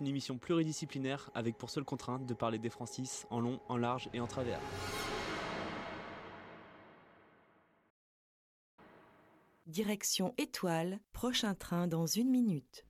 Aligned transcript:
Une 0.00 0.06
émission 0.06 0.38
pluridisciplinaire 0.38 1.30
avec 1.34 1.56
pour 1.56 1.70
seule 1.70 1.84
contrainte 1.84 2.26
de 2.26 2.34
parler 2.34 2.58
des 2.58 2.70
Francis 2.70 3.26
en 3.30 3.40
long, 3.40 3.60
en 3.68 3.76
large 3.76 4.08
et 4.12 4.20
en 4.20 4.26
travers. 4.26 4.60
Direction 9.66 10.34
Étoile, 10.36 10.98
prochain 11.12 11.54
train 11.54 11.86
dans 11.86 12.06
une 12.06 12.30
minute. 12.30 12.84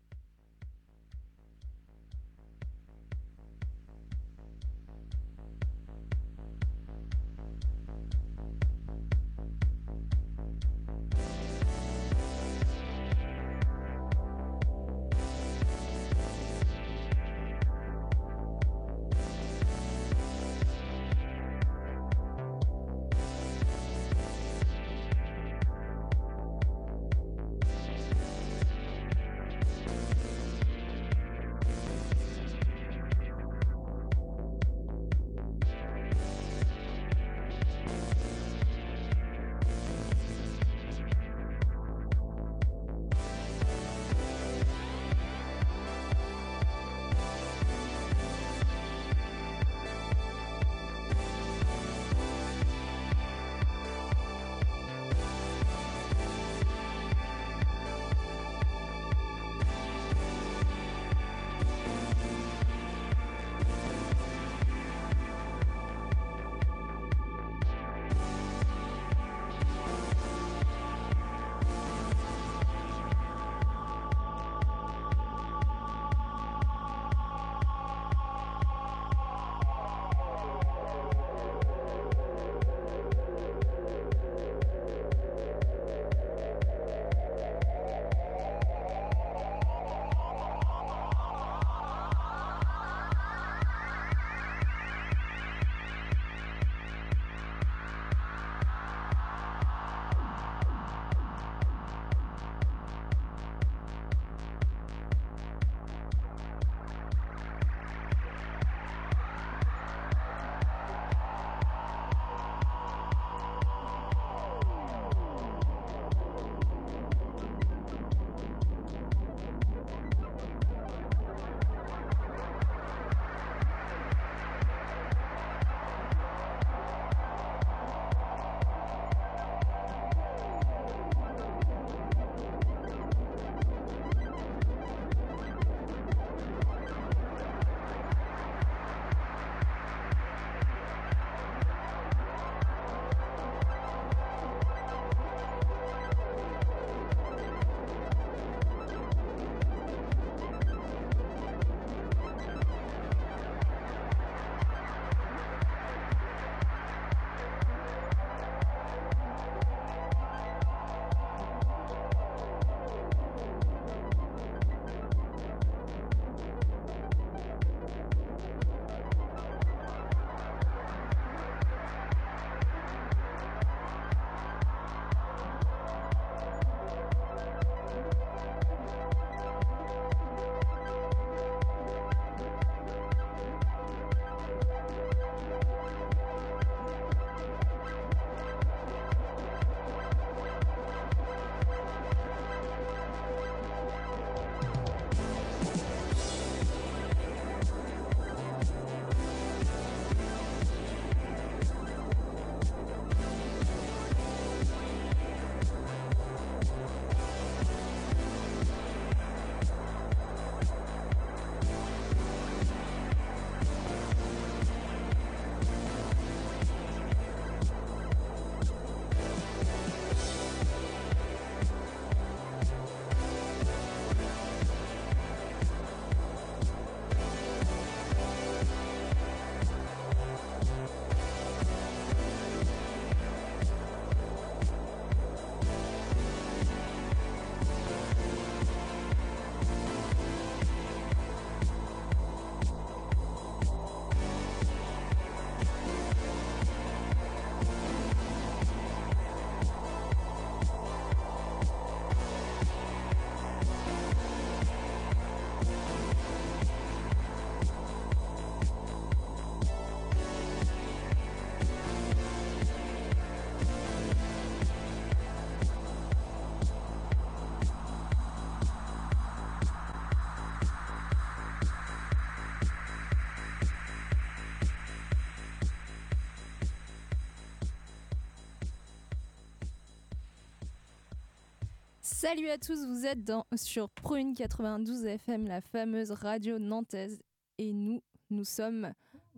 Salut 282.21 282.51
à 282.51 282.59
tous, 282.59 282.85
vous 282.85 283.07
êtes 283.07 283.25
dans, 283.25 283.47
sur 283.57 283.89
Prune 283.89 284.35
92 284.35 285.07
FM, 285.07 285.47
la 285.47 285.63
fameuse 285.63 286.11
radio 286.11 286.59
nantaise. 286.59 287.23
Et 287.57 287.73
nous, 287.73 288.03
nous 288.29 288.45
sommes 288.45 288.93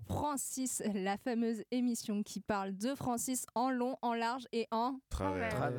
Francis, 0.08 0.82
la 0.92 1.16
fameuse 1.16 1.62
émission 1.70 2.24
qui 2.24 2.40
parle 2.40 2.76
de 2.76 2.96
Francis 2.96 3.46
en 3.54 3.70
long, 3.70 3.96
en 4.02 4.14
large 4.14 4.48
et 4.50 4.66
en... 4.72 4.98
Travers. 5.10 5.72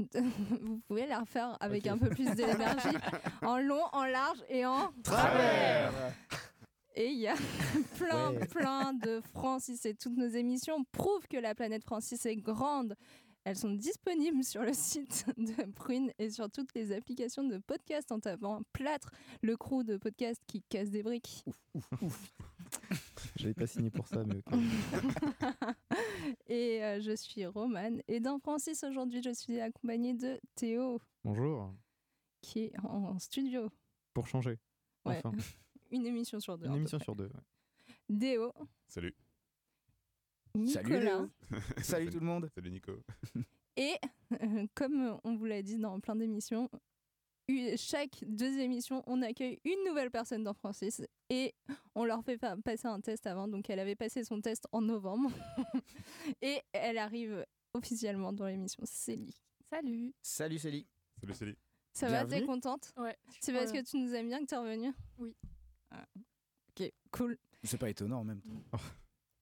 Vous 0.62 0.80
pouvez 0.88 1.06
la 1.06 1.20
refaire 1.20 1.56
avec 1.60 1.86
un 1.86 1.96
peu 1.96 2.08
plus 2.08 2.28
d'énergie. 2.34 2.98
en 3.42 3.58
long, 3.58 3.84
en 3.92 4.04
large 4.04 4.42
et 4.48 4.66
en... 4.66 4.90
Travers. 5.04 5.92
Et 6.98 7.10
il 7.10 7.18
y 7.18 7.28
a 7.28 7.34
plein, 7.98 8.32
Ouais. 8.32 8.46
plein 8.46 8.94
de 8.94 9.20
Francis 9.32 9.84
et 9.84 9.94
toutes 9.94 10.16
nos 10.16 10.28
émissions 10.28 10.82
prouvent 10.92 11.28
que 11.28 11.36
la 11.36 11.54
planète 11.54 11.84
Francis 11.84 12.24
est 12.24 12.36
grande. 12.36 12.96
Elles 13.48 13.56
sont 13.56 13.70
disponibles 13.70 14.42
sur 14.42 14.62
le 14.62 14.72
site 14.74 15.24
de 15.36 15.70
Prune 15.70 16.10
et 16.18 16.30
sur 16.30 16.50
toutes 16.50 16.74
les 16.74 16.90
applications 16.90 17.44
de 17.44 17.58
podcast 17.58 18.10
en 18.10 18.18
tapant 18.18 18.62
Plâtre, 18.72 19.10
le 19.40 19.56
crew 19.56 19.84
de 19.84 19.96
podcast 19.96 20.42
qui 20.48 20.62
casse 20.62 20.90
des 20.90 21.04
briques. 21.04 21.44
J'avais 23.36 23.54
pas 23.54 23.68
signé 23.68 23.90
pour 23.90 24.08
ça, 24.08 24.24
mais 24.24 24.38
ok. 24.38 24.52
et 26.48 26.82
euh, 26.82 27.00
je 27.00 27.14
suis 27.14 27.46
Romane. 27.46 28.02
Et 28.08 28.18
dans 28.18 28.40
Francis 28.40 28.82
aujourd'hui, 28.82 29.22
je 29.22 29.32
suis 29.32 29.60
accompagnée 29.60 30.14
de 30.14 30.40
Théo 30.56 31.00
Bonjour. 31.22 31.72
qui 32.42 32.64
est 32.64 32.72
en, 32.80 33.10
en 33.10 33.18
studio. 33.20 33.70
Pour 34.12 34.26
changer. 34.26 34.58
Ouais. 35.04 35.18
Enfin, 35.18 35.30
Une 35.92 36.04
émission 36.04 36.40
sur 36.40 36.58
deux. 36.58 36.66
une 36.66 36.74
émission 36.74 36.98
sur 36.98 37.14
deux. 37.14 37.26
ouais. 37.26 37.94
Déo, 38.08 38.52
Salut. 38.88 39.14
Nicolas. 40.56 41.28
Salut 41.82 42.10
tout 42.10 42.20
le 42.20 42.26
monde. 42.26 42.48
Salut 42.54 42.70
Nico. 42.70 42.92
Et 43.76 43.94
euh, 44.42 44.66
comme 44.74 45.18
on 45.24 45.36
vous 45.36 45.44
l'a 45.44 45.62
dit 45.62 45.76
dans 45.76 46.00
plein 46.00 46.16
d'émissions, 46.16 46.70
chaque 47.76 48.24
deux 48.26 48.58
émissions, 48.58 49.02
on 49.06 49.22
accueille 49.22 49.60
une 49.64 49.84
nouvelle 49.86 50.10
personne 50.10 50.42
dans 50.42 50.54
Francis 50.54 51.02
et 51.30 51.54
on 51.94 52.04
leur 52.04 52.24
fait 52.24 52.38
fa- 52.38 52.56
passer 52.56 52.88
un 52.88 53.00
test 53.00 53.26
avant. 53.26 53.46
Donc 53.48 53.68
elle 53.70 53.78
avait 53.78 53.94
passé 53.94 54.24
son 54.24 54.40
test 54.40 54.66
en 54.72 54.80
novembre 54.80 55.30
et 56.42 56.60
elle 56.72 56.98
arrive 56.98 57.44
officiellement 57.74 58.32
dans 58.32 58.46
l'émission. 58.46 58.82
Célie. 58.86 59.36
Salut. 59.70 60.12
Salut 60.22 60.58
Célie. 60.58 60.86
Salut 61.20 61.34
Célie. 61.34 61.56
Ça 61.92 62.08
va, 62.08 62.24
t'es 62.24 62.44
contente? 62.44 62.92
Ouais. 62.96 63.16
C'est 63.40 63.52
parce 63.52 63.72
que 63.72 63.82
tu 63.82 63.96
nous 63.98 64.12
aimes 64.14 64.28
bien 64.28 64.40
que 64.40 64.46
t'es 64.46 64.56
revenue? 64.56 64.92
Oui. 65.18 65.34
Ah, 65.90 66.04
Ok, 66.70 66.92
cool. 67.10 67.38
C'est 67.62 67.78
pas 67.78 67.88
étonnant 67.90 68.20
en 68.20 68.24
même 68.24 68.40
temps. 68.42 68.78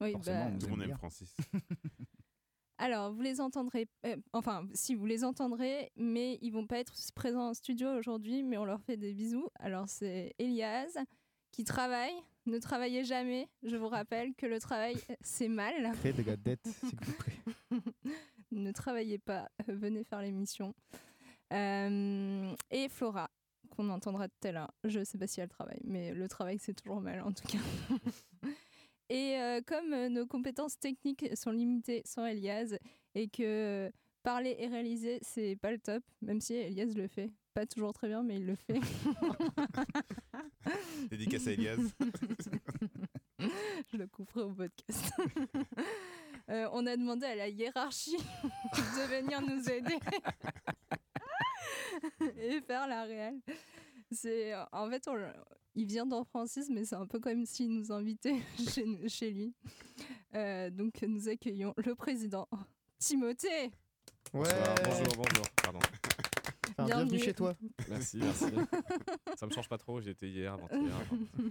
Oui, 0.00 0.12
Forcément, 0.12 0.46
bah, 0.46 0.50
on 0.54 0.58
Tout 0.58 0.66
le 0.66 0.70
monde 0.72 0.80
aime 0.82 0.86
bien. 0.88 0.96
Francis. 0.96 1.36
Alors, 2.78 3.12
vous 3.12 3.22
les 3.22 3.40
entendrez, 3.40 3.88
euh, 4.04 4.16
enfin, 4.32 4.66
si 4.74 4.94
vous 4.96 5.06
les 5.06 5.22
entendrez, 5.24 5.92
mais 5.96 6.38
ils 6.42 6.50
vont 6.50 6.66
pas 6.66 6.78
être 6.78 6.92
présents 7.14 7.50
en 7.50 7.54
studio 7.54 7.88
aujourd'hui, 7.96 8.42
mais 8.42 8.56
on 8.58 8.64
leur 8.64 8.80
fait 8.80 8.96
des 8.96 9.14
bisous. 9.14 9.48
Alors, 9.60 9.88
c'est 9.88 10.34
Elias 10.38 10.92
qui 11.52 11.62
travaille. 11.62 12.12
Ne 12.46 12.58
travaillez 12.58 13.04
jamais. 13.04 13.48
Je 13.62 13.76
vous 13.76 13.88
rappelle 13.88 14.34
que 14.34 14.46
le 14.46 14.58
travail, 14.58 14.96
c'est 15.20 15.48
mal. 15.48 15.92
Créez 16.00 16.12
des 16.12 16.24
gadgets, 16.24 16.66
s'il 16.66 16.98
vous 17.00 17.12
plaît. 17.12 17.80
ne 18.50 18.72
travaillez 18.72 19.18
pas. 19.18 19.48
euh, 19.68 19.74
Venez 19.76 20.02
faire 20.02 20.20
l'émission. 20.20 20.74
Euh, 21.52 22.52
et 22.72 22.88
Flora, 22.88 23.30
qu'on 23.70 23.88
entendra 23.88 24.28
tout 24.28 24.48
à 24.48 24.52
l'heure. 24.52 24.74
Je 24.82 25.04
sais 25.04 25.16
pas 25.16 25.28
si 25.28 25.40
elle 25.40 25.48
travaille, 25.48 25.80
mais 25.84 26.12
le 26.12 26.26
travail, 26.28 26.58
c'est 26.58 26.74
toujours 26.74 27.00
mal 27.00 27.20
en 27.22 27.30
tout 27.32 27.46
cas. 27.46 27.58
Et 29.14 29.38
euh, 29.38 29.60
comme 29.64 29.92
euh, 29.92 30.08
nos 30.08 30.26
compétences 30.26 30.76
techniques 30.78 31.24
sont 31.36 31.52
limitées 31.52 32.02
sans 32.04 32.26
Elias 32.26 32.76
et 33.14 33.28
que 33.28 33.92
parler 34.24 34.56
et 34.58 34.66
réaliser, 34.66 35.20
c'est 35.22 35.54
pas 35.54 35.70
le 35.70 35.78
top, 35.78 36.02
même 36.20 36.40
si 36.40 36.54
Elias 36.54 36.92
le 36.96 37.06
fait. 37.06 37.30
Pas 37.54 37.64
toujours 37.64 37.92
très 37.92 38.08
bien, 38.08 38.24
mais 38.24 38.36
il 38.36 38.46
le 38.46 38.56
fait. 38.56 38.80
Dédicace 41.10 41.46
à 41.46 41.52
Elias. 41.52 41.76
Je 43.92 43.96
le 43.96 44.06
couperai 44.08 44.40
au 44.42 44.52
podcast. 44.52 45.12
Euh, 46.50 46.68
on 46.72 46.86
a 46.86 46.94
demandé 46.94 47.24
à 47.24 47.34
la 47.34 47.48
hiérarchie 47.48 48.18
de 48.18 49.16
venir 49.16 49.40
nous 49.40 49.66
aider 49.70 49.96
et 52.38 52.60
faire 52.60 52.86
la 52.86 53.04
réelle. 53.04 53.40
C'est 54.10 54.52
en 54.72 54.90
fait, 54.90 55.08
on- 55.08 55.16
il 55.74 55.86
vient 55.86 56.06
dans 56.06 56.24
Francis, 56.24 56.68
mais 56.70 56.84
c'est 56.84 56.94
un 56.96 57.06
peu 57.06 57.18
comme 57.20 57.44
s'il 57.46 57.72
nous 57.72 57.92
invitait 57.92 58.40
chez, 58.74 58.84
nous- 58.84 59.08
chez 59.08 59.30
lui. 59.30 59.54
Euh, 60.34 60.70
donc 60.70 61.02
nous 61.02 61.28
accueillons 61.28 61.74
le 61.76 61.94
président 61.94 62.48
Timothée. 62.98 63.70
Ouais. 64.32 64.42
Bonsoir, 64.42 64.74
bonjour, 64.84 65.14
bonjour, 65.16 65.44
pardon. 65.62 65.78
Enfin, 66.76 66.86
bienvenue 66.86 67.10
Bienvenue. 67.10 67.18
chez 67.24 67.34
toi. 67.34 67.54
Merci, 67.88 68.16
merci. 68.18 68.46
Ça 69.36 69.46
me 69.46 69.52
change 69.52 69.68
pas 69.68 69.78
trop, 69.78 70.00
j'y 70.00 70.10
étais 70.10 70.28
hier, 70.28 70.54
avant-hier. 70.54 70.94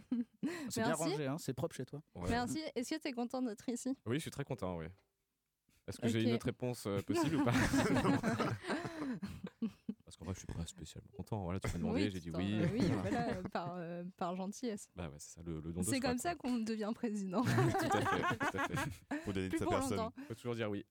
C'est 0.69 0.81
bien 0.83 0.93
rangé, 0.95 1.27
hein, 1.27 1.37
c'est 1.37 1.53
propre 1.53 1.75
chez 1.75 1.85
toi. 1.85 2.01
Ouais. 2.15 2.29
Merci. 2.29 2.59
Est-ce 2.75 2.95
que 2.95 2.99
tu 3.01 3.07
es 3.07 3.13
content 3.13 3.41
d'être 3.41 3.67
ici? 3.69 3.95
Oui, 4.05 4.15
je 4.15 4.21
suis 4.21 4.31
très 4.31 4.43
content, 4.43 4.77
oui. 4.77 4.85
Est-ce 5.87 5.99
que 5.99 6.07
j'ai 6.07 6.23
une 6.23 6.33
autre 6.33 6.45
réponse 6.47 6.85
euh, 6.87 7.01
possible 7.01 7.35
ou 7.37 7.43
pas? 7.45 7.53
Vrai, 10.33 10.35
je 10.35 10.39
suis 10.39 10.47
pas 10.47 10.65
spécialement 10.65 11.09
content. 11.15 11.43
Voilà, 11.43 11.59
tu 11.59 11.67
m'as 11.71 11.77
demandé, 11.77 12.09
j'ai 12.11 12.19
dit 12.19 12.31
oui. 12.31 12.53
euh, 12.61 12.67
oui, 12.73 12.79
voilà, 13.01 13.29
euh, 13.29 13.43
par, 13.51 13.75
euh, 13.77 14.03
par 14.17 14.35
gentillesse. 14.35 14.87
Bah 14.95 15.09
ouais, 15.09 15.15
c'est 15.19 15.35
ça, 15.35 15.41
le, 15.45 15.59
le 15.61 15.71
don 15.73 15.81
de 15.81 15.85
C'est 15.85 15.91
soi, 15.91 15.99
comme 16.01 16.11
quoi. 16.19 16.29
ça 16.31 16.35
qu'on 16.35 16.57
devient 16.57 16.91
président. 16.95 17.43
tout 17.43 17.49
à 17.49 18.01
fait, 18.01 18.37
tout 18.37 18.57
à 18.57 18.67
fait. 18.67 19.19
Pour 19.23 19.33
donner 19.33 19.47
de 19.49 19.55
Plus 19.55 19.59
sa 19.59 19.65
personne. 19.67 19.97
longtemps. 19.97 20.13
Faut 20.27 20.35
toujours 20.35 20.55
dire 20.55 20.69
oui. 20.69 20.85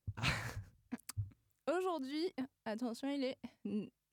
Aujourd'hui, 1.68 2.32
attention, 2.64 3.08
il 3.08 3.24
est 3.24 3.38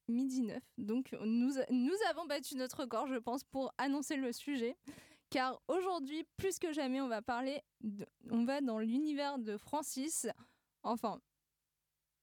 midi 0.07 0.41
9. 0.41 0.61
Donc, 0.77 1.15
nous, 1.25 1.53
nous 1.71 1.93
avons 2.09 2.25
battu 2.27 2.55
notre 2.55 2.81
record, 2.81 3.07
je 3.07 3.15
pense, 3.15 3.43
pour 3.43 3.73
annoncer 3.77 4.15
le 4.17 4.31
sujet. 4.31 4.75
Car 5.31 5.61
aujourd'hui, 5.67 6.25
plus 6.37 6.57
que 6.59 6.73
jamais, 6.73 7.01
on 7.01 7.07
va 7.07 7.21
parler. 7.21 7.61
de- 7.81 8.07
on 8.31 8.45
va 8.45 8.61
dans 8.61 8.79
l'univers 8.79 9.37
de 9.39 9.57
Francis. 9.57 10.27
Enfin, 10.83 11.19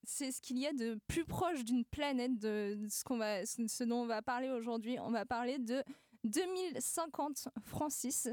c'est 0.07 0.31
ce 0.31 0.41
qu'il 0.41 0.59
y 0.59 0.67
a 0.67 0.73
de 0.73 0.99
plus 1.09 1.25
proche 1.25 1.65
d'une 1.65 1.85
planète, 1.85 2.39
de 2.39 2.79
ce, 2.89 3.85
dont 3.85 4.03
on 4.03 4.07
va 4.07 4.23
parler 4.23 4.49
aujourd'hui. 4.49 4.99
On 5.01 5.11
va 5.11 5.27
parler 5.27 5.59
de 5.59 5.83
2050 6.25 7.49
Francis. 7.65 8.29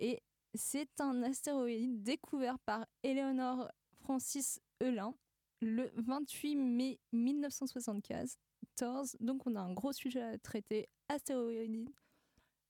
Et 0.00 0.20
c'est 0.54 1.00
un 1.00 1.22
astéroïde 1.22 2.02
découvert 2.02 2.58
par 2.58 2.84
Eleanor 3.04 3.70
Francis 4.00 4.60
Eulin 4.82 5.14
le 5.60 5.90
28 5.94 6.56
mai 6.56 6.98
1974. 7.12 8.36
Donc 9.20 9.46
on 9.46 9.54
a 9.54 9.60
un 9.60 9.72
gros 9.72 9.92
sujet 9.92 10.22
à 10.22 10.36
traiter. 10.38 10.88
Astéroïde. 11.08 11.90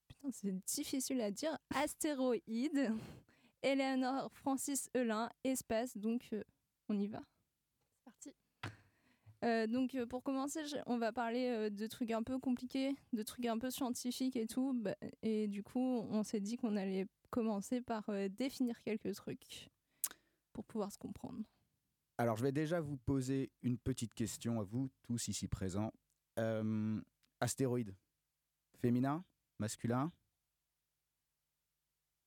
Putain, 0.07 0.29
c'est 0.31 0.53
difficile 0.65 1.21
à 1.21 1.31
dire. 1.31 1.57
Astéroïde. 1.73 2.93
Eleanor 3.63 4.31
Francis 4.33 4.89
Eulin, 4.95 5.29
espace. 5.43 5.97
Donc 5.97 6.29
euh, 6.31 6.43
on 6.89 6.97
y 6.97 7.07
va. 7.07 7.23
Euh, 9.45 9.67
donc 9.67 9.95
euh, 9.95 10.05
pour 10.05 10.21
commencer, 10.21 10.61
on 10.85 10.97
va 10.97 11.13
parler 11.13 11.47
euh, 11.47 11.69
de 11.69 11.87
trucs 11.87 12.11
un 12.11 12.23
peu 12.23 12.39
compliqués, 12.39 12.95
de 13.13 13.23
trucs 13.23 13.45
un 13.45 13.57
peu 13.57 13.69
scientifiques 13.69 14.35
et 14.35 14.47
tout. 14.47 14.73
Bah, 14.73 14.95
et 15.21 15.47
du 15.47 15.63
coup, 15.63 16.05
on 16.09 16.23
s'est 16.23 16.41
dit 16.41 16.57
qu'on 16.57 16.75
allait 16.75 17.07
commencer 17.29 17.81
par 17.81 18.09
définir 18.29 18.81
quelques 18.81 19.13
trucs 19.13 19.69
pour 20.51 20.65
pouvoir 20.65 20.91
se 20.91 20.97
comprendre. 20.97 21.39
Alors 22.17 22.35
je 22.35 22.43
vais 22.43 22.51
déjà 22.51 22.81
vous 22.81 22.97
poser 22.97 23.51
une 23.61 23.77
petite 23.77 24.13
question 24.13 24.59
à 24.59 24.63
vous 24.63 24.89
tous 25.03 25.27
ici 25.27 25.47
présents. 25.47 25.93
Astéroïde, 27.39 27.95
féminin, 28.81 29.23
masculin 29.59 30.11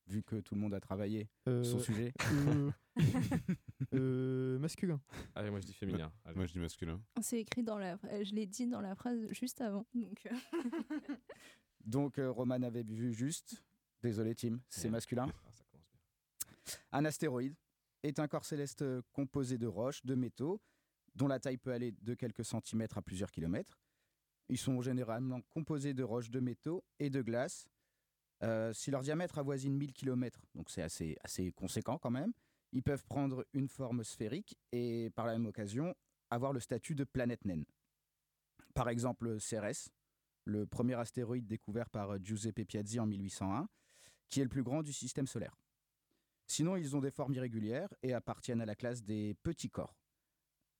Vu 0.09 0.23
que 0.23 0.40
tout 0.40 0.54
le 0.54 0.61
monde 0.61 0.75
a 0.75 0.80
travaillé 0.80 1.28
Euh, 1.49 1.62
son 1.62 1.78
sujet. 1.78 2.12
euh, 2.32 2.71
euh, 3.94 4.59
masculin. 4.59 5.00
Allez, 5.35 5.50
moi 5.50 5.61
je 5.61 5.66
dis 5.66 5.73
féminin. 5.73 6.12
Allez. 6.25 6.37
Moi 6.37 6.47
je 6.47 6.52
dis 6.52 6.59
masculin. 6.59 7.00
C'est 7.21 7.40
écrit 7.40 7.62
dans 7.62 7.78
la. 7.78 7.99
euh, 8.04 8.25
Je 8.25 8.35
l'ai 8.35 8.47
dit 8.47 8.66
dans 8.66 8.80
la 8.80 8.94
phrase 8.94 9.18
juste 9.30 9.61
avant. 9.61 9.87
Donc, 9.94 10.26
euh, 10.26 10.35
Donc 11.85 12.18
euh, 12.18 12.30
Roman 12.30 12.62
avait 12.62 12.82
vu 12.82 13.12
juste. 13.12 13.62
Désolé 14.02 14.35
Tim, 14.35 14.59
c'est 14.68 14.85
Ouais. 14.87 14.90
masculin. 14.90 15.26
Ah, 15.28 15.50
ça 15.52 15.64
commence 15.71 15.87
bien. 15.92 16.75
Un 16.90 17.04
astéroïde 17.04 17.54
est 18.02 18.18
un 18.18 18.26
corps 18.26 18.44
céleste 18.44 18.85
composé 19.12 19.59
de 19.59 19.66
roches, 19.68 20.04
de 20.04 20.16
métaux, 20.16 20.61
dont 21.14 21.28
la 21.28 21.38
taille 21.38 21.59
peut 21.59 21.73
aller 21.73 21.92
de 22.02 22.14
quelques 22.14 22.44
centimètres 22.44 22.99
à 22.99 23.02
plusieurs 23.02 23.30
kilomètres. 23.30 23.78
Ils 24.49 24.59
sont 24.59 24.80
généralement 24.82 25.40
composés 25.42 25.94
de 25.94 26.02
roches, 26.02 26.30
de 26.30 26.40
métaux 26.40 26.85
et 26.99 27.11
de 27.11 27.23
glace. 27.23 27.68
Euh, 28.42 28.72
si 28.72 28.90
leur 28.90 29.02
diamètre 29.02 29.38
avoisine 29.38 29.76
1000 29.76 29.92
km, 29.92 30.40
donc 30.54 30.70
c'est 30.70 30.82
assez, 30.82 31.16
assez 31.22 31.52
conséquent 31.52 31.99
quand 31.99 32.11
même, 32.11 32.32
ils 32.72 32.82
peuvent 32.82 33.04
prendre 33.04 33.44
une 33.52 33.68
forme 33.68 34.02
sphérique 34.02 34.58
et 34.72 35.11
par 35.11 35.26
la 35.26 35.32
même 35.32 35.46
occasion 35.46 35.94
avoir 36.30 36.52
le 36.52 36.61
statut 36.61 36.94
de 36.94 37.04
planète 37.04 37.44
naine. 37.44 37.64
Par 38.75 38.88
exemple, 38.88 39.38
Cérès, 39.38 39.90
le 40.44 40.66
premier 40.66 40.94
astéroïde 40.94 41.46
découvert 41.46 41.90
par 41.90 42.18
Giuseppe 42.22 42.64
Piazzi 42.66 42.99
en 42.99 43.06
1801, 43.06 43.68
qui 44.28 44.40
est 44.40 44.44
le 44.44 44.49
plus 44.49 44.62
grand 44.62 44.82
du 44.82 44.92
système 44.92 45.26
solaire. 45.26 45.56
Sinon, 46.46 46.76
ils 46.76 46.96
ont 46.96 47.00
des 47.00 47.11
formes 47.11 47.34
irrégulières 47.34 47.92
et 48.02 48.14
appartiennent 48.14 48.61
à 48.61 48.66
la 48.66 48.75
classe 48.75 49.02
des 49.02 49.34
petits 49.42 49.70
corps. 49.70 49.94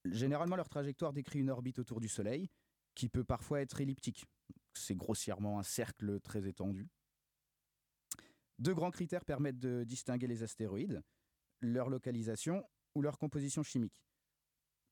Généralement, 0.04 0.57
leur 0.57 0.69
trajectoire 0.69 1.12
décrit 1.12 1.40
une 1.40 1.50
orbite 1.50 1.78
autour 1.78 2.00
du 2.00 2.09
Soleil, 2.09 2.49
qui 2.95 3.09
peut 3.09 3.25
parfois 3.25 3.61
être 3.61 3.81
elliptique. 3.81 4.25
C'est 4.75 4.97
grossièrement 4.97 5.59
un 5.59 5.62
cercle 5.62 6.19
très 6.21 6.49
étendu. 6.49 6.88
Deux 8.59 8.75
grands 8.75 8.90
critères 8.90 9.25
permettent 9.25 9.59
de 9.59 9.85
distinguer 9.85 10.26
les 10.26 10.42
astéroïdes, 10.42 11.02
leur 11.61 11.88
localisation 11.88 12.64
ou 12.94 13.02
leur 13.02 13.18
composition 13.18 13.62
chimique. 13.62 14.04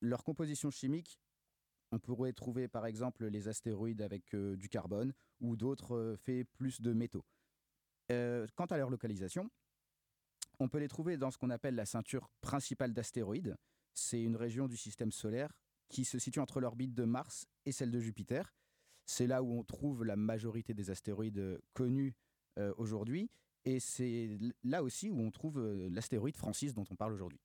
Leur 0.01 0.23
composition 0.23 0.71
chimique, 0.71 1.19
on 1.91 1.99
pourrait 1.99 2.33
trouver 2.33 2.67
par 2.67 2.85
exemple 2.85 3.25
les 3.25 3.47
astéroïdes 3.47 4.01
avec 4.01 4.33
euh, 4.33 4.55
du 4.55 4.69
carbone 4.69 5.13
ou 5.41 5.55
d'autres 5.55 5.95
euh, 5.95 6.15
faits 6.15 6.47
plus 6.53 6.81
de 6.81 6.93
métaux. 6.93 7.25
Euh, 8.11 8.47
quant 8.55 8.65
à 8.65 8.77
leur 8.77 8.89
localisation, 8.89 9.49
on 10.59 10.69
peut 10.69 10.79
les 10.79 10.87
trouver 10.87 11.17
dans 11.17 11.31
ce 11.31 11.37
qu'on 11.37 11.49
appelle 11.49 11.75
la 11.75 11.85
ceinture 11.85 12.29
principale 12.41 12.93
d'astéroïdes. 12.93 13.57
C'est 13.93 14.21
une 14.21 14.35
région 14.35 14.67
du 14.67 14.77
système 14.77 15.11
solaire 15.11 15.51
qui 15.89 16.05
se 16.05 16.17
situe 16.17 16.39
entre 16.39 16.61
l'orbite 16.61 16.93
de 16.93 17.03
Mars 17.03 17.45
et 17.65 17.71
celle 17.71 17.91
de 17.91 17.99
Jupiter. 17.99 18.53
C'est 19.05 19.27
là 19.27 19.43
où 19.43 19.51
on 19.51 19.63
trouve 19.63 20.05
la 20.05 20.15
majorité 20.15 20.73
des 20.73 20.89
astéroïdes 20.89 21.59
connus 21.73 22.15
aujourd'hui. 22.77 23.29
Et 23.65 23.79
c'est 23.79 24.37
là 24.63 24.83
aussi 24.83 25.09
où 25.09 25.19
on 25.19 25.31
trouve 25.31 25.59
euh, 25.59 25.89
l'astéroïde 25.91 26.37
Francis 26.37 26.73
dont 26.73 26.85
on 26.89 26.95
parle 26.95 27.13
aujourd'hui. 27.13 27.39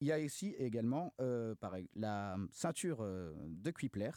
Il 0.00 0.08
y 0.08 0.12
a 0.12 0.18
ici 0.18 0.54
également 0.58 1.14
euh, 1.20 1.54
la 1.94 2.36
ceinture 2.50 3.00
euh, 3.02 3.34
de 3.48 3.70
Kuiper. 3.70 4.10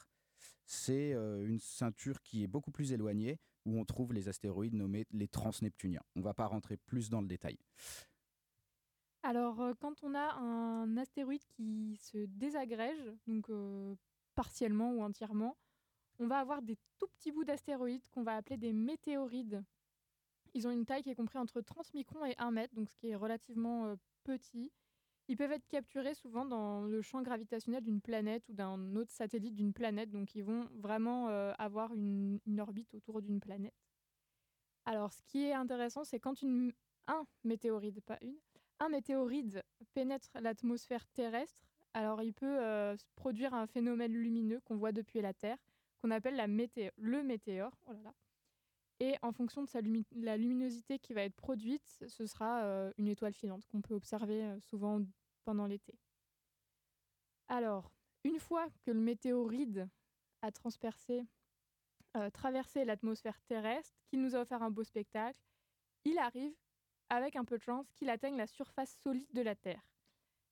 C'est 0.66 1.12
une 1.12 1.60
ceinture 1.60 2.22
qui 2.22 2.44
est 2.44 2.48
beaucoup 2.48 2.72
plus 2.72 2.94
éloignée, 2.94 3.40
où 3.66 3.78
on 3.80 3.86
trouve 3.86 4.14
les 4.14 4.30
astéroïdes 4.30 4.74
nommés 4.74 5.06
les 5.12 5.28
transneptuniens. 5.28 6.02
On 6.16 6.20
ne 6.20 6.24
va 6.24 6.34
pas 6.34 6.48
rentrer 6.48 6.78
plus 6.78 7.10
dans 7.10 7.22
le 7.22 7.28
détail. 7.28 7.58
Alors, 9.24 9.62
quand 9.80 10.04
on 10.04 10.16
a 10.16 10.36
un 10.36 10.98
astéroïde 10.98 11.44
qui 11.46 11.98
se 12.02 12.26
désagrège, 12.26 13.12
donc 13.28 13.52
partiellement 14.36 14.94
ou 14.94 15.04
entièrement, 15.04 15.58
on 16.20 16.28
va 16.28 16.40
avoir 16.40 16.62
des 16.62 16.78
tout 16.98 17.08
petits 17.08 17.32
bouts 17.32 17.46
d'astéroïdes 17.46 18.08
qu'on 18.10 18.24
va 18.24 18.36
appeler 18.36 18.58
des 18.58 18.74
météorides. 18.74 19.64
Ils 20.54 20.68
ont 20.68 20.72
une 20.72 20.86
taille 20.86 21.02
qui 21.02 21.10
est 21.10 21.16
comprise 21.16 21.42
entre 21.42 21.62
30 21.62 21.94
microns 21.94 22.26
et 22.26 22.36
1 22.38 22.52
mètre, 22.52 22.74
donc 22.76 22.90
ce 22.90 22.96
qui 22.96 23.10
est 23.10 23.16
relativement 23.16 23.88
euh, 23.88 23.96
petit. 24.24 24.72
Ils 25.28 25.38
peuvent 25.38 25.52
être 25.52 25.68
capturés 25.68 26.14
souvent 26.14 26.46
dans 26.46 26.84
le 26.84 27.02
champ 27.02 27.22
gravitationnel 27.22 27.84
d'une 27.84 28.02
planète 28.02 28.48
ou 28.50 28.54
d'un 28.54 28.96
autre 28.96 29.12
satellite 29.12 29.56
d'une 29.56 29.74
planète, 29.74 30.12
donc 30.12 30.36
ils 30.36 30.44
vont 30.44 30.68
vraiment 30.76 31.30
euh, 31.30 31.54
avoir 31.58 31.94
une, 31.94 32.40
orbite 32.60 32.94
autour 32.94 33.22
d'une 33.22 33.40
planète. 33.40 33.74
Alors, 34.86 35.14
ce 35.14 35.22
qui 35.24 35.46
est 35.46 35.54
intéressant, 35.54 36.04
c'est 36.04 36.20
quand 36.20 36.44
un 37.08 37.26
météorite, 37.46 38.02
pas 38.02 38.18
une, 38.22 38.36
un 38.80 38.90
pénètre 39.94 40.30
l'atmosphère 40.42 41.08
terrestre, 41.14 41.64
alors 41.94 42.22
il 42.22 42.34
peut 42.34 42.60
euh, 42.60 42.96
produire 43.16 43.54
un 43.54 43.66
phénomène 43.66 44.12
lumineux 44.12 44.60
qu'on 44.66 44.76
voit 44.76 44.92
depuis 44.92 45.22
la 45.22 45.34
Terre, 45.34 45.58
qu'on 46.02 46.12
appelle 46.12 46.36
le 46.98 47.24
météore. 47.24 47.72
Oh. 47.88 47.94
Et 49.04 49.18
en 49.22 49.34
fonction 49.34 49.64
de 49.64 50.24
la 50.24 50.38
luminosité 50.38 50.98
qui 50.98 51.12
va 51.12 51.24
être 51.24 51.36
produite, 51.36 52.06
ce 52.08 52.26
sera 52.26 52.64
euh, 52.64 52.94
une 52.98 53.10
étoile 53.10 53.34
filante 53.34 53.66
qu'on 53.66 53.82
peut 53.82 53.96
observer 53.96 54.46
euh, 54.46 54.58
souvent 54.62 55.02
pendant 55.44 55.66
l'été. 55.66 56.00
Alors, 57.50 57.92
une 58.24 58.40
fois 58.40 58.70
que 58.86 58.92
le 58.92 59.02
météorite 59.02 59.82
a 60.42 60.52
euh, 62.16 62.30
traversé 62.30 62.86
l'atmosphère 62.86 63.38
terrestre, 63.42 63.94
qu'il 64.06 64.22
nous 64.22 64.38
a 64.38 64.40
offert 64.40 64.64
un 64.64 64.72
beau 64.72 64.86
spectacle, 64.86 65.42
il 66.06 66.18
arrive 66.18 66.56
avec 67.10 67.36
un 67.36 67.44
peu 67.44 67.58
de 67.58 67.64
chance, 67.64 67.92
qu'il 67.96 68.10
atteigne 68.10 68.38
la 68.38 68.48
surface 68.48 68.98
solide 69.04 69.28
de 69.34 69.42
la 69.42 69.56
Terre. 69.56 69.86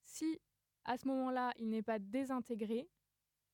Si 0.03 0.41
à 0.83 0.97
ce 0.97 1.07
moment-là, 1.07 1.53
il 1.55 1.69
n'est 1.69 1.83
pas 1.83 1.99
désintégré 1.99 2.89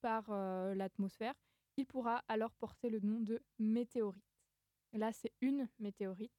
par 0.02 0.32
l'atmosphère, 0.74 1.36
il 1.76 1.86
pourra 1.86 2.24
alors 2.28 2.56
porter 2.56 2.90
le 2.90 3.00
nom 3.00 3.20
de 3.20 3.40
météorite. 3.60 4.27
Là, 4.94 5.12
c'est 5.14 5.34
une 5.42 5.68
météorite. 5.80 6.32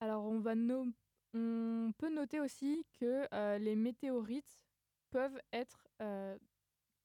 Alors, 0.00 0.24
on, 0.24 0.40
va 0.40 0.54
no- 0.54 0.86
on 1.34 1.92
peut 1.98 2.12
noter 2.12 2.40
aussi 2.40 2.86
que 2.98 3.26
euh, 3.34 3.58
les 3.58 3.76
météorites 3.76 4.62
peuvent 5.10 5.40
être 5.52 5.86
euh, 6.00 6.38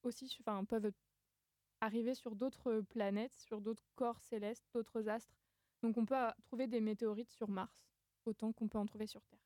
aussi, 0.04 0.36
enfin, 0.42 0.64
peuvent 0.66 0.92
arriver 1.82 2.16
sur 2.16 2.36
d'autres 2.36 2.82
planètes, 2.82 3.34
sur 3.34 3.62
d'autres 3.62 3.88
corps 3.96 4.22
célestes, 4.22 4.66
d'autres 4.74 5.08
astres. 5.10 5.38
Donc, 5.82 5.98
on 5.98 6.06
peut 6.06 6.18
euh, 6.18 6.32
trouver 6.44 6.68
des 6.68 6.80
météorites 6.82 7.32
sur 7.32 7.50
Mars 7.50 7.86
autant 8.26 8.54
qu'on 8.54 8.68
peut 8.70 8.78
en 8.78 8.86
trouver 8.86 9.08
sur 9.08 9.24
Terre. 9.26 9.40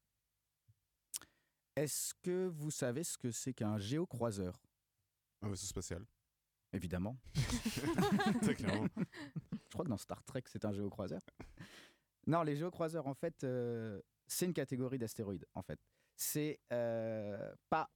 Est-ce 1.75 2.13
que 2.23 2.47
vous 2.47 2.71
savez 2.71 3.03
ce 3.03 3.17
que 3.17 3.31
c'est 3.31 3.53
qu'un 3.53 3.77
géocroiseur? 3.77 4.61
Un 5.41 5.49
vaisseau 5.49 5.67
spatial. 5.67 6.05
Évidemment. 6.73 7.17
Très 8.41 8.55
clairement. 8.55 8.87
Crois 9.77 9.85
que 9.85 9.91
dans 9.91 9.97
Star 9.97 10.23
Trek, 10.23 10.41
c'est 10.47 10.65
un 10.65 10.73
géocroiseur. 10.73 11.21
Non, 12.25 12.41
les 12.41 12.55
géocroiseurs, 12.55 13.05
en 13.05 13.13
fait, 13.13 13.43
euh, 13.43 14.01
c'est 14.25 14.47
une 14.47 14.53
catégorie 14.55 14.97
d'astéroïdes, 14.97 15.45
en 15.53 15.61
fait. 15.61 15.79
C'est 16.15 16.59
euh, 16.73 17.53
pas 17.69 17.91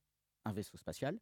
un 0.46 0.54
vaisseau 0.54 0.78
spatial, 0.78 1.20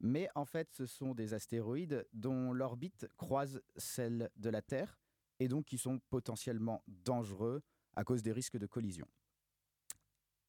mais 0.00 0.30
en 0.34 0.46
fait, 0.46 0.70
ce 0.72 0.86
sont 0.86 1.12
des 1.12 1.34
astéroïdes 1.34 2.08
dont 2.14 2.54
l'orbite 2.54 3.08
croise 3.18 3.60
celle 3.76 4.30
de 4.36 4.48
la 4.48 4.62
Terre 4.62 4.98
et 5.38 5.48
donc 5.48 5.66
qui 5.66 5.76
sont 5.76 6.00
potentiellement 6.08 6.82
dangereux 6.88 7.62
à 7.94 8.02
cause 8.02 8.22
des 8.22 8.32
risques 8.32 8.56
de 8.56 8.66
collision. 8.66 9.06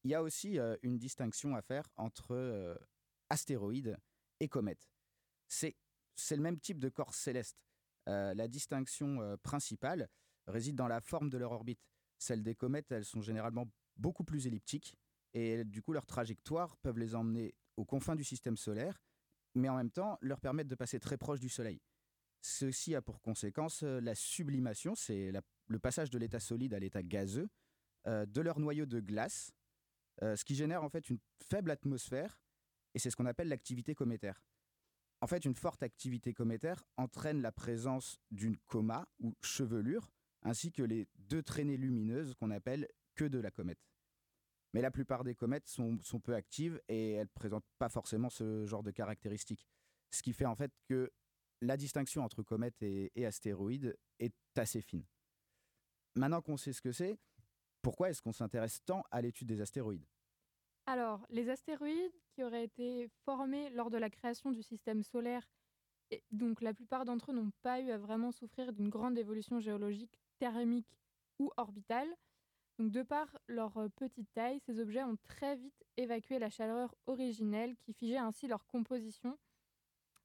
Il 0.04 0.12
y 0.12 0.14
a 0.14 0.22
aussi 0.22 0.58
euh, 0.58 0.78
une 0.80 0.96
distinction 0.96 1.54
à 1.56 1.60
faire 1.60 1.84
entre 1.96 2.80
astéroïdes 3.28 3.98
et 4.40 4.48
comètes. 4.48 4.88
C'est 5.46 5.76
le 6.30 6.40
même 6.40 6.58
type 6.58 6.78
de 6.78 6.88
corps 6.88 7.12
céleste. 7.12 7.62
Euh, 8.08 8.34
la 8.34 8.48
distinction 8.48 9.20
euh, 9.20 9.36
principale 9.36 10.08
réside 10.46 10.74
dans 10.74 10.88
la 10.88 11.00
forme 11.00 11.30
de 11.30 11.38
leur 11.38 11.52
orbite. 11.52 11.80
Celles 12.18 12.42
des 12.42 12.54
comètes, 12.54 12.90
elles 12.90 13.04
sont 13.04 13.20
généralement 13.20 13.70
beaucoup 13.96 14.24
plus 14.24 14.46
elliptiques 14.46 14.96
et 15.34 15.64
du 15.64 15.82
coup 15.82 15.92
leurs 15.92 16.06
trajectoires 16.06 16.76
peuvent 16.78 16.98
les 16.98 17.14
emmener 17.14 17.54
aux 17.76 17.84
confins 17.84 18.16
du 18.16 18.24
système 18.24 18.56
solaire, 18.56 19.00
mais 19.54 19.68
en 19.68 19.76
même 19.76 19.90
temps 19.90 20.18
leur 20.20 20.40
permettre 20.40 20.68
de 20.68 20.74
passer 20.74 20.98
très 20.98 21.16
proche 21.16 21.40
du 21.40 21.48
Soleil. 21.48 21.80
Ceci 22.40 22.94
a 22.94 23.02
pour 23.02 23.20
conséquence 23.20 23.82
euh, 23.84 24.00
la 24.00 24.14
sublimation, 24.14 24.94
c'est 24.94 25.32
le 25.68 25.78
passage 25.78 26.10
de 26.10 26.18
l'état 26.18 26.40
solide 26.40 26.74
à 26.74 26.78
l'état 26.78 27.02
gazeux 27.02 27.48
de 28.04 28.40
leur 28.40 28.58
noyau 28.58 28.84
de 28.84 28.98
glace, 28.98 29.52
ce 30.20 30.44
qui 30.44 30.56
génère 30.56 30.82
en 30.82 30.88
fait 30.88 31.08
une 31.08 31.20
faible 31.48 31.70
atmosphère 31.70 32.42
et 32.94 32.98
c'est 32.98 33.10
ce 33.10 33.16
qu'on 33.16 33.26
appelle 33.26 33.46
l'activité 33.46 33.94
cométaire. 33.94 34.42
En 35.22 35.28
fait, 35.28 35.44
une 35.44 35.54
forte 35.54 35.84
activité 35.84 36.34
cométaire 36.34 36.82
entraîne 36.96 37.42
la 37.42 37.52
présence 37.52 38.20
d'une 38.32 38.56
coma 38.66 39.06
ou 39.20 39.36
chevelure, 39.40 40.10
ainsi 40.42 40.72
que 40.72 40.82
les 40.82 41.06
deux 41.14 41.44
traînées 41.44 41.76
lumineuses 41.76 42.34
qu'on 42.34 42.50
appelle 42.50 42.88
queue 43.14 43.30
de 43.30 43.38
la 43.38 43.52
comète. 43.52 43.78
Mais 44.74 44.80
la 44.82 44.90
plupart 44.90 45.22
des 45.22 45.36
comètes 45.36 45.68
sont, 45.68 46.00
peu 46.24 46.34
actives 46.34 46.82
et 46.88 47.12
elles 47.12 47.28
ne 47.28 47.38
présentent 47.38 47.68
pas 47.78 47.88
forcément 47.88 48.30
ce 48.30 48.66
genre 48.66 48.82
de 48.82 48.90
caractéristiques. 48.90 49.68
Ce 50.10 50.22
qui 50.22 50.32
fait 50.32 50.44
en 50.44 50.56
fait 50.56 50.72
que 50.88 51.12
la 51.60 51.76
distinction 51.76 52.24
entre 52.24 52.42
comètes 52.42 52.82
et, 52.82 53.12
et 53.14 53.24
astéroïdes 53.24 53.96
est 54.18 54.34
assez 54.56 54.82
fine. 54.82 55.04
Maintenant 56.16 56.42
qu'on 56.42 56.56
sait 56.56 56.72
ce 56.72 56.82
que 56.82 56.90
c'est, 56.90 57.16
pourquoi 57.80 58.10
est-ce 58.10 58.22
qu'on 58.22 58.32
s'intéresse 58.32 58.82
tant 58.84 59.04
à 59.12 59.22
l'étude 59.22 59.46
des 59.46 59.60
astéroïdes? 59.60 60.06
Alors, 60.86 61.24
les 61.30 61.48
astéroïdes 61.48 62.12
qui 62.30 62.42
auraient 62.42 62.64
été 62.64 63.08
formés 63.24 63.70
lors 63.70 63.90
de 63.90 63.98
la 63.98 64.10
création 64.10 64.50
du 64.50 64.62
système 64.62 65.02
solaire, 65.02 65.48
et 66.10 66.22
donc 66.30 66.60
la 66.60 66.74
plupart 66.74 67.04
d'entre 67.04 67.30
eux 67.30 67.34
n'ont 67.34 67.52
pas 67.62 67.80
eu 67.80 67.90
à 67.90 67.98
vraiment 67.98 68.32
souffrir 68.32 68.72
d'une 68.72 68.88
grande 68.88 69.16
évolution 69.16 69.60
géologique 69.60 70.18
thermique 70.38 70.98
ou 71.38 71.50
orbitale. 71.56 72.08
Donc, 72.78 72.90
de 72.90 73.02
par 73.02 73.38
leur 73.46 73.76
euh, 73.78 73.88
petite 73.88 74.32
taille, 74.32 74.58
ces 74.60 74.80
objets 74.80 75.02
ont 75.02 75.16
très 75.22 75.56
vite 75.56 75.84
évacué 75.96 76.38
la 76.38 76.50
chaleur 76.50 76.94
originelle 77.06 77.76
qui 77.76 77.92
figeait 77.92 78.16
ainsi 78.16 78.48
leur 78.48 78.66
composition 78.66 79.38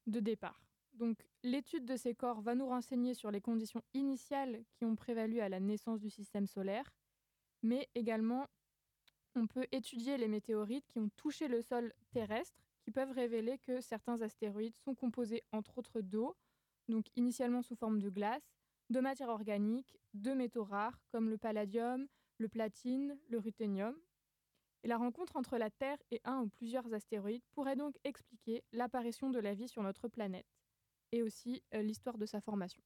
de 0.07 0.19
départ. 0.19 0.59
Donc, 0.93 1.19
l'étude 1.43 1.85
de 1.85 1.95
ces 1.95 2.15
corps 2.15 2.41
va 2.41 2.55
nous 2.55 2.67
renseigner 2.67 3.13
sur 3.13 3.29
les 3.31 3.41
conditions 3.41 3.83
initiales 3.93 4.63
qui 4.73 4.85
ont 4.85 4.95
prévalu 4.95 5.39
à 5.41 5.49
la 5.49 5.59
naissance 5.59 5.99
du 5.99 6.09
système 6.09 6.47
solaire, 6.47 6.89
mais 7.61 7.87
également 7.93 8.47
on 9.38 9.48
peut 9.48 9.67
étudier 9.72 10.17
les 10.17 10.27
météorites 10.27 10.88
qui 10.88 11.00
ont 11.00 11.10
touché 11.15 11.48
le 11.48 11.62
sol 11.62 11.94
terrestre, 12.12 12.58
qui 12.84 12.91
peuvent 12.91 13.12
révéler 13.12 13.58
que 13.60 13.82
certains 13.82 14.22
astéroïdes 14.22 14.75
sont 14.77 14.96
composés 14.96 15.44
entre 15.51 15.77
autres 15.77 16.01
d'eau, 16.01 16.36
donc 16.88 17.06
initialement 17.15 17.62
sous 17.62 17.75
forme 17.75 18.00
de 18.00 18.10
glace, 18.10 18.50
de 18.89 19.00
matière 19.00 19.29
organique, 19.29 19.98
de 20.13 20.32
métaux 20.32 20.63
rares 20.63 21.00
comme 21.12 21.29
le 21.29 21.38
palladium, 21.38 22.08
le 22.38 22.48
platine, 22.48 23.17
le 23.29 23.38
ruthénium. 23.39 23.96
Et 24.84 24.88
la 24.88 24.98
rencontre 24.98 25.36
entre 25.36 25.58
la 25.58 25.70
Terre 25.70 25.98
et 26.12 26.22
un 26.24 26.41
ou 26.44 26.50
plusieurs 26.50 26.94
astéroïdes 26.94 27.44
pourrait 27.51 27.75
donc 27.75 27.96
expliquer 28.03 28.63
l'apparition 28.72 29.29
de 29.29 29.39
la 29.39 29.53
vie 29.53 29.67
sur 29.67 29.84
notre 29.84 30.08
planète 30.08 30.46
et 31.12 31.24
aussi 31.24 31.62
euh, 31.74 31.82
l'histoire 31.82 32.17
de 32.17 32.25
sa 32.25 32.39
formation. 32.41 32.82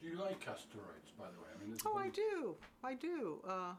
Do 0.00 0.06
you 0.08 0.16
like 0.18 0.46
asteroids, 0.46 1.10
by 1.16 1.24
the 1.32 1.38
way? 1.40 1.48
I 1.54 1.58
mean, 1.64 1.72
it's 1.72 1.82
Oh, 1.86 1.98
I 1.98 2.10
been- 2.10 2.42
do. 2.42 2.58
I 2.84 2.94
do. 2.94 3.40
Uh, 3.44 3.74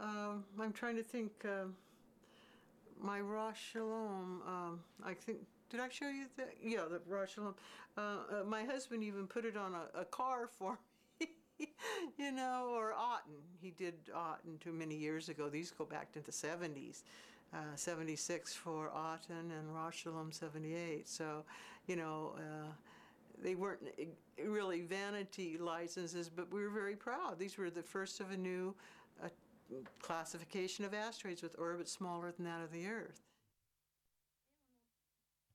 uh, 0.00 0.34
I'm 0.60 0.72
trying 0.72 0.96
to 0.96 1.02
think. 1.02 1.32
Uh, 1.44 1.66
my 3.00 3.20
Rosh 3.20 3.60
Shalom, 3.72 4.42
um, 4.46 4.80
I 5.04 5.14
think, 5.14 5.38
did 5.70 5.80
I 5.80 5.88
show 5.88 6.08
you 6.08 6.26
that? 6.36 6.54
Yeah, 6.62 6.84
the 6.90 7.00
Rosh 7.06 7.34
Shalom. 7.34 7.54
Uh, 7.96 8.00
uh, 8.00 8.44
my 8.44 8.64
husband 8.64 9.02
even 9.04 9.26
put 9.26 9.44
it 9.44 9.56
on 9.56 9.74
a, 9.74 10.00
a 10.00 10.04
car 10.04 10.48
for 10.58 10.78
me, 11.20 11.28
you 12.18 12.32
know, 12.32 12.70
or 12.74 12.92
Otten. 12.92 13.34
He 13.60 13.70
did 13.70 13.94
Otten 14.14 14.58
too 14.58 14.72
many 14.72 14.96
years 14.96 15.28
ago. 15.28 15.48
These 15.48 15.70
go 15.70 15.84
back 15.84 16.12
to 16.12 16.20
the 16.20 16.32
70s. 16.32 17.02
Uh, 17.52 17.76
76 17.76 18.52
for 18.52 18.90
Otten 18.92 19.52
and 19.52 19.72
Rosh 19.72 20.02
Shalom 20.02 20.32
78. 20.32 21.08
So, 21.08 21.44
you 21.86 21.94
know, 21.94 22.34
uh, 22.36 22.72
they 23.40 23.54
weren't 23.54 23.80
really 24.44 24.80
vanity 24.80 25.56
licenses, 25.58 26.28
but 26.28 26.52
we 26.52 26.62
were 26.62 26.70
very 26.70 26.96
proud. 26.96 27.38
These 27.38 27.56
were 27.56 27.70
the 27.70 27.82
first 27.82 28.18
of 28.20 28.32
a 28.32 28.36
new 28.36 28.74
classification 30.00 30.84
of 30.84 30.94
asteroids 30.94 31.42
with 31.42 31.54
orbits 31.58 31.92
smaller 31.92 32.32
than 32.32 32.44
that 32.44 32.62
of 32.62 32.70
the 32.70 32.86
Earth. 32.86 33.22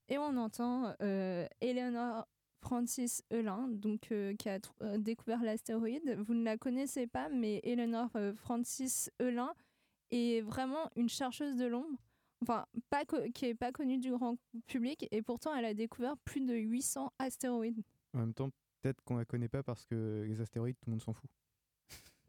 Et 0.07 0.17
on 0.17 0.37
entend 0.37 0.95
euh, 1.01 1.47
Eleanor 1.61 2.25
Francis 2.61 3.23
Eulin, 3.31 3.67
donc, 3.69 4.11
euh, 4.11 4.35
qui 4.35 4.49
a 4.49 4.59
euh, 4.81 4.97
découvert 4.97 5.41
l'astéroïde. 5.43 6.17
Vous 6.19 6.33
ne 6.33 6.43
la 6.43 6.57
connaissez 6.57 7.07
pas, 7.07 7.29
mais 7.29 7.59
Eleanor 7.63 8.09
euh, 8.15 8.33
Francis 8.33 9.11
Eulin 9.21 9.53
est 10.11 10.41
vraiment 10.41 10.89
une 10.95 11.09
chercheuse 11.09 11.55
de 11.55 11.65
l'ombre, 11.65 11.97
enfin, 12.41 12.65
pas 12.89 13.05
qui 13.33 13.45
n'est 13.45 13.55
pas 13.55 13.71
connue 13.71 13.99
du 13.99 14.11
grand 14.11 14.37
public, 14.67 15.07
et 15.11 15.21
pourtant 15.21 15.55
elle 15.55 15.65
a 15.65 15.73
découvert 15.73 16.17
plus 16.17 16.41
de 16.41 16.55
800 16.55 17.13
astéroïdes. 17.19 17.83
En 18.13 18.19
même 18.19 18.33
temps, 18.33 18.49
peut-être 18.81 19.01
qu'on 19.03 19.17
la 19.17 19.25
connaît 19.25 19.49
pas 19.49 19.63
parce 19.63 19.85
que 19.85 20.25
les 20.27 20.41
astéroïdes, 20.41 20.75
tout 20.77 20.87
le 20.87 20.91
monde 20.91 21.01
s'en 21.01 21.13
fout. 21.13 21.29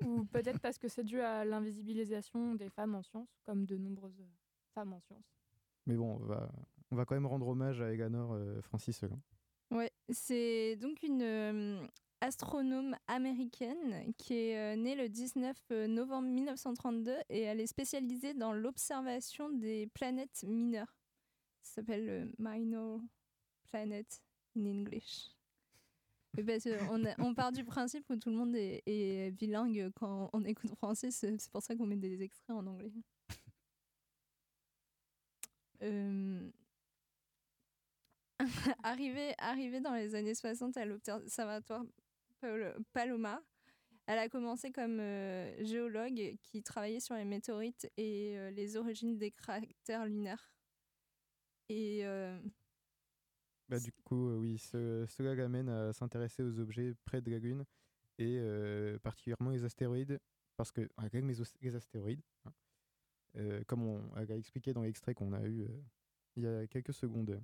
Ou 0.05 0.25
peut-être 0.25 0.61
parce 0.61 0.79
que 0.79 0.89
c'est 0.89 1.05
dû 1.05 1.21
à 1.21 1.45
l'invisibilisation 1.45 2.55
des 2.55 2.69
femmes 2.69 2.95
en 2.95 3.03
sciences, 3.03 3.41
comme 3.45 3.67
de 3.67 3.77
nombreuses 3.77 4.25
femmes 4.75 4.93
en 4.93 5.01
sciences. 5.01 5.37
Mais 5.87 5.95
bon, 5.95 6.19
on 6.21 6.25
va, 6.25 6.51
on 6.91 6.97
va 6.97 7.05
quand 7.05 7.15
même 7.15 7.27
rendre 7.27 7.49
hommage 7.49 7.81
à 7.81 7.93
Eleanor 7.93 8.33
euh, 8.33 8.61
Francis. 8.63 9.05
Ouais, 9.71 9.91
c'est 10.09 10.77
donc 10.77 11.03
une 11.03 11.23
euh, 11.23 11.87
astronome 12.21 12.97
américaine 13.07 14.13
qui 14.19 14.35
est 14.35 14.59
euh, 14.59 14.77
née 14.77 14.95
le 14.95 15.09
19 15.09 15.57
novembre 15.89 16.29
1932 16.29 17.17
et 17.29 17.43
elle 17.43 17.61
est 17.61 17.67
spécialisée 17.67 18.35
dans 18.35 18.53
l'observation 18.53 19.51
des 19.51 19.87
planètes 19.95 20.45
mineures. 20.47 20.95
Ça 21.63 21.77
s'appelle 21.77 22.07
le 22.07 22.33
minor 22.39 23.01
planet 23.71 24.21
in 24.57 24.67
English. 24.67 25.31
Mais 26.37 26.45
parce 26.45 26.65
qu'on 26.65 27.05
a- 27.05 27.15
on 27.19 27.35
part 27.35 27.53
du 27.53 27.65
principe 27.65 28.09
où 28.11 28.17
tout 28.17 28.31
le 28.31 28.37
monde 28.37 28.55
est, 28.55 28.83
est 28.87 29.31
bilingue 29.33 29.91
quand 29.97 30.31
on 30.33 30.45
écoute 30.45 30.71
français, 30.77 31.11
c'est 31.11 31.37
pour 31.51 31.63
ça 31.63 31.75
qu'on 31.77 31.87
met 31.87 31.97
des 31.97 32.23
extraits 32.23 32.57
en 32.57 32.67
anglais. 32.67 32.93
Euh, 35.83 36.51
arrivée, 38.83 39.35
arrivée 39.39 39.81
dans 39.81 39.95
les 39.95 40.15
années 40.15 40.35
60 40.35 40.77
à 40.77 40.85
l'Observatoire 40.85 41.85
Pal- 42.41 42.77
Palomar, 42.93 43.41
elle 44.07 44.19
a 44.19 44.29
commencé 44.29 44.73
comme 44.73 45.01
euh, 45.01 45.65
géologue 45.65 46.37
qui 46.43 46.63
travaillait 46.63 47.01
sur 47.01 47.15
les 47.15 47.25
météorites 47.25 47.91
et 47.97 48.37
euh, 48.39 48.51
les 48.51 48.77
origines 48.77 49.19
des 49.19 49.31
cratères 49.31 50.07
lunaires. 50.07 50.51
Et 51.69 52.01
euh, 52.05 52.39
Bah, 53.71 53.81
du 53.81 53.93
coup, 53.93 54.29
euh, 54.31 54.37
oui, 54.39 54.59
ce- 54.59 55.07
cela 55.09 55.35
l'amène 55.35 55.69
à 55.69 55.93
s'intéresser 55.93 56.43
aux 56.43 56.59
objets 56.61 56.95
près 57.05 57.23
de 57.23 57.31
la 57.31 57.39
Lune 57.39 57.65
et 58.19 58.39
euh, 58.41 58.99
particulièrement 59.01 59.51
les 59.51 59.65
astéroïdes, 59.65 60.21
parce 60.57 60.73
que 60.73 60.89
même 61.13 61.29
les, 61.31 61.37
les 61.63 61.77
astéroïdes, 61.77 62.23
hein, 62.47 62.53
euh, 63.37 63.63
comme 63.67 63.83
on 63.83 64.17
elle 64.17 64.33
a 64.33 64.37
expliqué 64.37 64.73
dans 64.73 64.83
l'extrait 64.83 65.15
qu'on 65.15 65.33
a 65.35 65.43
eu 65.43 65.63
euh, 65.65 65.83
il 66.37 66.45
y 66.45 66.49
a 66.49 66.67
quelques 66.69 66.95
secondes. 66.95 67.41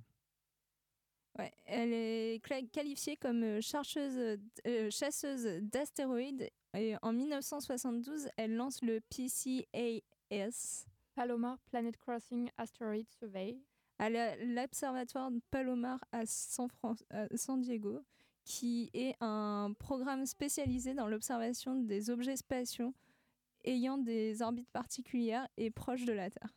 ouais, 1.39 1.53
elle 1.65 1.93
est 1.93 2.41
qualifiée 2.71 3.17
comme 3.17 3.43
euh, 3.43 3.61
chercheuse, 3.61 4.39
euh, 4.67 4.89
chasseuse 4.91 5.45
d'astéroïdes 5.63 6.49
et 6.75 6.95
en 7.01 7.13
1972, 7.13 8.29
elle 8.37 8.55
lance 8.55 8.81
le 8.81 8.99
PCAS. 9.01 10.85
Palomar 11.15 11.57
Planet 11.71 11.97
Crossing 11.97 12.49
Asteroid 12.57 13.05
Survey. 13.09 13.57
À 13.99 14.09
l'Observatoire 14.09 15.31
de 15.31 15.39
Palomar 15.51 16.03
à 16.11 16.25
San, 16.25 16.69
Fran- 16.69 16.95
à 17.09 17.27
San 17.35 17.61
Diego, 17.61 18.01
qui 18.43 18.89
est 18.93 19.15
un 19.19 19.73
programme 19.79 20.25
spécialisé 20.25 20.93
dans 20.93 21.07
l'observation 21.07 21.75
des 21.75 22.09
objets 22.09 22.37
spatiaux 22.37 22.93
ayant 23.65 23.97
des 23.97 24.41
orbites 24.41 24.69
particulières 24.69 25.47
et 25.57 25.71
proches 25.71 26.05
de 26.05 26.13
la 26.13 26.29
Terre. 26.29 26.53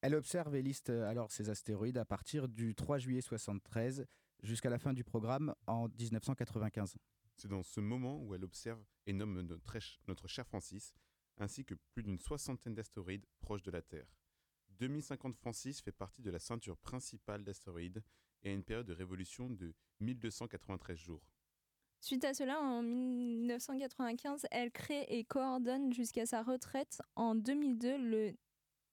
Elle 0.00 0.14
observe 0.14 0.54
et 0.54 0.62
liste 0.62 0.90
euh, 0.90 1.08
alors 1.08 1.32
ces 1.32 1.50
astéroïdes 1.50 1.98
à 1.98 2.04
partir 2.04 2.46
du 2.48 2.74
3 2.76 2.98
juillet 2.98 3.20
73 3.20 4.06
jusqu'à 4.44 4.70
la 4.70 4.78
fin 4.78 4.92
du 4.92 5.02
programme 5.02 5.54
en 5.66 5.88
1995. 5.88 6.96
C'est 7.36 7.48
dans 7.48 7.64
ce 7.64 7.80
moment 7.80 8.20
où 8.22 8.34
elle 8.34 8.44
observe 8.44 8.80
et 9.06 9.12
nomme 9.12 9.42
notre 10.06 10.28
cher 10.28 10.46
Francis, 10.46 10.92
ainsi 11.38 11.64
que 11.64 11.74
plus 11.94 12.04
d'une 12.04 12.18
soixantaine 12.20 12.74
d'astéroïdes 12.74 13.26
proches 13.40 13.62
de 13.62 13.70
la 13.72 13.82
Terre. 13.82 14.06
2050 14.78 15.34
Francis 15.34 15.80
fait 15.80 15.92
partie 15.92 16.22
de 16.22 16.30
la 16.30 16.38
ceinture 16.38 16.76
principale 16.76 17.44
d'astéroïdes 17.44 18.02
et 18.42 18.50
a 18.50 18.52
une 18.52 18.62
période 18.62 18.86
de 18.86 18.92
révolution 18.92 19.50
de 19.50 19.74
1293 20.00 20.96
jours. 20.96 21.22
Suite 22.00 22.24
à 22.24 22.32
cela, 22.32 22.60
en 22.60 22.82
1995, 22.82 24.46
elle 24.52 24.70
crée 24.70 25.04
et 25.08 25.24
coordonne 25.24 25.92
jusqu'à 25.92 26.26
sa 26.26 26.42
retraite 26.42 27.02
en 27.16 27.34
2002 27.34 27.98
le 27.98 28.34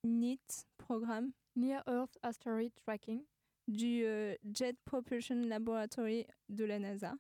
NEAT 0.04 0.66
programme 0.78 1.32
Near 1.56 1.84
Earth 1.88 2.18
Asteroid 2.24 2.72
Tracking 2.76 3.24
du 3.68 4.04
euh, 4.04 4.36
Jet 4.44 4.78
Propulsion 4.86 5.36
Laboratory 5.36 6.26
de 6.50 6.66
la 6.66 6.80
NASA. 6.80 7.16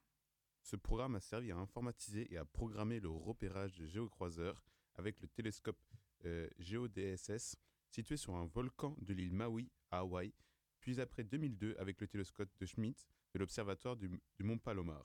Ce 0.63 0.75
programme 0.75 1.15
a 1.15 1.19
servi 1.19 1.51
à 1.51 1.57
informatiser 1.57 2.31
et 2.33 2.37
à 2.37 2.45
programmer 2.45 2.99
le 2.99 3.09
repérage 3.09 3.75
de 3.75 3.85
géocroiseurs 3.85 4.63
avec 4.95 5.21
le 5.21 5.27
télescope 5.27 5.77
euh, 6.25 6.49
GeoDSS 6.57 7.57
situé 7.89 8.17
sur 8.17 8.35
un 8.35 8.45
volcan 8.45 8.95
de 9.01 9.13
l'île 9.13 9.33
Maui 9.33 9.71
à 9.91 9.99
Hawaï, 9.99 10.33
puis 10.79 10.99
après 10.99 11.23
2002 11.23 11.75
avec 11.79 11.99
le 12.01 12.07
télescope 12.07 12.49
de 12.59 12.65
Schmidt 12.65 13.05
de 13.33 13.39
l'observatoire 13.39 13.95
du, 13.95 14.09
du 14.09 14.43
mont 14.43 14.57
Palomar. 14.57 15.03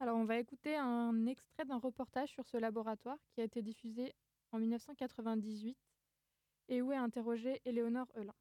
Alors, 0.00 0.16
on 0.16 0.24
va 0.24 0.38
écouter 0.38 0.76
un 0.76 1.26
extrait 1.26 1.64
d'un 1.64 1.78
reportage 1.78 2.30
sur 2.30 2.46
ce 2.46 2.56
laboratoire 2.56 3.18
qui 3.32 3.40
a 3.40 3.44
été 3.44 3.62
diffusé 3.62 4.14
en 4.50 4.58
1998 4.58 5.76
et 6.68 6.82
où 6.82 6.92
est 6.92 6.96
interrogée 6.96 7.60
Éléonore 7.64 8.10
Eulin. 8.16 8.34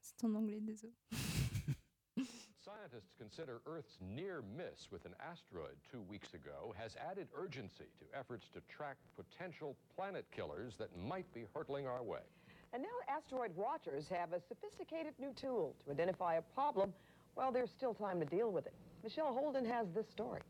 C'est 0.00 0.24
en 0.24 0.34
anglais, 0.34 0.60
désolé. 0.60 0.94
Scientists 2.60 3.14
consider 3.18 3.60
Earth's 3.66 3.98
near 4.00 4.42
miss 4.42 4.90
with 4.92 5.06
an 5.06 5.14
asteroid 5.20 5.76
two 5.90 6.02
weeks 6.02 6.34
ago 6.34 6.74
has 6.76 6.96
added 6.96 7.28
urgency 7.34 7.88
to 7.98 8.04
efforts 8.18 8.50
to 8.50 8.60
track 8.68 8.98
potential 9.16 9.74
planet 9.96 10.26
killers 10.30 10.76
that 10.76 10.94
might 10.94 11.32
be 11.32 11.46
hurtling 11.54 11.86
our 11.86 12.02
way. 12.02 12.20
And 12.72 12.82
now 12.82 12.88
asteroid 13.08 13.54
watchers 13.56 14.08
have 14.08 14.32
a 14.32 14.40
sophisticated 14.40 15.14
new 15.18 15.32
tool 15.34 15.74
to 15.84 15.90
identify 15.90 16.34
a 16.34 16.42
problem 16.42 16.92
while 17.34 17.50
there's 17.50 17.70
still 17.70 17.94
time 17.94 18.20
to 18.20 18.26
deal 18.26 18.50
with 18.50 18.66
it. 18.66 18.74
Michelle 19.02 19.32
Holden 19.32 19.64
has 19.64 19.86
this 19.94 20.08
story. 20.08 20.40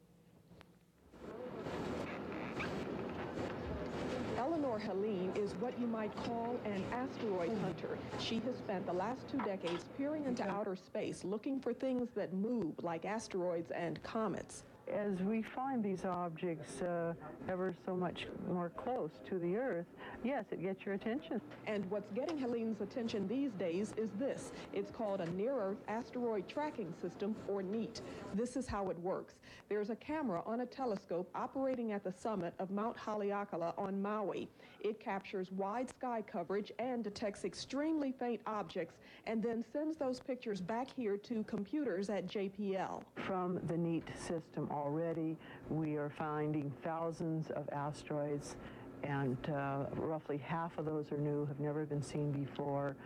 Eleanor 4.36 4.78
Helene 4.78 5.32
is 5.36 5.52
what 5.56 5.78
you 5.78 5.86
might 5.86 6.14
call 6.24 6.58
an 6.64 6.84
asteroid 6.92 7.50
hunter. 7.58 7.98
She 8.18 8.36
has 8.46 8.56
spent 8.56 8.86
the 8.86 8.92
last 8.92 9.28
two 9.30 9.38
decades 9.38 9.84
peering 9.96 10.24
into 10.24 10.48
outer 10.48 10.76
space 10.76 11.24
looking 11.24 11.60
for 11.60 11.74
things 11.74 12.08
that 12.14 12.32
move, 12.32 12.72
like 12.82 13.04
asteroids 13.04 13.70
and 13.72 14.02
comets. 14.02 14.62
As 14.92 15.20
we 15.20 15.42
find 15.42 15.84
these 15.84 16.04
objects 16.04 16.80
uh, 16.80 17.12
ever 17.48 17.74
so 17.84 17.94
much 17.94 18.26
more 18.48 18.70
close 18.70 19.10
to 19.28 19.38
the 19.38 19.56
Earth, 19.56 19.86
yes, 20.24 20.46
it 20.50 20.62
gets 20.62 20.86
your 20.86 20.94
attention. 20.94 21.40
And 21.66 21.84
what's 21.90 22.10
getting 22.12 22.38
Helene's 22.38 22.80
attention 22.80 23.28
these 23.28 23.52
days 23.52 23.92
is 23.98 24.08
this. 24.18 24.52
It's 24.72 24.90
called 24.90 25.20
a 25.20 25.30
Near 25.32 25.54
Earth 25.54 25.78
Asteroid 25.88 26.48
Tracking 26.48 26.94
System, 27.02 27.36
or 27.48 27.62
NEAT. 27.62 28.00
This 28.34 28.56
is 28.56 28.66
how 28.66 28.88
it 28.88 28.98
works. 29.00 29.34
There's 29.68 29.90
a 29.90 29.96
camera 29.96 30.42
on 30.46 30.60
a 30.60 30.66
telescope 30.66 31.28
operating 31.34 31.92
at 31.92 32.02
the 32.02 32.12
summit 32.12 32.54
of 32.58 32.70
Mount 32.70 32.96
Haleakala 32.96 33.74
on 33.76 34.00
Maui. 34.00 34.48
It 34.80 35.00
captures 35.00 35.50
wide 35.52 35.90
sky 35.90 36.22
coverage 36.22 36.72
and 36.78 37.02
detects 37.04 37.44
extremely 37.44 38.12
faint 38.12 38.40
objects, 38.46 38.94
and 39.26 39.42
then 39.42 39.64
sends 39.72 39.98
those 39.98 40.20
pictures 40.20 40.60
back 40.60 40.88
here 40.94 41.16
to 41.16 41.42
computers 41.44 42.10
at 42.10 42.26
JPL. 42.26 43.02
From 43.26 43.60
the 43.66 43.76
NEAT 43.76 44.04
system 44.16 44.68
already, 44.78 45.36
we 45.68 45.96
are 45.96 46.10
finding 46.10 46.72
thousands 46.82 47.50
of 47.50 47.68
asteroids, 47.70 48.56
and 49.02 49.36
uh, 49.50 49.84
roughly 49.92 50.38
half 50.38 50.76
of 50.78 50.84
those 50.84 51.10
are 51.12 51.18
new, 51.18 51.46
have 51.46 51.60
never 51.60 51.84
been 51.84 52.02
seen 52.02 52.30
before. 52.32 52.96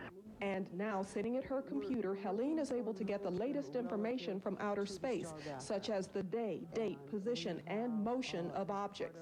And 0.41 0.67
now, 0.73 1.01
sitting 1.03 1.37
at 1.37 1.45
her 1.45 1.61
computer, 1.61 2.15
Helene 2.15 2.59
is 2.59 2.71
able 2.71 2.93
to 2.95 3.03
get 3.05 3.23
the 3.23 3.29
latest 3.29 3.75
information 3.75 4.41
from 4.41 4.57
outer 4.59 4.85
space, 4.85 5.33
such 5.57 5.89
as 5.89 6.07
the 6.07 6.23
day, 6.23 6.61
date, 6.73 6.99
position, 7.09 7.61
and 7.67 8.03
motion 8.03 8.51
of 8.51 8.69
objects. 8.69 9.19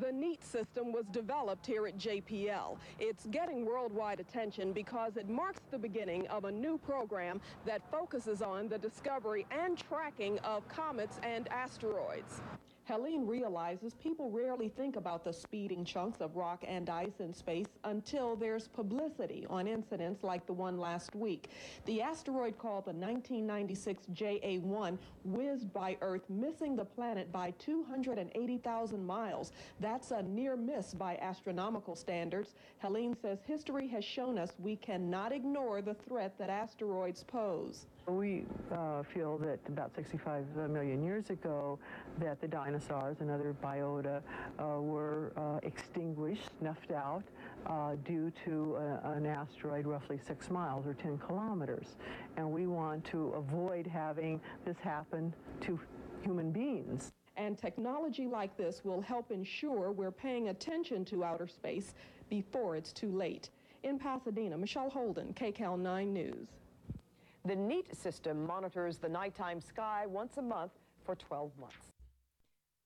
The 0.00 0.10
NEAT 0.10 0.42
system 0.42 0.90
was 0.90 1.04
developed 1.12 1.66
here 1.66 1.86
at 1.86 1.98
JPL. 1.98 2.78
It's 2.98 3.26
getting 3.26 3.66
worldwide 3.66 4.20
attention 4.20 4.72
because 4.72 5.18
it 5.18 5.28
marks 5.28 5.60
the 5.70 5.78
beginning 5.78 6.26
of 6.28 6.44
a 6.44 6.50
new 6.50 6.78
program 6.78 7.42
that 7.66 7.82
focuses 7.90 8.40
on 8.40 8.68
the 8.68 8.78
discovery 8.78 9.44
and 9.50 9.76
tracking 9.76 10.38
of 10.40 10.66
comets 10.68 11.18
and 11.22 11.46
asteroids. 11.48 12.40
Helene 12.84 13.24
realizes 13.26 13.94
people 13.94 14.28
rarely 14.28 14.68
think 14.68 14.96
about 14.96 15.22
the 15.22 15.32
speeding 15.32 15.84
chunks 15.84 16.20
of 16.20 16.34
rock 16.34 16.64
and 16.66 16.90
ice 16.90 17.20
in 17.20 17.32
space 17.32 17.68
until 17.84 18.34
there's 18.34 18.66
publicity 18.66 19.46
on 19.48 19.68
incidents 19.68 20.24
like 20.24 20.46
the 20.46 20.52
one 20.52 20.76
last 20.78 21.14
week. 21.14 21.48
The 21.84 22.02
asteroid 22.02 22.58
called 22.58 22.86
the 22.86 22.92
1996 22.92 24.06
JA1 24.12 24.98
whizzed 25.24 25.72
by 25.72 25.96
Earth, 26.00 26.28
missing 26.28 26.74
the 26.74 26.84
planet 26.84 27.30
by 27.30 27.52
280,000 27.58 29.06
miles. 29.06 29.52
That's 29.78 30.10
a 30.10 30.22
near 30.22 30.56
miss 30.56 30.92
by 30.92 31.18
astronomical 31.18 31.94
standards. 31.94 32.54
Helene 32.78 33.16
says 33.22 33.38
history 33.46 33.86
has 33.88 34.04
shown 34.04 34.38
us 34.38 34.50
we 34.58 34.74
cannot 34.74 35.32
ignore 35.32 35.82
the 35.82 35.94
threat 35.94 36.36
that 36.38 36.50
asteroids 36.50 37.22
pose. 37.22 37.86
We 38.08 38.44
uh, 38.72 39.04
feel 39.14 39.38
that 39.38 39.60
about 39.68 39.94
65 39.94 40.44
million 40.68 41.04
years 41.04 41.30
ago 41.30 41.78
that 42.18 42.40
the 42.40 42.48
dinosaurs 42.48 43.18
and 43.20 43.30
other 43.30 43.54
biota 43.62 44.20
uh, 44.58 44.80
were 44.80 45.32
uh, 45.36 45.60
extinguished, 45.62 46.48
snuffed 46.58 46.90
out, 46.90 47.22
uh, 47.66 47.94
due 48.04 48.32
to 48.44 48.76
a, 48.76 49.12
an 49.12 49.24
asteroid 49.24 49.86
roughly 49.86 50.18
six 50.26 50.50
miles 50.50 50.84
or 50.84 50.94
10 50.94 51.18
kilometers. 51.18 51.96
And 52.36 52.50
we 52.50 52.66
want 52.66 53.04
to 53.06 53.28
avoid 53.36 53.86
having 53.86 54.40
this 54.64 54.78
happen 54.78 55.32
to 55.60 55.78
human 56.22 56.50
beings. 56.50 57.12
And 57.36 57.56
technology 57.56 58.26
like 58.26 58.56
this 58.56 58.82
will 58.84 59.00
help 59.00 59.30
ensure 59.30 59.92
we're 59.92 60.10
paying 60.10 60.48
attention 60.48 61.04
to 61.06 61.24
outer 61.24 61.46
space 61.46 61.94
before 62.28 62.74
it's 62.74 62.92
too 62.92 63.10
late. 63.16 63.50
In 63.84 63.98
Pasadena, 63.98 64.58
Michelle 64.58 64.90
Holden, 64.90 65.32
KCAL 65.34 65.78
9 65.78 66.12
News. 66.12 66.48
The 67.44 67.56
NEAT 67.56 67.92
system 67.92 68.46
monitors 68.46 68.98
the 68.98 69.08
nighttime 69.08 69.60
sky 69.60 70.06
once 70.06 70.38
a 70.38 70.42
month 70.42 70.72
for 71.04 71.16
12 71.16 71.56
months. 71.58 71.92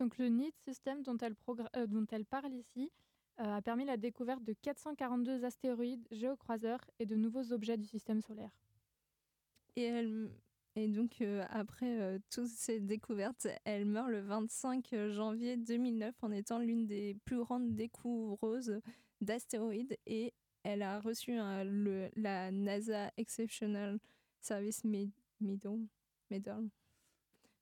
Donc 0.00 0.16
le 0.18 0.28
NEAT 0.28 0.54
system 0.64 1.02
dont 1.02 1.18
elle, 1.18 1.34
euh, 1.76 1.86
dont 1.86 2.06
elle 2.10 2.24
parle 2.24 2.52
ici 2.54 2.90
euh, 3.38 3.56
a 3.56 3.60
permis 3.60 3.84
la 3.84 3.98
découverte 3.98 4.42
de 4.44 4.54
442 4.54 5.44
astéroïdes, 5.44 6.06
géocroiseurs 6.10 6.80
et 6.98 7.04
de 7.04 7.16
nouveaux 7.16 7.52
objets 7.52 7.76
du 7.76 7.84
système 7.84 8.22
solaire. 8.22 8.50
Et, 9.76 9.82
elle, 9.82 10.30
et 10.74 10.88
donc, 10.88 11.20
euh, 11.20 11.44
après 11.50 12.00
euh, 12.00 12.18
toutes 12.30 12.48
ces 12.48 12.80
découvertes, 12.80 13.46
elle 13.64 13.84
meurt 13.84 14.08
le 14.08 14.20
25 14.20 14.88
janvier 15.10 15.58
2009 15.58 16.14
en 16.22 16.30
étant 16.30 16.58
l'une 16.60 16.86
des 16.86 17.14
plus 17.26 17.38
grandes 17.38 17.74
découvreuses 17.74 18.80
d'astéroïdes 19.20 19.98
et 20.06 20.32
elle 20.62 20.80
a 20.80 20.98
reçu 20.98 21.36
le, 21.36 22.08
la 22.16 22.50
NASA 22.50 23.12
Exceptional 23.18 23.98
Service 24.40 24.84
Medal. 24.84 25.78
Medal. 26.30 26.68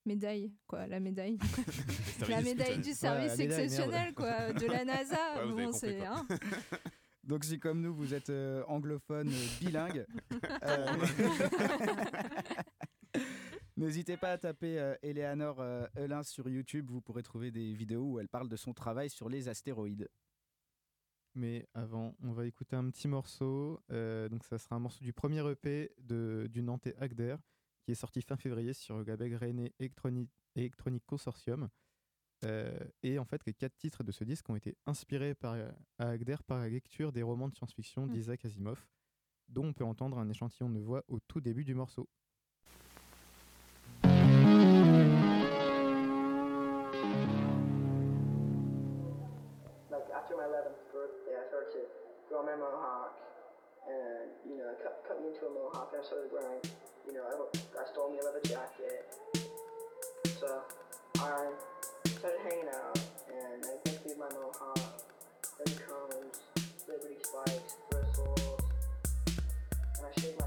Médaille, 0.05 0.53
quoi, 0.67 0.85
la 0.85 0.99
médaille. 0.99 1.39
la 2.29 2.41
médaille 2.41 2.77
du 2.79 2.93
service 2.93 3.31
Ouais, 3.31 3.37
la 3.37 3.37
médaille, 3.37 3.63
exceptionnel, 3.65 4.13
merde. 4.13 4.15
quoi, 4.15 4.53
de 4.53 4.65
la 4.67 4.85
NASA. 4.85 5.17
Ouais, 5.37 5.45
vous 5.45 5.51
avez 5.53 5.65
bon, 5.65 5.71
compris, 5.71 5.79
c'est. 5.79 5.97
quoi. 5.97 6.07
hein. 6.09 6.27
Donc 7.23 7.43
si 7.43 7.57
comme 7.59 7.81
nous, 7.81 7.93
vous 7.95 8.13
êtes 8.13 8.29
euh, 8.29 8.63
anglophone 8.67 9.29
euh, 9.29 9.47
bilingue, 9.59 10.05
euh, 10.63 10.85
n'hésitez 13.77 14.15
pas 14.17 14.31
à 14.33 14.37
taper 14.37 14.79
euh, 14.79 14.95
Eleanor 15.01 15.63
Elin 15.95 16.21
sur 16.23 16.47
YouTube, 16.49 16.89
vous 16.91 17.01
pourrez 17.01 17.23
trouver 17.23 17.49
des 17.51 17.73
vidéos 17.73 18.03
où 18.03 18.19
elle 18.19 18.29
parle 18.29 18.47
de 18.49 18.55
son 18.55 18.73
travail 18.73 19.09
sur 19.09 19.27
les 19.29 19.47
astéroïdes. 19.49 20.07
Mais 21.35 21.67
avant, 21.73 22.15
on 22.23 22.31
va 22.31 22.45
écouter 22.45 22.77
un 22.77 22.89
petit 22.89 23.09
morceau. 23.09 23.81
Euh, 23.91 24.29
donc, 24.29 24.45
ça 24.45 24.57
sera 24.57 24.77
un 24.77 24.79
morceau 24.79 25.03
du 25.03 25.11
premier 25.11 25.45
EP 25.51 25.91
de, 25.99 26.47
du 26.49 26.63
Nantais 26.63 26.95
Agder, 26.97 27.35
qui 27.83 27.91
est 27.91 27.95
sorti 27.95 28.21
fin 28.21 28.37
février 28.37 28.73
sur 28.73 29.03
Gabeg 29.03 29.35
René 29.35 29.73
Electronic, 29.79 31.05
Consortium. 31.05 31.67
Euh, 32.45 32.71
et 33.03 33.19
en 33.19 33.25
fait, 33.25 33.45
les 33.45 33.53
quatre 33.53 33.75
titres 33.75 34.03
de 34.03 34.13
ce 34.13 34.23
disque 34.23 34.49
ont 34.49 34.55
été 34.55 34.77
inspirés 34.85 35.35
par, 35.35 35.57
à 35.97 36.09
Agder 36.09 36.37
par 36.47 36.59
la 36.59 36.69
lecture 36.69 37.11
des 37.11 37.21
romans 37.21 37.49
de 37.49 37.55
science-fiction 37.55 38.05
mm. 38.05 38.11
d'Isaac 38.11 38.45
Asimov, 38.45 38.85
dont 39.49 39.65
on 39.65 39.73
peut 39.73 39.83
entendre 39.83 40.17
un 40.17 40.29
échantillon 40.29 40.69
de 40.69 40.79
voix 40.79 41.03
au 41.09 41.19
tout 41.19 41.41
début 41.41 41.65
du 41.65 41.75
morceau. 41.75 42.07
Like 49.91 50.05
11. 50.09 50.84
Grow 52.35 52.43
my 52.43 52.55
mohawk, 52.59 53.15
and 53.87 54.27
you 54.43 54.57
know, 54.57 54.67
cut, 54.83 54.99
cut 55.07 55.21
me 55.21 55.29
into 55.31 55.45
a 55.47 55.49
mohawk, 55.55 55.91
and 55.93 56.01
I 56.01 56.05
started 56.05 56.31
wearing, 56.33 56.59
you 57.07 57.13
know, 57.13 57.23
I, 57.23 57.31
I 57.79 57.87
stole 57.87 58.11
me 58.11 58.19
a 58.19 58.25
leather 58.25 58.43
jacket, 58.43 59.07
so 60.39 60.59
I 61.19 61.47
started 62.19 62.39
hanging 62.43 62.67
out, 62.75 62.99
and 63.31 63.63
I 63.63 63.71
emptied 63.87 64.19
my 64.19 64.27
mohawk, 64.35 64.99
then 65.63 65.77
combs, 65.87 66.43
liberty 66.89 67.15
spikes, 67.23 67.77
bristles, 67.89 68.59
and 69.95 70.03
I 70.03 70.19
shaved 70.19 70.37
my 70.37 70.44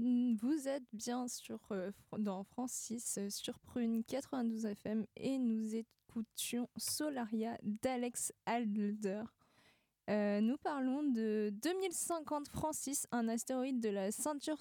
Vous 0.00 0.68
êtes 0.68 0.84
bien 0.92 1.26
euh, 1.72 1.90
dans 2.18 2.44
Francis 2.44 3.18
euh, 3.18 3.30
sur 3.30 3.58
Prune 3.58 4.04
92 4.04 4.66
FM 4.66 5.04
et 5.16 5.38
nous 5.38 5.74
écoutions 5.74 6.68
Solaria 6.76 7.58
d'Alex 7.62 8.32
Alder. 8.46 9.24
Euh, 10.08 10.40
nous 10.40 10.56
parlons 10.58 11.02
de 11.02 11.50
2050 11.62 12.48
Francis, 12.48 13.08
un 13.10 13.28
astéroïde 13.28 13.80
de 13.80 13.88
la 13.88 14.12
ceinture 14.12 14.58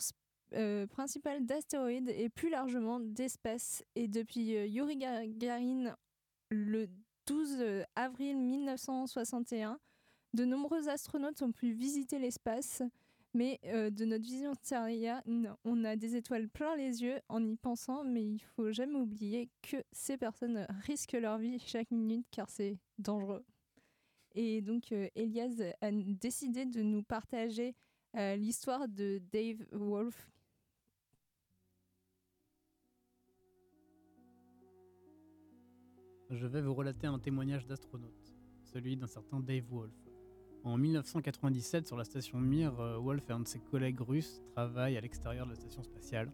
principale 0.90 1.46
d'astéroïdes 1.46 2.10
et 2.10 2.30
plus 2.30 2.50
largement 2.50 3.00
d'espèces. 3.00 3.84
Et 3.96 4.08
depuis 4.08 4.54
Yuri 4.54 4.98
Gagarin 4.98 5.96
le 6.50 6.88
12 7.28 7.86
avril 7.96 8.38
1961, 8.38 9.78
de 10.34 10.46
nombreux 10.46 10.88
astronautes 10.90 11.42
ont 11.42 11.52
pu 11.52 11.74
visiter 11.74 12.18
l'espace. 12.18 12.82
Mais 13.38 13.60
euh, 13.66 13.92
de 13.92 14.04
notre 14.04 14.24
vision 14.24 14.54
non, 15.28 15.56
on 15.64 15.84
a 15.84 15.96
des 15.96 16.16
étoiles 16.16 16.50
plein 16.50 16.76
les 16.76 17.04
yeux 17.04 17.20
en 17.30 17.46
y 17.46 17.56
pensant, 17.56 18.04
mais 18.04 18.24
il 18.24 18.40
faut 18.40 18.72
jamais 18.72 18.96
oublier 18.96 19.52
que 19.62 19.78
ces 19.92 20.18
personnes 20.18 20.66
risquent 20.88 21.20
leur 21.22 21.38
vie 21.38 21.60
chaque 21.60 21.92
minute 21.92 22.26
car 22.32 22.50
c'est 22.50 22.80
dangereux. 22.98 23.46
Et 24.34 24.62
donc 24.62 24.92
euh, 24.92 25.08
Elias 25.14 25.54
a 25.82 25.92
décidé 25.92 26.66
de 26.66 26.82
nous 26.82 27.04
partager 27.04 27.76
euh, 28.16 28.36
l'histoire 28.38 28.88
de 28.88 29.22
Dave 29.32 29.64
Wolf. 29.72 30.32
Je 36.32 36.48
vais 36.48 36.64
vous 36.64 36.74
relater 36.74 37.06
un 37.06 37.20
témoignage 37.20 37.68
d'astronaute, 37.68 38.34
celui 38.64 38.98
d'un 38.98 39.06
certain 39.06 39.40
Dave 39.40 39.66
Wolf. 39.70 40.07
En 40.68 40.76
1997, 40.76 41.88
sur 41.88 41.96
la 41.96 42.04
station 42.04 42.40
Mir, 42.40 42.78
euh, 42.82 42.98
Wolf 42.98 43.30
et 43.30 43.32
un 43.32 43.40
de 43.40 43.48
ses 43.48 43.60
collègues 43.60 44.02
russes 44.02 44.44
travaillent 44.54 44.98
à 44.98 45.02
l'extérieur 45.02 45.46
de 45.46 45.52
la 45.52 45.56
station 45.56 45.82
spatiale. 45.82 46.30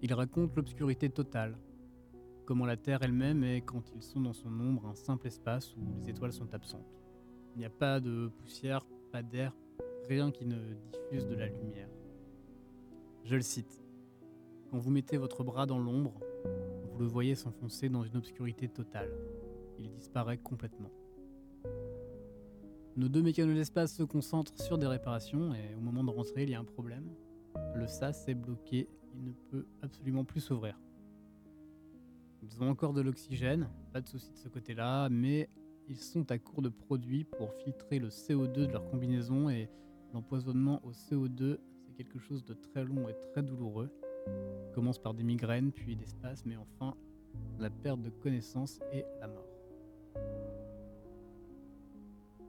Il 0.00 0.14
raconte 0.14 0.56
l'obscurité 0.56 1.10
totale, 1.10 1.58
comment 2.46 2.64
la 2.64 2.78
Terre 2.78 3.02
elle-même 3.02 3.44
est, 3.44 3.60
quand 3.60 3.82
ils 3.94 4.02
sont 4.02 4.22
dans 4.22 4.32
son 4.32 4.48
ombre, 4.58 4.86
un 4.86 4.94
simple 4.94 5.26
espace 5.26 5.76
où 5.76 5.80
les 6.00 6.08
étoiles 6.08 6.32
sont 6.32 6.54
absentes. 6.54 6.96
Il 7.54 7.58
n'y 7.58 7.66
a 7.66 7.70
pas 7.70 8.00
de 8.00 8.30
poussière, 8.38 8.86
pas 9.10 9.22
d'air, 9.22 9.54
rien 10.08 10.30
qui 10.30 10.46
ne 10.46 10.56
diffuse 10.90 11.26
de 11.26 11.34
la 11.34 11.48
lumière. 11.48 11.90
Je 13.24 13.34
le 13.34 13.42
cite. 13.42 13.78
Quand 14.70 14.78
vous 14.78 14.90
mettez 14.90 15.18
votre 15.18 15.44
bras 15.44 15.66
dans 15.66 15.78
l'ombre, 15.78 16.18
vous 16.90 16.98
le 16.98 17.06
voyez 17.08 17.34
s'enfoncer 17.34 17.90
dans 17.90 18.04
une 18.04 18.16
obscurité 18.16 18.68
totale. 18.68 19.12
Il 19.78 19.90
disparaît 19.90 20.38
complètement. 20.38 20.90
Nos 22.94 23.08
deux 23.08 23.22
mécanos 23.22 23.54
d'espace 23.54 23.94
se 23.94 24.02
concentrent 24.02 24.60
sur 24.60 24.76
des 24.76 24.86
réparations 24.86 25.54
et 25.54 25.74
au 25.74 25.80
moment 25.80 26.04
de 26.04 26.10
rentrer, 26.10 26.42
il 26.42 26.50
y 26.50 26.54
a 26.54 26.60
un 26.60 26.64
problème. 26.64 27.08
Le 27.74 27.86
sas 27.86 28.28
est 28.28 28.34
bloqué, 28.34 28.86
il 29.14 29.24
ne 29.24 29.32
peut 29.32 29.66
absolument 29.80 30.24
plus 30.24 30.40
s'ouvrir. 30.40 30.78
Ils 32.42 32.62
ont 32.62 32.68
encore 32.68 32.92
de 32.92 33.00
l'oxygène, 33.00 33.70
pas 33.94 34.02
de 34.02 34.08
souci 34.08 34.30
de 34.32 34.36
ce 34.36 34.48
côté-là, 34.48 35.08
mais 35.08 35.48
ils 35.88 35.96
sont 35.96 36.30
à 36.30 36.38
court 36.38 36.60
de 36.60 36.68
produits 36.68 37.24
pour 37.24 37.54
filtrer 37.54 37.98
le 37.98 38.08
CO2 38.08 38.66
de 38.66 38.72
leur 38.72 38.84
combinaison 38.90 39.48
et 39.48 39.70
l'empoisonnement 40.12 40.84
au 40.84 40.92
CO2, 40.92 41.58
c'est 41.80 41.94
quelque 41.94 42.18
chose 42.18 42.44
de 42.44 42.52
très 42.52 42.84
long 42.84 43.08
et 43.08 43.14
très 43.32 43.42
douloureux. 43.42 43.90
Commence 44.74 44.98
par 44.98 45.14
des 45.14 45.22
migraines, 45.22 45.72
puis 45.72 45.96
des 45.96 46.06
spasmes, 46.06 46.50
mais 46.50 46.56
enfin 46.56 46.94
la 47.58 47.70
perte 47.70 48.02
de 48.02 48.10
connaissance 48.10 48.80
et 48.92 49.04
la 49.18 49.28
mort. 49.28 49.51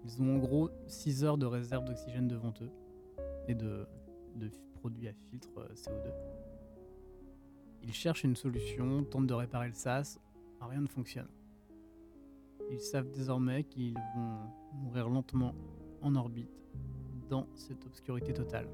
Ils 0.06 0.22
ont 0.22 0.36
en 0.36 0.38
gros 0.38 0.70
6 0.88 1.24
heures 1.24 1.38
de 1.38 1.46
réserve 1.46 1.86
d'oxygène 1.86 2.28
devant 2.28 2.54
eux 2.62 2.72
et 3.48 3.56
de, 3.56 3.88
produits 4.76 5.08
à 5.08 5.14
filtre 5.14 5.50
euh, 5.58 5.74
CO2. 5.76 6.12
Ils 7.84 7.94
cherchent 7.94 8.24
une 8.24 8.36
solution, 8.36 9.04
tentent 9.06 9.28
de 9.28 9.34
réparer 9.34 9.68
le 9.68 9.74
sas, 9.74 10.20
rien 10.60 10.82
ne 10.82 10.88
fonctionne. 10.88 11.28
Ils 12.72 12.80
savent 12.80 13.10
désormais 13.10 13.64
qu'ils 13.64 13.98
vont 14.16 14.40
mourir 14.74 15.10
lentement 15.10 15.54
en 16.02 16.16
orbite 16.16 16.50
dans 17.30 17.48
cette 17.56 17.86
obscurité 17.86 18.34
totale. 18.34 18.68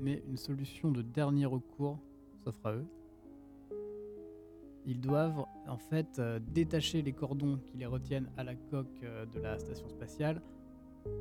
Mais 0.00 0.22
une 0.28 0.36
solution 0.36 0.90
de 0.90 1.02
dernier 1.02 1.46
recours 1.46 1.98
s'offre 2.44 2.66
à 2.66 2.72
eux. 2.74 2.86
Ils 4.88 5.02
doivent 5.02 5.44
en 5.66 5.76
fait 5.76 6.18
euh, 6.18 6.40
détacher 6.40 7.02
les 7.02 7.12
cordons 7.12 7.58
qui 7.66 7.76
les 7.76 7.84
retiennent 7.84 8.30
à 8.38 8.42
la 8.42 8.54
coque 8.54 9.02
euh, 9.02 9.26
de 9.26 9.38
la 9.38 9.58
station 9.58 9.86
spatiale 9.90 10.40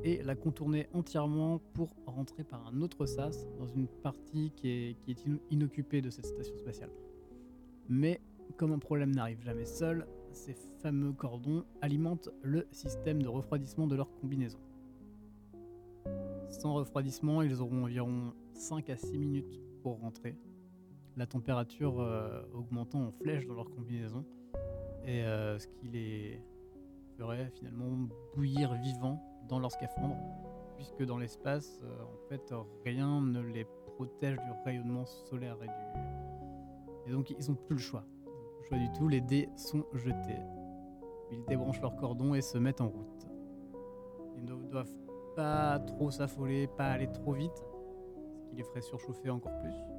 et 0.06 0.24
la 0.24 0.36
contourner 0.36 0.88
entièrement 0.94 1.60
pour 1.74 1.94
rentrer 2.06 2.46
par 2.46 2.66
un 2.66 2.82
autre 2.82 3.06
sas 3.06 3.46
dans 3.60 3.68
une 3.68 3.88
partie 3.88 4.54
qui 4.56 4.70
est, 4.70 5.26
inoccupée 5.52 6.02
de 6.02 6.10
cette 6.10 6.28
station 6.28 6.58
spatiale. 6.58 6.90
Mais 7.90 8.22
comme 8.56 8.72
un 8.72 8.80
problème 8.80 9.14
n'arrive 9.14 9.42
jamais 9.42 9.66
seul, 9.66 10.08
ces 10.32 10.56
fameux 10.82 11.12
cordons 11.12 11.66
alimentent 11.82 12.30
le 12.44 12.68
système 12.72 13.22
de 13.22 13.28
refroidissement 13.28 13.86
de 13.86 13.96
leur 13.96 14.10
combinaison. 14.22 14.60
Sans 16.48 16.74
refroidissement, 16.74 17.42
ils 17.42 17.62
auront 17.62 17.84
environ 17.84 18.34
5 18.54 18.90
à 18.90 18.96
6 18.96 19.18
minutes 19.18 19.60
pour 19.84 20.00
rentrer. 20.00 20.38
La 21.18 21.26
température 21.26 22.00
euh, 22.00 22.44
augmentant 22.54 23.08
en 23.08 23.12
flèche 23.12 23.48
dans 23.48 23.56
leur 23.56 23.70
combinaison. 23.72 24.24
Et 25.04 25.24
euh, 25.24 25.58
ce 25.58 25.68
qui 25.68 25.88
les 25.88 26.40
ferait 27.18 27.50
finalement 27.56 28.08
bouillir 28.36 28.76
vivants 28.76 29.20
dans 29.50 29.60
leur 29.60 29.72
scaphandre. 29.72 30.16
Puisque 30.76 31.04
dans 31.04 31.18
l'espace, 31.18 31.82
euh, 31.84 32.04
en 32.04 32.30
fait, 32.30 32.54
rien 32.86 33.20
ne 33.20 33.42
les 33.42 33.66
protège 33.96 34.38
du 34.38 34.52
rayonnement 34.64 35.06
solaire 35.06 35.58
et 35.64 35.68
du. 35.68 37.08
Et 37.08 37.12
donc 37.12 37.32
ils 37.32 37.50
n'ont 37.50 37.56
plus 37.56 37.76
le 37.76 37.82
choix. 37.82 38.06
Le 38.60 38.68
choix 38.68 38.78
du 38.78 38.92
tout, 38.92 39.08
les 39.08 39.22
dés 39.22 39.50
sont 39.56 39.86
jetés. 39.94 40.44
Ils 41.32 41.44
débranchent 41.46 41.82
leur 41.82 41.96
cordon 41.96 42.36
et 42.36 42.42
se 42.42 42.60
mettent 42.60 42.82
en 42.82 42.90
route. 42.90 43.28
Ils 44.36 44.46
ne 44.46 44.54
doivent 44.70 44.94
pas 45.36 45.80
trop 45.80 46.12
s'affoler, 46.12 46.68
pas 46.68 46.90
aller 46.90 47.12
trop 47.12 47.34
vite, 47.34 47.66
ce 48.36 48.50
qui 48.50 48.56
les 48.56 48.64
ferait 48.64 48.82
surchauffer 48.82 49.32
encore 49.32 49.58
plus. 49.60 49.97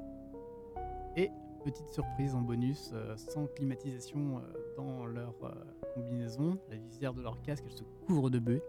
Et 1.59 1.71
petite 1.71 1.89
surprise 1.89 2.35
en 2.35 2.41
bonus, 2.41 2.91
euh, 2.93 3.17
sans 3.17 3.47
climatisation 3.47 4.37
euh, 4.37 4.41
dans 4.77 5.05
leur 5.05 5.35
euh, 5.43 5.51
combinaison, 5.93 6.57
la 6.69 6.77
visière 6.77 7.13
de 7.13 7.21
leur 7.21 7.41
casque 7.41 7.63
elle 7.65 7.73
se 7.73 7.83
couvre 8.05 8.29
de 8.29 8.39
buée 8.39 8.61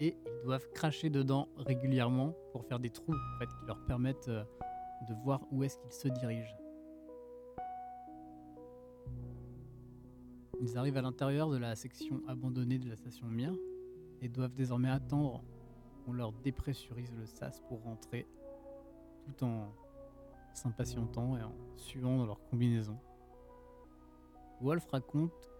et 0.00 0.16
ils 0.26 0.44
doivent 0.44 0.68
cracher 0.72 1.10
dedans 1.10 1.48
régulièrement 1.56 2.34
pour 2.52 2.64
faire 2.64 2.80
des 2.80 2.90
trous 2.90 3.12
en 3.14 3.38
fait, 3.38 3.46
qui 3.46 3.66
leur 3.66 3.84
permettent 3.84 4.28
de 4.28 5.14
voir 5.22 5.42
où 5.52 5.62
est-ce 5.62 5.78
qu'ils 5.78 5.92
se 5.92 6.08
dirigent. 6.08 6.56
Ils 10.60 10.76
arrivent 10.78 10.96
à 10.96 11.02
l'intérieur 11.02 11.50
de 11.50 11.56
la 11.56 11.76
section 11.76 12.20
abandonnée 12.26 12.78
de 12.78 12.88
la 12.88 12.96
station 12.96 13.26
Mir 13.26 13.54
et 14.20 14.28
doivent 14.28 14.54
désormais 14.54 14.90
attendre 14.90 15.44
qu'on 16.04 16.14
leur 16.14 16.32
dépressurise 16.32 17.12
le 17.16 17.26
sas 17.26 17.60
pour 17.68 17.82
rentrer 17.82 18.26
tout 19.24 19.44
en 19.44 19.72
s'impatientant 20.54 21.36
et 21.36 21.42
en 21.42 21.52
suant 21.76 22.18
dans 22.18 22.26
leur 22.26 22.42
combinaison. 22.50 22.98
Wolf 24.60 24.86
raconte 24.90 25.50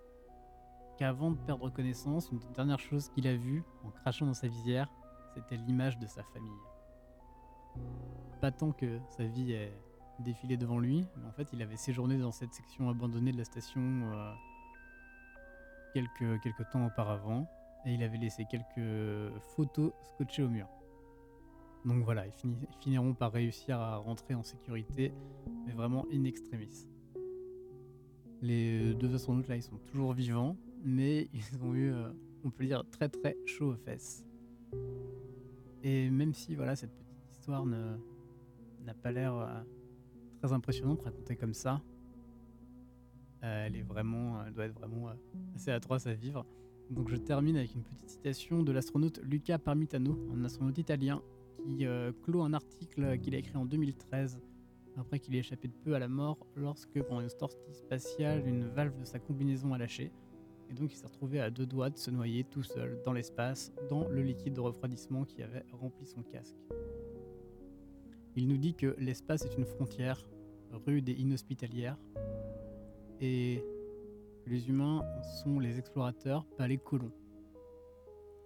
qu'avant 0.99 1.31
de 1.33 1.37
perdre 1.37 1.71
connaissance, 1.71 2.31
une 2.31 2.39
des 2.39 2.49
dernières 2.55 2.79
choses 2.79 3.09
qu'il 3.09 3.27
a 3.27 3.37
vues 3.37 3.65
en 3.85 3.91
crachant 3.91 4.27
dans 4.27 4.35
sa 4.35 4.49
visière, 4.49 4.89
c'était 5.35 5.57
l'image 5.57 5.99
de 5.99 6.07
sa 6.07 6.23
famille. 6.23 6.51
Pas 8.41 8.53
tant 8.53 8.73
que 8.73 9.01
sa 9.09 9.25
vie 9.25 9.53
est 9.53 9.73
défilée 10.21 10.57
devant 10.57 10.79
lui, 10.79 11.07
mais 11.17 11.27
en 11.27 11.33
fait 11.33 11.49
il 11.53 11.63
avait 11.63 11.77
séjourné 11.77 12.19
dans 12.19 12.33
cette 12.33 12.53
section 12.53 12.89
abandonnée 12.91 13.33
de 13.33 13.39
la 13.39 13.45
station 13.45 13.81
euh, 13.81 14.33
quelques, 15.95 16.41
quelques 16.43 16.69
temps 16.71 16.87
auparavant, 16.87 17.49
et 17.85 17.95
il 17.95 18.03
avait 18.03 18.19
laissé 18.19 18.45
quelques 18.45 19.39
photos 19.57 19.93
scotchées 20.05 20.43
au 20.43 20.49
mur. 20.49 20.69
Donc 21.85 22.05
voilà, 22.05 22.27
ils, 22.27 22.33
fini- 22.33 22.57
ils 22.71 22.77
finiront 22.83 23.15
par 23.15 23.33
réussir 23.33 23.79
à 23.79 23.97
rentrer 23.97 24.35
en 24.35 24.43
sécurité, 24.43 25.13
mais 25.67 25.73
vraiment 25.73 26.07
in 26.13 26.25
extremis. 26.25 26.87
Les 28.41 28.95
deux 28.95 29.15
astronautes 29.15 29.49
là, 29.49 29.57
ils 29.57 29.63
sont 29.63 29.79
toujours 29.87 30.13
vivants, 30.13 30.57
mais 30.85 31.29
ils 31.35 31.59
ont 31.63 31.75
eu, 31.75 31.91
euh, 31.93 32.11
on 32.45 32.51
peut 32.51 32.65
dire, 32.67 32.85
très 32.91 33.09
très 33.09 33.37
chaud 33.47 33.73
aux 33.73 33.77
fesses. 33.77 34.25
Et 35.83 36.11
même 36.11 36.33
si 36.33 36.55
voilà, 36.55 36.77
cette 36.77 36.93
petite 36.93 37.31
histoire 37.33 37.67
n'a 37.67 38.95
pas 39.03 39.11
l'air 39.11 39.35
euh, 39.35 39.63
très 40.41 40.53
impressionnante 40.53 41.03
racontée 41.03 41.35
comme 41.37 41.55
ça, 41.55 41.83
euh, 43.43 43.67
elle 43.67 43.75
est 43.75 43.83
vraiment, 43.83 44.45
elle 44.45 44.53
doit 44.53 44.67
être 44.67 44.79
vraiment 44.79 45.09
euh, 45.09 45.15
assez 45.57 45.73
atroce 45.73 46.07
à 46.07 46.15
vivre. 46.15 46.47
Donc 46.91 47.09
je 47.09 47.17
termine 47.17 47.57
avec 47.57 47.75
une 47.75 47.83
petite 47.83 48.09
citation 48.09 48.63
de 48.63 48.71
l'astronaute 48.71 49.19
Luca 49.25 49.59
Parmitano, 49.59 50.17
un 50.33 50.45
astronaute 50.45 50.79
italien 50.79 51.21
qui 51.63 51.87
euh, 51.87 52.13
clôt 52.23 52.43
un 52.43 52.53
article 52.53 53.19
qu'il 53.19 53.35
a 53.35 53.39
écrit 53.39 53.57
en 53.57 53.65
2013 53.65 54.41
après 54.97 55.19
qu'il 55.19 55.35
ait 55.35 55.39
échappé 55.39 55.69
de 55.69 55.73
peu 55.85 55.95
à 55.95 55.99
la 55.99 56.09
mort 56.09 56.47
lorsque 56.57 57.03
pendant 57.03 57.21
une 57.21 57.29
sortie 57.29 57.73
spatiale 57.73 58.47
une 58.47 58.67
valve 58.67 58.99
de 58.99 59.05
sa 59.05 59.19
combinaison 59.19 59.73
a 59.73 59.79
lâché 59.79 60.13
et 60.71 60.75
donc 60.75 60.93
il 60.93 60.97
s'est 60.97 61.07
retrouvé 61.07 61.41
à 61.41 61.51
deux 61.51 61.67
doigts 61.67 61.91
de 61.91 61.97
se 61.97 62.11
noyer 62.11 62.45
tout 62.45 62.63
seul 62.63 63.01
dans 63.05 63.13
l'espace 63.13 63.73
dans 63.89 64.09
le 64.09 64.23
liquide 64.23 64.55
de 64.55 64.61
refroidissement 64.61 65.25
qui 65.25 65.43
avait 65.43 65.65
rempli 65.73 66.07
son 66.07 66.23
casque. 66.23 66.57
Il 68.37 68.49
nous 68.49 68.57
dit 68.57 68.75
que 68.75 68.95
l'espace 68.99 69.45
est 69.45 69.57
une 69.57 69.67
frontière 69.67 70.27
rude 70.87 71.09
et 71.11 71.13
inhospitalière 71.13 71.99
et 73.21 73.63
les 74.47 74.69
humains 74.69 75.05
sont 75.43 75.61
les 75.61 75.79
explorateurs, 75.79 76.45
pas 76.57 76.67
les 76.67 76.79
colons. 76.79 77.13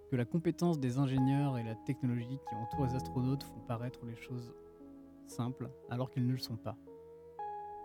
Que 0.09 0.15
la 0.15 0.25
compétence 0.25 0.79
des 0.79 0.99
ingénieurs 0.99 1.57
et 1.57 1.63
la 1.63 1.75
technologie 1.75 2.39
qui 2.47 2.55
entourent 2.55 2.85
les 2.85 2.95
astronautes 2.95 3.43
font 3.43 3.59
paraître 3.67 4.05
les 4.05 4.15
choses 4.15 4.53
simples 5.25 5.69
alors 5.89 6.09
qu'elles 6.09 6.25
ne 6.25 6.31
le 6.31 6.37
sont 6.37 6.55
pas. 6.55 6.77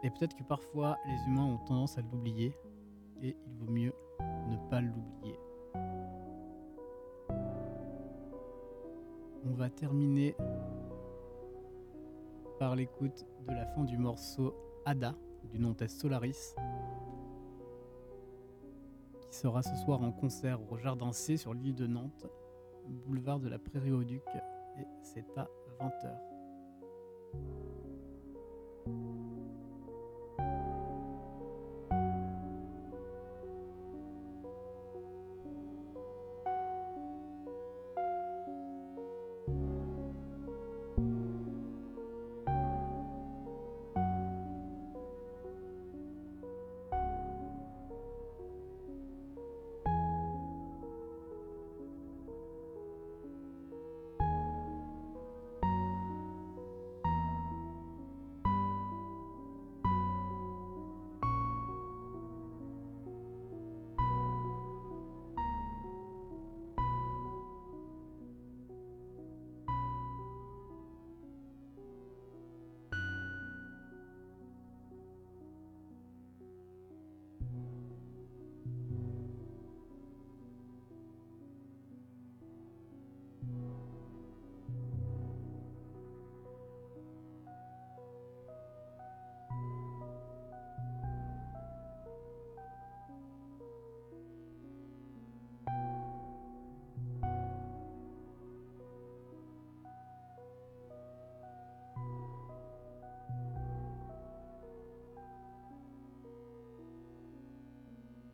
Et 0.04 0.10
peut-être 0.10 0.36
que 0.36 0.44
parfois 0.44 0.98
les 1.06 1.16
humains 1.26 1.44
ont 1.44 1.58
tendance 1.58 1.98
à 1.98 2.02
l'oublier 2.02 2.56
et 3.20 3.36
il 3.46 3.54
vaut 3.54 3.72
mieux 3.72 3.92
ne 4.48 4.56
pas 4.70 4.80
l'oublier. 4.80 5.38
On 9.44 9.54
va 9.54 9.68
terminer 9.70 10.36
par 12.60 12.76
l'écoute 12.76 13.26
de 13.48 13.52
la 13.52 13.66
fin 13.66 13.82
du 13.82 13.98
morceau 13.98 14.54
Ada 14.84 15.16
du 15.50 15.58
Nantes 15.58 15.88
Solaris 15.88 16.54
qui 19.32 19.38
sera 19.38 19.62
ce 19.62 19.74
soir 19.76 20.02
en 20.02 20.12
concert 20.12 20.60
au 20.70 20.76
Jardin 20.76 21.10
C 21.10 21.38
sur 21.38 21.54
l'île 21.54 21.74
de 21.74 21.86
Nantes, 21.86 22.26
boulevard 23.06 23.40
de 23.40 23.48
la 23.48 23.58
Prairie 23.58 23.90
au 23.90 24.04
Duc 24.04 24.22
et 24.78 24.84
c'est 25.02 25.24
à 25.38 25.48
20h. 25.80 26.12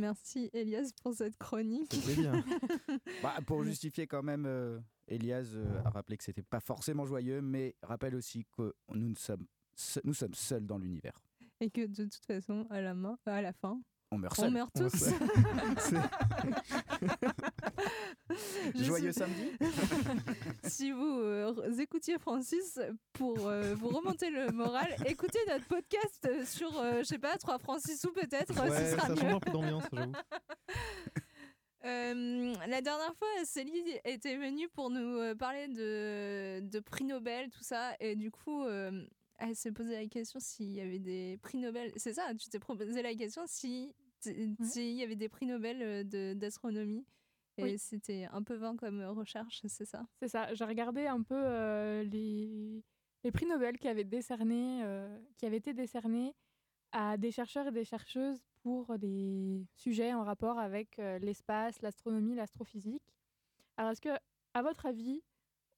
Merci 0.00 0.48
Elias 0.54 0.90
pour 1.02 1.14
cette 1.14 1.36
chronique. 1.38 1.94
Bien. 2.16 2.42
Bah, 3.22 3.34
pour 3.46 3.62
justifier 3.64 4.06
quand 4.06 4.22
même, 4.22 4.44
euh, 4.46 4.78
Elias 5.06 5.52
euh, 5.54 5.82
a 5.84 5.90
rappelé 5.90 6.16
que 6.16 6.24
c'était 6.24 6.42
pas 6.42 6.60
forcément 6.60 7.04
joyeux, 7.04 7.40
mais 7.42 7.74
rappelle 7.82 8.14
aussi 8.14 8.46
que 8.56 8.74
nous, 8.94 9.10
ne 9.10 9.14
sommes, 9.14 9.46
se- 9.74 10.00
nous 10.04 10.14
sommes 10.14 10.34
seuls 10.34 10.66
dans 10.66 10.78
l'univers. 10.78 11.20
Et 11.60 11.70
que 11.70 11.86
de 11.86 12.04
toute 12.04 12.24
façon, 12.24 12.66
à 12.70 12.80
la, 12.80 12.94
main, 12.94 13.18
à 13.26 13.42
la 13.42 13.52
fin, 13.52 13.80
On 14.10 14.16
meurt 14.18 14.38
on 14.38 14.42
seul. 14.42 14.52
meurt 14.52 14.70
On 14.76 14.80
meurt 14.82 14.92
tous. 14.92 15.10
Joyeux 18.78 19.12
suis- 19.12 19.20
samedi. 19.20 19.50
si 20.64 20.92
vous 20.92 21.20
euh, 21.20 21.72
écoutiez 21.78 22.18
Francis 22.18 22.78
pour 23.12 23.46
euh, 23.48 23.74
vous 23.74 23.88
remonter 23.88 24.30
le 24.30 24.50
moral, 24.50 24.94
écoutez 25.06 25.38
notre 25.48 25.66
podcast 25.66 26.28
sur, 26.44 26.78
euh, 26.78 26.98
je 26.98 27.04
sais 27.04 27.18
pas, 27.18 27.36
3 27.38 27.58
Francis 27.58 28.04
ou 28.04 28.12
peut-être, 28.12 28.58
euh, 28.60 28.68
Ouais, 28.70 28.84
ce 28.84 28.90
sera 28.96 29.06
ça 29.06 29.12
mieux. 29.14 29.20
change 29.20 29.32
un 29.34 29.40
peu 29.40 29.50
d'ambiance, 29.50 29.84
j'avoue. 29.92 30.12
Euh, 31.86 32.52
la 32.68 32.82
dernière 32.82 33.14
fois, 33.14 33.26
Célie 33.44 33.82
était 34.04 34.36
venue 34.36 34.68
pour 34.68 34.90
nous 34.90 35.34
parler 35.36 35.66
de, 35.66 36.60
de 36.60 36.78
prix 36.80 37.04
Nobel, 37.04 37.48
tout 37.48 37.62
ça, 37.62 37.94
et 38.00 38.16
du 38.16 38.30
coup, 38.30 38.64
euh, 38.64 39.02
elle 39.38 39.56
s'est 39.56 39.72
posé 39.72 39.92
la 39.92 40.06
question 40.06 40.40
s'il 40.40 40.72
y 40.72 40.80
avait 40.82 40.98
des 40.98 41.38
prix 41.42 41.56
Nobel. 41.56 41.90
C'est 41.96 42.12
ça, 42.12 42.34
tu 42.38 42.50
t'es 42.50 42.58
posé 42.58 43.00
la 43.00 43.14
question 43.14 43.44
si 43.46 43.94
t- 44.20 44.50
s'il 44.62 44.92
y 44.92 45.02
avait 45.02 45.16
des 45.16 45.30
prix 45.30 45.46
Nobel 45.46 46.06
d'astronomie. 46.36 47.06
Et 47.56 47.62
Oui. 47.64 47.78
c'était 47.78 48.24
un 48.32 48.42
peu 48.42 48.54
vain 48.54 48.76
comme 48.76 49.00
euh, 49.00 49.10
recherche, 49.12 49.60
c'est 49.66 49.84
ça? 49.84 50.06
C'est 50.20 50.28
ça. 50.28 50.54
J'ai 50.54 50.64
regardé 50.64 51.06
un 51.06 51.22
peu 51.22 51.34
euh, 51.36 52.02
les, 52.04 52.82
les 53.24 53.32
prix 53.32 53.46
Nobel 53.46 53.78
qui 53.78 53.88
avaient, 53.88 54.04
décerné, 54.04 54.82
euh, 54.84 55.20
qui 55.36 55.46
avaient 55.46 55.58
été 55.58 55.74
décernés 55.74 56.34
à 56.92 57.16
des 57.16 57.30
chercheurs 57.30 57.66
et 57.68 57.72
des 57.72 57.84
chercheuses 57.84 58.42
pour 58.62 58.98
des 58.98 59.66
sujets 59.74 60.12
en 60.14 60.24
rapport 60.24 60.58
avec 60.58 60.98
euh, 60.98 61.18
l'espace, 61.18 61.80
l'astronomie, 61.82 62.34
l'astrophysique. 62.34 63.02
Alors, 63.76 63.92
est-ce 63.92 64.00
que, 64.00 64.16
à 64.54 64.62
votre 64.62 64.86
avis, 64.86 65.22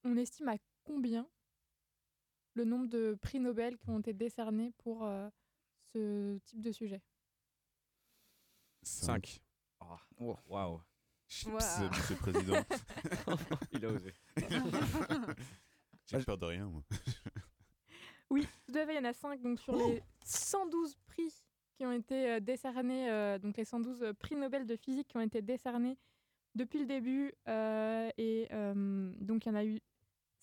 on 0.04 0.16
estime 0.16 0.48
à 0.48 0.56
combien 0.84 1.28
le 2.54 2.64
nombre 2.64 2.86
de 2.86 3.16
prix 3.20 3.40
Nobel 3.40 3.78
qui 3.78 3.88
ont 3.90 4.00
été 4.00 4.12
décernés 4.12 4.72
pour 4.78 5.04
euh, 5.04 5.28
ce 5.94 6.38
type 6.44 6.60
de 6.60 6.72
sujet? 6.72 7.00
5. 8.82 9.40
Oh. 10.18 10.36
Waouh. 10.46 10.80
Chips, 11.32 11.50
monsieur 11.50 12.14
le 12.14 12.16
président. 12.16 12.56
Il 13.72 13.86
a 13.86 13.88
osé. 13.88 14.12
J'ai 16.06 16.18
peur 16.22 16.36
de 16.36 16.44
rien, 16.44 16.66
moi. 16.66 16.82
Oui, 18.28 18.46
tout 18.66 18.74
à 18.78 18.84
fait, 18.84 18.92
il 18.92 18.96
y 18.96 18.98
en 18.98 19.04
a 19.04 19.14
5. 19.14 19.40
Donc 19.40 19.58
sur 19.58 19.74
les 19.74 20.02
112 20.24 20.94
prix 21.06 21.32
qui 21.74 21.86
ont 21.86 21.92
été 21.92 22.32
euh, 22.32 22.40
décernés, 22.40 23.10
euh, 23.10 23.38
donc 23.38 23.56
les 23.56 23.64
112 23.64 24.12
prix 24.18 24.36
Nobel 24.36 24.66
de 24.66 24.76
physique 24.76 25.08
qui 25.08 25.16
ont 25.16 25.22
été 25.22 25.40
décernés 25.40 25.96
depuis 26.54 26.80
le 26.80 26.86
début, 26.86 27.32
euh, 27.48 28.10
et 28.18 28.46
euh, 28.52 29.10
donc 29.18 29.46
il 29.46 29.48
y 29.48 29.52
en 29.52 29.54
a 29.54 29.64
eu 29.64 29.80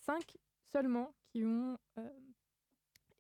5 0.06 0.38
seulement 0.72 1.14
qui 1.28 1.46
ont 1.46 1.78
euh, 2.00 2.10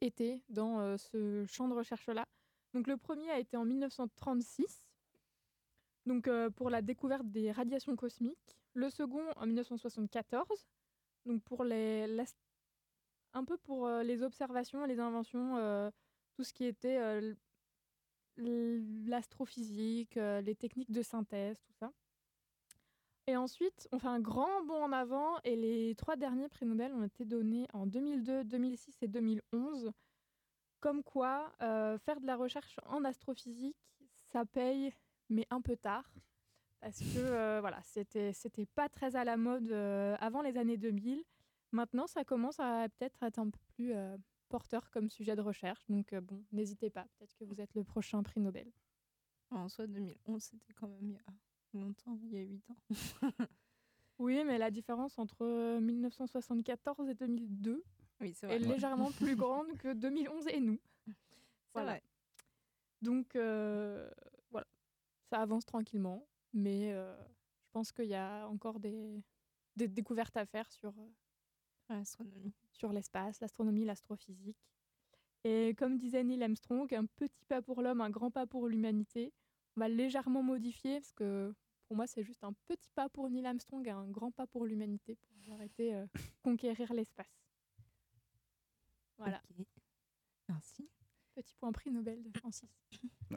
été 0.01 0.43
dans 0.49 0.79
euh, 0.79 0.97
ce 0.97 1.45
champ 1.45 1.67
de 1.67 1.75
recherche-là. 1.75 2.25
Donc 2.73 2.87
le 2.87 2.97
premier 2.97 3.29
a 3.29 3.37
été 3.37 3.57
en 3.57 3.65
1936, 3.65 4.88
donc 6.09 6.27
euh, 6.27 6.49
pour 6.49 6.71
la 6.71 6.81
découverte 6.81 7.29
des 7.29 7.51
radiations 7.51 7.95
cosmiques. 7.95 8.57
Le 8.73 8.89
second 8.89 9.23
en 9.35 9.45
1974, 9.45 10.67
donc 11.25 11.43
pour 11.43 11.63
les, 11.63 12.07
un 13.33 13.45
peu 13.45 13.57
pour 13.57 13.85
euh, 13.85 14.01
les 14.01 14.23
observations, 14.23 14.85
les 14.85 14.99
inventions, 14.99 15.57
euh, 15.57 15.91
tout 16.33 16.43
ce 16.43 16.51
qui 16.51 16.65
était 16.65 16.99
l'astrophysique, 18.37 20.15
les 20.15 20.55
techniques 20.55 20.91
de 20.91 21.03
synthèse, 21.03 21.59
tout 21.61 21.73
ça. 21.73 21.91
Et 23.27 23.35
ensuite, 23.35 23.87
on 23.91 23.99
fait 23.99 24.07
un 24.07 24.19
grand 24.19 24.63
bond 24.63 24.81
en 24.81 24.91
avant 24.91 25.37
et 25.43 25.55
les 25.55 25.93
trois 25.95 26.15
derniers 26.15 26.47
prix 26.47 26.65
Nobel 26.65 26.91
ont 26.93 27.03
été 27.03 27.25
donnés 27.25 27.67
en 27.73 27.85
2002, 27.85 28.45
2006 28.45 28.97
et 29.03 29.07
2011. 29.07 29.91
Comme 30.79 31.03
quoi, 31.03 31.51
faire 31.59 32.21
de 32.21 32.25
la 32.25 32.37
recherche 32.37 32.79
en 32.85 33.03
astrophysique, 33.03 33.75
ça 34.31 34.45
paye, 34.45 34.93
mais 35.29 35.47
un 35.49 35.61
peu 35.61 35.75
tard. 35.75 36.11
Parce 36.81 36.99
que 36.99 37.17
euh, 37.17 37.59
voilà, 37.59 37.81
c'était 37.83 38.31
c'était 38.31 38.65
pas 38.65 38.87
très 38.87 39.15
à 39.15 39.23
la 39.23 39.35
mode 39.35 39.69
euh, 39.71 40.15
avant 40.19 40.41
les 40.41 40.57
années 40.57 40.77
2000. 40.77 41.23
Maintenant, 41.71 42.07
ça 42.07 42.23
commence 42.23 42.59
à 42.59 42.87
peut-être 42.89 43.21
être 43.23 43.37
un 43.37 43.49
peu 43.49 43.59
plus, 43.75 43.93
euh, 43.93 44.17
porteur 44.49 44.89
comme 44.89 45.09
sujet 45.09 45.35
de 45.35 45.41
recherche. 45.41 45.85
Donc 45.87 46.11
euh, 46.13 46.21
bon, 46.21 46.43
n'hésitez 46.51 46.89
pas, 46.89 47.05
peut-être 47.17 47.35
que 47.35 47.45
vous 47.45 47.61
êtes 47.61 47.73
le 47.75 47.83
prochain 47.83 48.21
prix 48.23 48.41
Nobel. 48.41 48.69
En 49.51 49.69
soi, 49.69 49.87
2011, 49.87 50.41
c'était 50.43 50.73
quand 50.73 50.87
même 50.87 51.09
il 51.09 51.13
y 51.13 51.17
a 51.17 51.23
longtemps, 51.73 52.19
il 52.23 52.33
y 52.33 52.37
a 52.37 52.41
8 52.41 52.69
ans. 52.69 52.77
Oui, 54.19 54.43
mais 54.43 54.57
la 54.57 54.69
différence 54.69 55.17
entre 55.17 55.45
euh, 55.45 55.79
1974 55.79 57.07
et 57.07 57.13
2002 57.13 57.81
Oui, 58.19 58.33
c'est 58.33 58.47
est 58.47 58.59
légèrement 58.59 59.11
plus 59.11 59.35
grande 59.37 59.71
que 59.77 59.93
2011 59.93 60.45
et 60.49 60.59
nous. 60.59 60.77
Voilà. 61.73 61.91
vrai. 61.91 62.03
Donc 63.01 63.37
euh, 63.37 64.11
ça 65.29 65.41
avance 65.41 65.65
tranquillement, 65.65 66.27
mais 66.53 66.91
euh, 66.93 67.15
je 67.61 67.69
pense 67.71 67.91
qu'il 67.91 68.05
y 68.05 68.15
a 68.15 68.47
encore 68.47 68.79
des, 68.79 69.23
des 69.75 69.87
découvertes 69.87 70.37
à 70.37 70.45
faire 70.45 70.71
sur, 70.71 70.89
euh, 70.89 71.09
L'astronomie. 71.89 72.53
sur 72.71 72.91
l'espace, 72.91 73.39
l'astronomie, 73.39 73.85
l'astrophysique. 73.85 74.57
Et 75.43 75.73
comme 75.77 75.97
disait 75.97 76.23
Neil 76.23 76.43
Armstrong, 76.43 76.93
un 76.93 77.05
petit 77.05 77.45
pas 77.47 77.61
pour 77.61 77.81
l'homme, 77.81 78.01
un 78.01 78.09
grand 78.09 78.31
pas 78.31 78.45
pour 78.45 78.67
l'humanité. 78.67 79.31
On 79.77 79.79
va 79.81 79.87
légèrement 79.87 80.43
modifier 80.43 80.99
parce 80.99 81.13
que 81.13 81.53
pour 81.87 81.95
moi, 81.95 82.05
c'est 82.07 82.23
juste 82.23 82.43
un 82.43 82.53
petit 82.67 82.89
pas 82.93 83.09
pour 83.09 83.29
Neil 83.29 83.45
Armstrong 83.45 83.87
et 83.87 83.91
un 83.91 84.09
grand 84.09 84.31
pas 84.31 84.45
pour 84.47 84.65
l'humanité 84.65 85.15
pour 85.15 85.29
pouvoir 85.37 85.61
été, 85.61 85.95
euh, 85.95 86.05
conquérir 86.43 86.93
l'espace. 86.93 87.41
Voilà. 89.17 89.41
Merci. 90.47 90.89
Petit 91.39 91.55
point 91.55 91.71
prix 91.71 91.89
Nobel 91.89 92.21
de 92.21 92.37
Francis. 92.37 92.67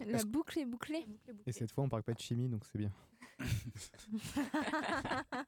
La 0.04 0.24
boucle 0.24 0.58
est 0.58 0.64
bouclée. 0.64 1.06
Et 1.46 1.52
cette 1.52 1.70
fois, 1.70 1.84
on 1.84 1.88
parle 1.88 2.02
pas 2.02 2.14
de 2.14 2.18
chimie, 2.18 2.48
donc 2.48 2.64
c'est 2.64 2.78
bien. 2.78 2.90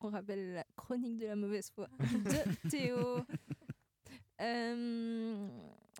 On 0.00 0.10
rappelle 0.10 0.52
la 0.52 0.66
chronique 0.76 1.16
de 1.16 1.24
la 1.24 1.36
mauvaise 1.36 1.70
foi 1.70 1.88
de 1.98 2.68
Théo. 2.68 3.24
Euh, 4.42 5.48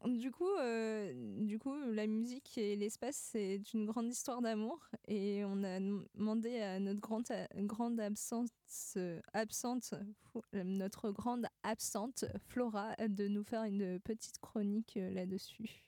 du 0.04 0.30
coup, 0.30 0.50
euh, 0.60 1.12
du 1.40 1.58
coup, 1.58 1.74
la 1.90 2.06
musique 2.06 2.58
et 2.58 2.76
l'espace, 2.76 3.16
c'est 3.32 3.60
une 3.72 3.86
grande 3.86 4.10
histoire 4.10 4.42
d'amour. 4.42 4.78
Et 5.08 5.42
on 5.44 5.64
a 5.64 5.80
demandé 6.14 6.60
à 6.60 6.78
notre 6.78 7.00
grande, 7.00 7.24
grande 7.56 7.98
absente, 7.98 8.50
euh, 8.96 9.20
absente, 9.32 9.94
euh, 10.54 10.64
notre 10.64 11.10
grande 11.10 11.46
absente, 11.62 12.26
Flora, 12.48 12.94
de 12.96 13.26
nous 13.26 13.42
faire 13.42 13.64
une 13.64 13.98
petite 14.00 14.38
chronique 14.38 14.96
là-dessus. 14.96 15.85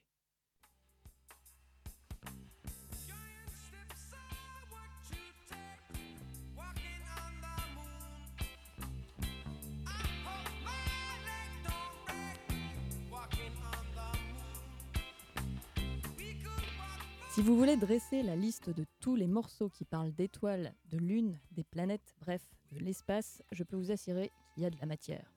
Si 17.39 17.45
vous 17.45 17.55
voulez 17.55 17.77
dresser 17.77 18.21
la 18.21 18.35
liste 18.35 18.69
de 18.69 18.85
tous 18.99 19.15
les 19.15 19.25
morceaux 19.25 19.69
qui 19.69 19.85
parlent 19.85 20.11
d'étoiles, 20.11 20.75
de 20.91 20.97
lune, 20.97 21.39
des 21.51 21.63
planètes, 21.63 22.13
bref, 22.19 22.45
de 22.73 22.79
l'espace, 22.79 23.41
je 23.53 23.63
peux 23.63 23.77
vous 23.77 23.91
assurer 23.91 24.29
qu'il 24.53 24.63
y 24.63 24.65
a 24.65 24.69
de 24.69 24.77
la 24.81 24.85
matière. 24.85 25.31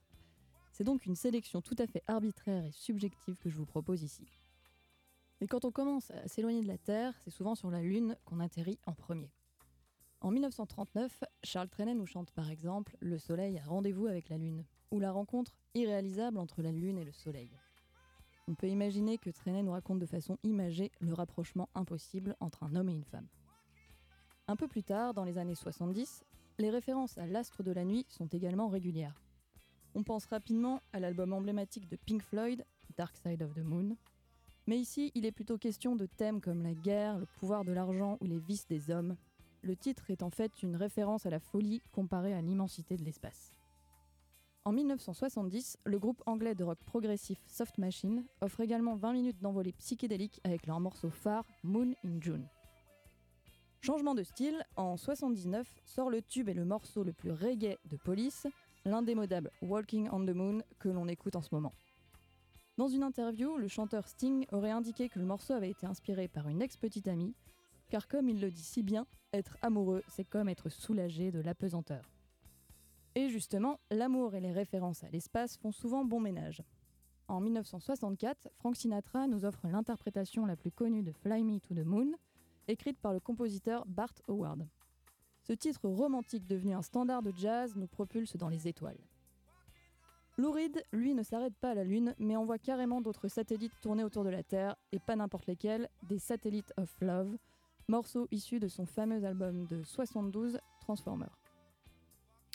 C'est 0.72 0.82
donc 0.82 1.06
une 1.06 1.14
sélection 1.14 1.60
tout 1.60 1.76
à 1.78 1.86
fait 1.86 2.02
arbitraire 2.08 2.64
et 2.64 2.72
subjective 2.72 3.38
que 3.38 3.48
je 3.48 3.56
vous 3.56 3.66
propose 3.66 4.02
ici. 4.02 4.26
Mais 5.40 5.46
quand 5.46 5.64
on 5.64 5.70
commence 5.70 6.10
à 6.10 6.26
s'éloigner 6.26 6.60
de 6.60 6.66
la 6.66 6.76
Terre, 6.76 7.14
c'est 7.22 7.30
souvent 7.30 7.54
sur 7.54 7.70
la 7.70 7.82
Lune 7.82 8.16
qu'on 8.24 8.40
atterrit 8.40 8.80
en 8.84 8.94
premier. 8.94 9.30
En 10.22 10.32
1939, 10.32 11.22
Charles 11.44 11.68
Trenet 11.68 11.94
nous 11.94 12.06
chante 12.06 12.32
par 12.32 12.50
exemple 12.50 12.96
Le 12.98 13.16
Soleil 13.20 13.60
a 13.60 13.62
rendez-vous 13.62 14.08
avec 14.08 14.28
la 14.28 14.38
Lune, 14.38 14.64
ou 14.90 14.98
la 14.98 15.12
rencontre 15.12 15.52
irréalisable 15.74 16.38
entre 16.38 16.62
la 16.62 16.72
Lune 16.72 16.98
et 16.98 17.04
le 17.04 17.12
Soleil. 17.12 17.52
On 18.48 18.54
peut 18.54 18.68
imaginer 18.68 19.18
que 19.18 19.30
Trenet 19.30 19.62
nous 19.62 19.72
raconte 19.72 20.00
de 20.00 20.06
façon 20.06 20.36
imagée 20.42 20.90
le 21.00 21.14
rapprochement 21.14 21.68
impossible 21.74 22.36
entre 22.40 22.64
un 22.64 22.74
homme 22.74 22.88
et 22.88 22.94
une 22.94 23.04
femme. 23.04 23.28
Un 24.48 24.56
peu 24.56 24.66
plus 24.66 24.82
tard, 24.82 25.14
dans 25.14 25.24
les 25.24 25.38
années 25.38 25.54
70, 25.54 26.24
les 26.58 26.70
références 26.70 27.16
à 27.18 27.26
l'astre 27.26 27.62
de 27.62 27.70
la 27.70 27.84
nuit 27.84 28.04
sont 28.08 28.26
également 28.26 28.68
régulières. 28.68 29.22
On 29.94 30.02
pense 30.02 30.26
rapidement 30.26 30.80
à 30.92 30.98
l'album 30.98 31.32
emblématique 31.32 31.88
de 31.88 31.96
Pink 31.96 32.22
Floyd, 32.22 32.64
Dark 32.96 33.16
Side 33.16 33.42
of 33.42 33.54
the 33.54 33.64
Moon. 33.64 33.96
Mais 34.66 34.78
ici, 34.78 35.12
il 35.14 35.24
est 35.24 35.32
plutôt 35.32 35.58
question 35.58 35.94
de 35.94 36.06
thèmes 36.06 36.40
comme 36.40 36.62
la 36.62 36.74
guerre, 36.74 37.18
le 37.18 37.26
pouvoir 37.26 37.64
de 37.64 37.72
l'argent 37.72 38.18
ou 38.20 38.26
les 38.26 38.38
vices 38.38 38.66
des 38.66 38.90
hommes. 38.90 39.16
Le 39.62 39.76
titre 39.76 40.10
est 40.10 40.22
en 40.22 40.30
fait 40.30 40.62
une 40.62 40.74
référence 40.74 41.26
à 41.26 41.30
la 41.30 41.40
folie 41.40 41.80
comparée 41.92 42.34
à 42.34 42.42
l'immensité 42.42 42.96
de 42.96 43.04
l'espace. 43.04 43.52
En 44.64 44.70
1970, 44.70 45.78
le 45.84 45.98
groupe 45.98 46.22
anglais 46.24 46.54
de 46.54 46.62
rock 46.62 46.78
progressif 46.84 47.40
Soft 47.48 47.78
Machine 47.78 48.24
offre 48.40 48.60
également 48.60 48.94
20 48.94 49.12
minutes 49.12 49.40
d'envolée 49.40 49.72
psychédélique 49.72 50.40
avec 50.44 50.68
leur 50.68 50.78
morceau 50.78 51.10
phare 51.10 51.44
Moon 51.64 51.94
in 52.04 52.20
June. 52.20 52.46
Changement 53.80 54.14
de 54.14 54.22
style, 54.22 54.64
en 54.76 54.96
79 54.96 55.66
sort 55.84 56.10
le 56.10 56.22
tube 56.22 56.48
et 56.48 56.54
le 56.54 56.64
morceau 56.64 57.02
le 57.02 57.12
plus 57.12 57.32
reggae 57.32 57.76
de 57.90 57.96
Police, 57.96 58.46
l'indémodable 58.84 59.50
Walking 59.62 60.08
on 60.12 60.24
the 60.24 60.30
Moon 60.30 60.62
que 60.78 60.88
l'on 60.88 61.08
écoute 61.08 61.34
en 61.34 61.42
ce 61.42 61.52
moment. 61.52 61.72
Dans 62.78 62.86
une 62.86 63.02
interview, 63.02 63.56
le 63.56 63.66
chanteur 63.66 64.06
Sting 64.06 64.46
aurait 64.52 64.70
indiqué 64.70 65.08
que 65.08 65.18
le 65.18 65.24
morceau 65.24 65.54
avait 65.54 65.70
été 65.70 65.86
inspiré 65.86 66.28
par 66.28 66.48
une 66.48 66.62
ex-petite 66.62 67.08
amie, 67.08 67.34
car 67.90 68.06
comme 68.06 68.28
il 68.28 68.40
le 68.40 68.52
dit 68.52 68.62
si 68.62 68.84
bien, 68.84 69.08
être 69.32 69.56
amoureux, 69.60 70.04
c'est 70.06 70.24
comme 70.24 70.48
être 70.48 70.68
soulagé 70.68 71.32
de 71.32 71.40
l'apesanteur. 71.40 72.04
Et 73.14 73.28
justement, 73.28 73.78
l'amour 73.90 74.34
et 74.34 74.40
les 74.40 74.52
références 74.52 75.04
à 75.04 75.10
l'espace 75.10 75.58
font 75.58 75.72
souvent 75.72 76.04
bon 76.04 76.20
ménage. 76.20 76.62
En 77.28 77.40
1964, 77.40 78.48
Frank 78.54 78.76
Sinatra 78.76 79.26
nous 79.26 79.44
offre 79.44 79.68
l'interprétation 79.68 80.46
la 80.46 80.56
plus 80.56 80.70
connue 80.70 81.02
de 81.02 81.12
Fly 81.12 81.44
Me 81.44 81.60
to 81.60 81.74
the 81.74 81.84
Moon, 81.84 82.12
écrite 82.68 82.98
par 82.98 83.12
le 83.12 83.20
compositeur 83.20 83.84
Bart 83.86 84.14
Howard. 84.28 84.66
Ce 85.42 85.52
titre 85.52 85.88
romantique 85.88 86.46
devenu 86.46 86.74
un 86.74 86.82
standard 86.82 87.22
de 87.22 87.32
jazz 87.36 87.74
nous 87.76 87.86
propulse 87.86 88.36
dans 88.36 88.48
les 88.48 88.68
étoiles. 88.68 89.00
Lou 90.38 90.54
lui, 90.92 91.14
ne 91.14 91.22
s'arrête 91.22 91.54
pas 91.56 91.70
à 91.70 91.74
la 91.74 91.84
Lune, 91.84 92.14
mais 92.18 92.36
envoie 92.36 92.58
carrément 92.58 93.02
d'autres 93.02 93.28
satellites 93.28 93.78
tourner 93.82 94.04
autour 94.04 94.24
de 94.24 94.30
la 94.30 94.42
Terre, 94.42 94.76
et 94.90 94.98
pas 94.98 95.16
n'importe 95.16 95.46
lesquels, 95.46 95.90
des 96.08 96.18
Satellites 96.18 96.72
of 96.78 96.98
Love, 97.02 97.36
morceau 97.88 98.28
issu 98.30 98.58
de 98.58 98.68
son 98.68 98.86
fameux 98.86 99.24
album 99.24 99.66
de 99.66 99.82
72, 99.82 100.58
Transformer. 100.80 101.26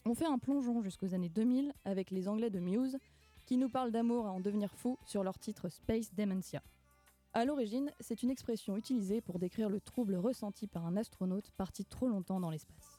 On 0.10 0.16
fait 0.16 0.26
un 0.26 0.38
plongeon 0.38 0.82
jusqu'aux 0.82 1.14
années 1.14 1.28
2000 1.28 1.74
avec 1.84 2.12
les 2.12 2.30
Anglais 2.30 2.50
de 2.50 2.62
Muse, 2.62 2.98
qui 3.46 3.58
nous 3.58 3.68
parlent 3.68 3.92
d'amour 3.92 4.26
à 4.26 4.32
en 4.32 4.40
devenir 4.40 4.74
fou 4.74 4.98
sur 5.06 5.22
leur 5.22 5.38
titre 5.38 5.68
Space 5.68 6.14
Dementia. 6.16 6.64
À 7.34 7.44
l'origine, 7.44 7.92
c'est 8.00 8.24
une 8.24 8.30
expression 8.30 8.78
utilisée 8.78 9.20
pour 9.20 9.38
décrire 9.38 9.68
le 9.68 9.82
trouble 9.82 10.16
ressenti 10.16 10.66
par 10.66 10.86
un 10.86 10.96
astronaute 10.96 11.52
parti 11.58 11.84
trop 11.84 12.08
longtemps 12.08 12.40
dans 12.40 12.50
l'espace. 12.50 12.97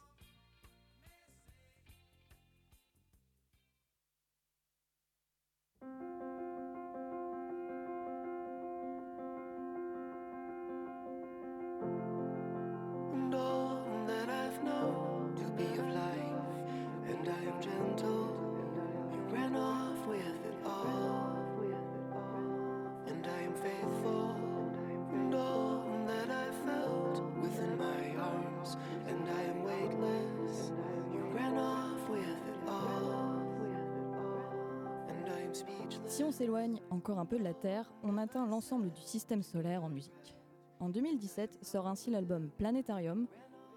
Un 37.16 37.24
peu 37.24 37.38
de 37.38 37.44
la 37.44 37.54
Terre, 37.54 37.90
on 38.02 38.18
atteint 38.18 38.46
l'ensemble 38.46 38.90
du 38.90 39.00
système 39.00 39.42
solaire 39.42 39.84
en 39.84 39.88
musique. 39.88 40.36
En 40.80 40.88
2017 40.88 41.58
sort 41.62 41.86
ainsi 41.86 42.10
l'album 42.10 42.50
Planétarium, 42.58 43.26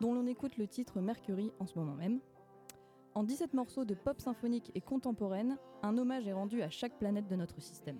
dont 0.01 0.13
l'on 0.13 0.27
écoute 0.27 0.57
le 0.57 0.67
titre 0.67 0.99
Mercury 0.99 1.51
en 1.59 1.67
ce 1.67 1.79
moment 1.79 1.95
même. 1.95 2.19
En 3.13 3.23
17 3.23 3.53
morceaux 3.53 3.85
de 3.85 3.93
pop 3.93 4.19
symphonique 4.19 4.71
et 4.75 4.81
contemporaine, 4.81 5.57
un 5.83 5.97
hommage 5.97 6.27
est 6.27 6.33
rendu 6.33 6.61
à 6.61 6.69
chaque 6.69 6.97
planète 6.97 7.27
de 7.27 7.35
notre 7.35 7.61
système. 7.61 7.99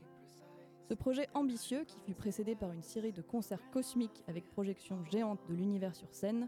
Ce 0.89 0.93
projet 0.93 1.29
ambitieux, 1.34 1.84
qui 1.86 1.99
fut 2.01 2.13
précédé 2.13 2.55
par 2.55 2.71
une 2.71 2.84
série 2.84 3.13
de 3.13 3.21
concerts 3.21 3.69
cosmiques 3.71 4.23
avec 4.27 4.49
projection 4.49 5.03
géante 5.05 5.39
de 5.47 5.53
l'univers 5.53 5.95
sur 5.95 6.13
scène, 6.13 6.47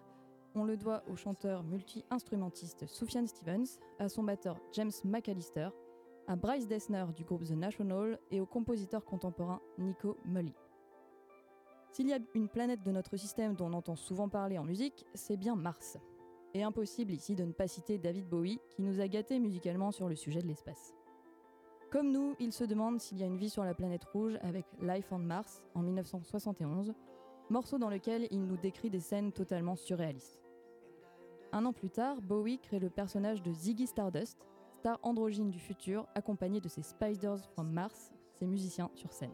on 0.55 0.65
le 0.65 0.77
doit 0.77 1.03
au 1.09 1.15
chanteur 1.15 1.63
multi-instrumentiste 1.63 2.85
Sufjan 2.87 3.25
Stevens, 3.25 3.79
à 3.99 4.09
son 4.09 4.23
batteur 4.23 4.59
James 4.73 4.91
McAllister, 5.03 5.69
à 6.27 6.35
Bryce 6.35 6.67
Dessner 6.67 7.05
du 7.15 7.23
groupe 7.23 7.43
The 7.43 7.51
National 7.51 8.19
et 8.31 8.39
au 8.39 8.45
compositeur 8.45 9.03
contemporain 9.03 9.61
Nico 9.77 10.17
Mully. 10.25 10.53
S'il 11.91 12.07
y 12.07 12.13
a 12.13 12.19
une 12.33 12.49
planète 12.49 12.81
de 12.81 12.91
notre 12.91 13.17
système 13.17 13.53
dont 13.53 13.67
on 13.67 13.73
entend 13.73 13.95
souvent 13.95 14.29
parler 14.29 14.57
en 14.57 14.63
musique, 14.63 15.05
c'est 15.13 15.37
bien 15.37 15.55
Mars. 15.55 15.97
Et 16.53 16.63
impossible 16.63 17.13
ici 17.13 17.35
de 17.35 17.43
ne 17.43 17.51
pas 17.51 17.67
citer 17.67 17.97
David 17.97 18.27
Bowie, 18.27 18.59
qui 18.69 18.81
nous 18.81 18.99
a 18.99 19.07
gâtés 19.07 19.39
musicalement 19.39 19.91
sur 19.91 20.07
le 20.07 20.15
sujet 20.15 20.41
de 20.41 20.47
l'espace. 20.47 20.93
Comme 21.91 22.11
nous, 22.11 22.35
il 22.39 22.51
se 22.51 22.63
demande 22.63 22.99
s'il 22.99 23.19
y 23.19 23.23
a 23.23 23.27
une 23.27 23.37
vie 23.37 23.49
sur 23.49 23.63
la 23.63 23.75
planète 23.75 24.05
rouge 24.05 24.37
avec 24.41 24.65
Life 24.81 25.11
on 25.11 25.19
Mars 25.19 25.61
en 25.75 25.81
1971, 25.81 26.93
morceau 27.49 27.77
dans 27.77 27.89
lequel 27.89 28.27
il 28.31 28.45
nous 28.45 28.57
décrit 28.57 28.89
des 28.89 28.99
scènes 28.99 29.31
totalement 29.31 29.75
surréalistes. 29.75 30.41
Un 31.51 31.65
an 31.65 31.73
plus 31.73 31.91
tard, 31.91 32.19
Bowie 32.21 32.57
crée 32.57 32.79
le 32.79 32.89
personnage 32.89 33.43
de 33.43 33.53
Ziggy 33.53 33.85
Stardust, 33.85 34.47
star 34.83 34.99
androgyne 35.01 35.49
du 35.49 35.59
futur, 35.59 36.05
accompagné 36.13 36.59
de 36.59 36.67
ses 36.67 36.81
Spiders 36.81 37.39
from 37.53 37.71
Mars, 37.71 38.11
ses 38.33 38.45
musiciens 38.45 38.91
sur 38.95 39.13
scène. 39.13 39.31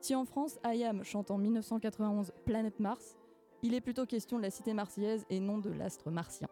Si 0.00 0.14
en 0.14 0.24
France, 0.24 0.58
IAM 0.64 1.04
chante 1.04 1.30
en 1.30 1.36
1991 1.36 2.32
Planète 2.46 2.80
Mars, 2.80 3.18
il 3.62 3.74
est 3.74 3.82
plutôt 3.82 4.06
question 4.06 4.38
de 4.38 4.42
la 4.42 4.48
cité 4.48 4.72
marseillaise 4.72 5.26
et 5.28 5.38
non 5.38 5.58
de 5.58 5.68
l'astre 5.68 6.10
martien. 6.10 6.48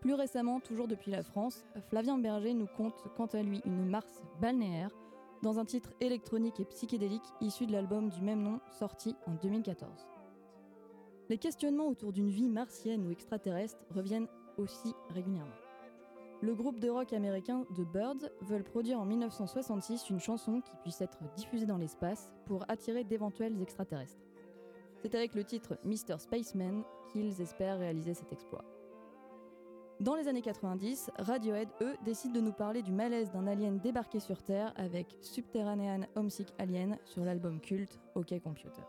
Plus 0.00 0.14
récemment, 0.14 0.58
toujours 0.58 0.88
depuis 0.88 1.12
la 1.12 1.22
France, 1.22 1.64
Flavien 1.90 2.18
Berger 2.18 2.54
nous 2.54 2.66
conte 2.66 3.04
quant 3.16 3.26
à 3.26 3.40
lui 3.40 3.60
une 3.64 3.86
Mars 3.86 4.20
balnéaire 4.40 4.90
dans 5.44 5.60
un 5.60 5.64
titre 5.64 5.92
électronique 6.00 6.58
et 6.58 6.64
psychédélique 6.64 7.22
issu 7.40 7.66
de 7.66 7.72
l'album 7.72 8.08
du 8.08 8.20
même 8.20 8.42
nom 8.42 8.58
sorti 8.80 9.14
en 9.28 9.34
2014. 9.34 10.08
Les 11.28 11.38
questionnements 11.38 11.86
autour 11.86 12.12
d'une 12.12 12.30
vie 12.30 12.48
martienne 12.48 13.06
ou 13.06 13.12
extraterrestre 13.12 13.84
reviennent 13.90 14.26
aussi 14.58 14.92
régulièrement. 15.10 15.61
Le 16.42 16.56
groupe 16.56 16.80
de 16.80 16.90
rock 16.90 17.12
américain 17.12 17.64
The 17.76 17.82
Birds 17.82 18.28
veulent 18.40 18.64
produire 18.64 18.98
en 18.98 19.04
1966 19.04 20.10
une 20.10 20.18
chanson 20.18 20.60
qui 20.60 20.74
puisse 20.82 21.00
être 21.00 21.18
diffusée 21.36 21.66
dans 21.66 21.76
l'espace 21.76 22.32
pour 22.46 22.64
attirer 22.68 23.04
d'éventuels 23.04 23.62
extraterrestres. 23.62 24.18
C'est 25.00 25.14
avec 25.14 25.36
le 25.36 25.44
titre 25.44 25.78
Mr. 25.84 26.18
Spaceman 26.18 26.82
qu'ils 27.12 27.40
espèrent 27.40 27.78
réaliser 27.78 28.14
cet 28.14 28.32
exploit. 28.32 28.64
Dans 30.00 30.16
les 30.16 30.26
années 30.26 30.42
90, 30.42 31.12
Radiohead, 31.16 31.68
eux, 31.80 31.94
décident 32.04 32.34
de 32.34 32.40
nous 32.40 32.52
parler 32.52 32.82
du 32.82 32.90
malaise 32.90 33.30
d'un 33.30 33.46
alien 33.46 33.78
débarqué 33.78 34.18
sur 34.18 34.42
Terre 34.42 34.72
avec 34.74 35.16
Subterranean 35.20 36.08
Homesick 36.16 36.52
Alien 36.58 36.98
sur 37.04 37.24
l'album 37.24 37.60
culte 37.60 38.00
OK 38.16 38.34
Computer. 38.42 38.82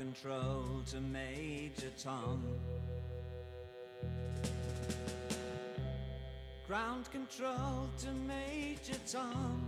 Control 0.00 0.82
to 0.90 0.98
Major 0.98 1.90
Tom. 2.02 2.42
Ground 6.66 7.04
control 7.12 7.86
to 7.98 8.08
Major 8.26 8.98
Tom. 9.06 9.60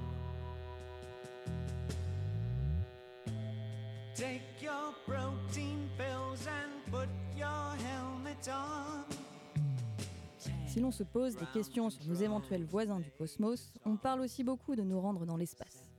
Take 4.14 4.40
your 4.62 4.94
protein 5.06 5.90
pills 5.98 6.46
and 6.46 6.72
put 6.90 7.08
your 7.36 7.76
helmet 7.86 8.48
on. 8.48 9.04
Si 10.66 10.80
l'on 10.80 10.92
se 10.92 11.02
pose 11.02 11.36
des 11.36 11.44
questions 11.52 11.90
sur 11.90 12.06
nos 12.06 12.14
éventuels 12.14 12.64
voisins 12.64 13.00
du 13.00 13.10
cosmos, 13.10 13.70
on 13.84 13.98
parle 13.98 14.22
aussi 14.22 14.42
beaucoup 14.42 14.76
de 14.76 14.82
nous 14.82 14.98
rendre 14.98 15.26
dans 15.26 15.36
l'espace. 15.36 15.90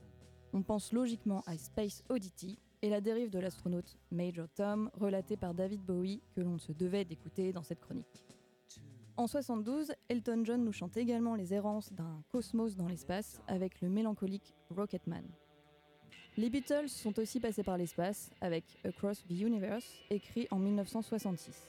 On 0.54 0.64
pense 0.64 0.92
logiquement 0.92 1.44
à 1.46 1.56
Space 1.56 2.04
Oddity 2.10 2.58
et 2.84 2.90
la 2.90 3.00
dérive 3.00 3.30
de 3.30 3.40
l'astronaute 3.40 3.98
Major 4.12 4.48
Tom, 4.54 4.92
relatée 5.00 5.38
par 5.38 5.54
David 5.54 5.82
Bowie, 5.82 6.22
que 6.36 6.42
l'on 6.42 6.60
se 6.60 6.74
devait 6.74 7.06
d'écouter 7.06 7.54
dans 7.54 7.64
cette 7.64 7.80
chronique. 7.80 8.26
En 9.16 9.26
72, 9.26 9.94
Elton 10.10 10.44
John 10.44 10.66
nous 10.66 10.74
chante 10.74 10.98
également 10.98 11.36
les 11.36 11.54
errances 11.54 11.94
d'un 11.94 12.22
cosmos 12.30 12.76
dans 12.76 12.90
l'espace 12.90 13.40
avec 13.48 13.80
le 13.80 13.88
mélancolique 13.88 14.54
Rocketman. 14.70 15.24
Les 16.36 16.50
Beatles 16.50 16.90
sont 16.90 17.18
aussi 17.20 17.40
passés 17.40 17.64
par 17.64 17.78
l'espace 17.78 18.32
avec 18.42 18.66
Across 18.84 19.24
the 19.28 19.40
Universe, 19.40 19.90
écrit 20.10 20.48
en 20.52 20.60
1966. 20.60 21.66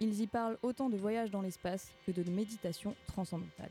Ils 0.00 0.22
y 0.22 0.26
parlent 0.26 0.58
autant 0.62 0.90
de 0.90 0.96
voyage 0.96 1.30
dans 1.30 1.42
l'espace 1.42 1.92
que 2.04 2.10
de 2.10 2.28
méditation 2.28 2.96
transcendantale. 3.06 3.70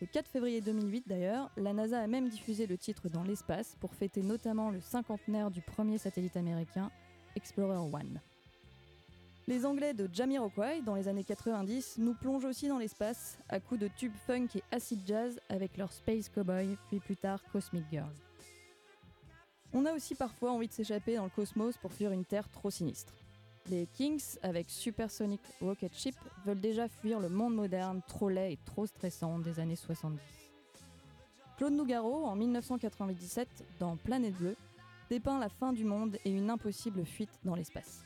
Le 0.00 0.06
4 0.06 0.28
février 0.28 0.60
2008 0.60 1.08
d'ailleurs, 1.08 1.50
la 1.56 1.72
NASA 1.72 1.98
a 1.98 2.06
même 2.06 2.28
diffusé 2.28 2.68
le 2.68 2.78
titre 2.78 3.08
dans 3.08 3.24
l'espace 3.24 3.76
pour 3.80 3.94
fêter 3.94 4.22
notamment 4.22 4.70
le 4.70 4.80
cinquantenaire 4.80 5.50
du 5.50 5.60
premier 5.60 5.98
satellite 5.98 6.36
américain, 6.36 6.92
Explorer 7.34 7.78
One. 7.78 8.20
Les 9.48 9.66
Anglais 9.66 9.94
de 9.94 10.08
Jamiroquai, 10.12 10.82
dans 10.82 10.94
les 10.94 11.08
années 11.08 11.24
90, 11.24 11.96
nous 11.98 12.14
plongent 12.14 12.44
aussi 12.44 12.68
dans 12.68 12.78
l'espace 12.78 13.38
à 13.48 13.58
coups 13.58 13.80
de 13.80 13.88
tubes 13.88 14.14
funk 14.24 14.46
et 14.54 14.62
acid 14.70 15.00
jazz 15.04 15.40
avec 15.48 15.76
leur 15.76 15.92
Space 15.92 16.28
Cowboy, 16.28 16.76
puis 16.88 17.00
plus 17.00 17.16
tard 17.16 17.42
Cosmic 17.50 17.84
Girl. 17.90 18.12
On 19.72 19.84
a 19.84 19.92
aussi 19.92 20.14
parfois 20.14 20.52
envie 20.52 20.68
de 20.68 20.72
s'échapper 20.72 21.16
dans 21.16 21.24
le 21.24 21.30
cosmos 21.30 21.76
pour 21.76 21.92
fuir 21.92 22.12
une 22.12 22.24
Terre 22.24 22.48
trop 22.48 22.70
sinistre. 22.70 23.14
Les 23.70 23.86
Kings, 23.86 24.38
avec 24.42 24.70
Supersonic 24.70 25.40
Rocket 25.60 25.94
Ship, 25.94 26.14
veulent 26.46 26.60
déjà 26.60 26.88
fuir 26.88 27.20
le 27.20 27.28
monde 27.28 27.54
moderne 27.54 28.00
trop 28.06 28.28
laid 28.28 28.52
et 28.52 28.58
trop 28.64 28.86
stressant 28.86 29.38
des 29.38 29.60
années 29.60 29.76
70. 29.76 30.18
Claude 31.56 31.72
Nougaro, 31.72 32.24
en 32.24 32.34
1997, 32.36 33.48
dans 33.78 33.96
Planète 33.96 34.34
Bleue, 34.34 34.56
dépeint 35.10 35.38
la 35.38 35.48
fin 35.48 35.72
du 35.72 35.84
monde 35.84 36.16
et 36.24 36.30
une 36.30 36.50
impossible 36.50 37.04
fuite 37.04 37.38
dans 37.44 37.54
l'espace. 37.54 38.04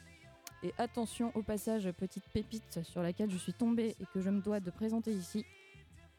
Et 0.62 0.72
attention 0.78 1.30
au 1.34 1.42
passage 1.42 1.90
petite 1.92 2.24
pépite 2.32 2.82
sur 2.82 3.02
laquelle 3.02 3.30
je 3.30 3.38
suis 3.38 3.52
tombée 3.52 3.94
et 4.00 4.06
que 4.12 4.20
je 4.20 4.30
me 4.30 4.40
dois 4.40 4.60
de 4.60 4.70
présenter 4.70 5.12
ici, 5.12 5.44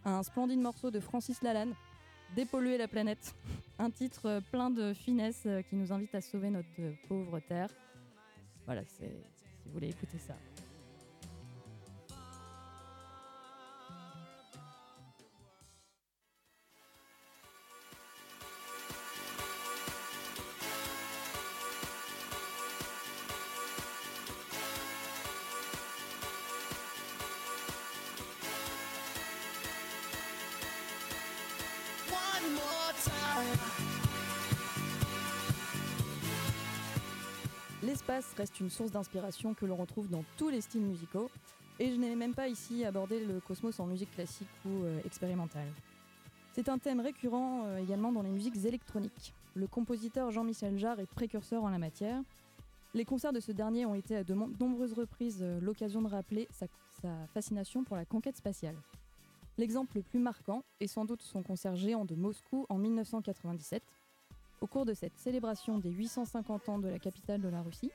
un 0.05 0.21
splendide 0.23 0.59
morceau 0.59 0.91
de 0.91 0.99
Francis 0.99 1.41
Lalanne, 1.41 1.73
Dépolluer 2.35 2.79
la 2.79 2.87
planète, 2.87 3.35
un 3.77 3.91
titre 3.91 4.41
plein 4.51 4.71
de 4.71 4.93
finesse 4.93 5.47
qui 5.69 5.75
nous 5.75 5.93
invite 5.93 6.15
à 6.15 6.21
sauver 6.21 6.49
notre 6.49 6.67
pauvre 7.07 7.39
Terre. 7.39 7.69
Voilà, 8.65 8.81
c'est 8.87 9.11
si 9.63 9.69
vous 9.69 9.73
voulez 9.75 9.89
écouter 9.89 10.17
ça. 10.27 10.35
Reste 38.43 38.59
une 38.59 38.69
source 38.69 38.91
d'inspiration 38.91 39.53
que 39.53 39.65
l'on 39.65 39.77
retrouve 39.77 40.09
dans 40.09 40.25
tous 40.35 40.49
les 40.49 40.59
styles 40.59 40.81
musicaux, 40.81 41.29
et 41.79 41.89
je 41.89 41.95
n'ai 41.95 42.13
même 42.13 42.33
pas 42.33 42.49
ici 42.49 42.83
abordé 42.83 43.23
le 43.23 43.39
cosmos 43.39 43.79
en 43.79 43.85
musique 43.85 44.11
classique 44.11 44.49
ou 44.65 44.83
euh, 44.83 44.99
expérimentale. 45.05 45.69
C'est 46.51 46.67
un 46.67 46.77
thème 46.77 46.99
récurrent 46.99 47.63
euh, 47.63 47.77
également 47.77 48.11
dans 48.11 48.21
les 48.21 48.29
musiques 48.29 48.65
électroniques. 48.65 49.33
Le 49.55 49.65
compositeur 49.65 50.29
Jean-Michel 50.29 50.77
Jarre 50.77 50.99
est 50.99 51.05
précurseur 51.05 51.63
en 51.63 51.69
la 51.69 51.77
matière. 51.77 52.21
Les 52.93 53.05
concerts 53.05 53.31
de 53.31 53.39
ce 53.39 53.53
dernier 53.53 53.85
ont 53.85 53.95
été 53.95 54.17
à 54.17 54.25
de 54.25 54.33
nombreuses 54.33 54.93
reprises 54.93 55.39
euh, 55.41 55.61
l'occasion 55.61 56.01
de 56.01 56.09
rappeler 56.09 56.49
sa, 56.51 56.65
sa 57.01 57.15
fascination 57.33 57.85
pour 57.85 57.95
la 57.95 58.03
conquête 58.03 58.35
spatiale. 58.35 58.75
L'exemple 59.57 59.95
le 59.95 60.01
plus 60.03 60.19
marquant 60.19 60.63
est 60.81 60.87
sans 60.87 61.05
doute 61.05 61.21
son 61.21 61.43
concert 61.43 61.77
géant 61.77 62.03
de 62.03 62.15
Moscou 62.15 62.65
en 62.67 62.77
1997, 62.77 63.81
au 64.59 64.67
cours 64.67 64.85
de 64.85 64.93
cette 64.93 65.17
célébration 65.17 65.77
des 65.77 65.91
850 65.91 66.67
ans 66.67 66.79
de 66.79 66.89
la 66.89 66.99
capitale 66.99 67.39
de 67.39 67.47
la 67.47 67.61
Russie, 67.61 67.91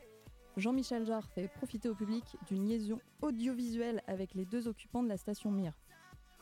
Jean-Michel 0.59 1.07
Jarre 1.07 1.29
fait 1.29 1.47
profiter 1.47 1.89
au 1.89 1.95
public 1.95 2.25
d'une 2.49 2.69
liaison 2.69 3.01
audiovisuelle 3.23 4.03
avec 4.09 4.35
les 4.35 4.45
deux 4.45 4.67
occupants 4.67 5.05
de 5.05 5.09
la 5.09 5.17
station 5.17 5.53
Mir. 5.53 5.73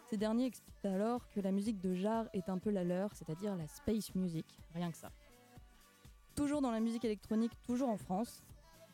Ces 0.08 0.16
derniers 0.16 0.46
expliquent 0.46 0.86
alors 0.86 1.28
que 1.28 1.40
la 1.40 1.52
musique 1.52 1.80
de 1.82 1.92
Jarre 1.92 2.26
est 2.32 2.48
un 2.48 2.56
peu 2.56 2.70
la 2.70 2.82
leur, 2.82 3.14
c'est-à-dire 3.14 3.54
la 3.56 3.66
space 3.66 4.14
music, 4.14 4.46
rien 4.74 4.90
que 4.90 4.96
ça. 4.96 5.10
Toujours 6.34 6.62
dans 6.62 6.70
la 6.70 6.80
musique 6.80 7.04
électronique, 7.04 7.52
toujours 7.62 7.90
en 7.90 7.98
France, 7.98 8.42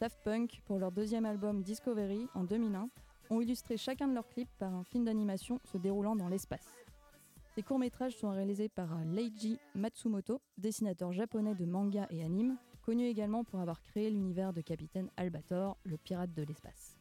Daft 0.01 0.19
Punk, 0.25 0.61
pour 0.65 0.81
leur 0.81 0.91
deuxième 0.91 1.25
album 1.25 1.63
Discovery 1.63 2.27
en 2.35 2.43
2001, 2.43 2.89
ont 3.31 3.41
illustré 3.41 3.77
chacun 3.77 4.09
de 4.09 4.15
leurs 4.15 4.29
clips 4.29 4.51
par 4.59 4.75
un 4.75 4.83
film 4.83 5.05
d'animation 5.05 5.61
se 5.65 5.79
déroulant 5.79 6.17
dans 6.17 6.29
l'espace. 6.29 6.75
Ces 7.55 7.63
courts-métrages 7.63 8.17
sont 8.17 8.31
réalisés 8.31 8.69
par 8.69 8.89
Leiji 9.05 9.61
Matsumoto, 9.77 10.41
dessinateur 10.59 11.13
japonais 11.13 11.55
de 11.55 11.65
manga 11.65 12.09
et 12.11 12.25
anime, 12.25 12.57
connu 12.83 13.07
également 13.07 13.45
pour 13.45 13.61
avoir 13.61 13.81
créé 13.83 14.11
l'univers 14.11 14.53
de 14.53 14.61
Capitaine 14.61 15.09
Albator, 15.17 15.77
le 15.85 15.97
pirate 15.97 16.35
de 16.35 16.43
l'espace. 16.43 16.99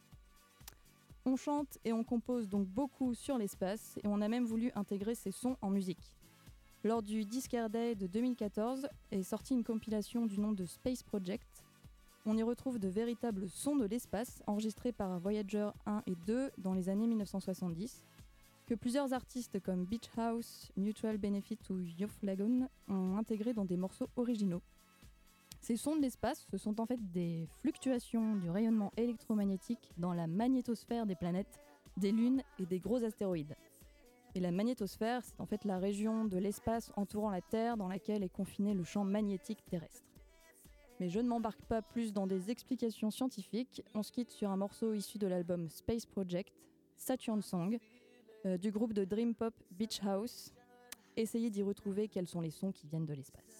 On 1.25 1.35
chante 1.35 1.77
et 1.83 1.93
on 1.93 2.03
compose 2.03 2.47
donc 2.47 2.67
beaucoup 2.67 3.13
sur 3.13 3.37
l'espace 3.37 3.99
et 4.03 4.07
on 4.07 4.21
a 4.21 4.27
même 4.27 4.45
voulu 4.45 4.71
intégrer 4.75 5.15
ces 5.15 5.31
sons 5.31 5.57
en 5.61 5.69
musique. 5.69 6.15
Lors 6.83 7.03
du 7.03 7.25
Discard 7.25 7.69
Day 7.69 7.93
de 7.93 8.07
2014 8.07 8.87
est 9.11 9.21
sortie 9.21 9.53
une 9.53 9.63
compilation 9.63 10.25
du 10.25 10.39
nom 10.39 10.51
de 10.51 10.65
Space 10.65 11.03
Project. 11.03 11.63
On 12.25 12.37
y 12.37 12.41
retrouve 12.41 12.79
de 12.79 12.87
véritables 12.87 13.47
sons 13.49 13.75
de 13.75 13.85
l'espace 13.85 14.41
enregistrés 14.47 14.91
par 14.91 15.19
Voyager 15.19 15.69
1 15.85 16.01
et 16.07 16.15
2 16.25 16.51
dans 16.57 16.73
les 16.73 16.89
années 16.89 17.05
1970, 17.05 18.03
que 18.65 18.73
plusieurs 18.73 19.13
artistes 19.13 19.59
comme 19.59 19.85
Beach 19.85 20.09
House, 20.17 20.71
Mutual 20.75 21.19
Benefit 21.19 21.59
ou 21.69 21.79
Youth 21.99 22.23
Lagoon 22.23 22.67
ont 22.87 23.17
intégré 23.17 23.53
dans 23.53 23.65
des 23.65 23.77
morceaux 23.77 24.09
originaux. 24.15 24.61
Ces 25.61 25.77
sons 25.77 25.95
de 25.95 26.01
l'espace, 26.01 26.47
ce 26.49 26.57
sont 26.57 26.81
en 26.81 26.87
fait 26.87 26.99
des 27.11 27.47
fluctuations 27.59 28.35
du 28.35 28.49
rayonnement 28.49 28.91
électromagnétique 28.97 29.91
dans 29.97 30.11
la 30.11 30.25
magnétosphère 30.25 31.05
des 31.05 31.15
planètes, 31.15 31.59
des 31.97 32.11
lunes 32.11 32.41
et 32.59 32.65
des 32.65 32.79
gros 32.79 33.03
astéroïdes. 33.03 33.55
Et 34.33 34.39
la 34.39 34.51
magnétosphère, 34.51 35.23
c'est 35.23 35.39
en 35.39 35.45
fait 35.45 35.63
la 35.63 35.77
région 35.77 36.25
de 36.25 36.37
l'espace 36.37 36.91
entourant 36.95 37.29
la 37.29 37.41
Terre 37.41 37.77
dans 37.77 37.87
laquelle 37.87 38.23
est 38.23 38.33
confiné 38.33 38.73
le 38.73 38.83
champ 38.83 39.03
magnétique 39.03 39.63
terrestre. 39.69 40.09
Mais 40.99 41.09
je 41.09 41.19
ne 41.19 41.27
m'embarque 41.27 41.63
pas 41.65 41.83
plus 41.83 42.11
dans 42.11 42.25
des 42.25 42.49
explications 42.49 43.11
scientifiques, 43.11 43.83
on 43.93 44.01
se 44.01 44.11
quitte 44.11 44.31
sur 44.31 44.49
un 44.49 44.57
morceau 44.57 44.93
issu 44.93 45.19
de 45.19 45.27
l'album 45.27 45.69
Space 45.69 46.07
Project, 46.07 46.53
Saturn 46.97 47.41
Song, 47.41 47.77
euh, 48.47 48.57
du 48.57 48.71
groupe 48.71 48.93
de 48.93 49.05
Dream 49.05 49.35
Pop 49.35 49.53
Beach 49.71 50.01
House. 50.03 50.53
Essayez 51.17 51.51
d'y 51.51 51.61
retrouver 51.61 52.07
quels 52.07 52.27
sont 52.27 52.41
les 52.41 52.51
sons 52.51 52.71
qui 52.71 52.87
viennent 52.87 53.05
de 53.05 53.13
l'espace. 53.13 53.50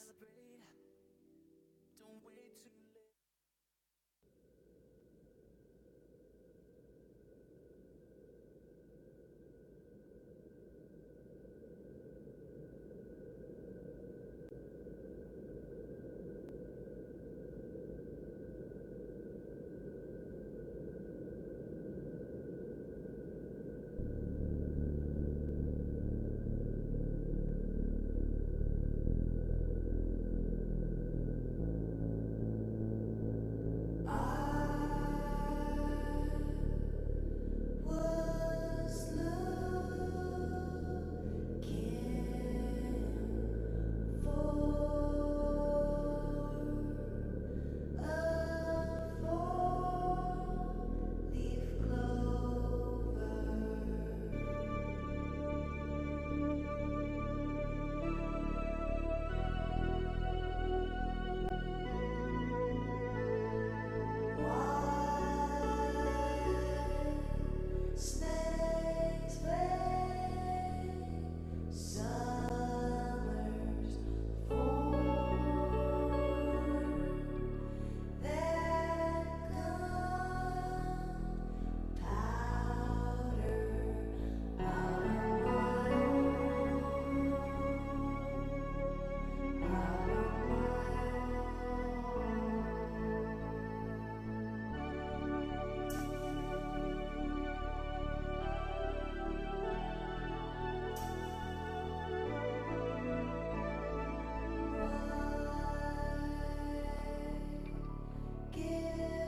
you. 108.82 109.21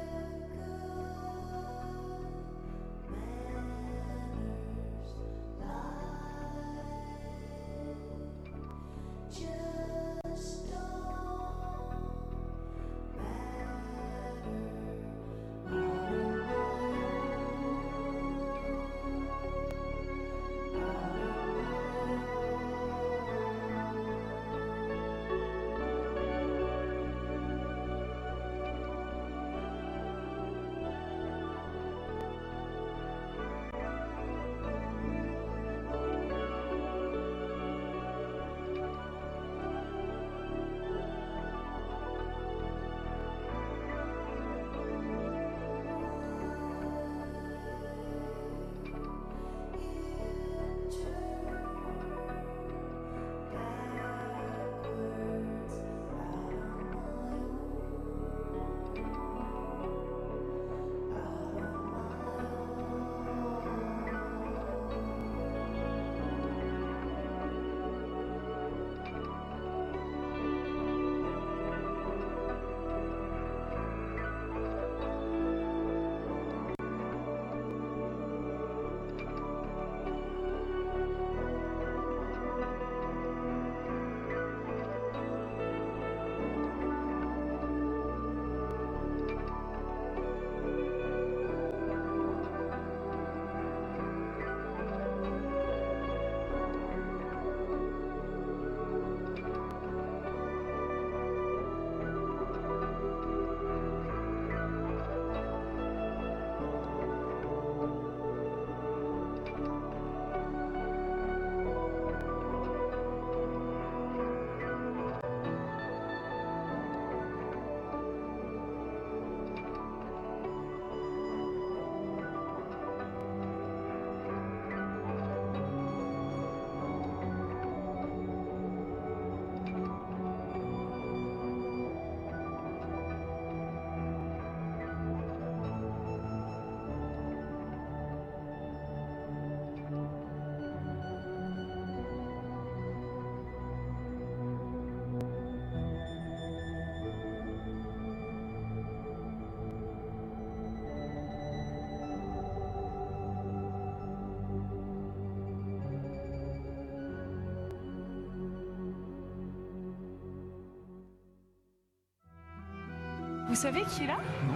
Vous 163.54 163.60
savez 163.60 163.84
qui 163.84 164.02
est 164.02 164.08
là? 164.08 164.18
Non. 164.48 164.56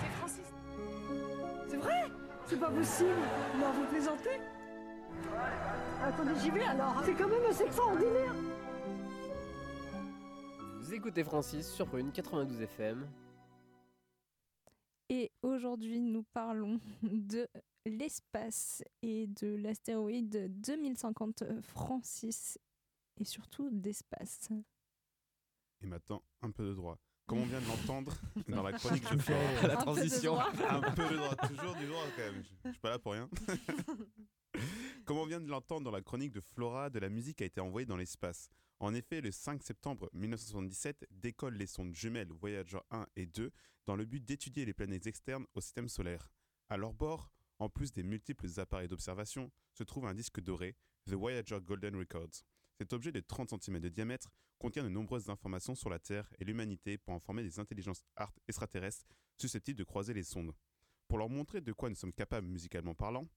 C'est 0.00 0.10
Francis. 0.16 0.52
C'est 1.68 1.76
vrai? 1.76 2.10
C'est 2.46 2.58
pas 2.58 2.70
possible 2.70 3.10
Non, 3.60 3.72
vous 3.72 3.84
plaisantez 3.90 4.40
Attendez, 6.02 6.32
j'y 6.40 6.48
vais 6.48 6.62
alors. 6.62 7.02
C'est 7.04 7.12
quand 7.12 7.28
même 7.28 7.44
assez 7.44 7.64
extraordinaire. 7.64 8.34
Vous 10.80 10.94
écoutez 10.94 11.24
Francis 11.24 11.70
sur 11.70 11.86
Prune 11.88 12.10
92 12.10 12.62
FM. 12.62 13.06
Et 15.10 15.30
aujourd'hui, 15.42 16.00
nous 16.00 16.22
parlons 16.32 16.80
de 17.02 17.46
l'espace 17.84 18.82
et 19.02 19.26
de 19.26 19.56
l'astéroïde 19.56 20.58
2050 20.62 21.44
Francis 21.60 22.58
et 23.18 23.24
surtout 23.24 23.68
d'espace. 23.68 24.48
Et 25.82 25.86
maintenant, 25.86 26.22
un 26.40 26.50
peu 26.50 26.64
de 26.64 26.72
droit. 26.72 26.98
Comme 27.28 27.40
on 27.40 27.46
vient 27.46 27.60
de 27.60 27.66
l'entendre 27.66 28.14
dans 28.48 28.62
la 28.62 28.72
chronique 28.72 29.04
Flora. 29.04 29.40
rire. 29.40 29.68
La 29.68 29.76
transition. 29.76 30.40
Un 30.40 30.80
peu 30.92 31.06
de 31.10 31.16
droit. 31.16 31.36
Toujours 31.36 31.74
du 31.74 31.86
droit 31.86 32.04
quand 32.16 32.22
même. 32.22 32.42
Je, 32.42 32.68
je 32.68 32.70
suis 32.70 32.80
pas 32.80 32.88
là 32.88 32.98
pour 32.98 33.12
rien. 33.12 33.28
Comme 35.04 35.18
on 35.18 35.26
vient 35.26 35.38
de 35.38 35.46
l'entendre 35.46 35.84
dans 35.84 35.90
la 35.90 36.00
chronique 36.00 36.32
de 36.32 36.40
Flora, 36.40 36.88
de 36.88 36.98
la 36.98 37.10
musique 37.10 37.42
a 37.42 37.44
été 37.44 37.60
envoyée 37.60 37.84
dans 37.84 37.98
l'espace. 37.98 38.48
En 38.80 38.94
effet, 38.94 39.20
le 39.20 39.30
5 39.30 39.62
septembre 39.62 40.08
1977, 40.14 41.06
décollent 41.10 41.58
les 41.58 41.66
sondes 41.66 41.94
jumelles 41.94 42.32
Voyager 42.32 42.78
1 42.90 43.06
et 43.16 43.26
2 43.26 43.50
dans 43.84 43.94
le 43.94 44.06
but 44.06 44.24
d'étudier 44.24 44.64
les 44.64 44.72
planètes 44.72 45.06
externes 45.06 45.44
au 45.54 45.60
système 45.60 45.90
solaire. 45.90 46.30
À 46.70 46.78
leur 46.78 46.94
bord, 46.94 47.30
en 47.58 47.68
plus 47.68 47.92
des 47.92 48.04
multiples 48.04 48.48
appareils 48.58 48.88
d'observation, 48.88 49.50
se 49.74 49.84
trouve 49.84 50.06
un 50.06 50.14
disque 50.14 50.40
doré, 50.40 50.76
The 51.04 51.12
Voyager 51.12 51.58
Golden 51.60 51.94
Records. 51.96 52.42
Cet 52.78 52.94
objet 52.94 53.12
de 53.12 53.20
30 53.20 53.62
cm 53.62 53.80
de 53.80 53.88
diamètre 53.90 54.30
contient 54.58 54.82
de 54.82 54.88
nombreuses 54.88 55.30
informations 55.30 55.74
sur 55.74 55.90
la 55.90 55.98
Terre 55.98 56.28
et 56.38 56.44
l'humanité 56.44 56.98
pour 56.98 57.14
en 57.14 57.20
former 57.20 57.42
des 57.42 57.58
intelligences 57.58 58.02
art 58.16 58.34
extraterrestres 58.48 59.06
susceptibles 59.36 59.78
de 59.78 59.84
croiser 59.84 60.14
les 60.14 60.24
sondes. 60.24 60.52
Pour 61.06 61.18
leur 61.18 61.28
montrer 61.28 61.60
de 61.60 61.72
quoi 61.72 61.88
nous 61.88 61.94
sommes 61.94 62.12
capables 62.12 62.46
musicalement 62.46 62.94
parlant, 62.94 63.28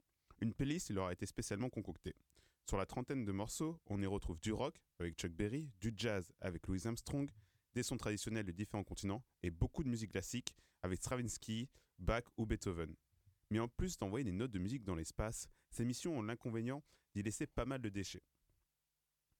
une 0.41 0.53
playlist 0.53 0.89
leur 0.89 1.07
a 1.07 1.13
été 1.13 1.25
spécialement 1.25 1.69
concoctée. 1.69 2.15
Sur 2.67 2.77
la 2.77 2.85
trentaine 2.85 3.25
de 3.25 3.31
morceaux, 3.31 3.79
on 3.87 4.01
y 4.01 4.05
retrouve 4.05 4.39
du 4.39 4.51
rock 4.51 4.75
avec 4.99 5.15
Chuck 5.15 5.31
Berry, 5.31 5.69
du 5.79 5.93
jazz 5.95 6.31
avec 6.41 6.67
Louis 6.67 6.81
Armstrong, 6.85 7.29
des 7.73 7.83
sons 7.83 7.97
traditionnels 7.97 8.45
de 8.45 8.51
différents 8.51 8.83
continents 8.83 9.23
et 9.43 9.51
beaucoup 9.51 9.83
de 9.83 9.89
musique 9.89 10.11
classique 10.11 10.55
avec 10.81 10.99
Stravinsky, 10.99 11.69
Bach 11.99 12.23
ou 12.37 12.45
Beethoven. 12.45 12.95
Mais 13.49 13.59
en 13.59 13.67
plus 13.67 13.97
d'envoyer 13.97 14.23
des 14.23 14.31
notes 14.31 14.51
de 14.51 14.59
musique 14.59 14.83
dans 14.83 14.95
l'espace, 14.95 15.47
ces 15.69 15.85
missions 15.85 16.17
ont 16.17 16.21
l'inconvénient 16.21 16.83
d'y 17.13 17.23
laisser 17.23 17.47
pas 17.47 17.65
mal 17.65 17.81
de 17.81 17.89
déchets. 17.89 18.23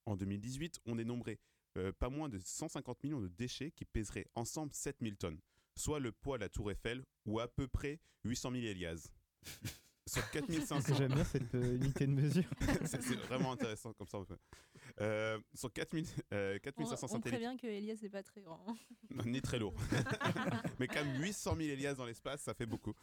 En 0.05 0.15
2018, 0.15 0.79
on 0.86 0.95
dénombrait 0.95 1.39
euh, 1.78 1.91
pas 1.91 2.09
moins 2.09 2.30
de 2.30 2.39
150 2.39 3.03
millions 3.03 3.22
de 3.22 3.28
déchets 3.30 3.72
qui 3.72 3.86
pèseraient 3.86 4.28
ensemble 4.36 4.74
7000 4.74 5.17
tonnes, 5.17 5.39
soit 5.76 5.99
le 5.99 6.11
poids 6.11 6.38
de 6.38 6.43
la 6.43 6.49
tour 6.49 6.72
Eiffel 6.72 7.03
ou 7.26 7.39
à 7.39 7.47
peu 7.47 7.67
près 7.67 7.99
800 8.26 8.51
000 8.51 8.63
Elias. 8.65 9.09
Sur 10.07 10.30
4500. 10.32 10.95
J'aime 10.95 11.13
bien 11.13 11.24
cette 11.24 11.53
euh, 11.55 11.76
unité 11.76 12.07
de 12.07 12.11
mesure. 12.11 12.43
c'est 12.86 13.01
vraiment 13.28 13.51
intéressant 13.53 13.93
comme 13.93 14.07
ça. 14.07 14.17
on 14.17 14.26
peut- 14.26 14.36
Euh, 14.99 15.39
sur 15.53 15.72
4000, 15.72 16.05
euh, 16.34 16.55
On, 16.55 16.59
4500 16.59 17.05
on 17.05 17.07
satellites. 17.07 17.39
prévient 17.39 17.57
que 17.57 17.67
Elias 17.67 17.97
n'est 18.01 18.09
pas 18.09 18.24
très 18.24 18.41
grand. 18.41 18.65
Non, 19.11 19.24
ni 19.26 19.41
très 19.41 19.59
lourd. 19.59 19.76
Mais 20.80 20.88
quand 20.88 21.05
même 21.05 21.22
800 21.22 21.55
000 21.55 21.69
Elias 21.69 21.93
dans 21.93 22.05
l'espace, 22.05 22.41
ça 22.41 22.53
fait 22.55 22.65
beaucoup. 22.65 22.93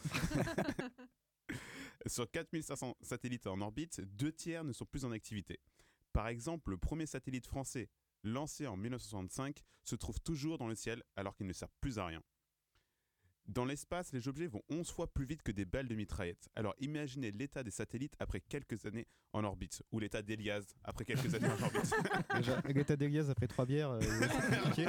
Sur 2.06 2.30
4500 2.30 2.96
satellites 3.00 3.46
en 3.46 3.60
orbite, 3.60 4.00
deux 4.00 4.32
tiers 4.32 4.64
ne 4.64 4.72
sont 4.72 4.84
plus 4.84 5.04
en 5.04 5.12
activité. 5.12 5.60
Par 6.12 6.28
exemple, 6.28 6.70
le 6.72 6.78
premier 6.78 7.06
satellite 7.06 7.46
français, 7.46 7.88
lancé 8.22 8.66
en 8.66 8.76
1965, 8.76 9.62
se 9.84 9.96
trouve 9.96 10.20
toujours 10.20 10.58
dans 10.58 10.68
le 10.68 10.74
ciel 10.74 11.02
alors 11.16 11.34
qu'il 11.34 11.46
ne 11.46 11.52
sert 11.52 11.70
plus 11.80 11.98
à 11.98 12.06
rien. 12.06 12.22
Dans 13.46 13.64
l'espace, 13.64 14.12
les 14.12 14.28
objets 14.28 14.46
vont 14.46 14.62
11 14.68 14.90
fois 14.90 15.12
plus 15.12 15.24
vite 15.24 15.42
que 15.42 15.52
des 15.52 15.64
balles 15.64 15.88
de 15.88 15.94
mitraillette. 15.94 16.50
Alors 16.54 16.74
imaginez 16.80 17.30
l'état 17.30 17.62
des 17.62 17.70
satellites 17.70 18.14
après 18.18 18.40
quelques 18.42 18.84
années 18.84 19.06
en 19.32 19.42
orbite, 19.42 19.82
ou 19.90 20.00
l'état 20.00 20.20
d'Elias 20.20 20.74
après 20.84 21.06
quelques 21.06 21.34
années 21.34 21.48
en 21.48 21.62
orbite. 21.62 21.94
Déjà, 22.36 22.58
Agatha 22.58 22.96
Delias 22.96 23.30
après 23.30 23.48
trois 23.48 23.64
bières, 23.64 23.90
euh, 23.90 24.00
c'est. 24.74 24.86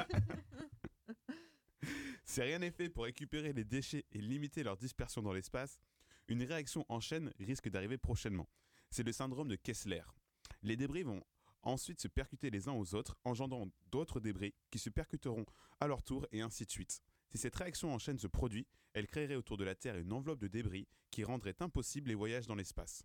Si 2.25 2.41
rien 2.41 2.59
n'est 2.59 2.71
fait 2.71 2.89
pour 2.89 3.05
récupérer 3.05 3.53
les 3.53 3.63
déchets 3.63 4.05
et 4.11 4.19
limiter 4.19 4.61
leur 4.61 4.77
dispersion 4.77 5.21
dans 5.21 5.33
l'espace, 5.33 5.79
une 6.27 6.43
réaction 6.43 6.85
en 6.89 6.99
chaîne 6.99 7.33
risque 7.39 7.69
d'arriver 7.69 7.97
prochainement. 7.97 8.47
C'est 8.91 9.03
le 9.03 9.11
syndrome 9.11 9.47
de 9.47 9.55
Kessler. 9.55 10.03
Les 10.61 10.75
débris 10.75 11.03
vont 11.03 11.23
ensuite 11.63 11.99
se 11.99 12.07
percuter 12.07 12.49
les 12.49 12.67
uns 12.67 12.73
aux 12.73 12.95
autres, 12.95 13.17
engendrant 13.23 13.69
d'autres 13.91 14.19
débris 14.19 14.53
qui 14.71 14.79
se 14.79 14.89
percuteront 14.89 15.45
à 15.79 15.87
leur 15.87 16.03
tour 16.03 16.27
et 16.31 16.41
ainsi 16.41 16.65
de 16.65 16.71
suite. 16.71 17.01
Si 17.29 17.37
cette 17.37 17.55
réaction 17.55 17.93
en 17.93 17.99
chaîne 17.99 18.17
se 18.17 18.27
produit, 18.27 18.67
elle 18.93 19.07
créerait 19.07 19.35
autour 19.35 19.57
de 19.57 19.63
la 19.63 19.75
Terre 19.75 19.97
une 19.97 20.13
enveloppe 20.13 20.39
de 20.39 20.47
débris 20.47 20.87
qui 21.11 21.23
rendrait 21.23 21.55
impossible 21.59 22.09
les 22.09 22.15
voyages 22.15 22.47
dans 22.47 22.55
l'espace. 22.55 23.03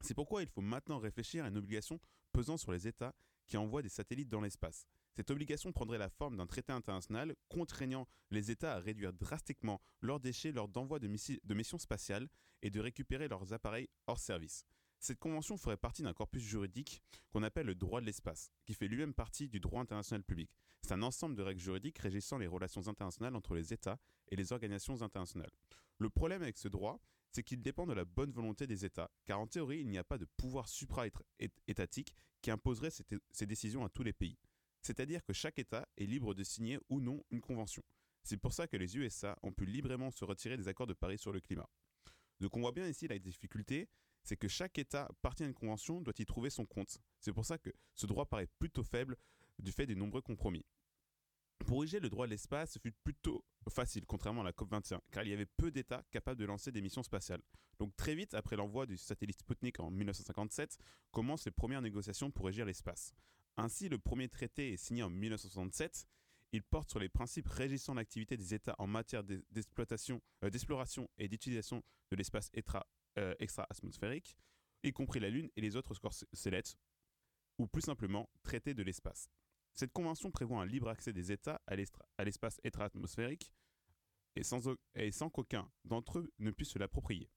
C'est 0.00 0.14
pourquoi 0.14 0.42
il 0.42 0.48
faut 0.48 0.60
maintenant 0.60 0.98
réfléchir 0.98 1.44
à 1.44 1.48
une 1.48 1.56
obligation 1.56 2.00
pesant 2.32 2.56
sur 2.56 2.72
les 2.72 2.88
États 2.88 3.14
qui 3.46 3.56
envoient 3.56 3.82
des 3.82 3.88
satellites 3.88 4.28
dans 4.28 4.40
l'espace. 4.40 4.86
Cette 5.14 5.30
obligation 5.30 5.72
prendrait 5.72 5.98
la 5.98 6.08
forme 6.08 6.36
d'un 6.36 6.46
traité 6.46 6.72
international 6.72 7.36
contraignant 7.48 8.08
les 8.30 8.50
États 8.50 8.74
à 8.74 8.80
réduire 8.80 9.12
drastiquement 9.12 9.80
leurs 10.00 10.20
déchets 10.20 10.52
lors 10.52 10.68
d'envoi 10.68 10.98
de, 10.98 11.06
de 11.06 11.54
missions 11.54 11.78
spatiales 11.78 12.28
et 12.62 12.70
de 12.70 12.80
récupérer 12.80 13.28
leurs 13.28 13.52
appareils 13.52 13.88
hors 14.06 14.18
service. 14.18 14.64
Cette 15.02 15.18
convention 15.18 15.56
ferait 15.56 15.76
partie 15.76 16.04
d'un 16.04 16.12
corpus 16.12 16.44
juridique 16.44 17.02
qu'on 17.32 17.42
appelle 17.42 17.66
le 17.66 17.74
droit 17.74 18.00
de 18.00 18.06
l'espace, 18.06 18.52
qui 18.64 18.72
fait 18.72 18.86
lui-même 18.86 19.14
partie 19.14 19.48
du 19.48 19.58
droit 19.58 19.80
international 19.80 20.22
public. 20.22 20.48
C'est 20.80 20.92
un 20.92 21.02
ensemble 21.02 21.34
de 21.34 21.42
règles 21.42 21.60
juridiques 21.60 21.98
régissant 21.98 22.38
les 22.38 22.46
relations 22.46 22.86
internationales 22.86 23.34
entre 23.34 23.56
les 23.56 23.72
États 23.72 23.98
et 24.28 24.36
les 24.36 24.52
organisations 24.52 25.02
internationales. 25.02 25.50
Le 25.98 26.08
problème 26.08 26.42
avec 26.42 26.56
ce 26.56 26.68
droit, 26.68 27.00
c'est 27.32 27.42
qu'il 27.42 27.60
dépend 27.62 27.84
de 27.84 27.94
la 27.94 28.04
bonne 28.04 28.30
volonté 28.30 28.68
des 28.68 28.84
États, 28.84 29.10
car 29.24 29.40
en 29.40 29.48
théorie, 29.48 29.80
il 29.80 29.88
n'y 29.88 29.98
a 29.98 30.04
pas 30.04 30.18
de 30.18 30.24
pouvoir 30.36 30.68
supra-étatique 30.68 32.14
qui 32.40 32.52
imposerait 32.52 32.92
ces, 32.92 33.46
décisions 33.46 33.84
à 33.84 33.88
tous 33.88 34.04
les 34.04 34.12
pays. 34.12 34.38
C'est-à-dire 34.82 35.24
que 35.24 35.32
chaque 35.32 35.58
État 35.58 35.88
est 35.96 36.06
libre 36.06 36.32
de 36.32 36.44
signer 36.44 36.78
ou 36.88 37.00
non 37.00 37.24
une 37.30 37.40
convention. 37.40 37.82
C'est 38.22 38.36
pour 38.36 38.52
ça 38.52 38.68
que 38.68 38.76
les 38.76 38.96
USA 38.96 39.36
ont 39.42 39.52
pu 39.52 39.66
librement 39.66 40.12
se 40.12 40.24
retirer 40.24 40.56
des 40.56 40.68
accords 40.68 40.86
de 40.86 40.94
Paris 40.94 41.18
sur 41.18 41.32
le 41.32 41.40
climat. 41.40 41.68
Donc 42.38 42.56
on 42.56 42.60
voit 42.60 42.70
bien 42.70 42.86
ici 42.86 43.08
la 43.08 43.18
difficulté, 43.18 43.88
c'est 44.22 44.36
que 44.36 44.48
chaque 44.48 44.78
État 44.78 45.08
partie 45.20 45.42
à 45.42 45.46
une 45.46 45.54
convention 45.54 46.00
doit 46.00 46.14
y 46.18 46.26
trouver 46.26 46.50
son 46.50 46.64
compte. 46.66 46.98
C'est 47.20 47.32
pour 47.32 47.44
ça 47.44 47.58
que 47.58 47.70
ce 47.94 48.06
droit 48.06 48.26
paraît 48.26 48.48
plutôt 48.58 48.84
faible 48.84 49.16
du 49.58 49.72
fait 49.72 49.86
des 49.86 49.94
nombreux 49.94 50.22
compromis. 50.22 50.64
Pour 51.66 51.82
ériger 51.82 52.00
le 52.00 52.10
droit 52.10 52.26
de 52.26 52.32
l'espace, 52.32 52.72
ce 52.72 52.78
fut 52.78 52.92
plutôt 52.92 53.44
facile, 53.68 54.04
contrairement 54.06 54.40
à 54.40 54.44
la 54.44 54.52
COP21, 54.52 55.00
car 55.12 55.22
il 55.22 55.30
y 55.30 55.32
avait 55.32 55.46
peu 55.46 55.70
d'États 55.70 56.02
capables 56.10 56.40
de 56.40 56.44
lancer 56.44 56.72
des 56.72 56.80
missions 56.80 57.02
spatiales. 57.02 57.42
Donc 57.78 57.94
très 57.96 58.14
vite, 58.14 58.34
après 58.34 58.56
l'envoi 58.56 58.86
du 58.86 58.96
satellite 58.96 59.40
Sputnik 59.40 59.78
en 59.80 59.90
1957, 59.90 60.78
commencent 61.12 61.44
les 61.44 61.52
premières 61.52 61.82
négociations 61.82 62.30
pour 62.30 62.46
régir 62.46 62.64
l'espace. 62.64 63.14
Ainsi, 63.56 63.88
le 63.88 63.98
premier 63.98 64.28
traité 64.28 64.72
est 64.72 64.76
signé 64.76 65.02
en 65.02 65.10
1967. 65.10 66.06
Il 66.52 66.62
porte 66.62 66.90
sur 66.90 66.98
les 66.98 67.08
principes 67.08 67.48
régissant 67.48 67.94
l'activité 67.94 68.36
des 68.36 68.54
États 68.54 68.74
en 68.78 68.86
matière 68.86 69.22
euh, 69.30 70.50
d'exploration 70.50 71.08
et 71.18 71.28
d'utilisation 71.28 71.82
de 72.10 72.16
l'espace 72.16 72.50
euh, 73.18 73.34
extra-atmosphérique, 73.38 74.36
y 74.82 74.92
compris 74.92 75.20
la 75.20 75.30
Lune 75.30 75.50
et 75.56 75.60
les 75.60 75.76
autres 75.76 75.94
corps 75.94 76.14
cé- 76.14 76.26
célestes, 76.32 76.78
ou 77.58 77.66
plus 77.66 77.82
simplement 77.82 78.28
traité 78.42 78.74
de 78.74 78.82
l'espace. 78.82 79.28
Cette 79.74 79.92
convention 79.92 80.30
prévoit 80.30 80.60
un 80.60 80.66
libre 80.66 80.88
accès 80.88 81.12
des 81.12 81.32
États 81.32 81.60
à 81.66 81.76
l'espace 82.24 82.60
extra-atmosphérique 82.62 83.52
et 84.36 84.42
sans, 84.42 85.30
qu'aucun 85.30 85.70
d'entre 85.84 86.18
eux 86.18 86.32
ne 86.38 86.50
puisse 86.50 86.70
se 86.70 86.78
l'approprier. 86.78 87.30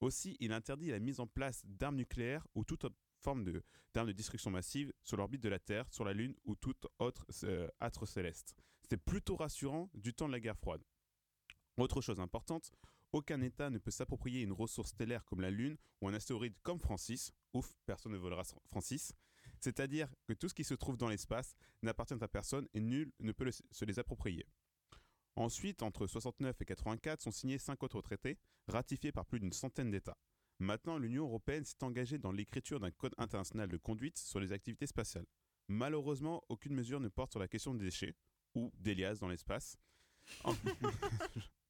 Aussi, 0.00 0.36
il 0.40 0.52
interdit 0.52 0.90
la 0.90 0.98
mise 0.98 1.20
en 1.20 1.26
place 1.26 1.64
d'armes 1.64 1.96
nucléaires 1.96 2.46
ou 2.54 2.64
toute 2.64 2.86
forme 3.20 3.44
d'armes 3.94 4.08
de, 4.08 4.12
destruction 4.12 4.50
massive 4.50 4.92
sur 5.02 5.16
l'orbite 5.16 5.42
de 5.42 5.48
la 5.48 5.58
Terre, 5.58 5.86
sur 5.90 6.04
la 6.04 6.12
Lune 6.12 6.34
ou 6.44 6.54
tout 6.56 6.74
autre 6.98 7.26
euh, 7.44 7.68
astre 7.80 8.06
céleste. 8.06 8.54
C'était 8.82 8.96
plutôt 8.96 9.36
rassurant 9.36 9.88
du 9.94 10.12
temps 10.12 10.26
de 10.26 10.32
la 10.32 10.40
guerre 10.40 10.58
froide. 10.58 10.82
Autre 11.76 12.00
chose 12.00 12.20
importante, 12.20 12.72
aucun 13.14 13.40
État 13.42 13.70
ne 13.70 13.78
peut 13.78 13.92
s'approprier 13.92 14.42
une 14.42 14.52
ressource 14.52 14.90
stellaire 14.90 15.24
comme 15.24 15.40
la 15.40 15.50
Lune 15.50 15.76
ou 16.00 16.08
un 16.08 16.14
astéroïde 16.14 16.58
comme 16.62 16.80
Francis. 16.80 17.32
Ouf, 17.52 17.72
personne 17.86 18.12
ne 18.12 18.18
volera 18.18 18.42
Francis. 18.66 19.14
C'est-à-dire 19.60 20.12
que 20.26 20.32
tout 20.32 20.48
ce 20.48 20.54
qui 20.54 20.64
se 20.64 20.74
trouve 20.74 20.96
dans 20.96 21.08
l'espace 21.08 21.54
n'appartient 21.82 22.14
à 22.20 22.28
personne 22.28 22.68
et 22.74 22.80
nul 22.80 23.12
ne 23.20 23.30
peut 23.30 23.50
se 23.70 23.84
les 23.84 24.00
approprier. 24.00 24.44
Ensuite, 25.36 25.82
entre 25.82 26.08
69 26.08 26.60
et 26.60 26.64
84 26.64 27.22
sont 27.22 27.30
signés 27.30 27.58
cinq 27.58 27.84
autres 27.84 28.02
traités, 28.02 28.38
ratifiés 28.66 29.12
par 29.12 29.26
plus 29.26 29.38
d'une 29.38 29.52
centaine 29.52 29.90
d'États. 29.92 30.18
Maintenant, 30.58 30.98
l'Union 30.98 31.24
européenne 31.24 31.64
s'est 31.64 31.82
engagée 31.82 32.18
dans 32.18 32.32
l'écriture 32.32 32.80
d'un 32.80 32.90
code 32.90 33.14
international 33.18 33.68
de 33.68 33.76
conduite 33.76 34.18
sur 34.18 34.40
les 34.40 34.52
activités 34.52 34.86
spatiales. 34.86 35.26
Malheureusement, 35.68 36.42
aucune 36.48 36.74
mesure 36.74 37.00
ne 37.00 37.08
porte 37.08 37.30
sur 37.30 37.40
la 37.40 37.48
question 37.48 37.74
des 37.74 37.84
déchets, 37.84 38.14
ou 38.54 38.72
d'Elias 38.78 39.18
dans 39.20 39.28
l'espace. 39.28 39.76
En... 40.42 40.54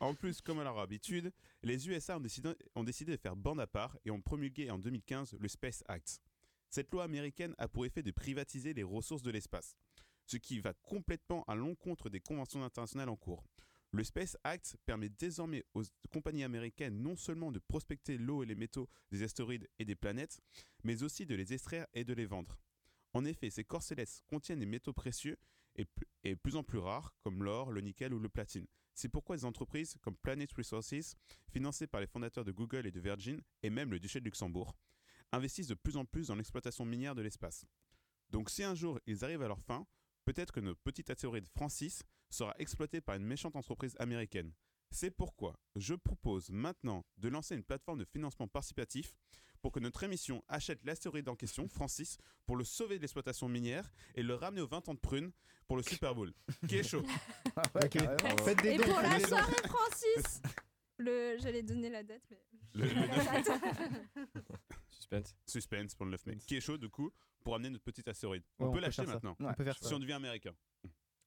en 0.00 0.14
plus, 0.14 0.40
comme 0.40 0.60
à 0.60 0.64
leur 0.64 0.78
habitude, 0.78 1.32
les 1.62 1.88
USA 1.88 2.16
ont 2.16 2.84
décidé, 2.84 3.12
de 3.12 3.16
faire 3.16 3.36
bande 3.36 3.60
à 3.60 3.66
part 3.66 3.96
et 4.04 4.10
ont 4.10 4.20
promulgué 4.20 4.70
en 4.70 4.78
2015 4.78 5.36
le 5.38 5.48
Space 5.48 5.82
Act. 5.88 6.20
Cette 6.70 6.90
loi 6.90 7.04
américaine 7.04 7.54
a 7.58 7.68
pour 7.68 7.84
effet 7.86 8.02
de 8.02 8.10
privatiser 8.10 8.72
les 8.74 8.82
ressources 8.82 9.22
de 9.22 9.30
l'espace. 9.30 9.76
ce 10.24 10.36
qui 10.36 10.60
va 10.60 10.72
complètement 10.72 11.44
à 11.48 11.54
l'encontre 11.54 12.08
des 12.08 12.20
conventions 12.20 12.64
internationales 12.64 13.08
en 13.08 13.16
cours. 13.16 13.44
Le 13.90 14.04
Space 14.04 14.38
Act 14.44 14.78
permet 14.86 15.10
désormais 15.10 15.64
aux 15.74 15.82
compagnies 16.10 16.44
américaines 16.44 17.02
non 17.02 17.16
seulement 17.16 17.52
de 17.52 17.58
prospecter 17.58 18.16
l'eau 18.16 18.42
et 18.42 18.46
les 18.46 18.54
métaux 18.54 18.88
des 19.10 19.22
astéroïdes 19.22 19.68
et 19.78 19.84
des 19.84 19.96
planètes, 19.96 20.40
mais 20.84 21.02
aussi 21.02 21.26
de 21.26 21.34
les 21.34 21.52
extraire 21.52 21.86
et 21.92 22.04
de 22.04 22.14
les 22.14 22.24
vendre. 22.24 22.58
En 23.12 23.26
effet, 23.26 23.50
ces 23.50 23.64
corps 23.64 23.82
célestes 23.82 24.22
contiennent 24.28 24.60
des 24.60 24.66
métaux 24.66 24.94
précieux 24.94 25.36
et, 25.76 25.84
et 26.24 26.36
plus 26.36 26.56
en 26.56 26.62
plus 26.62 26.78
rares, 26.78 27.14
comme 27.22 27.42
l'or, 27.42 27.70
le 27.70 27.82
nickel 27.82 28.14
ou 28.14 28.18
le 28.18 28.30
platine. 28.30 28.66
C'est 28.94 29.08
pourquoi 29.08 29.36
des 29.36 29.44
entreprises 29.44 29.96
comme 30.02 30.16
Planet 30.16 30.52
Resources, 30.52 31.16
financées 31.50 31.86
par 31.86 32.00
les 32.00 32.06
fondateurs 32.06 32.44
de 32.44 32.52
Google 32.52 32.86
et 32.86 32.90
de 32.90 33.00
Virgin, 33.00 33.40
et 33.62 33.70
même 33.70 33.90
le 33.90 33.98
duché 33.98 34.20
de 34.20 34.24
Luxembourg, 34.24 34.76
investissent 35.32 35.68
de 35.68 35.74
plus 35.74 35.96
en 35.96 36.04
plus 36.04 36.28
dans 36.28 36.34
l'exploitation 36.34 36.84
minière 36.84 37.14
de 37.14 37.22
l'espace. 37.22 37.64
Donc 38.30 38.50
si 38.50 38.62
un 38.62 38.74
jour 38.74 39.00
ils 39.06 39.24
arrivent 39.24 39.42
à 39.42 39.48
leur 39.48 39.60
fin, 39.60 39.86
peut-être 40.24 40.52
que 40.52 40.60
notre 40.60 40.80
petit 40.80 41.10
astéroïde 41.10 41.48
Francis 41.48 42.02
sera 42.30 42.54
exploité 42.58 43.00
par 43.00 43.16
une 43.16 43.24
méchante 43.24 43.56
entreprise 43.56 43.96
américaine. 43.98 44.52
C'est 44.90 45.10
pourquoi 45.10 45.58
je 45.74 45.94
propose 45.94 46.50
maintenant 46.50 47.04
de 47.16 47.28
lancer 47.28 47.54
une 47.54 47.64
plateforme 47.64 47.98
de 47.98 48.04
financement 48.04 48.46
participatif 48.46 49.14
pour 49.62 49.72
que 49.72 49.80
notre 49.80 50.02
émission 50.02 50.44
achète 50.48 50.84
l'astéroïde 50.84 51.28
en 51.28 51.36
question, 51.36 51.68
Francis, 51.68 52.18
pour 52.44 52.56
le 52.56 52.64
sauver 52.64 52.96
de 52.96 53.02
l'exploitation 53.02 53.48
minière 53.48 53.90
et 54.14 54.22
le 54.22 54.34
ramener 54.34 54.60
aux 54.60 54.66
20 54.66 54.88
ans 54.88 54.94
de 54.94 54.98
prune 54.98 55.30
pour 55.68 55.76
le 55.76 55.82
Super 55.82 56.14
Bowl. 56.14 56.32
Qui 56.68 56.76
est 56.78 56.82
chaud. 56.82 57.02
Faites 58.44 58.62
des 58.62 58.70
Et 58.70 58.76
dons, 58.76 58.84
pour 58.84 59.00
la 59.00 59.20
soirée 59.20 59.52
Francis 59.68 60.42
le, 60.98 61.36
J'allais 61.38 61.62
donner 61.62 61.88
la 61.88 62.02
date, 62.02 62.22
mais. 62.30 62.42
Le- 62.74 62.86
le 62.86 62.94
La 62.94 63.40
date. 63.42 63.62
Suspense. 64.88 65.36
Suspense 65.46 65.94
pour 65.94 66.06
le 66.06 66.12
9 66.12 66.26
mai. 66.26 66.36
Qui 66.46 66.56
est 66.56 66.60
chaud 66.60 66.76
du 66.78 66.88
coup 66.88 67.12
pour 67.44 67.54
amener 67.54 67.70
notre 67.70 67.84
petit 67.84 68.08
astéroïde. 68.08 68.42
Ouais, 68.58 68.66
on 68.66 68.70
on 68.70 68.72
peut 68.72 68.80
l'acheter 68.80 69.06
maintenant. 69.06 69.36
On 69.40 69.54
peut 69.54 69.64
faire 69.64 69.78
ça. 69.78 69.88
Si 69.88 69.94
on 69.94 69.98
devient 69.98 70.12
américain. 70.12 70.52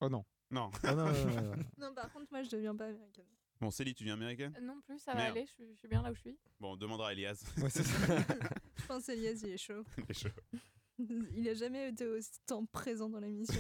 Oh 0.02 0.10
non. 0.10 0.26
Non. 0.52 0.72
Ah 0.84 0.94
non, 0.94 1.06
non, 1.06 1.14
non, 1.14 1.26
non, 1.42 1.42
non. 1.56 1.64
Non, 1.78 1.94
par 1.94 2.12
contre, 2.14 2.28
moi, 2.32 2.44
je 2.44 2.50
deviens 2.50 2.76
pas 2.76 2.86
américaine. 2.86 3.26
Bon, 3.66 3.72
Célie, 3.72 3.96
tu 3.96 4.04
viens 4.04 4.14
américaine? 4.14 4.54
Euh, 4.60 4.62
Non 4.62 4.80
plus, 4.86 5.00
ça 5.00 5.14
va 5.14 5.22
Merde. 5.24 5.38
aller, 5.38 5.48
je, 5.48 5.52
suis- 5.54 5.74
je 5.74 5.80
suis 5.80 5.88
bien 5.88 6.04
là 6.04 6.12
où 6.12 6.14
je 6.16 6.20
suis. 6.20 6.38
Bon, 6.60 6.74
on 6.74 6.78
demandera 6.78 7.10
à 7.10 7.14
Elias. 7.14 7.44
Je 7.58 8.86
pense 8.86 9.10
Elias, 9.10 9.40
il 9.44 9.50
est 9.50 9.58
chaud. 9.58 9.84
Il 9.98 10.06
est 10.08 10.14
chaud. 10.14 10.30
Il 11.36 11.50
a 11.50 11.56
jamais 11.56 11.90
été 11.90 12.06
autant 12.08 12.64
présent 12.68 13.10
dans 13.10 13.18
l'émission. 13.20 13.60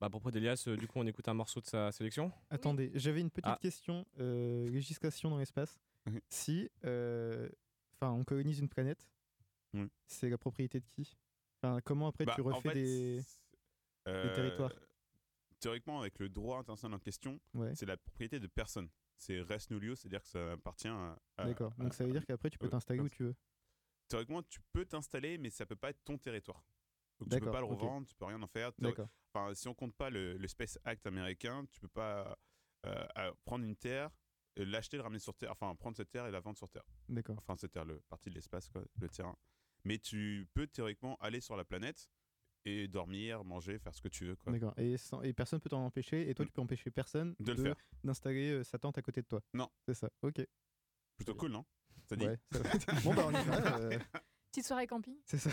Bah, 0.00 0.06
à 0.06 0.08
propos 0.10 0.30
d'Elias, 0.30 0.64
euh, 0.68 0.76
du 0.78 0.88
coup, 0.88 1.00
on 1.00 1.06
écoute 1.06 1.28
un 1.28 1.34
morceau 1.34 1.60
de 1.60 1.66
sa 1.66 1.92
sélection. 1.92 2.32
Attendez, 2.48 2.90
j'avais 2.94 3.20
une 3.20 3.28
petite 3.30 3.44
Ah. 3.46 3.58
question. 3.60 4.06
euh, 4.18 4.66
législation 4.70 5.28
dans 5.28 5.38
l'espace. 5.38 5.78
Si, 6.30 6.70
euh, 6.86 7.46
enfin, 7.94 8.10
on 8.12 8.24
colonise 8.24 8.58
une 8.58 8.70
planète, 8.70 9.06
Oui. 9.74 9.86
c'est 10.06 10.30
la 10.30 10.38
propriété 10.38 10.80
de 10.80 10.86
qui? 10.88 11.14
Enfin, 11.62 11.80
comment 11.84 12.08
après 12.08 12.24
Bah, 12.24 12.32
tu 12.34 12.40
en 12.40 12.44
refais 12.44 12.70
fait, 12.70 12.74
des, 12.74 13.22
Euh, 14.08 14.28
des 14.28 14.32
territoires? 14.32 14.72
Théoriquement, 15.62 16.00
avec 16.00 16.18
le 16.18 16.28
droit 16.28 16.58
international 16.58 16.96
en 16.96 16.98
question, 16.98 17.40
Ouais. 17.54 17.72
c'est 17.76 17.86
la 17.86 17.96
propriété 17.96 18.40
de 18.40 18.48
personne. 18.48 18.90
C'est 19.16 19.40
res 19.40 19.70
nullius, 19.70 20.00
c'est-à-dire 20.00 20.20
que 20.22 20.26
ça 20.28 20.52
appartient 20.52 20.88
à. 20.88 21.16
à- 21.36 21.44
D'accord. 21.46 21.72
à- 21.78 21.82
Donc 21.84 21.94
ça 21.94 22.04
veut 22.04 22.10
dire 22.10 22.26
qu'après 22.26 22.50
tu 22.50 22.58
peux 22.58 22.66
euh, 22.66 22.70
t'installer 22.70 22.98
où 23.00 23.08
tu 23.08 23.22
veux. 23.22 23.36
Théoriquement, 24.08 24.42
tu 24.42 24.58
peux 24.72 24.84
t'installer, 24.84 25.38
mais 25.38 25.50
ça 25.50 25.64
peut 25.64 25.76
pas 25.76 25.90
être 25.90 26.02
ton 26.04 26.18
territoire. 26.18 26.64
Donc 27.20 27.30
tu 27.30 27.38
peux 27.38 27.50
pas 27.52 27.60
le 27.60 27.66
revendre, 27.66 28.06
tu 28.08 28.14
peux 28.16 28.24
rien 28.24 28.42
en 28.42 28.46
faire. 28.48 28.72
Enfin, 29.32 29.54
si 29.54 29.68
on 29.68 29.74
compte 29.74 29.94
pas 29.94 30.10
le, 30.10 30.36
le 30.36 30.48
Space 30.48 30.78
Act 30.84 31.06
américain, 31.06 31.64
tu 31.70 31.78
peux 31.80 31.88
pas 31.88 32.36
euh, 32.84 33.06
euh, 33.18 33.32
prendre 33.44 33.64
une 33.64 33.76
terre, 33.76 34.10
euh, 34.58 34.64
l'acheter, 34.64 34.96
le 34.96 35.04
ramener 35.04 35.20
sur 35.20 35.36
Terre, 35.36 35.52
enfin 35.52 35.72
prendre 35.76 35.96
cette 35.96 36.10
terre 36.10 36.26
et 36.26 36.32
la 36.32 36.40
vendre 36.40 36.58
sur 36.58 36.68
Terre. 36.68 36.84
D'accord. 37.08 37.36
Enfin, 37.38 37.56
cette 37.56 37.70
terre, 37.70 37.84
le 37.84 38.00
partie 38.08 38.28
de 38.28 38.34
l'espace, 38.34 38.68
quoi, 38.68 38.82
le 38.98 39.08
terrain. 39.08 39.36
Mais 39.84 39.98
tu 39.98 40.48
peux 40.52 40.66
théoriquement 40.66 41.16
aller 41.20 41.40
sur 41.40 41.56
la 41.56 41.64
planète 41.64 42.10
et 42.64 42.88
dormir, 42.88 43.44
manger, 43.44 43.78
faire 43.78 43.94
ce 43.94 44.00
que 44.00 44.08
tu 44.08 44.24
veux. 44.26 44.36
Quoi. 44.36 44.52
D'accord. 44.52 44.74
Et, 44.78 44.96
sans- 44.96 45.22
et 45.22 45.32
personne 45.32 45.60
peut 45.60 45.68
t'en 45.70 45.84
empêcher. 45.84 46.28
Et 46.28 46.34
toi, 46.34 46.44
tu 46.46 46.52
peux 46.52 46.60
empêcher 46.60 46.90
personne 46.90 47.34
De 47.40 47.52
le 47.52 47.62
faire. 47.62 47.76
d'installer 48.04 48.50
euh, 48.52 48.64
sa 48.64 48.78
tente 48.78 48.98
à 48.98 49.02
côté 49.02 49.22
de 49.22 49.26
toi. 49.26 49.40
Non. 49.54 49.68
C'est 49.86 49.94
ça. 49.94 50.10
Ok. 50.22 50.40
Plutôt 51.16 51.34
cool, 51.34 51.50
non? 51.52 51.64
Ça 52.08 52.16
dit? 52.16 52.26
Ouais, 52.26 52.38
ça 52.52 52.58
bon 53.04 53.14
bah 53.14 53.24
on 53.26 53.30
y 53.30 53.44
va. 53.44 53.76
euh, 53.78 53.98
Petite 54.50 54.66
soirée 54.66 54.86
camping. 54.86 55.16
c'est 55.24 55.38
ça. 55.38 55.50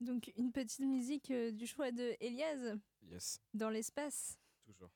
Donc, 0.00 0.30
une 0.36 0.52
petite 0.52 0.80
musique 0.86 1.30
euh, 1.30 1.50
du 1.50 1.66
choix 1.66 1.90
de 1.90 2.14
Elias 2.20 2.76
Yes. 3.02 3.40
dans 3.54 3.70
l'espace. 3.70 4.38
Toujours. 4.64 4.90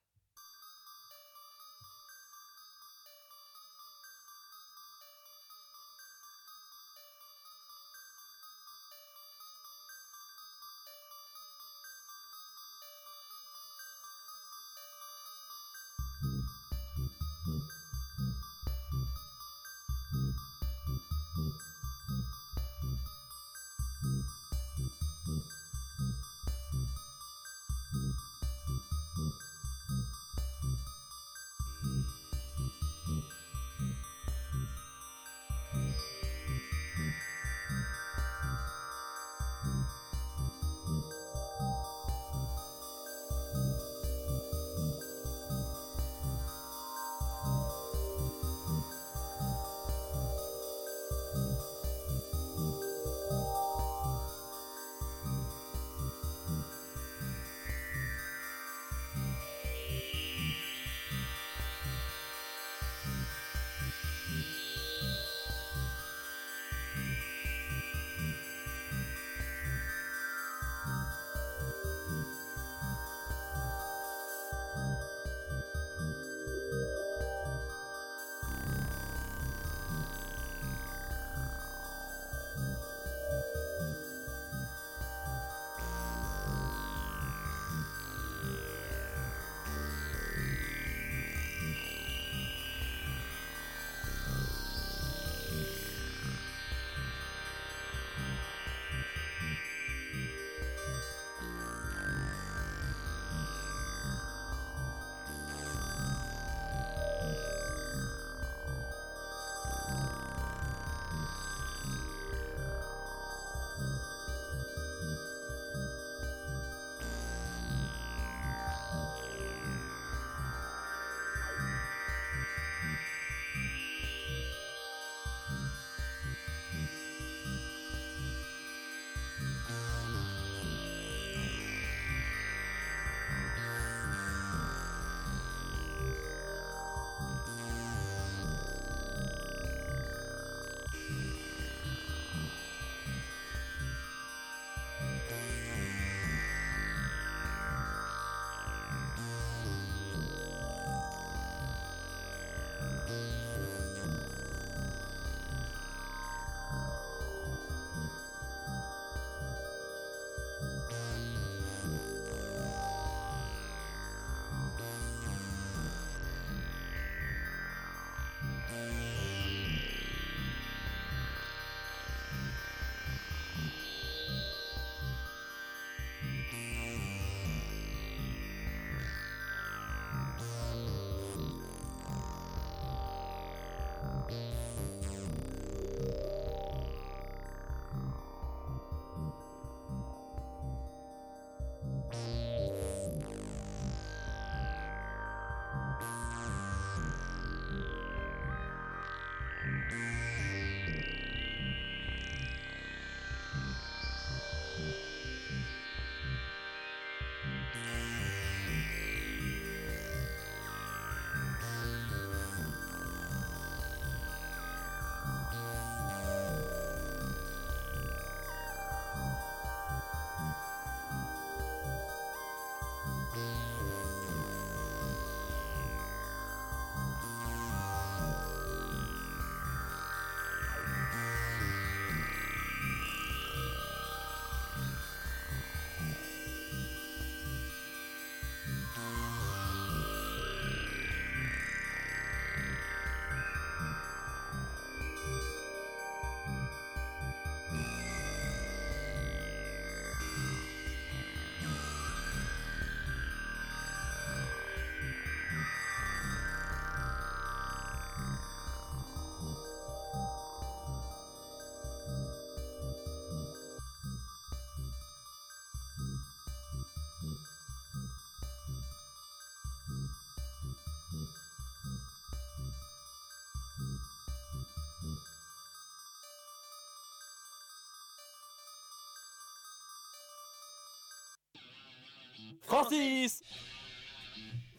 Francis 282.63 283.43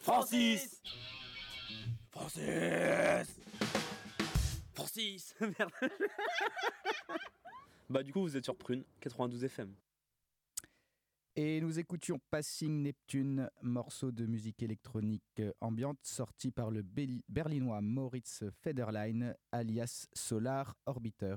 Francis 0.00 0.82
Francis 2.10 3.40
Francis 4.74 5.34
Merde 5.40 5.70
Bah 7.88 8.02
du 8.02 8.12
coup 8.12 8.20
vous 8.22 8.36
êtes 8.36 8.44
sur 8.44 8.56
Prune 8.56 8.84
92 9.00 9.44
FM. 9.44 9.74
Et 11.34 11.62
nous 11.62 11.78
écoutions 11.78 12.20
Passing 12.30 12.82
Neptune, 12.82 13.48
morceau 13.62 14.12
de 14.12 14.26
musique 14.26 14.62
électronique 14.62 15.22
euh, 15.40 15.50
ambiante 15.62 15.98
sorti 16.02 16.50
par 16.50 16.70
le 16.70 16.82
berlinois 17.28 17.80
Moritz 17.80 18.44
Federlein, 18.60 19.32
alias 19.50 20.06
Solar 20.12 20.76
Orbiter. 20.84 21.36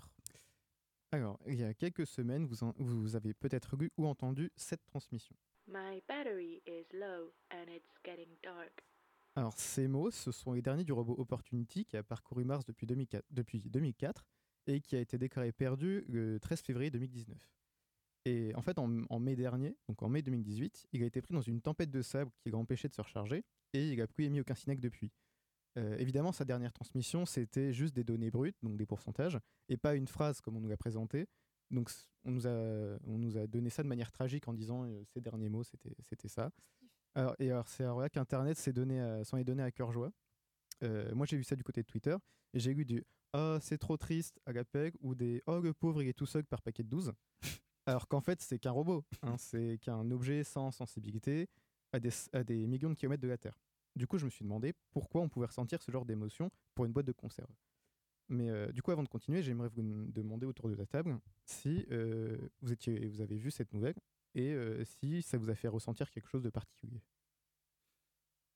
Alors, 1.13 1.39
il 1.47 1.61
y 1.61 1.63
a 1.63 1.73
quelques 1.73 2.05
semaines, 2.05 2.45
vous, 2.45 2.65
en- 2.65 2.73
vous 2.77 3.15
avez 3.15 3.33
peut-être 3.33 3.77
lu 3.77 3.89
ou 3.97 4.05
entendu 4.05 4.51
cette 4.57 4.83
transmission. 4.85 5.33
My 5.65 6.01
battery 6.09 6.61
is 6.67 6.85
low 6.93 7.31
and 7.51 7.69
it's 7.73 7.95
getting 8.03 8.35
dark. 8.43 8.83
Ces 9.55 9.87
mots, 9.87 10.11
ce 10.11 10.33
sont 10.33 10.51
les 10.51 10.61
derniers 10.61 10.83
du 10.83 10.91
robot 10.91 11.15
Opportunity 11.17 11.85
qui 11.85 11.95
a 11.95 12.03
parcouru 12.03 12.43
Mars 12.43 12.65
depuis 12.65 12.85
2004, 12.85 13.25
depuis 13.31 13.61
2004 13.61 14.25
et 14.67 14.81
qui 14.81 14.97
a 14.97 14.99
été 14.99 15.17
déclaré 15.17 15.53
perdu 15.53 16.03
le 16.09 16.41
13 16.41 16.61
février 16.61 16.91
2019. 16.91 17.37
Et 18.25 18.53
en 18.55 18.61
fait, 18.61 18.77
en, 18.79 19.19
mai 19.19 19.35
dernier, 19.37 19.77
donc 19.87 20.01
en 20.03 20.09
mai 20.09 20.21
2018, 20.21 20.87
il 20.91 21.03
a 21.03 21.05
été 21.05 21.21
pris 21.21 21.33
dans 21.33 21.41
une 21.41 21.61
tempête 21.61 21.89
de 21.89 22.01
sable 22.01 22.31
qui 22.41 22.49
l'a 22.49 22.57
empêché 22.57 22.89
de 22.89 22.93
se 22.93 23.01
recharger 23.01 23.45
et 23.71 23.91
il 23.91 24.01
a 24.01 24.07
plus 24.07 24.25
émis 24.25 24.41
aucun 24.41 24.55
SYNAC 24.55 24.81
depuis. 24.81 25.13
Euh, 25.77 25.95
évidemment, 25.99 26.33
sa 26.33 26.43
dernière 26.43 26.73
transmission, 26.73 27.25
c'était 27.25 27.71
juste 27.71 27.95
des 27.95 28.03
données 28.03 28.31
brutes, 28.31 28.57
donc 28.61 28.75
des 28.75 28.85
pourcentages, 28.85 29.39
et 29.69 29.77
pas 29.77 29.95
une 29.95 30.07
phrase 30.07 30.41
comme 30.41 30.57
on 30.57 30.61
nous 30.61 30.69
l'a 30.69 30.77
présenté. 30.77 31.27
Donc, 31.71 31.91
on 32.25 32.31
nous, 32.31 32.47
a, 33.37 33.47
donné 33.47 33.69
ça 33.69 33.83
de 33.83 33.87
manière 33.87 34.11
tragique 34.11 34.47
en 34.47 34.53
disant 34.53 34.85
euh, 34.85 35.03
ces 35.05 35.21
derniers 35.21 35.49
mots, 35.49 35.63
c'était 35.63 36.27
ça. 36.27 36.51
Alors, 37.15 37.35
et 37.39 37.49
alors, 37.51 37.67
c'est 37.67 37.83
là 37.83 38.09
qu'Internet 38.09 38.57
s'est 38.57 38.73
donné 38.73 38.99
à- 38.99 39.23
s'en 39.23 39.37
est 39.37 39.43
donné 39.43 39.63
à 39.63 39.71
cœur 39.71 39.91
joie. 39.91 40.11
Euh, 40.83 41.13
moi, 41.15 41.25
j'ai 41.25 41.37
vu 41.37 41.43
ça 41.43 41.55
du 41.55 41.63
côté 41.63 41.81
de 41.81 41.87
Twitter, 41.87 42.15
et 42.53 42.59
j'ai 42.59 42.73
lu 42.73 42.85
du 42.85 43.03
Ah, 43.33 43.57
c'est 43.61 43.77
trop 43.77 43.97
triste 43.97 44.39
à 44.45 44.53
la 44.53 44.63
PEG, 44.63 44.93
ou 45.01 45.13
des 45.15 45.41
Oh, 45.47 45.59
le 45.59 45.73
pauvre, 45.73 46.01
il 46.01 46.07
est 46.07 46.13
tout 46.13 46.25
seul 46.25 46.45
par 46.45 46.61
paquet 46.61 46.83
de 46.83 46.89
12. 46.89 47.11
alors 47.85 48.07
qu'en 48.07 48.21
fait, 48.21 48.41
c'est 48.41 48.59
qu'un 48.59 48.71
robot, 48.71 49.03
hein, 49.23 49.35
c'est 49.39 49.77
qu'un 49.81 50.09
objet 50.11 50.43
sans 50.43 50.71
sensibilité 50.71 51.49
à 51.91 51.99
des, 51.99 52.09
à 52.33 52.43
des 52.43 52.65
millions 52.65 52.89
de 52.89 52.95
kilomètres 52.95 53.21
de 53.23 53.27
la 53.27 53.37
Terre. 53.37 53.59
Du 53.95 54.07
coup, 54.07 54.17
je 54.17 54.25
me 54.25 54.29
suis 54.29 54.43
demandé 54.43 54.73
pourquoi 54.91 55.21
on 55.21 55.29
pouvait 55.29 55.47
ressentir 55.47 55.81
ce 55.81 55.91
genre 55.91 56.05
d'émotion 56.05 56.49
pour 56.75 56.85
une 56.85 56.91
boîte 56.93 57.05
de 57.05 57.11
conserve. 57.13 57.51
Mais 58.27 58.49
euh, 58.49 58.71
du 58.71 58.81
coup, 58.81 58.91
avant 58.91 59.03
de 59.03 59.07
continuer, 59.09 59.41
j'aimerais 59.41 59.69
vous 59.69 59.83
demander 59.83 60.45
autour 60.45 60.69
de 60.69 60.75
la 60.75 60.85
table 60.85 61.19
si 61.45 61.85
euh, 61.91 62.37
vous, 62.61 62.71
étiez, 62.73 63.07
vous 63.07 63.21
avez 63.21 63.37
vu 63.37 63.51
cette 63.51 63.71
nouvelle 63.73 63.95
et 64.35 64.51
euh, 64.53 64.83
si 64.85 65.21
ça 65.23 65.37
vous 65.37 65.49
a 65.49 65.55
fait 65.55 65.67
ressentir 65.67 66.09
quelque 66.11 66.27
chose 66.27 66.43
de 66.43 66.49
particulier. 66.51 67.01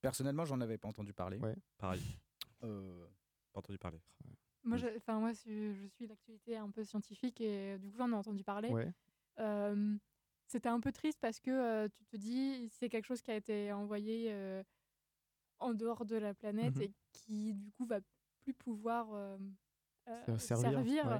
Personnellement, 0.01 0.45
j'en 0.45 0.61
avais 0.61 0.77
pas 0.77 0.87
entendu 0.87 1.13
parler. 1.13 1.37
Ouais. 1.39 1.55
Pareil. 1.77 2.01
Euh, 2.63 3.07
Pas 3.51 3.59
entendu 3.59 3.77
parler. 3.77 3.99
Moi, 4.63 4.77
je, 4.77 4.87
enfin, 4.97 5.19
moi, 5.19 5.31
je, 5.33 5.73
je 5.73 5.87
suis 5.87 6.07
l'actualité 6.07 6.57
un 6.57 6.69
peu 6.69 6.83
scientifique 6.83 7.41
et 7.41 7.73
euh, 7.73 7.77
du 7.77 7.89
coup, 7.89 7.97
j'en 7.97 8.09
ai 8.11 8.15
entendu 8.15 8.43
parler. 8.43 8.69
Ouais. 8.69 8.91
Euh, 9.39 9.95
C'était 10.47 10.69
un 10.69 10.79
peu 10.79 10.91
triste 10.91 11.19
parce 11.21 11.39
que 11.39 11.49
euh, 11.51 11.87
tu 11.89 12.05
te 12.05 12.17
dis, 12.17 12.69
c'est 12.69 12.89
quelque 12.89 13.05
chose 13.05 13.21
qui 13.21 13.31
a 13.31 13.35
été 13.35 13.71
envoyé 13.73 14.31
euh, 14.31 14.63
en 15.59 15.73
dehors 15.73 16.05
de 16.05 16.15
la 16.17 16.33
planète 16.33 16.75
Mhm. 16.75 16.81
et 16.83 16.93
qui, 17.11 17.53
du 17.53 17.71
coup, 17.71 17.85
va 17.85 17.99
plus 18.41 18.53
pouvoir 18.53 19.07
euh, 19.13 19.37
euh, 20.07 20.37
servir, 20.37 21.05
ouais. 21.07 21.19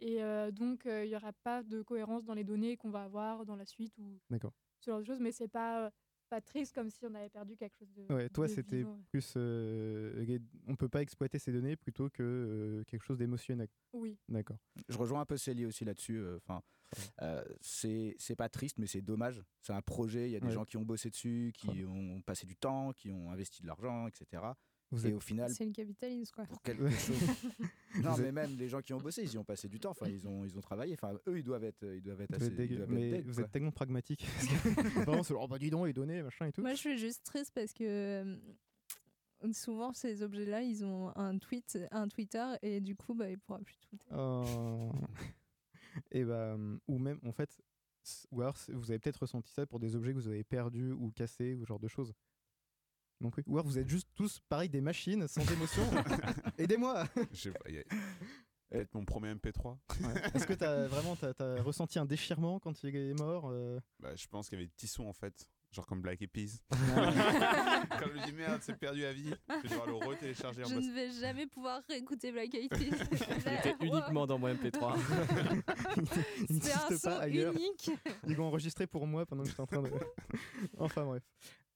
Et 0.00 0.22
euh, 0.22 0.50
donc, 0.50 0.86
euh, 0.86 1.04
il 1.04 1.08
n'y 1.10 1.16
aura 1.16 1.32
pas 1.32 1.62
de 1.62 1.82
cohérence 1.82 2.24
dans 2.24 2.34
les 2.34 2.44
données 2.44 2.76
qu'on 2.76 2.90
va 2.90 3.04
avoir 3.04 3.44
dans 3.44 3.56
la 3.56 3.66
suite 3.66 3.96
ou 3.98 4.18
D'accord. 4.30 4.52
ce 4.80 4.90
genre 4.90 5.00
de 5.00 5.04
choses. 5.04 5.20
Mais 5.20 5.30
c'est 5.32 5.48
pas, 5.48 5.90
pas 6.30 6.40
triste 6.40 6.74
comme 6.74 6.88
si 6.90 7.04
on 7.04 7.14
avait 7.14 7.28
perdu 7.28 7.56
quelque 7.56 7.76
chose 7.76 7.92
de. 7.92 8.12
Ouais, 8.12 8.28
toi, 8.30 8.48
c'était 8.48 8.84
plus. 9.10 9.34
euh, 9.36 10.38
on 10.66 10.76
peut 10.76 10.88
pas 10.88 11.02
exploiter 11.02 11.38
ces 11.38 11.52
données 11.52 11.76
plutôt 11.76 12.08
que 12.08 12.22
euh, 12.22 12.84
quelque 12.84 13.02
chose 13.02 13.18
d'émotionnel. 13.18 13.68
Oui. 13.92 14.16
D'accord. 14.28 14.56
Je 14.88 14.96
rejoins 14.96 15.20
un 15.20 15.26
peu 15.26 15.36
Célie 15.36 15.66
aussi 15.66 15.84
là-dessus. 15.84 16.16
euh, 16.18 16.38
Enfin, 16.38 16.62
euh, 17.22 17.44
c'est 17.60 18.16
c'est 18.18 18.36
pas 18.36 18.48
triste, 18.48 18.78
mais 18.78 18.86
c'est 18.86 19.02
dommage. 19.02 19.42
C'est 19.60 19.72
un 19.74 19.82
projet. 19.82 20.28
Il 20.28 20.32
y 20.32 20.36
a 20.36 20.40
des 20.40 20.46
Ouais. 20.46 20.52
gens 20.54 20.64
qui 20.64 20.76
ont 20.78 20.84
bossé 20.84 21.10
dessus, 21.10 21.52
qui 21.56 21.84
ont 21.84 22.22
passé 22.22 22.46
du 22.46 22.56
temps, 22.56 22.92
qui 22.94 23.10
ont 23.10 23.30
investi 23.30 23.60
de 23.62 23.66
l'argent, 23.66 24.06
etc. 24.08 24.42
Vous 24.92 25.06
et 25.06 25.10
êtes- 25.10 25.14
au 25.16 25.20
final, 25.20 25.50
C'est 25.50 25.64
le 25.64 25.70
capitalisme, 25.72 26.32
quoi. 26.34 26.46
pour 26.46 26.60
quelque 26.62 26.88
chose. 26.90 27.16
non, 28.02 28.16
mais 28.18 28.24
êtes- 28.28 28.32
même 28.34 28.56
les 28.56 28.68
gens 28.68 28.80
qui 28.80 28.92
ont 28.92 28.98
bossé, 28.98 29.22
ils 29.22 29.32
y 29.32 29.38
ont 29.38 29.44
passé 29.44 29.68
du 29.68 29.78
temps. 29.78 29.90
Enfin, 29.90 30.06
ils 30.08 30.26
ont, 30.26 30.44
ils 30.44 30.56
ont 30.58 30.60
travaillé. 30.60 30.94
Enfin, 30.94 31.12
eux, 31.28 31.38
ils 31.38 31.44
doivent 31.44 31.62
être, 31.64 31.84
ils 31.94 32.02
doivent 32.02 32.20
être 32.22 32.36
Vous 32.36 32.44
assez. 32.44 32.64
ils 32.64 32.76
doivent 32.76 32.90
mais 32.90 33.02
être 33.08 33.10
dead, 33.18 33.26
vous 33.26 33.34
quoi. 33.34 33.44
êtes 33.44 33.52
tellement 33.52 33.70
pragmatique. 33.70 34.26
Vraiment, 35.06 35.22
c'est 35.22 35.34
genre, 35.34 35.44
oh, 35.44 35.48
bah 35.48 35.58
dis 35.58 35.70
donc, 35.70 35.86
les 35.86 35.92
données, 35.92 36.22
machin 36.22 36.46
et 36.46 36.52
tout. 36.52 36.60
Moi, 36.62 36.72
je 36.74 36.78
suis 36.78 36.98
juste 36.98 37.22
triste 37.24 37.52
parce 37.54 37.72
que 37.72 37.84
euh, 37.84 38.36
souvent, 39.52 39.92
ces 39.94 40.22
objets-là, 40.22 40.62
ils 40.62 40.84
ont 40.84 41.16
un 41.16 41.38
tweet, 41.38 41.78
un 41.92 42.08
Twitter, 42.08 42.44
et 42.62 42.80
du 42.80 42.96
coup, 42.96 43.14
bah, 43.14 43.30
il 43.30 43.38
pourra 43.38 43.60
plus 43.60 43.78
tweeter. 43.78 44.06
Oh. 44.12 44.90
et 46.10 46.24
bah, 46.24 46.56
ou 46.88 46.98
même, 46.98 47.18
en 47.24 47.32
fait, 47.32 47.60
ou 48.32 48.40
alors 48.40 48.56
vous 48.68 48.90
avez 48.90 48.98
peut-être 48.98 49.18
ressenti 49.20 49.52
ça 49.52 49.66
pour 49.66 49.78
des 49.78 49.94
objets 49.94 50.12
que 50.12 50.18
vous 50.18 50.28
avez 50.28 50.42
perdus 50.42 50.90
ou 50.92 51.10
cassés 51.12 51.54
ou 51.54 51.60
ce 51.60 51.66
genre 51.66 51.78
de 51.78 51.86
choses. 51.88 52.12
Non 53.20 53.30
plus. 53.30 53.42
Ou 53.46 53.56
alors 53.58 53.66
vous 53.66 53.78
êtes 53.78 53.88
juste 53.88 54.08
tous 54.14 54.40
pareil 54.48 54.68
des 54.68 54.80
machines 54.80 55.28
sans 55.28 55.42
émotion. 55.52 55.82
Aidez-moi. 56.58 57.04
Je 57.32 57.38
sais 57.40 57.50
pas, 57.50 57.68
il 57.68 57.74
y 57.76 57.78
a- 57.78 57.84
Peut-être 58.70 58.94
mon 58.94 59.04
premier 59.04 59.34
MP3. 59.34 59.76
Ouais. 60.00 60.22
Est-ce 60.32 60.46
que 60.46 60.52
t'as 60.54 60.86
vraiment 60.86 61.16
t'as, 61.16 61.34
t'as 61.34 61.60
ressenti 61.60 61.98
un 61.98 62.06
déchirement 62.06 62.60
quand 62.60 62.82
il 62.84 62.94
est 62.94 63.18
mort 63.18 63.48
euh? 63.50 63.80
Bah, 63.98 64.14
je 64.14 64.26
pense 64.28 64.48
qu'il 64.48 64.58
y 64.58 64.60
avait 64.60 64.66
des 64.68 64.72
petits 64.72 64.86
sons 64.86 65.08
en 65.08 65.12
fait. 65.12 65.44
Genre 65.72 65.86
comme 65.86 66.00
Black 66.02 66.20
Eyed 66.22 66.30
Peas. 66.30 66.58
Quand 66.70 66.76
je 68.06 68.12
me 68.20 68.26
dis 68.26 68.32
merde, 68.32 68.60
c'est 68.62 68.76
perdu 68.76 69.04
à 69.04 69.12
vie, 69.12 69.32
je 69.48 69.54
vais 69.62 69.68
devoir 69.68 69.86
le 69.86 69.94
retélécharger 69.94 70.64
en 70.64 70.68
Je 70.68 70.74
ne 70.74 70.92
vais 70.92 71.10
jamais 71.12 71.46
pouvoir 71.46 71.80
réécouter 71.88 72.32
Black 72.32 72.52
Eyed 72.54 72.70
Peas. 72.70 73.06
Il 73.46 73.52
était 73.52 73.76
uniquement 73.80 74.26
dans 74.26 74.38
mon 74.38 74.48
MP3. 74.52 74.98
Il 76.48 76.60
C'est 76.60 76.72
un 76.72 76.88
n'existe 76.88 76.96
son 77.02 77.08
pas 77.10 77.18
ailleurs. 77.18 77.52
unique. 77.54 77.90
Ils 78.26 78.34
l'ont 78.34 78.46
enregistré 78.46 78.86
pour 78.88 79.06
moi 79.06 79.26
pendant 79.26 79.42
que 79.44 79.48
j'étais 79.48 79.60
en 79.60 79.66
train 79.66 79.82
de. 79.82 79.90
enfin 80.78 81.04
bref. 81.04 81.22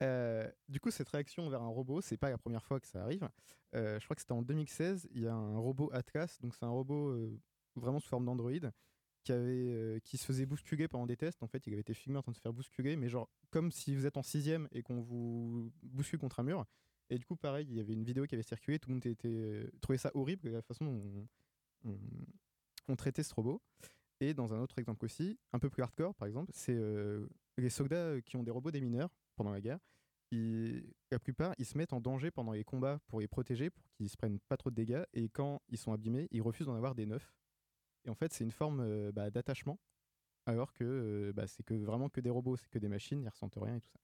Du 0.01 0.81
coup, 0.81 0.91
cette 0.91 1.09
réaction 1.09 1.49
vers 1.49 1.62
un 1.62 1.69
robot, 1.69 2.01
c'est 2.01 2.16
pas 2.16 2.31
la 2.31 2.39
première 2.39 2.65
fois 2.65 2.81
que 2.81 2.87
ça 2.87 3.03
arrive. 3.03 3.29
Je 3.73 4.05
crois 4.05 4.15
que 4.15 4.21
c'était 4.21 4.33
en 4.33 4.43
2016. 4.43 5.09
Il 5.12 5.23
y 5.23 5.27
a 5.27 5.35
un 5.35 5.59
robot 5.59 5.91
Atlas, 5.93 6.41
donc 6.41 6.55
c'est 6.55 6.65
un 6.65 6.71
robot 6.71 7.16
vraiment 7.77 8.01
sous 8.01 8.09
forme 8.09 8.25
d'Android 8.27 8.53
qui 9.25 9.33
qui 10.05 10.19
se 10.19 10.25
faisait 10.27 10.45
bousculer 10.47 10.87
pendant 10.87 11.07
des 11.07 11.16
tests. 11.16 11.43
En 11.43 11.47
fait, 11.47 11.66
il 11.66 11.73
avait 11.73 11.81
été 11.81 11.95
filmé 11.95 12.19
en 12.19 12.23
train 12.23 12.33
de 12.33 12.37
se 12.37 12.43
faire 12.43 12.53
bousculer, 12.53 12.97
mais 12.97 13.09
genre 13.09 13.31
comme 13.51 13.71
si 13.71 13.95
vous 13.97 14.05
êtes 14.07 14.16
en 14.16 14.23
sixième 14.23 14.69
et 14.73 14.83
qu'on 14.83 15.01
vous 15.01 15.73
bouscule 15.83 16.19
contre 16.19 16.41
un 16.41 16.43
mur. 16.43 16.66
Et 17.11 17.19
du 17.19 17.25
coup, 17.25 17.37
pareil, 17.37 17.66
il 17.71 17.77
y 17.77 17.81
avait 17.81 17.93
une 17.93 18.05
vidéo 18.05 18.27
qui 18.27 18.35
avait 18.35 18.43
circulé, 18.43 18.79
tout 18.79 18.89
le 18.89 18.95
monde 18.95 19.07
était, 19.07 19.71
trouvait 19.81 19.99
ça 19.99 20.11
horrible, 20.15 20.51
la 20.51 20.62
façon 20.62 20.85
dont 20.85 21.29
on, 21.85 21.99
on- 22.89 22.97
traitait 22.97 23.23
ce 23.23 23.35
robot. 23.35 23.62
Et 24.21 24.35
dans 24.35 24.55
un 24.55 24.61
autre 24.61 24.79
exemple 24.79 25.05
aussi, 25.05 25.39
un 25.53 25.59
peu 25.59 25.71
plus 25.71 25.83
hardcore 25.83 26.15
par 26.15 26.27
exemple, 26.29 26.51
c'est 26.55 26.79
les 27.57 27.71
soldats 27.71 28.21
qui 28.23 28.37
ont 28.37 28.43
des 28.43 28.51
robots 28.51 28.71
démineurs 28.71 29.11
pendant 29.35 29.51
la 29.51 29.61
guerre. 29.61 29.78
La 31.11 31.19
plupart, 31.19 31.55
ils 31.59 31.66
se 31.66 31.78
mettent 31.78 31.93
en 31.93 32.01
danger 32.01 32.31
pendant 32.31 32.52
les 32.52 32.65
combats 32.65 32.98
pour 33.06 33.20
les 33.20 33.28
protéger, 33.28 33.70
pour 33.70 33.85
qu'ils 33.93 34.09
se 34.09 34.16
prennent 34.16 34.40
pas 34.48 34.56
trop 34.56 34.70
de 34.70 34.74
dégâts. 34.74 35.05
Et 35.12 35.28
quand 35.28 35.62
ils 35.69 35.78
sont 35.78 35.93
abîmés, 35.93 36.28
ils 36.31 36.43
refusent 36.43 36.66
d'en 36.66 36.74
avoir 36.74 36.94
des 36.94 37.06
neufs. 37.06 37.32
Et 38.05 38.11
en 38.11 38.15
fait, 38.15 38.32
c'est 38.32 38.44
une 38.44 38.51
forme 38.51 38.81
euh, 38.81 39.12
bah, 39.12 39.31
d'attachement, 39.31 39.78
alors 40.47 40.73
que 40.73 40.85
euh, 40.85 41.32
bah, 41.32 41.47
c'est 41.47 41.62
que 41.62 41.74
vraiment 41.74 42.09
que 42.09 42.20
des 42.20 42.31
robots, 42.31 42.56
c'est 42.56 42.69
que 42.69 42.78
des 42.78 42.89
machines, 42.89 43.23
ils 43.23 43.28
ressentent 43.28 43.56
rien 43.56 43.77
et 43.77 43.81
tout 43.81 43.90
ça. 43.90 44.01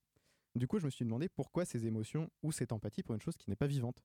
Du 0.54 0.66
coup, 0.66 0.78
je 0.78 0.84
me 0.84 0.90
suis 0.90 1.04
demandé 1.04 1.28
pourquoi 1.28 1.64
ces 1.64 1.86
émotions 1.86 2.30
ou 2.42 2.52
cette 2.52 2.72
empathie 2.72 3.02
pour 3.02 3.14
une 3.14 3.20
chose 3.20 3.36
qui 3.36 3.50
n'est 3.50 3.56
pas 3.56 3.66
vivante. 3.66 4.02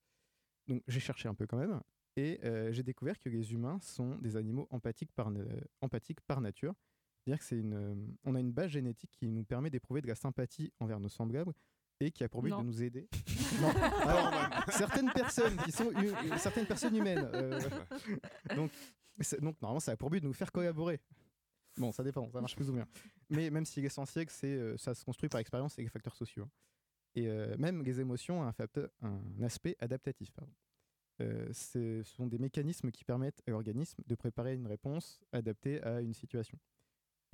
Donc 0.67 0.83
j'ai 0.87 0.99
cherché 0.99 1.29
un 1.29 1.33
peu 1.33 1.45
quand 1.47 1.57
même, 1.57 1.79
et 2.15 2.39
euh, 2.43 2.71
j'ai 2.71 2.83
découvert 2.83 3.19
que 3.19 3.29
les 3.29 3.53
humains 3.53 3.79
sont 3.81 4.15
des 4.17 4.35
animaux 4.35 4.67
empathiques 4.71 5.11
par, 5.11 5.31
empathiques 5.81 6.21
par 6.21 6.41
nature. 6.41 6.73
C'est-à-dire 7.25 7.39
que 7.39 7.45
c'est 7.45 7.57
une, 7.57 7.73
euh, 7.73 7.95
on 8.23 8.35
a 8.35 8.39
une 8.39 8.51
base 8.51 8.69
génétique 8.69 9.09
qui 9.11 9.27
nous 9.31 9.43
permet 9.43 9.69
d'éprouver 9.71 10.01
de 10.01 10.07
la 10.07 10.13
sympathie 10.15 10.71
envers 10.79 10.99
nos 10.99 11.09
semblables 11.09 11.53
et 11.99 12.11
qui 12.11 12.23
a 12.23 12.29
pour 12.29 12.43
but 12.43 12.51
Non. 12.51 12.61
de 12.61 12.67
nous 12.67 12.83
aider. 12.83 13.07
Non. 13.61 13.69
Alors, 13.69 14.65
certaines 14.69 15.09
personnes 15.11 15.55
qui 15.63 15.71
sont 15.71 15.89
certaines 16.37 16.65
personnes 16.65 16.95
humaines. 16.95 17.29
euh, 17.33 17.59
donc, 18.55 18.69
donc 19.41 19.61
normalement, 19.61 19.79
ça 19.79 19.93
a 19.93 19.97
pour 19.97 20.09
but 20.09 20.19
de 20.19 20.25
nous 20.27 20.33
faire 20.33 20.51
collaborer. 20.51 20.99
Bon, 21.77 21.91
ça 21.91 22.03
dépend, 22.03 22.29
ça 22.31 22.41
marche 22.41 22.55
plus 22.55 22.69
ou 22.69 22.73
moins. 22.73 22.87
Mais 23.29 23.49
même 23.49 23.65
si 23.65 23.81
l'essentiel, 23.81 24.27
c'est 24.29 24.47
euh, 24.53 24.77
ça 24.77 24.93
se 24.93 25.03
construit 25.05 25.29
par 25.29 25.39
expérience 25.39 25.77
et 25.79 25.83
les 25.83 25.89
facteurs 25.89 26.15
sociaux. 26.15 26.47
Et 27.15 27.27
euh, 27.29 27.55
même 27.57 27.81
les 27.81 27.99
émotions 28.01 28.41
ont 28.41 28.43
un, 28.43 28.51
facteur- 28.51 28.89
un 29.01 29.21
aspect 29.41 29.75
adaptatif. 29.79 30.31
pardon. 30.31 30.51
Euh, 31.21 31.47
ce 31.53 32.03
sont 32.03 32.27
des 32.27 32.37
mécanismes 32.39 32.91
qui 32.91 33.05
permettent 33.05 33.41
à 33.47 33.51
l'organisme 33.51 34.03
de 34.05 34.15
préparer 34.15 34.53
une 34.55 34.67
réponse 34.67 35.21
adaptée 35.31 35.81
à 35.81 36.01
une 36.01 36.13
situation. 36.13 36.59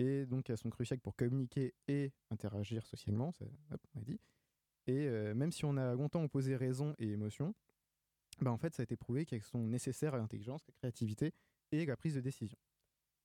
Et 0.02 0.26
donc, 0.26 0.50
elles 0.50 0.58
sont 0.58 0.72
cruciales 0.72 1.00
pour 1.00 1.16
communiquer 1.16 1.76
et 1.88 2.12
interagir 2.32 2.84
socialement, 2.88 3.36
on 3.70 4.00
a 4.00 4.02
dit. 4.02 4.20
Et 4.88 5.08
euh, 5.08 5.36
même 5.36 5.52
si 5.52 5.64
on 5.64 5.78
a 5.78 5.94
longtemps 5.94 6.24
opposé 6.24 6.56
raison 6.56 6.96
et 6.98 7.12
émotion, 7.12 7.54
bah, 8.40 8.52
en 8.52 8.58
fait, 8.58 8.74
ça 8.74 8.82
a 8.82 8.86
été 8.86 8.98
prouvé 8.98 9.28
qu'elles 9.28 9.44
sont 9.44 9.68
nécessaires 9.68 10.16
à 10.16 10.18
l'intelligence, 10.18 10.66
la 10.66 10.74
créativité 10.74 11.36
et 11.72 11.86
la 11.86 11.96
prise 11.96 12.16
de 12.16 12.20
décision. 12.20 12.58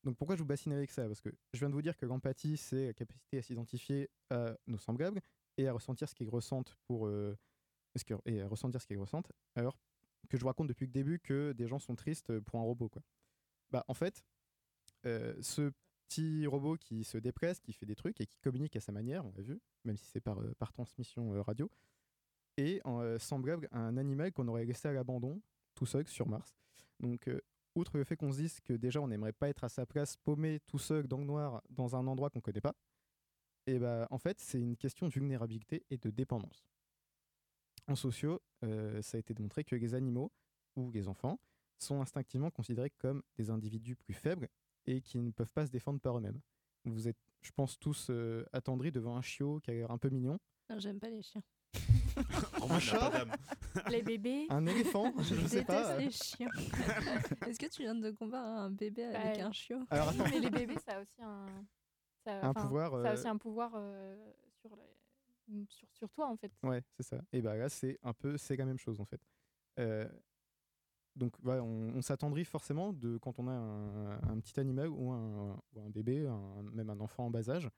Donc 0.04 0.18
pourquoi 0.18 0.36
je 0.36 0.42
vous 0.42 0.46
bassine 0.46 0.74
avec 0.74 0.90
ça? 0.90 1.06
Parce 1.06 1.22
que 1.22 1.30
je 1.54 1.58
viens 1.58 1.70
de 1.70 1.74
vous 1.74 1.80
dire 1.80 1.96
que 1.96 2.04
l'empathie, 2.04 2.58
c'est 2.58 2.88
la 2.88 2.92
capacité 2.92 3.38
à 3.38 3.42
s'identifier 3.42 4.10
à 4.28 4.54
nos 4.66 4.76
semblables 4.76 5.22
et 5.56 5.68
à 5.68 5.72
ressentir 5.72 6.10
ce 6.10 6.14
qu'ils 6.14 6.28
ressentent 6.28 6.76
pour 6.86 7.06
euh, 7.06 7.34
et 8.26 8.42
à 8.42 8.48
ressentir 8.48 8.82
ce 8.82 8.86
qu'ils 8.86 8.98
ressentent. 8.98 9.32
Alors 9.54 9.78
que 10.28 10.36
je 10.36 10.42
vous 10.42 10.48
raconte 10.48 10.68
depuis 10.68 10.84
le 10.84 10.92
début 10.92 11.20
que 11.20 11.52
des 11.52 11.66
gens 11.66 11.78
sont 11.78 11.96
tristes 11.96 12.38
pour 12.40 12.60
un 12.60 12.62
robot, 12.62 12.90
quoi. 12.90 13.02
Bah 13.70 13.84
en 13.88 13.94
fait, 13.94 14.22
euh, 15.06 15.34
ce 15.40 15.72
petit 16.08 16.46
robot 16.46 16.76
qui 16.76 17.04
se 17.04 17.18
dépresse, 17.18 17.60
qui 17.60 17.72
fait 17.72 17.86
des 17.86 17.94
trucs 17.94 18.20
et 18.20 18.26
qui 18.26 18.38
communique 18.40 18.76
à 18.76 18.80
sa 18.80 18.92
manière, 18.92 19.24
on 19.24 19.32
l'a 19.36 19.42
vu, 19.42 19.60
même 19.84 19.96
si 19.96 20.06
c'est 20.06 20.20
par, 20.20 20.40
euh, 20.40 20.52
transmission 20.72 21.34
euh, 21.34 21.42
radio, 21.42 21.70
est 22.56 22.80
euh, 22.86 23.18
semblable 23.18 23.68
à 23.72 23.78
un 23.78 23.96
animal 23.96 24.32
qu'on 24.32 24.48
aurait 24.48 24.64
laissé 24.64 24.88
à 24.88 24.92
l'abandon, 24.92 25.40
tout 25.74 25.86
seul, 25.86 26.06
sur 26.06 26.28
Mars. 26.28 26.54
Donc, 27.00 27.28
euh, 27.28 27.40
outre 27.74 27.98
le 27.98 28.04
fait 28.04 28.16
qu'on 28.16 28.32
se 28.32 28.38
dise 28.38 28.60
que 28.60 28.72
déjà 28.72 29.00
on 29.00 29.08
n'aimerait 29.08 29.32
pas 29.32 29.48
être 29.48 29.64
à 29.64 29.68
sa 29.68 29.84
place, 29.84 30.16
paumé, 30.16 30.60
tout 30.66 30.78
seul, 30.78 31.06
dans 31.06 31.18
le 31.18 31.24
noir, 31.24 31.62
dans 31.70 31.96
un 31.96 32.06
endroit 32.06 32.30
qu'on 32.30 32.40
connaît 32.40 32.60
pas, 32.60 32.74
et 33.66 33.78
bah, 33.78 34.06
en 34.10 34.18
fait, 34.18 34.40
c'est 34.40 34.60
une 34.60 34.76
question 34.76 35.08
de 35.08 35.12
vulnérabilité 35.12 35.84
et 35.90 35.98
de 35.98 36.10
dépendance. 36.10 36.64
En 37.88 37.96
sociaux, 37.96 38.40
ça 38.62 39.16
a 39.16 39.18
été 39.18 39.34
démontré 39.34 39.64
que 39.64 39.74
les 39.74 39.94
animaux 39.94 40.32
ou 40.76 40.90
les 40.92 41.08
enfants 41.08 41.40
sont 41.78 42.00
instinctivement 42.00 42.50
considérés 42.50 42.90
comme 42.90 43.22
des 43.36 43.50
individus 43.50 43.96
plus 43.96 44.14
faibles 44.14 44.48
et 44.86 45.00
qui 45.00 45.18
ne 45.18 45.30
peuvent 45.30 45.52
pas 45.52 45.66
se 45.66 45.70
défendre 45.70 46.00
par 46.00 46.16
eux-mêmes. 46.18 46.40
Vous 46.84 47.08
êtes, 47.08 47.16
je 47.42 47.50
pense, 47.52 47.78
tous 47.78 48.08
euh, 48.10 48.44
attendris 48.52 48.92
devant 48.92 49.16
un 49.16 49.22
chiot 49.22 49.60
qui 49.60 49.70
a 49.70 49.74
l'air 49.74 49.90
un 49.90 49.98
peu 49.98 50.08
mignon. 50.08 50.38
Non, 50.70 50.78
J'aime 50.78 50.98
pas 51.00 51.08
les 51.10 51.22
chiens. 51.22 51.42
un 52.70 52.78
chat 52.78 53.24
Les 53.90 54.02
bébés. 54.02 54.46
Un 54.48 54.66
éléphant 54.66 55.12
Je, 55.18 55.34
Je 55.34 55.46
sais 55.46 55.64
pas. 55.64 55.96
déteste 55.96 55.98
les 56.00 56.10
chiens. 56.10 56.50
Est-ce 57.46 57.58
que 57.58 57.66
tu 57.66 57.82
viens 57.82 57.94
de 57.94 58.10
comparer 58.12 58.48
un 58.48 58.70
bébé 58.70 59.04
avec 59.04 59.38
Bah, 59.40 59.46
un 59.48 59.52
chiot? 59.52 59.84
Alors, 59.90 60.08
oui, 60.10 60.20
attends. 60.20 60.30
mais 60.30 60.40
les 60.40 60.50
bébés, 60.50 60.76
ça 60.84 60.96
a 60.98 61.00
aussi 61.02 61.22
un, 61.22 61.46
ça- 62.24 62.46
Un 62.46 62.54
pouvoir, 62.54 62.92
Ça 62.92 62.96
a 62.96 63.00
euh, 63.00 63.14
aussi 63.14 63.28
un 63.28 63.36
pouvoir 63.36 63.72
euh, 63.74 64.32
sur, 64.60 64.74
les- 64.76 65.66
sur, 65.68 65.88
sur 65.92 66.10
toi, 66.10 66.28
en 66.28 66.36
fait. 66.36 66.50
Ouais, 66.62 66.82
c'est 66.96 67.02
ça. 67.02 67.20
Et 67.32 67.42
bah 67.42 67.56
là, 67.56 67.68
c'est 67.68 67.98
un 68.02 68.12
peu, 68.14 68.36
c'est 68.38 68.56
la 68.56 68.64
même 68.64 68.78
chose 68.78 69.00
en 69.00 69.04
fait. 69.04 69.20
Donc, 71.16 71.34
voilà, 71.42 71.62
on, 71.64 71.94
on 71.96 72.02
s'attendrit 72.02 72.44
forcément 72.44 72.92
de 72.92 73.16
quand 73.18 73.38
on 73.38 73.48
a 73.48 73.52
un, 73.52 74.12
un 74.30 74.38
petit 74.40 74.58
animal 74.60 74.88
ou 74.88 75.10
un, 75.10 75.58
ou 75.74 75.80
un 75.80 75.88
bébé, 75.90 76.26
un- 76.26 76.62
même 76.72 76.90
un 76.90 77.00
enfant 77.00 77.26
en 77.26 77.30
bas 77.30 77.48
âge. 77.50 77.68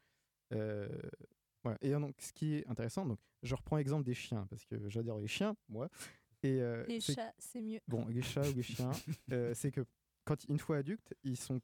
Euh, 0.53 0.89
voilà. 1.63 1.79
Et 1.81 1.91
donc, 1.93 2.15
ce 2.21 2.33
qui 2.33 2.55
est 2.57 2.67
intéressant, 2.69 3.07
donc, 3.07 3.19
je 3.43 3.55
reprends 3.55 3.77
l'exemple 3.77 4.05
des 4.05 4.15
chiens 4.15 4.47
parce 4.51 4.65
que 4.67 4.89
j'adore 4.89 5.19
les 5.21 5.29
chiens, 5.29 5.55
moi. 5.69 5.89
Et 6.43 6.61
euh, 6.61 6.85
Les 6.87 7.01
chats, 7.01 7.33
c'est 7.39 7.61
mieux. 7.63 7.81
Bon, 7.89 8.07
les 8.09 8.23
chats 8.23 8.49
ou 8.49 8.55
les 8.55 8.63
chiens, 8.63 8.91
euh, 9.33 9.55
c'est 9.55 9.71
que 9.71 9.85
quand 10.25 10.45
une 10.49 10.59
fois 10.59 10.77
adultes, 10.79 11.15
ils 11.25 11.37
sont, 11.37 11.61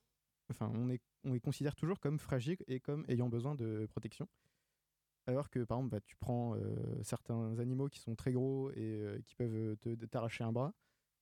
enfin, 0.50 0.70
on, 0.74 0.90
est, 0.90 1.00
on 1.24 1.32
les 1.32 1.40
considère 1.40 1.74
toujours 1.74 1.98
comme 2.00 2.18
fragiles 2.18 2.58
et 2.66 2.80
comme 2.80 3.04
ayant 3.08 3.28
besoin 3.28 3.54
de 3.54 3.86
protection. 3.90 4.28
Alors 5.26 5.48
que 5.48 5.60
par 5.64 5.78
exemple, 5.78 5.92
bah, 5.92 6.00
tu 6.04 6.16
prends 6.16 6.54
euh, 6.56 7.02
certains 7.02 7.58
animaux 7.58 7.88
qui 7.88 7.98
sont 7.98 8.14
très 8.14 8.32
gros 8.32 8.70
et 8.72 8.74
euh, 8.78 9.20
qui 9.24 9.34
peuvent 9.34 9.76
te- 9.78 9.94
te- 9.94 10.04
t'arracher 10.06 10.44
un 10.44 10.52
bras, 10.52 10.74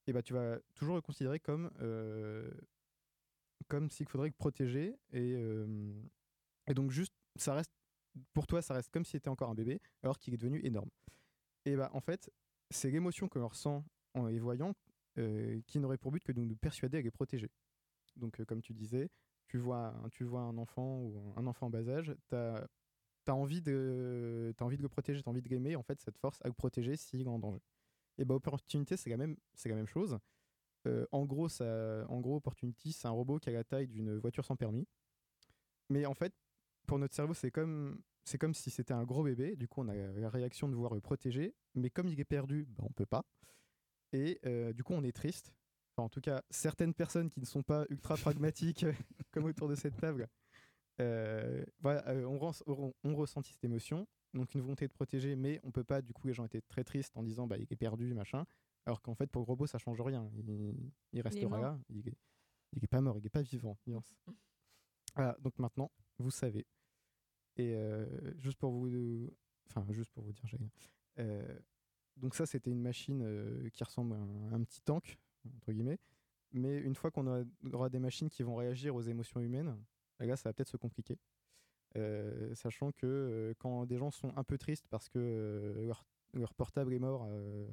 et 0.06 0.12
bah 0.12 0.22
tu 0.22 0.32
vas 0.32 0.58
toujours 0.74 0.96
le 0.96 1.00
considérer 1.00 1.38
comme 1.38 1.70
euh, 1.80 2.50
comme 3.68 3.90
s'il 3.90 4.08
faudrait 4.08 4.28
le 4.28 4.34
protéger 4.34 4.98
et 5.12 5.34
euh, 5.36 5.92
et 6.66 6.74
donc 6.74 6.90
juste 6.90 7.14
ça 7.36 7.54
reste 7.54 7.72
pour 8.32 8.46
toi 8.46 8.62
ça 8.62 8.74
reste 8.74 8.90
comme 8.90 9.04
s'il 9.04 9.18
était 9.18 9.28
encore 9.28 9.50
un 9.50 9.54
bébé 9.54 9.80
alors 10.02 10.18
qu'il 10.18 10.34
est 10.34 10.38
devenu 10.38 10.60
énorme. 10.64 10.90
Et 11.64 11.76
bah 11.76 11.90
en 11.92 12.00
fait 12.00 12.30
c'est 12.70 12.90
l'émotion 12.90 13.28
que 13.28 13.38
l'on 13.38 13.48
ressent 13.48 13.84
en 14.14 14.26
les 14.26 14.38
voyant 14.38 14.74
euh, 15.18 15.60
qui 15.66 15.78
n'aurait 15.78 15.98
pour 15.98 16.10
but 16.10 16.24
que 16.24 16.32
de 16.32 16.40
nous 16.40 16.56
persuader 16.56 16.98
à 16.98 17.02
les 17.02 17.10
protéger. 17.10 17.50
Donc 18.16 18.42
comme 18.44 18.60
tu 18.60 18.74
disais, 18.74 19.10
tu 19.46 19.58
vois 19.58 19.94
tu 20.10 20.24
vois 20.24 20.40
un 20.40 20.58
enfant 20.58 20.98
ou 20.98 21.32
un 21.36 21.46
enfant 21.46 21.66
en 21.66 21.70
bas 21.70 21.88
âge, 21.88 22.14
tu 22.28 22.34
as, 22.34 22.66
envie 23.28 23.62
de 23.62 24.54
envie 24.60 24.76
de 24.76 24.82
le 24.82 24.88
protéger, 24.88 25.22
tu 25.22 25.28
as 25.28 25.30
envie 25.30 25.42
de 25.42 25.48
l'aimer, 25.48 25.76
en 25.76 25.82
fait 25.82 26.00
ça 26.00 26.10
te 26.10 26.18
force 26.18 26.40
à 26.42 26.48
le 26.48 26.54
protéger 26.54 26.96
s'il 26.96 27.22
est 27.22 27.26
en 27.26 27.38
danger. 27.38 27.62
Et 28.22 28.24
bah 28.24 28.36
Opportunité 28.36 28.96
c'est 28.96 29.10
la 29.10 29.16
même 29.16 29.36
c'est 29.54 29.68
la 29.68 29.74
même 29.74 29.88
chose. 29.88 30.18
Euh, 30.86 31.06
en 31.10 31.24
gros 31.26 31.48
ça 31.48 32.06
en 32.08 32.20
gros 32.20 32.36
Opportunity 32.36 32.92
c'est 32.92 33.08
un 33.08 33.10
robot 33.10 33.38
qui 33.40 33.50
a 33.50 33.52
la 33.52 33.64
taille 33.64 33.88
d'une 33.88 34.16
voiture 34.18 34.44
sans 34.44 34.54
permis. 34.56 34.86
Mais 35.90 36.06
en 36.06 36.14
fait 36.14 36.32
pour 36.86 36.98
notre 37.00 37.14
cerveau 37.14 37.34
c'est 37.34 37.50
comme 37.50 38.00
c'est 38.24 38.38
comme 38.38 38.54
si 38.54 38.70
c'était 38.70 38.94
un 38.94 39.02
gros 39.02 39.24
bébé, 39.24 39.56
du 39.56 39.66
coup 39.66 39.80
on 39.82 39.88
a 39.88 39.94
la 39.96 40.30
réaction 40.30 40.68
de 40.68 40.74
vouloir 40.74 40.94
le 40.94 41.00
protéger, 41.00 41.56
mais 41.74 41.90
comme 41.90 42.06
il 42.06 42.20
est 42.20 42.24
perdu, 42.24 42.66
bah, 42.70 42.84
on 42.86 42.92
peut 42.92 43.06
pas. 43.06 43.24
Et 44.12 44.38
euh, 44.46 44.72
du 44.72 44.84
coup 44.84 44.92
on 44.94 45.02
est 45.02 45.12
triste. 45.12 45.52
Enfin, 45.96 46.06
en 46.06 46.08
tout 46.08 46.20
cas, 46.20 46.42
certaines 46.48 46.94
personnes 46.94 47.28
qui 47.28 47.40
ne 47.40 47.44
sont 47.44 47.62
pas 47.64 47.84
ultra 47.90 48.16
pragmatiques, 48.16 48.86
comme 49.32 49.44
autour 49.44 49.68
de 49.68 49.74
cette 49.74 49.96
table, 49.96 50.28
euh, 51.00 51.64
voilà, 51.80 52.02
on, 52.26 52.38
rens- 52.38 52.62
on, 52.66 52.94
on 53.04 53.14
ressentit 53.16 53.52
cette 53.52 53.64
émotion, 53.64 54.06
donc 54.34 54.54
une 54.54 54.60
volonté 54.60 54.86
de 54.86 54.92
protéger, 54.92 55.36
mais 55.36 55.60
on 55.64 55.70
peut 55.70 55.84
pas, 55.84 56.02
du 56.02 56.12
coup 56.12 56.26
les 56.26 56.32
gens 56.34 56.44
étaient 56.44 56.60
très 56.62 56.84
tristes 56.84 57.16
en 57.16 57.22
disant 57.22 57.46
bah, 57.46 57.58
il 57.58 57.66
est 57.70 57.76
perdu, 57.76 58.14
machin, 58.14 58.44
alors 58.86 59.00
qu'en 59.02 59.14
fait 59.14 59.26
pour 59.26 59.42
le 59.42 59.46
robot 59.46 59.66
ça 59.66 59.78
change 59.78 60.00
rien, 60.00 60.30
il, 60.36 60.74
il 61.12 61.20
restera 61.20 61.60
là, 61.60 61.78
il 61.88 62.08
est, 62.08 62.16
il 62.72 62.84
est 62.84 62.88
pas 62.88 63.00
mort, 63.00 63.18
il 63.18 63.26
est 63.26 63.30
pas 63.30 63.42
vivant. 63.42 63.78
nuance. 63.86 64.14
Voilà, 65.14 65.36
donc 65.40 65.58
maintenant, 65.58 65.90
vous 66.18 66.30
savez. 66.30 66.66
Et 67.56 67.74
euh, 67.74 68.06
juste 68.38 68.58
pour 68.58 68.72
vous, 68.72 69.30
enfin 69.68 69.84
juste 69.90 70.10
pour 70.12 70.24
vous 70.24 70.32
dire, 70.32 70.46
j'ai 70.46 70.56
rien. 70.56 70.70
Euh, 71.18 71.58
donc 72.16 72.34
ça, 72.34 72.46
c'était 72.46 72.70
une 72.70 72.80
machine 72.80 73.22
euh, 73.22 73.68
qui 73.70 73.84
ressemble 73.84 74.14
à 74.14 74.18
un, 74.18 74.52
un 74.52 74.64
petit 74.64 74.80
tank 74.80 75.18
entre 75.56 75.72
guillemets. 75.72 75.98
Mais 76.52 76.78
une 76.78 76.94
fois 76.94 77.10
qu'on 77.10 77.26
aura, 77.26 77.42
aura 77.72 77.88
des 77.88 77.98
machines 77.98 78.28
qui 78.28 78.42
vont 78.42 78.56
réagir 78.56 78.94
aux 78.94 79.00
émotions 79.00 79.40
humaines, 79.40 79.76
là, 80.18 80.36
ça 80.36 80.48
va 80.48 80.52
peut-être 80.52 80.68
se 80.68 80.76
compliquer. 80.76 81.18
Euh, 81.96 82.54
sachant 82.54 82.90
que 82.92 83.06
euh, 83.06 83.54
quand 83.58 83.84
des 83.86 83.98
gens 83.98 84.10
sont 84.10 84.32
un 84.36 84.44
peu 84.44 84.56
tristes 84.56 84.86
parce 84.88 85.08
que 85.10 85.18
euh, 85.18 85.86
leur, 85.86 86.04
leur 86.32 86.54
portable 86.54 86.94
est 86.94 86.98
mort, 86.98 87.26
euh, 87.28 87.66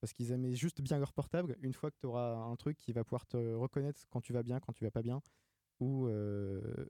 parce 0.00 0.12
qu'ils 0.12 0.30
aimaient 0.32 0.54
juste 0.54 0.82
bien 0.82 0.98
leur 0.98 1.12
portable, 1.14 1.56
une 1.62 1.72
fois 1.72 1.90
que 1.90 1.96
tu 1.98 2.06
auras 2.06 2.34
un 2.34 2.54
truc 2.56 2.76
qui 2.76 2.92
va 2.92 3.02
pouvoir 3.02 3.24
te 3.26 3.54
reconnaître 3.54 4.06
quand 4.10 4.20
tu 4.20 4.32
vas 4.34 4.42
bien, 4.42 4.60
quand 4.60 4.72
tu 4.74 4.84
vas 4.84 4.90
pas 4.90 5.00
bien, 5.02 5.22
ou, 5.80 6.06
euh, 6.06 6.86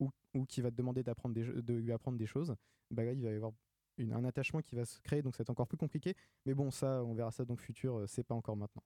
ou, 0.00 0.10
ou 0.34 0.44
qui 0.44 0.60
va 0.60 0.70
te 0.72 0.76
demander 0.76 1.02
d'apprendre 1.04 1.34
des, 1.36 1.44
jeux- 1.44 1.62
de 1.62 1.74
lui 1.74 1.92
apprendre 1.92 2.18
des 2.18 2.26
choses, 2.26 2.56
bah 2.90 3.04
là, 3.04 3.12
il 3.12 3.22
va 3.22 3.30
y 3.30 3.34
avoir 3.36 3.52
une- 3.98 4.12
un 4.12 4.24
attachement 4.24 4.60
qui 4.62 4.74
va 4.74 4.84
se 4.84 5.00
créer, 5.00 5.22
donc 5.22 5.36
c'est 5.36 5.48
encore 5.50 5.68
plus 5.68 5.78
compliqué. 5.78 6.14
Mais 6.46 6.54
bon, 6.54 6.70
ça, 6.72 7.04
on 7.04 7.14
verra 7.14 7.30
ça 7.30 7.44
dans 7.44 7.54
le 7.54 7.60
futur, 7.60 8.02
c'est 8.08 8.24
pas 8.24 8.34
encore 8.34 8.56
maintenant. 8.56 8.82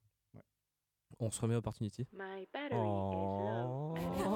On 1.19 1.31
se 1.31 1.41
remet 1.41 1.57
Opportunity. 1.57 2.07
My 2.13 2.47
battery 2.53 2.79
Oh. 2.79 3.95
is 3.97 4.03
low. 4.13 4.31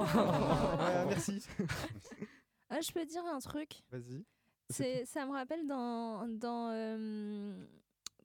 Ouais, 0.83 1.05
merci. 1.07 1.45
Ah, 2.75 2.81
je 2.81 2.91
peux 2.91 3.05
dire 3.05 3.23
un 3.25 3.39
truc 3.39 3.83
Vas-y. 3.91 4.23
C'est, 4.69 5.05
ça 5.05 5.25
me 5.25 5.31
rappelle 5.31 5.65
dans, 5.67 6.27
dans, 6.27 6.69
euh, 6.71 7.65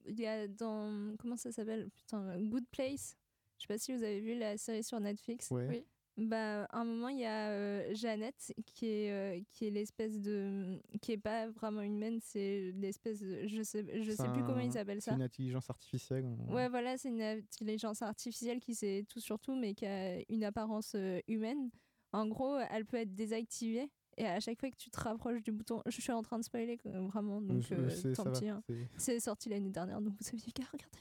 il 0.06 0.18
y 0.18 0.27
a 0.27 0.48
dans, 0.48 1.14
comment 1.18 1.36
ça 1.36 1.52
s'appelle? 1.52 1.90
Putain, 1.90 2.40
Good 2.40 2.66
Place. 2.70 3.16
Je 3.59 3.66
sais 3.66 3.68
pas 3.68 3.78
si 3.78 3.94
vous 3.94 4.02
avez 4.02 4.20
vu 4.20 4.39
la 4.39 4.56
série 4.56 4.82
sur 4.82 4.98
Netflix. 5.01 5.51
Ouais. 5.51 5.66
Oui. 5.68 5.85
Bah, 6.16 6.64
à 6.64 6.81
un 6.81 6.85
moment, 6.85 7.09
il 7.09 7.20
y 7.20 7.24
a 7.24 7.51
euh, 7.51 7.94
Jeannette 7.94 8.52
qui 8.66 8.86
est, 8.86 9.12
euh, 9.12 9.40
qui 9.52 9.66
est 9.66 9.70
l'espèce 9.70 10.18
de, 10.18 10.81
qui 11.01 11.12
est 11.12 11.18
pas 11.18 11.48
vraiment 11.48 11.82
humaine, 11.82 12.18
c'est 12.22 12.72
l'espèce, 12.74 13.20
de, 13.20 13.47
je 13.47 13.62
sais, 13.62 13.86
je 14.02 14.10
sais 14.10 14.28
plus 14.32 14.43
comment 14.43 14.60
ils 14.60 14.77
appellent 14.77 15.01
c'est 15.01 15.10
ça. 15.10 15.16
une 15.16 15.22
intelligence 15.22 15.70
artificielle. 15.70 16.27
Ouais, 16.48 16.68
voilà, 16.68 16.98
c'est 16.98 17.09
une 17.09 17.22
intelligence 17.22 18.02
artificielle 18.02 18.60
qui 18.60 18.74
sait 18.74 19.06
tout 19.09 19.20
sur 19.20 19.39
tout, 19.39 19.55
mais 19.55 19.74
qui 19.74 19.86
a 19.86 20.20
une 20.28 20.44
apparence 20.44 20.93
euh, 20.94 21.20
humaine. 21.28 21.70
En 22.12 22.27
gros, 22.27 22.59
elle 22.70 22.85
peut 22.86 22.97
être 22.98 23.14
désactivée. 23.14 23.90
Et 24.21 24.27
à 24.27 24.39
chaque 24.39 24.61
fois 24.61 24.71
que 24.71 24.77
tu 24.77 24.91
te 24.91 25.01
rapproches 25.01 25.43
du 25.43 25.51
bouton, 25.51 25.83
je 25.87 25.99
suis 26.01 26.13
en 26.13 26.21
train 26.23 26.39
de 26.39 26.45
spoiler 26.45 26.79
euh, 26.87 27.01
vraiment, 27.07 27.41
donc 27.41 27.63
je- 27.63 27.75
euh, 27.75 27.89
c'est- 27.89 28.13
tant 28.13 28.25
pis. 28.39 28.49
hein. 28.49 28.63
c'est- 28.99 29.19
sorti 29.19 29.49
l'année 29.49 29.71
dernière, 29.71 30.03
donc 30.03 30.13
vous 30.13 30.25
saviez 30.25 30.53
qu'à 30.53 30.65
regarder. 30.71 30.99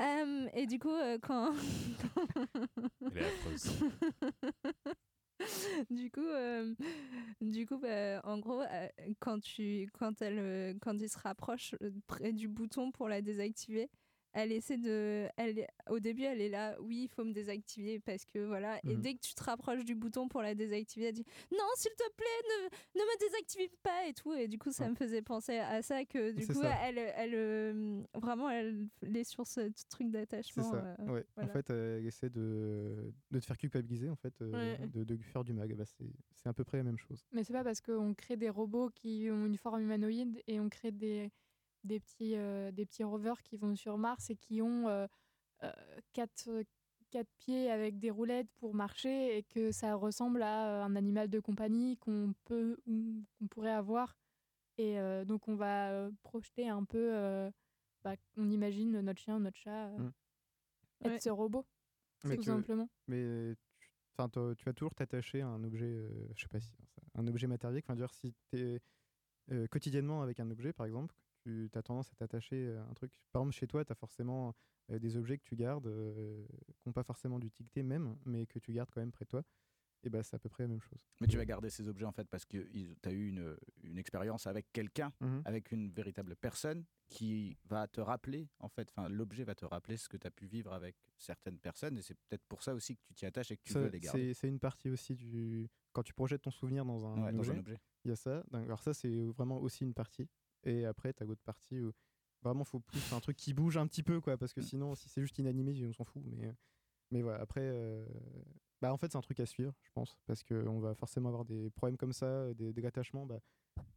Euh, 0.00 0.48
et 0.52 0.66
du 0.66 0.78
coup, 0.80 0.90
euh, 0.90 1.16
quand. 1.22 1.52
Elle 3.02 3.18
est 3.18 3.24
affreuse. 3.24 3.72
du 5.90 6.10
coup, 6.10 6.20
euh, 6.26 6.74
du 7.40 7.66
coup 7.66 7.78
bah, 7.78 8.20
en 8.24 8.38
gros, 8.38 8.62
euh, 8.62 8.88
quand, 9.20 9.38
tu, 9.40 9.88
quand, 9.98 10.20
elle, 10.22 10.38
euh, 10.38 10.74
quand 10.80 10.94
il 11.00 11.08
se 11.08 11.18
rapproche 11.18 11.74
euh, 11.82 11.90
près 12.06 12.32
du 12.32 12.48
bouton 12.48 12.90
pour 12.90 13.08
la 13.08 13.20
désactiver, 13.22 13.90
elle 14.32 14.52
essaie 14.52 14.76
de. 14.76 15.28
Elle, 15.36 15.66
au 15.88 15.98
début, 15.98 16.22
elle 16.24 16.40
est 16.40 16.48
là, 16.48 16.76
oui, 16.80 17.04
il 17.04 17.08
faut 17.08 17.24
me 17.24 17.32
désactiver 17.32 17.98
parce 18.00 18.24
que 18.24 18.38
voilà. 18.38 18.78
Et 18.84 18.94
Mhm. 18.94 19.00
dès 19.00 19.14
que 19.14 19.20
tu 19.20 19.34
te 19.34 19.42
rapproches 19.42 19.84
du 19.84 19.94
bouton 19.94 20.28
pour 20.28 20.42
la 20.42 20.54
désactiver, 20.54 21.06
elle 21.06 21.14
dit 21.14 21.24
Non, 21.52 21.64
s'il 21.76 21.90
te 21.92 22.12
plaît, 22.16 22.26
ne, 22.94 23.00
ne 23.00 23.04
me 23.04 23.18
désactive 23.18 23.76
pas 23.82 24.06
et 24.06 24.12
tout. 24.12 24.34
Et 24.34 24.48
du 24.48 24.58
coup, 24.58 24.72
ça 24.72 24.88
me 24.88 24.94
faisait 24.94 25.22
penser 25.22 25.56
à 25.58 25.80
ça 25.82 26.04
que 26.04 26.32
du 26.32 26.46
coup, 26.46 26.52
ça. 26.62 26.76
elle, 26.84 26.98
elle, 26.98 27.34
euh, 27.34 28.02
vraiment, 28.14 28.50
elle 28.50 28.88
est 29.02 29.24
sur 29.24 29.46
ce 29.46 29.60
truc 29.88 30.08
C'est 30.08 30.12
d'attachement. 30.12 30.70
ça. 30.70 30.96
euh, 31.00 31.06
ouais. 31.12 31.24
voilà. 31.34 31.50
En 31.50 31.52
fait, 31.52 31.70
elle 31.70 32.06
essaie 32.06 32.28
de, 32.30 33.12
de 33.30 33.40
te 33.40 33.44
faire 33.46 33.56
culpabiliser, 33.58 34.08
en 34.10 34.16
fait, 34.16 34.34
euh, 34.42 34.76
Ouais. 34.78 34.86
de, 35.04 35.16
faire 35.18 35.44
du 35.44 35.52
mal. 35.52 35.72
Bah, 35.74 35.84
c'est 35.86 36.04
c'est 36.34 36.48
à 36.48 36.52
peu 36.52 36.64
près 36.64 36.76
la 36.78 36.84
même 36.84 36.98
chose. 36.98 37.24
Mais 37.32 37.42
c'est 37.42 37.52
pas 37.52 37.64
parce 37.64 37.80
qu'on 37.80 38.14
crée 38.14 38.36
des 38.36 38.50
robots 38.50 38.90
qui 38.90 39.28
ont 39.30 39.46
une 39.46 39.56
forme 39.56 39.80
humanoïde 39.82 40.42
et 40.46 40.60
on 40.60 40.68
crée 40.68 40.92
des, 40.92 41.30
des, 41.86 42.00
petits, 42.00 42.36
euh, 42.36 42.70
des 42.72 42.84
petits 42.86 43.04
rovers 43.04 43.42
qui 43.42 43.56
vont 43.56 43.74
sur 43.76 43.96
Mars 43.98 44.28
et 44.30 44.36
qui 44.36 44.60
ont 44.62 44.88
euh, 44.88 45.06
euh, 45.62 45.72
quatre, 46.12 46.50
quatre 47.10 47.30
pieds 47.38 47.70
avec 47.70 47.98
des 47.98 48.10
roulettes 48.10 48.50
pour 48.56 48.74
marcher 48.74 49.38
et 49.38 49.42
que 49.44 49.72
ça 49.72 49.94
ressemble 49.94 50.42
à 50.42 50.84
un 50.84 50.96
animal 50.96 51.28
de 51.30 51.40
compagnie 51.40 51.96
qu'on 51.98 52.34
peut 52.44 52.76
ou 52.86 53.24
qu'on 53.38 53.46
pourrait 53.48 53.72
avoir. 53.72 54.16
Et 54.78 54.98
euh, 54.98 55.24
donc 55.24 55.48
on 55.48 55.54
va 55.56 55.90
euh, 55.92 56.10
projeter 56.22 56.68
un 56.68 56.84
peu, 56.84 57.14
euh, 57.14 57.50
bah, 58.04 58.16
on 58.36 58.50
imagine 58.50 59.00
notre 59.00 59.20
chien, 59.20 59.38
notre 59.40 59.58
chat 59.58 59.86
euh, 59.88 59.98
Mm. 59.98 60.12
être 61.04 61.12
Ouais. 61.12 61.20
ce 61.20 61.30
robot, 61.30 61.64
Mais 62.24 62.36
tout 62.36 62.42
tu- 62.42 62.50
simplement. 62.50 62.88
Mais 63.08 63.54
tu, 63.54 64.22
tu 64.56 64.64
vas 64.64 64.72
toujours 64.72 64.94
t'attacher 64.94 65.40
à 65.42 65.46
un 65.48 65.62
objet, 65.64 65.86
euh, 65.86 66.28
je 66.34 66.42
sais 66.42 66.48
pas 66.48 66.60
si, 66.60 66.72
un 67.14 67.26
objet 67.26 67.46
matériel. 67.46 67.82
Enfin, 67.84 67.96
dire 67.96 68.12
si 68.12 68.34
tu 68.50 68.58
es 69.50 69.68
quotidiennement 69.68 70.22
avec 70.22 70.40
un 70.40 70.50
objet, 70.50 70.72
par 70.72 70.86
exemple, 70.86 71.14
tu 71.46 71.78
as 71.78 71.82
tendance 71.82 72.10
à 72.12 72.14
t'attacher 72.16 72.74
à 72.76 72.82
un 72.84 72.94
truc. 72.94 73.12
Par 73.32 73.42
exemple, 73.42 73.54
chez 73.56 73.66
toi, 73.66 73.84
tu 73.84 73.92
as 73.92 73.94
forcément 73.94 74.54
euh, 74.90 74.98
des 74.98 75.16
objets 75.16 75.38
que 75.38 75.44
tu 75.44 75.56
gardes, 75.56 75.86
euh, 75.86 76.44
qui 76.78 76.88
n'ont 76.88 76.92
pas 76.92 77.02
forcément 77.04 77.38
d'utilité 77.38 77.82
même, 77.82 78.16
mais 78.24 78.46
que 78.46 78.58
tu 78.58 78.72
gardes 78.72 78.90
quand 78.90 79.00
même 79.00 79.12
près 79.12 79.24
de 79.24 79.30
toi. 79.30 79.42
Et 80.02 80.10
bah, 80.10 80.22
c'est 80.22 80.36
à 80.36 80.38
peu 80.38 80.48
près 80.48 80.62
la 80.64 80.68
même 80.68 80.80
chose. 80.80 80.98
Mais 81.20 81.26
tu 81.26 81.36
vas 81.36 81.44
garder 81.44 81.68
ces 81.70 81.88
objets 81.88 82.04
en 82.04 82.12
fait 82.12 82.28
parce 82.28 82.44
que 82.44 82.58
tu 82.58 83.08
as 83.08 83.12
eu 83.12 83.28
une, 83.28 83.56
une 83.82 83.98
expérience 83.98 84.46
avec 84.46 84.70
quelqu'un, 84.72 85.12
Mhm. 85.20 85.42
avec 85.44 85.72
une 85.72 85.90
véritable 85.90 86.36
personne 86.36 86.84
qui 87.08 87.56
va 87.64 87.88
te 87.88 88.00
rappeler 88.00 88.48
en 88.60 88.68
fait, 88.68 88.92
enfin 88.94 89.08
l'objet 89.08 89.42
va 89.44 89.54
te 89.54 89.64
rappeler 89.64 89.96
ce 89.96 90.08
que 90.08 90.16
tu 90.16 90.26
as 90.26 90.30
pu 90.30 90.46
vivre 90.46 90.72
avec 90.72 90.96
certaines 91.16 91.58
personnes 91.58 91.98
et 91.98 92.02
c'est 92.02 92.14
peut-être 92.14 92.44
pour 92.46 92.62
ça 92.62 92.74
aussi 92.74 92.96
que 92.96 93.02
tu 93.04 93.14
t'y 93.14 93.26
attaches 93.26 93.50
et 93.52 93.56
que 93.56 93.62
tu 93.62 93.72
Ça, 93.72 93.80
veux 93.80 93.88
les 93.88 93.98
garder. 94.00 94.34
C'est 94.34 94.48
une 94.48 94.60
partie 94.60 94.90
aussi 94.90 95.14
du. 95.16 95.68
Quand 95.92 96.02
tu 96.02 96.12
projettes 96.12 96.42
ton 96.42 96.50
souvenir 96.50 96.84
dans 96.84 97.04
un, 97.06 97.24
Ouais, 97.24 97.32
dans 97.32 97.50
un 97.50 97.58
objet, 97.58 97.78
il 98.04 98.08
y 98.10 98.12
a 98.12 98.16
ça. 98.16 98.44
Alors, 98.52 98.82
ça, 98.82 98.92
c'est 98.92 99.24
vraiment 99.24 99.58
aussi 99.60 99.82
une 99.82 99.94
partie. 99.94 100.28
Et 100.66 100.84
après, 100.84 101.12
tu 101.12 101.22
as 101.22 101.26
l'autre 101.26 101.42
partie 101.44 101.80
où 101.80 101.92
vraiment, 102.42 102.64
faut 102.64 102.80
plus 102.80 103.12
un 103.12 103.20
truc 103.20 103.36
qui 103.36 103.54
bouge 103.54 103.76
un 103.76 103.86
petit 103.86 104.02
peu, 104.02 104.20
quoi. 104.20 104.36
Parce 104.36 104.52
que 104.52 104.60
sinon, 104.60 104.94
si 104.94 105.08
c'est 105.08 105.20
juste 105.20 105.38
inanimé, 105.38 105.84
on 105.86 105.92
s'en 105.92 106.04
fout. 106.04 106.22
Mais, 106.26 106.54
mais 107.10 107.22
voilà, 107.22 107.40
après, 107.40 107.62
euh, 107.62 108.06
bah, 108.80 108.92
en 108.92 108.96
fait, 108.96 109.10
c'est 109.10 109.18
un 109.18 109.22
truc 109.22 109.40
à 109.40 109.46
suivre, 109.46 109.74
je 109.82 109.90
pense. 109.92 110.18
Parce 110.26 110.42
qu'on 110.44 110.78
va 110.80 110.94
forcément 110.94 111.28
avoir 111.28 111.44
des 111.44 111.70
problèmes 111.70 111.96
comme 111.96 112.12
ça, 112.12 112.52
des, 112.54 112.72
des 112.72 112.86
attachements. 112.86 113.26
Bah, 113.26 113.40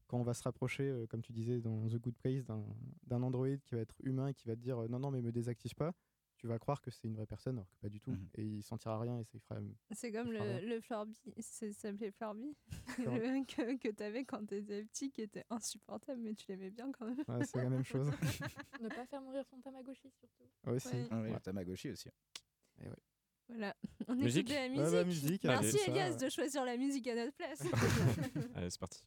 quand 0.07 0.17
on 0.17 0.23
va 0.23 0.33
se 0.33 0.43
rapprocher, 0.43 0.83
euh, 0.83 1.05
comme 1.07 1.21
tu 1.21 1.31
disais 1.31 1.61
dans 1.61 1.87
The 1.87 1.97
Good 1.97 2.17
Place, 2.17 2.45
d'un 2.45 2.65
d'un 3.03 3.21
Android 3.21 3.57
qui 3.65 3.75
va 3.75 3.81
être 3.81 3.95
humain 4.03 4.27
et 4.27 4.33
qui 4.33 4.47
va 4.47 4.55
te 4.55 4.61
dire 4.61 4.79
euh, 4.79 4.87
non, 4.87 4.99
non, 4.99 5.11
mais 5.11 5.21
me 5.21 5.31
désactive 5.31 5.75
pas, 5.75 5.93
tu 6.39 6.47
vas 6.47 6.57
croire 6.57 6.81
que 6.81 6.89
c'est 6.89 7.07
une 7.07 7.15
vraie 7.15 7.25
personne, 7.25 7.57
alors 7.57 7.69
que 7.69 7.75
pas 7.81 7.89
du 7.89 7.99
tout. 7.99 8.15
Et 8.35 8.43
il 8.43 8.63
sentira 8.63 8.97
rien 8.99 9.19
et 9.19 9.23
ça 9.25 9.31
il 9.35 9.41
fera. 9.41 9.59
C'est 9.91 10.11
comme 10.11 10.31
le, 10.31 10.65
le 10.65 10.79
Flurby, 10.81 11.13
c'est- 11.39 11.73
ça 11.73 11.89
s'appelait 11.89 12.11
Flurby, 12.11 12.55
Flurby. 12.87 13.19
le- 13.19 13.45
que, 13.45 13.77
que 13.77 13.89
t'avais 13.89 14.23
quand 14.25 14.45
t'étais 14.45 14.85
petit, 14.85 15.11
qui 15.11 15.21
était 15.21 15.45
insupportable, 15.49 16.21
mais 16.21 16.33
tu 16.33 16.45
l'aimais 16.47 16.71
bien 16.71 16.91
quand 16.91 17.05
même. 17.05 17.23
Ouais, 17.27 17.45
c'est 17.45 17.57
la 17.61 17.69
même 17.69 17.83
chose. 17.83 18.09
ne 18.81 18.87
pas 18.89 19.05
faire 19.05 19.21
mourir 19.21 19.45
son 19.49 19.59
Tamagotchi 19.61 20.09
surtout. 20.11 20.43
Ouais, 20.65 20.73
aussi. 20.73 20.87
Ouais. 20.87 21.07
Ah 21.11 21.21
oui, 21.21 21.33
un 21.33 21.39
Tamagotchi 21.39 21.89
aussi. 21.91 22.09
Voilà, 23.49 23.75
on 24.07 24.15
Musique 24.15 24.49
écoute 24.51 24.51
de 24.51 24.53
la 24.55 24.61
Ouais, 24.61 24.69
musique. 24.69 24.91
bah, 24.93 25.03
musique, 25.03 25.43
Merci 25.43 25.77
Elias 25.89 26.11
ouais. 26.11 26.17
de 26.17 26.29
choisir 26.29 26.63
la 26.65 26.77
musique 26.77 27.07
à 27.07 27.15
notre 27.15 27.35
place. 27.35 27.61
Allez, 28.55 28.69
c'est 28.69 28.79
parti. 28.79 29.03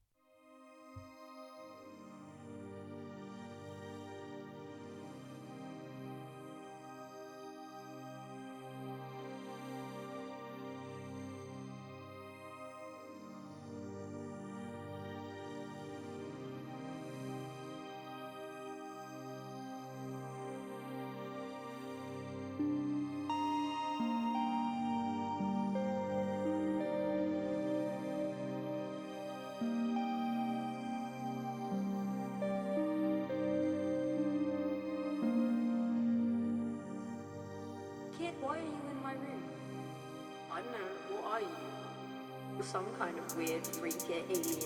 谢 44.12 44.18
A 44.18 44.61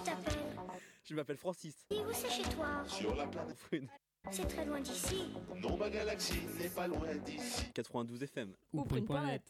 tu 0.00 0.10
t'appelles 0.10 0.40
Je 1.04 1.14
m'appelle 1.14 1.36
Francis. 1.36 1.86
Et 1.90 2.00
où 2.00 2.12
c'est 2.12 2.30
chez 2.30 2.48
toi 2.54 2.84
Sur 2.86 3.14
la 3.14 3.26
planète 3.26 3.56
Prune. 3.58 3.88
C'est 4.30 4.46
très 4.46 4.64
loin 4.64 4.80
d'ici. 4.80 5.30
Non, 5.56 5.76
ma 5.76 5.88
galaxie 5.90 6.46
n'est 6.58 6.68
pas 6.68 6.86
loin 6.86 7.14
d'ici. 7.16 7.72
92 7.74 8.22
FM. 8.22 8.54
Ou 8.72 8.84
prune.net. 8.84 9.42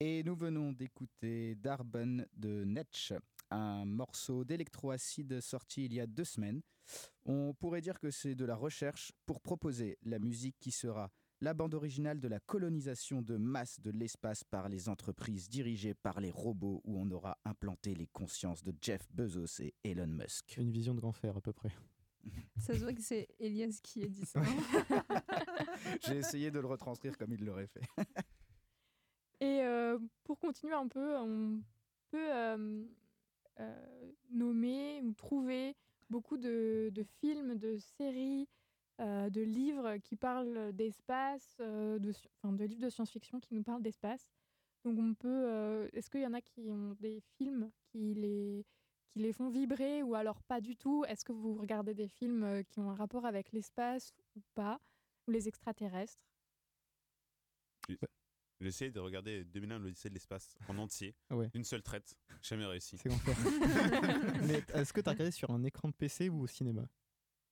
Et 0.00 0.22
nous 0.24 0.34
venons 0.34 0.72
d'écouter 0.72 1.54
Darben 1.54 2.26
de 2.34 2.64
Netch, 2.64 3.12
un 3.50 3.84
morceau 3.84 4.44
d'électroacide 4.44 5.40
sorti 5.40 5.84
il 5.84 5.94
y 5.94 6.00
a 6.00 6.06
deux 6.06 6.24
semaines. 6.24 6.60
On 7.24 7.54
pourrait 7.54 7.80
dire 7.80 8.00
que 8.00 8.10
c'est 8.10 8.34
de 8.34 8.44
la 8.44 8.56
recherche 8.56 9.12
pour 9.24 9.40
proposer 9.40 9.98
la 10.02 10.18
musique 10.18 10.56
qui 10.58 10.72
sera 10.72 11.10
la 11.40 11.54
bande 11.54 11.74
originale 11.74 12.20
de 12.20 12.28
la 12.28 12.40
colonisation 12.40 13.22
de 13.22 13.36
masse 13.36 13.80
de 13.80 13.90
l'espace 13.90 14.44
par 14.44 14.68
les 14.68 14.88
entreprises 14.88 15.48
dirigées 15.48 15.94
par 15.94 16.20
les 16.20 16.30
robots 16.30 16.80
où 16.84 17.00
on 17.00 17.10
aura 17.10 17.31
implanté 17.52 17.94
les 17.94 18.06
consciences 18.06 18.62
de 18.62 18.74
Jeff 18.80 19.06
Bezos 19.12 19.60
et 19.60 19.74
Elon 19.84 20.06
Musk. 20.06 20.56
Une 20.56 20.70
vision 20.70 20.94
de 20.94 21.00
grand 21.00 21.12
fer 21.12 21.36
à 21.36 21.40
peu 21.40 21.52
près. 21.52 21.70
Ça 22.56 22.74
se 22.74 22.78
voit 22.80 22.94
que 22.94 23.02
c'est 23.02 23.28
Elias 23.38 23.78
qui 23.82 24.04
a 24.04 24.08
dit 24.08 24.24
ça. 24.24 24.40
J'ai 26.06 26.16
essayé 26.16 26.50
de 26.50 26.60
le 26.60 26.66
retranscrire 26.66 27.18
comme 27.18 27.32
il 27.32 27.44
l'aurait 27.44 27.66
fait. 27.66 27.82
Et 29.40 29.60
euh, 29.62 29.98
pour 30.24 30.38
continuer 30.38 30.74
un 30.74 30.86
peu, 30.86 31.16
on 31.18 31.60
peut 32.10 32.32
euh, 32.32 32.84
euh, 33.60 34.12
nommer 34.30 35.02
ou 35.02 35.12
trouver 35.12 35.76
beaucoup 36.08 36.36
de, 36.36 36.90
de 36.92 37.02
films, 37.02 37.56
de 37.56 37.76
séries, 37.76 38.48
euh, 39.00 39.30
de 39.30 39.40
livres 39.40 39.96
qui 39.96 40.14
parlent 40.14 40.72
d'espace, 40.72 41.56
euh, 41.60 41.98
de, 41.98 42.12
enfin, 42.38 42.52
de 42.52 42.64
livres 42.64 42.82
de 42.82 42.90
science-fiction 42.90 43.40
qui 43.40 43.54
nous 43.54 43.64
parlent 43.64 43.82
d'espace. 43.82 44.28
Donc 44.84 44.98
on 44.98 45.14
peut. 45.14 45.28
euh, 45.48 45.88
Est-ce 45.92 46.10
qu'il 46.10 46.20
y 46.22 46.26
en 46.26 46.32
a 46.34 46.40
qui 46.40 46.70
ont 46.70 46.94
des 47.00 47.20
films 47.36 47.70
qui 47.90 48.14
les 48.14 48.64
qui 49.12 49.18
les 49.20 49.32
font 49.32 49.50
vibrer 49.50 50.02
ou 50.02 50.14
alors 50.14 50.42
pas 50.42 50.60
du 50.60 50.74
tout? 50.76 51.04
Est-ce 51.06 51.24
que 51.24 51.32
vous 51.32 51.54
regardez 51.54 51.94
des 51.94 52.08
films 52.08 52.42
euh, 52.44 52.62
qui 52.62 52.80
ont 52.80 52.90
un 52.90 52.94
rapport 52.94 53.26
avec 53.26 53.52
l'espace 53.52 54.12
ou 54.36 54.40
pas? 54.54 54.80
Ou 55.28 55.30
les 55.30 55.46
extraterrestres? 55.48 56.18
J'ai 57.88 57.98
j'ai 58.60 58.68
essayé 58.68 58.90
de 58.92 59.00
regarder 59.00 59.44
2001 59.44 59.78
l'Odyssée 59.80 60.08
de 60.08 60.14
l'espace 60.14 60.56
en 60.68 60.78
entier, 60.78 61.16
Ouais. 61.30 61.48
d'une 61.48 61.64
seule 61.64 61.82
traite. 61.82 62.14
Jamais 62.42 62.64
réussi. 62.64 62.96
C'est. 62.96 63.08
Mais 64.46 64.62
est-ce 64.74 64.92
que 64.92 65.00
tu 65.00 65.08
as 65.08 65.12
regardé 65.12 65.32
sur 65.32 65.50
un 65.50 65.62
écran 65.64 65.88
de 65.88 65.94
PC 65.94 66.28
ou 66.28 66.42
au 66.42 66.46
cinéma? 66.46 66.88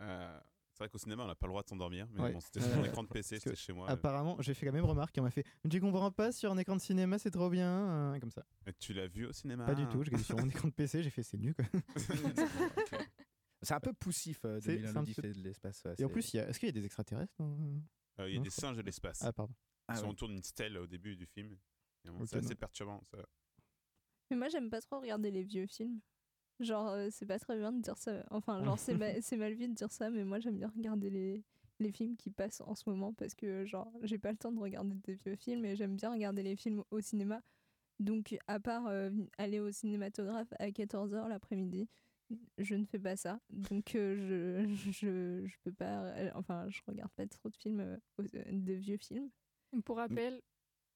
Euh, 0.03 0.41
c'est 0.81 0.85
vrai 0.85 0.89
qu'au 0.93 0.99
cinéma, 0.99 1.25
on 1.25 1.27
n'a 1.27 1.35
pas 1.35 1.47
le 1.47 1.51
droit 1.51 1.63
de 1.63 1.69
s'endormir, 1.69 2.09
mais 2.11 2.21
Ouais. 2.23 2.33
bon, 2.33 2.41
c'était 2.41 2.63
sur 2.63 2.79
Euh, 2.79 2.85
écran 2.85 3.03
de 3.03 3.09
PC, 3.09 3.39
c'était 3.39 3.55
chez 3.55 3.75
moi. 3.75 3.87
euh. 3.87 3.93
Apparemment, 3.93 4.41
j'ai 4.41 4.55
fait 4.55 4.65
la 4.65 4.73
même 4.73 4.87
remarque 4.87 5.17
et 5.19 5.21
on 5.21 5.25
m'a 5.25 5.31
fait 5.31 5.45
Tu 5.71 5.79
comprends 5.79 6.11
pas 6.11 6.33
sur 6.33 6.51
un 6.51 6.57
écran 6.57 6.75
de 6.75 6.81
cinéma, 6.81 7.19
c'est 7.19 7.31
trop 7.31 7.51
bien. 7.51 7.69
hein, 8.15 8.19
Comme 8.19 8.31
ça. 8.31 8.47
Et 8.67 8.73
Tu 8.73 8.95
l'as 8.95 9.07
vu 9.07 9.27
au 9.27 9.33
cinéma? 9.33 9.67
Pas 9.67 9.75
du 9.75 9.85
tout, 9.89 10.03
j'ai 10.03 10.09
regardé 10.09 10.25
sur 10.25 10.39
mon 10.39 10.49
écran 10.49 10.69
de 10.69 10.73
PC, 10.73 11.03
j'ai 11.03 11.11
fait 11.11 11.23
C'est 11.23 11.37
nul 11.37 11.55
quoi. 11.55 11.67
C'est 13.63 13.75
un 13.75 13.81
peu 13.81 13.93
poussif, 13.93 14.41
euh, 14.47 14.59
C'est- 14.59 14.69
2001 14.77 14.91
c'est 14.93 14.97
un 14.97 15.01
l'Odyssée 15.01 15.21
petit 15.23 15.29
peu- 15.29 15.35
de 15.35 15.43
l'espace. 15.45 15.83
ouais, 15.85 15.95
Et 15.99 16.05
en 16.05 16.09
plus, 16.09 16.33
il 16.33 16.39
y 16.39 16.41
a- 16.41 16.49
est-ce 16.49 16.59
qu'il 16.59 16.67
y 16.69 16.71
a 16.71 16.73
des 16.73 16.85
extraterrestres 16.87 17.35
Euh, 17.41 17.79
Il 18.27 18.31
y 18.31 18.35
a 18.35 18.37
Non, 18.39 18.43
des 18.43 18.49
je 18.51 18.55
singes 18.55 18.77
de 18.79 18.83
l'espace. 18.83 19.21
Ah, 19.23 19.33
pardon. 19.35 19.53
Ils 19.53 19.85
Ah 19.89 19.97
sont 19.97 20.05
ouais. 20.07 20.11
autour 20.13 20.29
d'une 20.29 20.43
stèle 20.43 20.79
au 20.79 20.87
début 20.87 21.15
du 21.17 21.27
film. 21.27 21.59
C'est 22.25 22.37
assez 22.37 22.55
perturbant. 22.55 23.03
Ça. 23.11 23.19
Mais 24.31 24.37
moi, 24.39 24.49
j'aime 24.49 24.71
pas 24.71 24.81
trop 24.81 25.01
regarder 25.01 25.31
les 25.31 25.43
vieux 25.43 25.67
films. 25.67 26.01
Genre, 26.61 26.89
euh, 26.89 27.09
c'est 27.11 27.27
pas 27.27 27.39
très 27.39 27.57
bien 27.57 27.73
de 27.73 27.81
dire 27.81 27.97
ça. 27.97 28.25
Enfin, 28.31 28.63
genre, 28.65 28.79
c'est 28.79 28.95
ma- 28.95 29.21
c'est 29.23 29.37
mal 29.37 29.55
vu 29.55 29.67
de 29.69 29.73
dire 29.75 29.91
ça, 29.91 30.11
mais 30.11 30.25
moi, 30.25 30.41
j'aime 30.41 30.57
bien 30.59 30.69
regarder 30.69 31.09
les, 31.11 31.43
les 31.79 31.91
films 31.93 32.17
qui 32.17 32.31
passent 32.31 32.61
en 32.61 32.75
ce 32.75 32.89
moment 32.89 33.13
parce 33.15 33.35
que, 33.35 33.65
genre, 33.65 33.91
j'ai 34.03 34.19
pas 34.19 34.31
le 34.31 34.37
temps 34.37 34.53
de 34.53 34.61
regarder 34.61 34.95
des 34.97 35.15
vieux 35.15 35.37
films 35.37 35.65
et 35.65 35.75
j'aime 35.77 35.97
bien 35.97 36.13
regarder 36.13 36.43
les 36.43 36.57
films 36.57 36.85
au 36.91 37.01
cinéma. 37.01 37.43
Donc, 37.99 38.37
à 38.47 38.61
part 38.61 38.87
euh, 38.89 39.11
aller 39.39 39.61
au 39.61 39.73
cinématographe 39.73 40.53
à 40.59 40.69
14h 40.71 41.29
l'après-midi, 41.29 41.89
je 42.59 42.75
ne 42.75 42.85
fais 42.85 42.99
pas 42.99 43.17
ça. 43.17 43.41
Donc, 43.51 43.95
euh, 43.95 44.67
je, 44.69 44.91
je, 44.93 45.47
je 45.47 45.57
peux 45.65 45.73
pas. 45.73 46.05
euh, 46.05 46.31
Enfin, 46.35 46.69
je 46.69 46.81
regarde 46.87 47.11
pas 47.13 47.27
trop 47.27 47.49
de 47.49 47.57
films, 47.57 47.81
euh, 47.81 47.97
de 48.53 48.73
vieux 48.75 48.99
films. 48.99 49.31
Pour 49.85 49.97
rappel, 49.97 50.41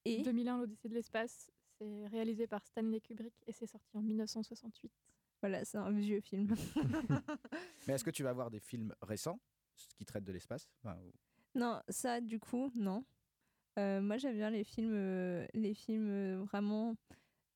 Et? 0.05 0.21
2001 0.21 0.59
l'Odyssée 0.59 0.89
de 0.89 0.93
l'espace, 0.93 1.51
c'est 1.79 2.07
réalisé 2.07 2.45
par 2.47 2.63
Stanley 2.65 2.99
Kubrick 3.01 3.33
et 3.47 3.51
c'est 3.51 3.67
sorti 3.67 3.97
en 3.97 4.01
1968. 4.01 4.91
Voilà, 5.41 5.63
c'est 5.65 5.77
un 5.77 5.91
vieux 5.91 6.21
film. 6.21 6.55
Mais 7.87 7.93
est-ce 7.93 8.03
que 8.03 8.09
tu 8.11 8.23
vas 8.23 8.33
voir 8.33 8.49
des 8.51 8.59
films 8.59 8.93
récents 9.01 9.39
qui 9.97 10.05
traitent 10.05 10.23
de 10.25 10.31
l'espace? 10.31 10.67
Enfin, 10.83 10.97
ou- 11.01 11.11
Non, 11.55 11.81
ça, 11.89 12.21
du 12.21 12.39
coup, 12.39 12.71
non. 12.75 13.05
Euh, 13.77 14.01
moi, 14.01 14.17
j'aime 14.17 14.35
bien 14.37 14.49
les 14.49 14.63
films, 14.63 14.93
euh, 14.95 15.45
les 15.53 15.73
films 15.73 16.09
euh, 16.09 16.43
vraiment. 16.45 16.95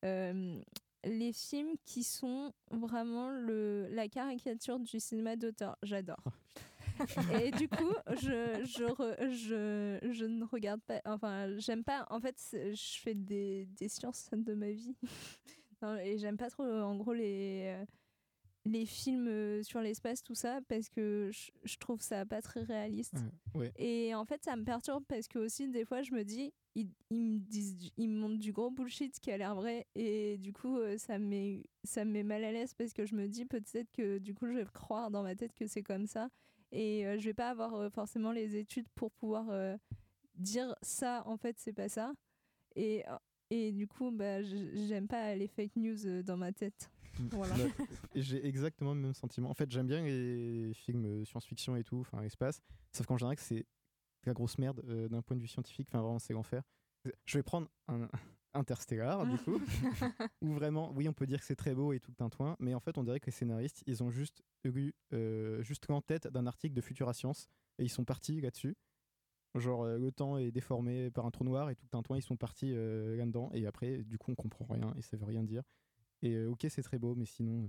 euh, 0.04 0.60
les 1.04 1.32
films 1.32 1.76
qui 1.86 2.04
sont 2.04 2.52
vraiment 2.70 3.30
le, 3.30 3.86
la 3.88 4.06
caricature 4.08 4.78
du 4.78 5.00
cinéma 5.00 5.34
d'auteur. 5.36 5.78
J'adore. 5.82 6.22
Et 7.40 7.50
du 7.52 7.68
coup, 7.70 7.94
je, 8.20 8.62
je, 8.66 8.84
re- 8.84 9.30
je, 9.30 10.12
je 10.12 10.24
ne 10.26 10.44
regarde 10.44 10.82
pas. 10.82 11.00
Enfin, 11.06 11.56
j'aime 11.56 11.84
pas. 11.84 12.06
En 12.10 12.20
fait, 12.20 12.36
je 12.52 12.98
fais 13.00 13.14
des, 13.14 13.64
des 13.78 13.88
sciences 13.88 14.28
de 14.32 14.52
ma 14.52 14.70
vie. 14.72 14.94
Non, 15.82 15.96
et 15.96 16.18
j'aime 16.18 16.36
pas 16.36 16.50
trop, 16.50 16.64
en 16.64 16.96
gros, 16.96 17.12
les. 17.12 17.64
euh, 17.76 17.84
les 18.66 18.84
films 18.84 19.26
euh, 19.26 19.62
sur 19.62 19.80
l'espace, 19.80 20.22
tout 20.22 20.34
ça, 20.34 20.60
parce 20.68 20.90
que 20.90 21.30
je, 21.32 21.50
je 21.64 21.78
trouve 21.78 22.02
ça 22.02 22.26
pas 22.26 22.42
très 22.42 22.62
réaliste. 22.62 23.14
Ouais. 23.54 23.72
Et 23.76 24.14
en 24.14 24.26
fait, 24.26 24.44
ça 24.44 24.54
me 24.54 24.64
perturbe 24.64 25.02
parce 25.08 25.28
que 25.28 25.38
aussi, 25.38 25.66
des 25.70 25.86
fois, 25.86 26.02
je 26.02 26.12
me 26.12 26.24
dis, 26.24 26.52
ils, 26.74 26.90
ils 27.08 27.24
me 27.24 27.38
disent, 27.38 27.90
ils 27.96 28.08
me 28.10 28.18
montrent 28.20 28.38
du 28.38 28.52
gros 28.52 28.70
bullshit 28.70 29.18
qui 29.18 29.32
a 29.32 29.38
l'air 29.38 29.54
vrai. 29.54 29.86
Et 29.94 30.36
du 30.36 30.52
coup, 30.52 30.76
euh, 30.76 30.98
ça 30.98 31.18
me 31.18 31.24
met, 31.26 31.64
ça 31.84 32.04
me 32.04 32.12
met 32.12 32.22
mal 32.22 32.44
à 32.44 32.52
l'aise 32.52 32.74
parce 32.74 32.92
que 32.92 33.06
je 33.06 33.14
me 33.14 33.28
dis 33.28 33.46
peut-être 33.46 33.90
que 33.92 34.18
du 34.18 34.34
coup, 34.34 34.46
je 34.46 34.52
vais 34.52 34.66
croire 34.66 35.10
dans 35.10 35.22
ma 35.22 35.34
tête 35.34 35.54
que 35.54 35.66
c'est 35.66 35.82
comme 35.82 36.06
ça. 36.06 36.28
Et 36.70 37.06
euh, 37.06 37.18
je 37.18 37.24
vais 37.24 37.34
pas 37.34 37.48
avoir 37.48 37.74
euh, 37.76 37.88
forcément 37.88 38.30
les 38.30 38.56
études 38.56 38.88
pour 38.94 39.10
pouvoir 39.10 39.48
euh, 39.48 39.74
dire 40.34 40.76
ça, 40.82 41.22
en 41.24 41.38
fait, 41.38 41.56
c'est 41.58 41.72
pas 41.72 41.88
ça. 41.88 42.12
Et, 42.76 43.08
euh, 43.08 43.16
et 43.50 43.72
du 43.72 43.86
coup, 43.86 44.10
bah, 44.10 44.42
j'aime 44.42 45.08
pas 45.08 45.34
les 45.34 45.48
fake 45.48 45.76
news 45.76 46.06
euh, 46.06 46.22
dans 46.22 46.36
ma 46.36 46.52
tête. 46.52 46.90
Voilà. 47.32 47.54
J'ai 48.14 48.46
exactement 48.46 48.94
le 48.94 49.00
même 49.00 49.14
sentiment. 49.14 49.50
En 49.50 49.54
fait, 49.54 49.70
j'aime 49.70 49.88
bien 49.88 50.02
les 50.02 50.72
films 50.72 51.04
euh, 51.04 51.24
science-fiction 51.24 51.76
et 51.76 51.84
tout, 51.84 51.98
enfin 51.98 52.22
espace. 52.22 52.62
Sauf 52.92 53.06
qu'en 53.06 53.18
général, 53.18 53.36
que 53.36 53.42
c'est 53.42 53.66
la 54.24 54.32
grosse 54.32 54.56
merde 54.58 54.82
euh, 54.88 55.08
d'un 55.08 55.20
point 55.20 55.36
de 55.36 55.42
vue 55.42 55.48
scientifique. 55.48 55.88
Enfin, 55.90 56.00
vraiment, 56.00 56.18
c'est 56.18 56.32
l'enfer. 56.32 56.62
Je 57.26 57.38
vais 57.38 57.42
prendre 57.42 57.68
un 57.88 58.08
Interstellar, 58.52 59.26
du 59.26 59.38
coup, 59.38 59.60
où 60.42 60.54
vraiment, 60.54 60.92
oui, 60.96 61.08
on 61.08 61.12
peut 61.12 61.26
dire 61.26 61.38
que 61.38 61.46
c'est 61.46 61.54
très 61.54 61.72
beau 61.72 61.92
et 61.92 62.00
tout 62.00 62.10
le 62.10 62.16
tintouin, 62.16 62.56
mais 62.58 62.74
en 62.74 62.80
fait, 62.80 62.98
on 62.98 63.04
dirait 63.04 63.20
que 63.20 63.26
les 63.26 63.32
scénaristes, 63.32 63.84
ils 63.86 64.02
ont 64.02 64.10
juste 64.10 64.42
eu 64.64 64.92
euh, 65.12 65.62
juste 65.62 65.88
en 65.88 66.00
tête 66.00 66.26
d'un 66.26 66.46
article 66.46 66.74
de 66.74 66.80
Futura 66.80 67.12
Science 67.14 67.48
et 67.78 67.84
ils 67.84 67.90
sont 67.90 68.04
partis 68.04 68.40
là-dessus. 68.40 68.76
Genre, 69.56 69.82
euh, 69.82 69.98
le 69.98 70.12
temps 70.12 70.36
est 70.38 70.52
déformé 70.52 71.10
par 71.10 71.26
un 71.26 71.30
trou 71.30 71.44
noir 71.44 71.70
et 71.70 71.74
tout 71.74 71.84
le 71.84 71.90
tintouin, 71.90 72.16
ils 72.16 72.22
sont 72.22 72.36
partis 72.36 72.72
euh, 72.72 73.16
là-dedans. 73.16 73.50
Et 73.52 73.66
après, 73.66 73.98
du 74.04 74.16
coup, 74.18 74.30
on 74.30 74.34
comprend 74.36 74.64
rien 74.68 74.94
et 74.96 75.02
ça 75.02 75.16
veut 75.16 75.24
rien 75.24 75.42
dire. 75.42 75.62
Et 76.22 76.34
euh, 76.34 76.50
ok, 76.50 76.66
c'est 76.68 76.82
très 76.82 76.98
beau, 76.98 77.14
mais 77.14 77.24
sinon, 77.26 77.68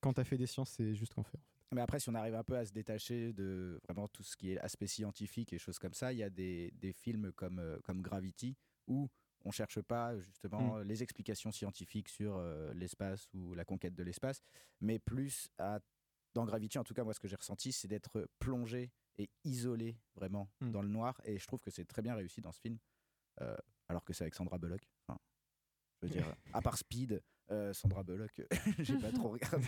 quand 0.00 0.14
t'as 0.14 0.24
fait 0.24 0.38
des 0.38 0.46
sciences, 0.46 0.70
c'est 0.70 0.94
juste 0.94 1.14
l'enfer. 1.16 1.40
en 1.40 1.42
fait. 1.68 1.74
Mais 1.76 1.80
après, 1.80 2.00
si 2.00 2.08
on 2.08 2.14
arrive 2.14 2.34
un 2.34 2.44
peu 2.44 2.56
à 2.56 2.64
se 2.64 2.72
détacher 2.72 3.32
de 3.32 3.78
vraiment 3.84 4.08
tout 4.08 4.22
ce 4.22 4.36
qui 4.36 4.52
est 4.52 4.58
aspect 4.58 4.86
scientifique 4.86 5.52
et 5.52 5.58
choses 5.58 5.78
comme 5.78 5.94
ça, 5.94 6.12
il 6.12 6.18
y 6.18 6.22
a 6.22 6.30
des, 6.30 6.72
des 6.76 6.92
films 6.92 7.32
comme, 7.32 7.58
euh, 7.58 7.78
comme 7.84 8.02
Gravity 8.02 8.56
où 8.86 9.08
on 9.44 9.50
cherche 9.50 9.80
pas 9.82 10.18
justement 10.18 10.78
Mm. 10.78 10.82
les 10.84 11.02
explications 11.02 11.52
scientifiques 11.52 12.08
sur 12.08 12.36
euh, 12.36 12.72
l'espace 12.74 13.28
ou 13.34 13.54
la 13.54 13.64
conquête 13.64 13.94
de 13.94 14.02
l'espace, 14.02 14.42
mais 14.80 14.98
plus 14.98 15.48
à, 15.58 15.80
dans 16.34 16.44
Gravity, 16.44 16.78
en 16.78 16.84
tout 16.84 16.94
cas, 16.94 17.04
moi, 17.04 17.14
ce 17.14 17.20
que 17.20 17.28
j'ai 17.28 17.36
ressenti, 17.36 17.72
c'est 17.72 17.88
d'être 17.88 18.28
plongé 18.38 18.92
et 19.18 19.30
isolé 19.44 19.96
vraiment 20.16 20.50
Mm. 20.60 20.70
dans 20.72 20.82
le 20.82 20.88
noir. 20.88 21.20
Et 21.24 21.38
je 21.38 21.46
trouve 21.46 21.60
que 21.60 21.70
c'est 21.70 21.84
très 21.84 22.02
bien 22.02 22.14
réussi 22.14 22.40
dans 22.40 22.52
ce 22.52 22.60
film, 22.60 22.78
euh, 23.40 23.56
alors 23.88 24.04
que 24.04 24.12
c'est 24.12 24.24
avec 24.24 24.34
Sandra 24.34 24.58
Bullock. 24.58 24.82
Enfin, 25.06 25.18
je 26.02 26.06
veux 26.06 26.12
dire, 26.12 26.34
à 26.52 26.60
part 26.60 26.76
Speed, 26.76 27.22
euh, 27.50 27.72
Sandra 27.72 28.02
Bullock, 28.02 28.42
j'ai 28.78 28.98
pas 28.98 29.12
trop 29.12 29.28
regardé. 29.30 29.66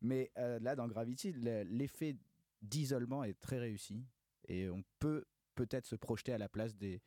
Mais 0.00 0.30
euh, 0.38 0.58
là, 0.60 0.74
dans 0.76 0.88
Gravity, 0.88 1.32
le- 1.32 1.62
l'effet 1.64 2.16
d'isolement 2.62 3.22
est 3.24 3.38
très 3.38 3.58
réussi. 3.58 4.06
Et 4.48 4.68
on 4.70 4.82
peut 4.98 5.24
peut-être 5.54 5.86
se 5.86 5.96
projeter 5.96 6.32
à 6.32 6.38
la 6.38 6.48
place 6.48 6.74
des, 6.76 7.02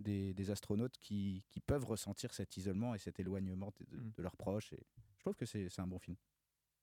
des, 0.00 0.32
des 0.32 0.50
astronautes 0.50 0.96
qui, 0.98 1.44
qui 1.50 1.60
peuvent 1.60 1.84
ressentir 1.84 2.32
cet 2.32 2.56
isolement 2.56 2.94
et 2.94 2.98
cet 2.98 3.18
éloignement 3.20 3.72
de, 3.78 3.84
de- 3.96 4.02
Mm. 4.02 4.12
de 4.16 4.22
leurs 4.22 4.36
proches. 4.36 4.72
Et 4.72 4.86
je 5.16 5.20
trouve 5.20 5.34
que 5.34 5.44
c'est 5.46 5.68
c'est 5.68 5.82
un 5.82 5.86
bon 5.86 5.98
film. 5.98 6.16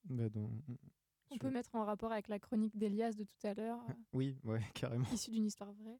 Bah, 0.05 0.29
dans- 0.29 0.51
On 1.31 1.37
peut 1.37 1.49
mettre 1.49 1.73
en 1.75 1.85
rapport 1.85 2.11
avec 2.11 2.27
la 2.27 2.39
chronique 2.39 2.77
d'Elias 2.77 3.13
de 3.13 3.23
tout 3.23 3.47
à 3.47 3.53
l'heure, 3.53 3.79
euh, 3.89 3.93
Oui, 4.13 4.37
ouais, 4.43 4.61
carrément. 4.73 5.05
issue 5.13 5.31
d'une 5.31 5.45
histoire 5.45 5.71
vraie. 5.73 5.99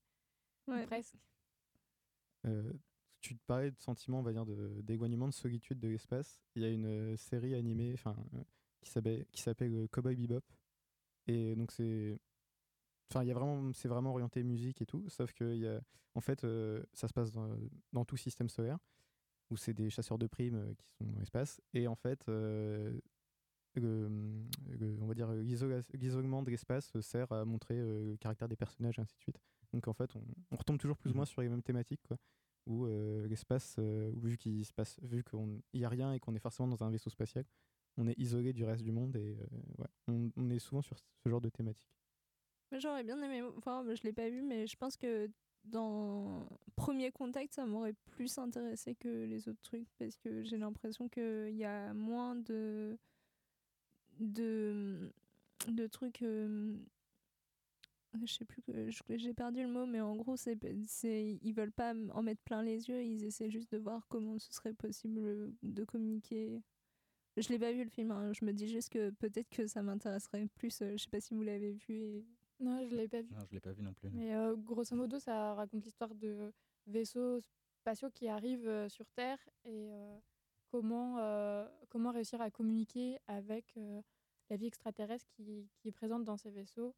Ouais. 0.68 0.86
Presque. 0.86 1.16
Euh, 2.46 2.72
tu 3.22 3.36
te 3.36 3.42
parlais 3.46 3.72
de 3.72 3.80
sentiment, 3.80 4.20
on 4.20 4.24
va 4.24 4.34
dire, 4.34 4.46
de- 4.46 4.82
d'éloignement, 4.82 5.28
de, 5.28 5.34
solitude 5.34 5.80
de 5.80 5.88
l'espace. 5.88 6.42
Il 6.56 6.64
y 6.64 6.66
a 6.66 6.70
une 6.70 6.86
euh, 6.86 7.18
série 7.18 7.56
animée 7.56 7.94
enfin, 7.94 8.16
euh, 8.34 9.24
qui 9.32 9.42
s'appelle 9.42 9.88
Cowboy 9.90 10.16
Bebop. 10.16 10.44
Et 11.28 11.56
donc, 11.56 11.72
c'est. 11.72 12.20
Enfin, 13.10 13.24
il 13.24 13.28
y 13.28 13.32
a 13.32 13.34
vraiment, 13.34 13.72
c'est 13.74 13.88
vraiment 13.88 14.12
orienté 14.12 14.42
musique 14.44 14.82
et 14.82 14.86
tout, 14.86 15.08
sauf 15.10 15.34
que 15.34 15.54
il 15.54 15.60
y 15.62 15.68
a, 15.68 15.82
en 16.16 16.22
fait, 16.22 16.44
euh, 16.44 16.82
ça 16.94 17.08
se 17.08 17.14
passe 17.14 17.32
dans, 17.32 17.50
dans 17.94 18.06
tout 18.06 18.16
système 18.18 18.50
solaire, 18.50 18.80
où 19.50 19.58
c'est 19.58 19.74
des 19.74 19.90
chasseurs 19.90 20.18
de 20.18 20.28
primes 20.28 20.56
euh, 20.56 20.74
qui 20.74 20.88
sont 20.98 21.06
dans 21.06 21.20
l'espace. 21.20 21.62
Et 21.74 21.88
en 21.88 21.96
fait, 21.96 22.24
euh, 23.80 24.98
on 25.02 25.06
va 25.06 25.14
dire 25.14 25.32
l'isolement 25.32 26.44
de 26.44 26.50
l'espace 26.50 27.00
sert 27.02 27.32
à 27.32 27.46
montrer 27.46 27.80
euh, 27.80 28.12
le 28.12 28.18
caractère 28.18 28.48
des 28.48 28.56
personnages 28.56 29.00
et 29.00 29.02
ainsi 29.02 29.16
de 29.16 29.22
suite. 29.22 29.40
Donc 29.74 29.88
en 29.88 29.94
fait, 29.94 30.14
on, 30.16 30.24
on 30.52 30.56
retombe 30.56 30.78
toujours 30.78 30.98
plus 30.98 31.12
ou 31.12 31.16
moins 31.16 31.26
sur 31.26 31.42
les 31.42 31.50
mêmes 31.50 31.64
thématiques, 31.64 32.02
quoi. 32.08 32.18
Où 32.68 32.86
euh, 32.86 33.28
l'espace, 33.28 33.76
euh, 33.80 34.12
vu 34.18 34.38
qu'il 34.38 34.64
se 34.66 34.72
passe, 34.74 35.00
vu 35.02 35.24
qu'il 35.24 35.62
n'y 35.74 35.84
a 35.84 35.90
rien 35.90 36.14
et 36.14 36.20
qu'on 36.20 36.36
est 36.36 36.40
forcément 36.40 36.68
dans 36.68 36.84
un 36.84 36.92
vaisseau 36.92 37.10
spatial, 37.10 37.44
on 37.98 38.08
est 38.08 38.18
isolé 38.20 38.54
du 38.54 38.64
reste 38.64 38.84
du 38.84 38.92
monde 38.92 39.16
et 39.16 39.36
euh, 39.40 39.46
ouais, 39.80 39.88
on, 40.08 40.30
on 40.36 40.50
est 40.50 40.60
souvent 40.60 40.82
sur 40.82 40.98
ce 40.98 41.30
genre 41.30 41.42
de 41.42 41.50
thématique. 41.50 41.90
J'aurais 42.74 43.04
bien 43.04 43.22
aimé 43.22 43.42
voir, 43.64 43.84
mais 43.84 43.96
je 43.96 44.04
l'ai 44.04 44.14
pas 44.14 44.30
vu, 44.30 44.44
mais 44.44 44.68
je 44.68 44.78
pense 44.78 44.96
que 44.96 45.30
dans 45.64 46.48
Premier 46.76 47.12
Contact, 47.12 47.54
ça 47.54 47.66
m'aurait 47.66 47.96
plus 48.12 48.38
intéressé 48.38 48.96
que 48.96 49.26
les 49.26 49.50
autres 49.50 49.62
trucs, 49.62 49.90
parce 49.98 50.18
que 50.18 50.44
j'ai 50.44 50.58
l'impression 50.58 51.10
qu'il 51.10 51.56
y 51.56 51.66
a 51.66 51.94
moins 51.94 52.36
de, 52.36 52.98
de, 54.22 55.12
de 55.68 55.88
trucs. 55.88 56.22
euh, 56.22 56.76
je 58.26 58.34
sais 58.34 58.46
plus, 58.46 58.62
que 58.62 59.18
j'ai 59.18 59.34
perdu 59.34 59.62
le 59.62 59.70
mot, 59.70 59.86
mais 59.86 60.02
en 60.02 60.16
gros, 60.18 60.36
c'est, 60.36 60.58
c'est, 60.86 61.40
ils 61.42 61.54
veulent 61.54 61.72
pas 61.72 61.94
en 62.14 62.22
mettre 62.22 62.42
plein 62.44 62.62
les 62.62 62.90
yeux, 62.90 63.02
ils 63.04 63.24
essaient 63.24 63.50
juste 63.50 63.72
de 63.72 63.78
voir 63.78 64.06
comment 64.10 64.38
ce 64.38 64.52
serait 64.54 64.74
possible 64.74 65.54
de 65.64 65.84
communiquer. 65.86 66.62
Je 67.38 67.48
l'ai 67.48 67.60
pas 67.60 67.72
vu 67.72 67.86
le 67.86 67.90
film, 67.90 68.12
hein, 68.12 68.34
je 68.34 68.44
me 68.44 68.52
dis 68.52 68.68
juste 68.68 68.90
que 68.90 69.12
peut-être 69.12 69.50
que 69.50 69.66
ça 69.66 69.82
m'intéresserait 69.82 70.48
plus. 70.56 70.82
euh, 70.82 70.92
Je 70.98 71.04
sais 71.04 71.10
pas 71.10 71.22
si 71.22 71.34
vous 71.34 71.42
l'avez 71.44 71.72
vu 71.72 71.94
et 71.96 72.26
Non, 72.60 72.86
je 72.86 72.94
l'ai 72.94 73.08
pas 73.08 73.22
vu. 73.22 73.30
Non, 73.34 73.46
je 73.48 73.54
l'ai 73.54 73.62
pas 73.62 73.72
vu 73.72 73.82
non 73.82 73.94
plus. 73.94 74.10
non. 74.10 74.18
Mais 74.18 74.36
euh, 74.36 74.56
grosso 74.58 74.94
modo, 74.98 75.18
ça 75.18 75.54
raconte 75.54 75.86
l'histoire 75.86 76.14
de 76.14 76.52
vaisseaux 76.88 77.40
spatiaux 77.80 78.10
qui 78.14 78.28
arrivent 78.28 78.68
euh, 78.68 78.90
sur 78.90 79.10
Terre 79.12 79.40
et 79.64 79.90
euh, 79.94 80.18
comment, 80.70 81.20
euh, 81.20 81.66
comment 81.88 82.12
réussir 82.12 82.42
à 82.42 82.52
communiquer 82.52 83.18
avec 83.28 83.78
euh, 83.78 84.02
la 84.52 84.58
vie 84.58 84.68
extraterrestre 84.68 85.28
qui, 85.32 85.70
qui 85.78 85.88
est 85.88 85.92
présente 85.92 86.24
dans 86.26 86.38
ces 86.38 86.52
vaisseaux 86.52 86.94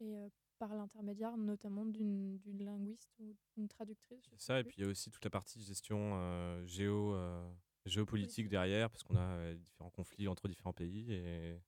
et 0.00 0.16
euh, 0.16 0.28
par 0.58 0.74
l'intermédiaire 0.74 1.36
notamment 1.38 1.86
d'une 1.86 2.38
linguiste 2.58 3.10
ou 3.18 3.34
d'une 3.56 3.68
traductrice. 3.68 4.30
Ça, 4.36 4.60
et 4.60 4.64
puis 4.64 4.76
il 4.78 4.84
y 4.84 4.86
a 4.86 4.90
aussi 4.90 5.10
toute 5.10 5.24
la 5.24 5.30
partie 5.30 5.62
gestion 5.62 6.12
euh, 6.14 6.64
géo, 6.66 7.14
euh, 7.14 7.50
géopolitique 7.86 8.48
derrière, 8.48 8.90
parce 8.90 9.02
qu'on 9.02 9.16
a 9.16 9.20
euh, 9.38 9.54
différents 9.54 9.90
conflits 9.90 10.28
entre 10.28 10.46
différents 10.46 10.74
pays, 10.74 11.10
et, 11.10 11.58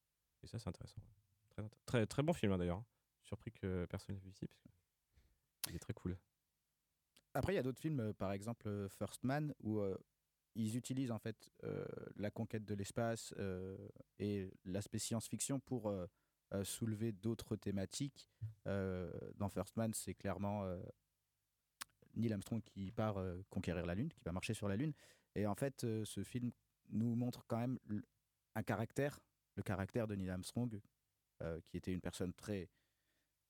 et 0.43 0.47
ça, 0.47 0.59
c'est 0.59 0.69
intéressant. 0.69 1.01
Très, 1.49 1.63
très, 1.87 2.07
très 2.07 2.23
bon 2.23 2.35
film, 2.35 2.53
hein, 2.53 2.59
d'ailleurs. 2.59 2.85
Surpris 3.23 3.53
que 3.53 3.87
personne 3.87 4.15
l'ait 4.15 4.21
vu 4.21 4.29
ici, 4.29 4.47
parce 4.47 4.61
que 4.61 4.69
il 5.71 5.77
est 5.77 5.79
très 5.79 5.95
cool. 5.95 6.19
Après, 7.33 7.55
il 7.55 7.57
y 7.57 7.59
a 7.59 7.63
d'autres 7.63 7.81
films, 7.81 8.13
par 8.15 8.33
exemple 8.33 8.89
First 8.91 9.25
Man, 9.25 9.55
où 9.61 9.79
euh, 9.79 9.97
ils 10.55 10.77
utilisent 10.77 11.11
en 11.11 11.19
fait 11.19 11.51
euh, 11.65 11.85
la 12.17 12.31
conquête 12.31 12.65
de 12.65 12.75
l'espace 12.75 13.35
euh, 13.39 13.77
et 14.19 14.51
l'aspect 14.65 14.99
science-fiction 14.99 15.61
pour 15.61 15.89
euh, 15.89 16.07
soulever 16.65 17.13
d'autres 17.13 17.57
thématiques. 17.57 18.29
Dans 18.67 19.49
First 19.49 19.77
Man, 19.77 19.95
c'est 19.95 20.15
clairement 20.15 20.65
Neil 22.15 22.33
Armstrong 22.33 22.63
qui 22.63 22.93
part 22.93 23.17
conquérir 23.49 23.87
la 23.87 23.95
Lune, 23.95 24.13
qui 24.13 24.23
va 24.23 24.33
marcher 24.33 24.53
sur 24.53 24.69
la 24.69 24.77
Lune. 24.77 24.93
Et 25.35 25.47
en 25.47 25.55
fait, 25.55 25.81
ce 25.81 26.23
film 26.23 26.53
nous 26.91 27.15
montre 27.15 27.47
quand 27.47 27.57
même 27.57 27.79
un 28.55 28.63
caractère, 28.63 29.19
le 29.57 29.63
caractère 29.63 30.07
de 30.07 30.15
Neil 30.15 30.29
Armstrong, 30.29 30.79
qui 31.65 31.79
était 31.79 31.93
une 31.93 32.03
personne 32.03 32.35
très, 32.35 32.69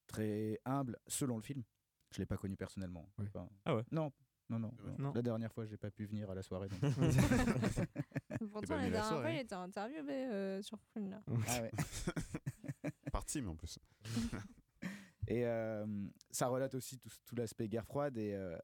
très 0.07 0.61
humble, 0.65 0.97
selon 1.09 1.37
le 1.37 1.43
film. 1.43 1.65
Je 2.13 2.19
l'ai 2.19 2.27
pas 2.27 2.37
connu 2.37 2.57
personnellement. 2.57 3.11
Enfin, 3.19 3.49
Ah 3.65 3.75
ouais 3.75 3.85
Non, 3.91 4.13
non, 4.53 4.59
non, 4.59 4.73
non. 4.87 4.95
Non. 4.99 5.13
La 5.15 5.23
dernière 5.23 5.53
fois, 5.53 5.65
j'ai 5.67 5.77
pas 5.77 5.91
pu 5.91 6.05
venir 6.07 6.31
à 6.31 6.35
la 6.35 6.43
soirée. 6.43 6.69
donc- 6.69 6.81
Pourtant, 8.53 8.77
la 8.77 8.91
dernière 8.91 9.09
fois, 9.21 9.31
il 9.31 9.39
était 9.41 9.55
interviewé 9.55 10.13
euh, 10.13 10.63
sur 10.63 10.79
Prune, 10.79 11.11
là. 11.11 11.23
Ah 11.49 11.63
ouais. 11.63 11.71
Parti, 13.13 13.41
mais 13.43 13.49
en 13.49 13.57
plus. 13.57 13.79
Et 15.29 15.47
euh, 15.47 15.87
ça 16.31 16.49
relate 16.49 16.75
aussi 16.75 16.99
tout, 16.99 17.09
tout 17.25 17.37
l'aspect 17.37 17.69
guerre 17.69 17.87
froide 17.87 18.19
et 18.19 18.35
euh, 18.35 18.59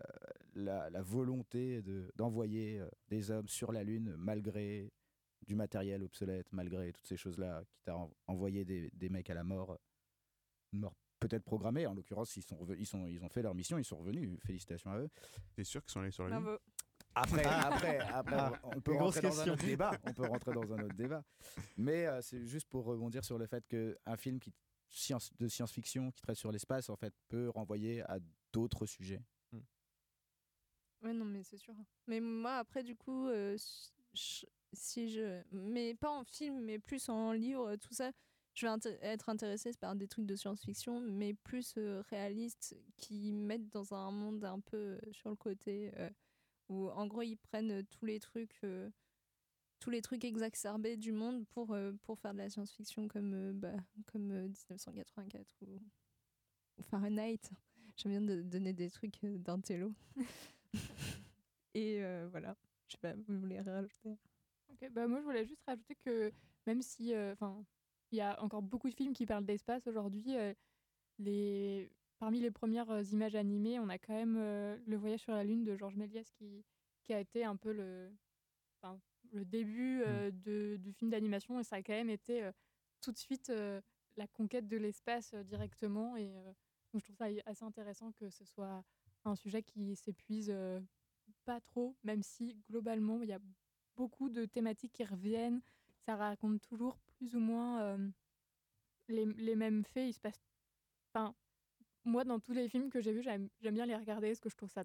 la, 0.55 0.91
la 0.91 1.01
volonté 1.03 1.83
de- 1.83 2.11
d'envoyer 2.17 2.81
euh, 2.81 2.89
des 3.09 3.31
hommes 3.31 3.47
sur 3.49 3.71
la 3.71 3.85
Lune 3.85 4.17
malgré 4.19 4.93
du 5.47 5.55
matériel 5.55 6.03
obsolète, 6.03 6.49
malgré 6.53 6.93
toutes 6.93 7.07
ces 7.07 7.17
choses-là, 7.17 7.63
qui 7.71 7.81
t'a 7.85 7.97
envoyé 8.27 8.65
des, 8.65 8.91
des 8.93 9.09
mecs 9.09 9.31
à 9.31 9.35
la 9.35 9.45
mort, 9.45 9.79
une 10.73 10.81
mort 10.81 10.97
peut-être 11.19 11.45
programmée. 11.45 11.87
En 11.87 11.95
l'occurrence, 11.95 12.37
ils, 12.37 12.43
sont 12.43 12.59
ils, 12.79 12.87
sont, 12.87 13.07
ils 13.07 13.23
ont 13.23 13.29
fait 13.29 13.43
leur 13.43 13.55
mission, 13.55 13.79
ils 13.79 13.85
sont 13.85 13.99
revenus. 13.99 14.39
Félicitations 14.45 14.91
à 14.91 14.99
eux. 14.99 15.11
T'es 15.55 15.65
sûr 15.65 15.83
qu'ils 15.83 15.93
sont 15.93 16.01
allés 16.01 16.11
sur 16.11 16.25
la 16.25 16.31
Lune? 16.31 16.41
Bravo. 16.45 16.59
Après, 17.15 17.45
après, 17.45 17.99
après, 17.99 18.37
Ah, 18.37 18.61
on 18.65 18.81
peut 18.81 18.95
rentrer 18.95 19.23
dans 19.23 19.41
un 19.41 19.49
autre 19.53 19.65
débat. 19.65 19.99
On 20.05 20.13
peut 20.13 20.27
rentrer 20.27 20.53
dans 20.53 20.73
un 20.73 20.79
autre 20.85 20.95
débat. 20.95 21.25
Mais 21.77 22.07
euh, 22.07 22.21
c'est 22.23 22.47
juste 22.47 22.69
pour 22.69 22.85
rebondir 22.85 23.25
sur 23.25 23.39
le 23.39 23.47
fait 23.47 23.67
qu'un 23.67 24.17
film 24.17 24.39
qui, 24.39 24.53
science, 24.89 25.33
de 25.37 25.49
science-fiction 25.49 26.13
qui 26.13 26.21
traite 26.21 26.37
sur 26.37 26.53
l'espace, 26.53 26.89
en 26.91 26.97
fait, 26.97 27.13
peut 27.29 27.49
renvoyer 27.49 28.03
à 28.03 28.19
d'autres 28.53 28.87
sujets. 28.87 29.21
Ouais, 31.03 31.13
non, 31.13 31.25
mais 31.25 31.43
c'est 31.43 31.57
sûr. 31.57 31.75
Mais 32.07 32.21
moi, 32.21 32.57
après, 32.57 32.83
du 32.83 32.95
coup, 32.97 33.29
euh, 33.29 33.57
je- 34.15 34.47
si 34.73 35.09
je. 35.11 35.43
Mais 35.53 35.95
pas 35.95 36.11
en 36.11 36.25
film, 36.25 36.61
mais 36.61 36.79
plus 36.79 37.09
en 37.09 37.33
livre, 37.33 37.75
tout 37.77 37.95
ça, 37.95 38.11
je 38.59 38.67
vais 38.67 38.99
être 39.03 39.29
intéressée 39.29 39.71
par 39.79 39.95
des 39.95 40.09
trucs 40.09 40.27
de 40.27 40.35
science-fiction, 40.35 41.01
mais 41.01 41.33
plus 41.35 41.75
euh, 41.79 42.03
réalistes, 42.11 42.77
qui 42.97 43.33
mettent 43.33 43.69
dans 43.69 43.95
un 43.95 44.11
monde 44.11 44.45
un 44.45 44.59
peu 44.61 44.77
euh, 44.77 44.99
sur 45.13 45.31
le 45.31 45.37
côté, 45.37 45.93
euh, 45.97 46.11
où 46.69 46.89
en 46.89 47.07
gros, 47.07 47.23
ils 47.23 47.37
prennent 47.37 47.71
euh, 47.71 47.83
tous 47.89 48.05
les 48.05 48.19
trucs. 48.19 48.61
tous 49.79 49.91
les 49.91 50.03
trucs 50.03 50.25
exacerbés 50.25 50.97
du 50.97 51.13
monde 51.13 51.47
pour, 51.51 51.77
pour 52.03 52.19
faire 52.19 52.33
de 52.33 52.39
la 52.39 52.51
science-fiction 52.51 53.07
comme, 53.07 53.53
bah, 53.53 53.77
comme 54.07 54.33
euh, 54.33 54.43
1984 54.49 55.55
ou, 55.63 55.81
ou 56.79 56.83
Fahrenheit. 56.83 57.51
J'aime 57.97 58.27
bien 58.27 58.43
donner 58.43 58.73
des 58.73 58.91
trucs 58.91 59.21
d'un 59.23 59.61
télo. 59.61 59.93
Et 61.75 62.01
voilà. 62.31 62.57
Je 62.89 62.93
sais 62.93 62.99
pas, 62.99 63.15
vous 63.15 63.39
voulez 63.39 63.61
rajouter? 63.61 64.17
Bah 64.93 65.07
moi 65.09 65.19
je 65.21 65.25
voulais 65.25 65.45
juste 65.47 65.63
rajouter 65.67 65.97
que 65.97 66.33
même 66.67 66.83
si, 66.83 67.13
enfin, 67.33 67.65
il 68.13 68.19
y 68.19 68.21
a 68.21 68.41
encore 68.43 68.63
beaucoup 68.63 68.89
de 68.89 68.95
films 68.95 69.13
qui 69.13 69.27
parlent 69.27 69.45
d'espace 69.45 69.87
aujourd'hui, 69.87 70.37
euh, 70.37 70.55
les 71.19 71.91
parmi 72.19 72.41
les 72.41 72.51
premières 72.51 72.91
euh, 72.91 73.03
images 73.13 73.37
animées, 73.37 73.79
on 73.79 73.89
a 73.89 73.99
quand 73.99 74.15
même 74.15 74.37
euh, 74.39 74.77
le 74.87 74.97
voyage 74.97 75.21
sur 75.21 75.33
la 75.33 75.45
lune 75.45 75.65
de 75.65 75.77
Georges 75.77 75.97
Méliès 75.97 76.31
qui 76.33 76.65
qui 77.05 77.15
a 77.15 77.21
été 77.21 77.45
un 77.45 77.57
peu 77.57 77.73
le, 77.73 78.13
enfin, 78.83 79.01
le 79.33 79.45
début 79.45 80.03
euh, 80.03 80.31
de, 80.31 80.77
du 80.77 80.93
film 80.93 81.11
d'animation 81.11 81.59
et 81.59 81.65
ça 81.65 81.77
a 81.77 81.83
quand 81.83 81.95
même 81.95 82.11
été 82.11 82.51
tout 83.01 83.13
de 83.13 83.19
suite 83.19 83.51
la 84.17 84.27
conquête 84.27 84.69
de 84.69 84.77
l'espace 84.77 85.33
directement 85.35 86.17
et 86.17 86.29
donc 86.93 87.01
je 87.01 87.05
trouve 87.05 87.17
ça 87.17 87.27
assez 87.47 87.65
intéressant 87.65 88.13
que 88.13 88.29
ce 88.31 88.45
soit 88.45 88.85
un 89.25 89.37
sujet 89.37 89.63
qui 89.63 89.95
s'épuise 89.97 90.51
euh, 90.51 90.81
pas 91.45 91.61
trop, 91.61 91.97
même 92.03 92.23
si 92.23 92.57
globalement 92.69 93.23
il 93.23 93.29
y 93.29 93.33
a 93.33 93.41
beaucoup 93.97 94.29
de 94.29 94.45
thématiques 94.45 94.93
qui 94.93 95.05
reviennent. 95.05 95.61
Ça 96.07 96.17
raconte 96.17 96.63
toujours 96.63 96.99
plus 97.19 97.35
ou 97.35 97.41
moins 97.41 97.81
euh, 97.83 98.09
les, 99.09 99.27
les 99.27 99.57
mêmes 99.57 99.85
faits. 99.85 100.09
Il 100.09 100.13
se 100.13 100.21
passe. 100.21 100.41
Enfin, 101.13 101.35
moi, 102.05 102.25
dans 102.25 102.41
tous 102.41 102.53
les 102.53 102.69
films 102.69 102.91
que 102.91 103.01
j'ai 103.01 103.13
vus, 103.13 103.23
j'aime 103.23 103.49
bien 103.61 103.87
les 103.87 103.97
regarder 103.97 104.29
parce 104.29 104.41
que 104.41 104.49
je 104.49 104.57
trouve 104.57 104.71
ça 104.71 104.85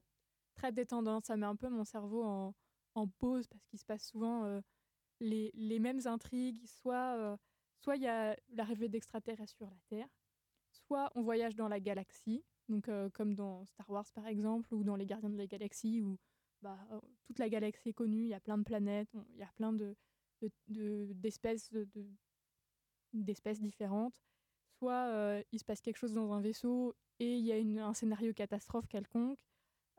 très 0.56 0.72
détendant. 0.72 1.22
Ça 1.22 1.38
met 1.38 1.46
un 1.46 1.56
peu 1.56 1.70
mon 1.70 1.84
cerveau 1.84 2.24
en, 2.24 2.54
en 2.96 3.08
pause 3.08 3.48
parce 3.48 3.66
qu'il 3.66 3.80
se 3.80 3.86
passe 3.86 4.06
souvent 4.08 4.44
euh, 4.46 4.62
les, 5.20 5.52
les 5.54 5.80
mêmes 5.80 6.02
intrigues. 6.06 6.66
Soit 6.68 7.16
euh, 7.18 7.38
soit 7.84 7.98
il 7.98 8.04
y 8.04 8.08
a 8.08 8.36
l'arrivée 8.50 8.90
d'extraterrestres 8.90 9.56
sur 9.56 9.70
la 9.70 9.80
Terre, 9.90 10.08
soit 10.72 11.12
on 11.16 11.22
voyage 11.22 11.56
dans 11.56 11.68
la 11.68 11.80
galaxie, 11.82 12.44
donc 12.70 12.90
comme 13.14 13.36
dans 13.36 13.66
Star 13.66 13.90
Wars 13.90 14.06
par 14.14 14.28
exemple, 14.28 14.74
ou 14.74 14.84
dans 14.86 14.96
Les 14.96 15.06
Gardiens 15.06 15.30
de 15.30 15.38
la 15.38 15.48
Galaxie, 15.48 16.02
où 16.02 16.18
bah, 16.62 16.80
toute 17.26 17.40
la 17.40 17.50
galaxie 17.50 17.90
est 17.90 17.94
connue, 17.94 18.24
il 18.24 18.30
y 18.30 18.34
a 18.34 18.40
plein 18.40 18.58
de 18.58 18.64
planètes, 18.64 19.10
il 19.32 19.38
y 19.38 19.44
a 19.44 19.52
plein 19.58 19.74
de, 19.74 19.98
de- 20.44 20.52
de- 20.68 21.14
d'espèces 21.14 21.72
de, 21.72 21.86
de- 21.86 22.08
différentes. 23.62 24.16
Soit 24.80 25.08
euh, 25.08 25.44
il 25.52 25.60
se 25.60 25.66
passe 25.66 25.82
quelque 25.82 25.98
chose 25.98 26.14
dans 26.14 26.34
un 26.34 26.42
vaisseau 26.42 26.96
et 27.20 27.38
il 27.38 27.46
y 27.46 27.80
a 27.80 27.86
un 27.86 27.94
scénario 27.94 28.34
catastrophe 28.34 28.88
quelconque. 28.88 29.40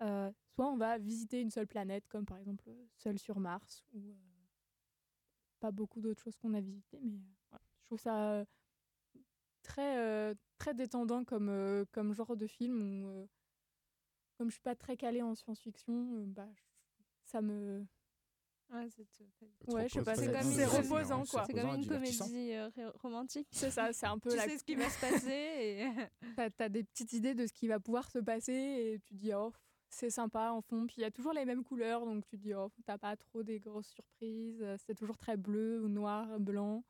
Euh, 0.03 0.31
soit 0.55 0.66
on 0.66 0.77
va 0.77 0.99
visiter 0.99 1.41
une 1.41 1.51
seule 1.51 1.66
planète, 1.66 2.07
comme 2.09 2.27
par 2.27 2.39
exemple 2.39 2.65
euh, 2.69 2.87
seul 2.97 3.19
sur 3.19 3.39
Mars, 3.41 3.85
ou 3.95 4.16
pas 5.61 5.71
beaucoup 5.71 6.01
d'autres 6.01 6.23
choses 6.23 6.37
qu'on 6.37 6.55
a 6.55 6.61
visitées, 6.61 7.01
mais 7.03 7.19
je 7.79 7.85
trouve 7.85 8.01
ça 8.01 8.45
très, 9.62 10.35
très 10.59 10.75
détendant 10.75 11.25
comme, 11.25 11.87
comme 11.93 12.12
genre 12.15 12.37
de 12.37 12.47
film 12.47 13.27
comme 14.37 14.49
je 14.49 14.55
suis 14.55 14.62
pas 14.62 14.75
très 14.75 14.97
calée 14.97 15.23
en 15.23 15.35
science-fiction, 15.35 16.27
bah, 16.29 16.49
ça 17.25 17.41
me. 17.41 17.87
Ouais, 18.75 18.89
c'est 18.91 19.73
Ouais, 19.73 19.89
je 19.89 19.95
sais 19.95 20.03
pas, 20.03 20.15
c'est 20.17 20.27
c'est 20.27 20.33
comme, 20.33 20.43
c'est 20.53 20.63
une- 20.65 20.69
reposant 20.69 21.25
quoi. 21.25 21.45
C'est 21.47 21.53
comme 21.55 21.75
une 21.77 21.87
comédie 21.87 22.53
euh, 22.55 22.71
romantique. 23.03 23.49
C'est 23.53 23.71
ça, 23.71 23.93
c'est 23.93 24.07
un 24.07 24.19
peu 24.19 24.31
tu 24.33 24.37
la. 24.37 24.45
sais 24.45 24.59
ce 24.59 24.65
qui 24.65 24.75
va 24.75 24.89
se 24.91 25.01
passer 25.01 25.31
et 25.31 25.87
T'as 26.37 26.51
as 26.65 26.69
des 26.69 26.83
petites 26.85 27.13
idées 27.13 27.35
de 27.35 27.47
ce 27.47 27.53
qui 27.53 27.69
va 27.69 27.79
pouvoir 27.81 28.11
se 28.11 28.19
passer 28.19 28.53
et 28.53 29.01
tu 29.07 29.15
dis 29.15 29.33
oh 29.35 29.53
c'est 29.89 30.11
sympa 30.11 30.51
en 30.51 30.61
fond. 30.61 30.87
Puis 30.87 30.97
il 30.99 31.03
y 31.03 31.05
a 31.05 31.11
toujours 31.13 31.33
les 31.33 31.45
mêmes 31.45 31.63
couleurs 31.63 32.05
donc 32.05 32.27
tu 32.27 32.37
dis 32.37 32.53
oh 32.55 32.69
t'as 32.85 32.99
pas 32.99 33.17
trop 33.17 33.43
des 33.45 33.61
grosses 33.61 33.89
surprises. 33.91 34.65
C'est 34.87 34.95
toujours 34.97 35.17
très 35.19 35.37
bleu 35.37 35.81
ou 35.83 35.89
noir, 35.89 36.41
blanc. 36.41 36.83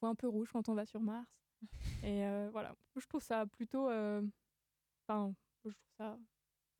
fois 0.00 0.08
un 0.08 0.14
peu 0.14 0.28
rouge 0.28 0.48
quand 0.50 0.68
on 0.70 0.74
va 0.74 0.86
sur 0.86 1.00
Mars. 1.00 1.28
Et 2.02 2.24
euh, 2.26 2.48
voilà, 2.52 2.74
je 2.96 3.06
trouve 3.06 3.22
ça 3.22 3.44
plutôt. 3.46 3.88
euh, 3.90 4.22
Enfin, 5.06 5.34
je 5.56 5.58
trouve 5.60 5.74
ça 5.98 6.18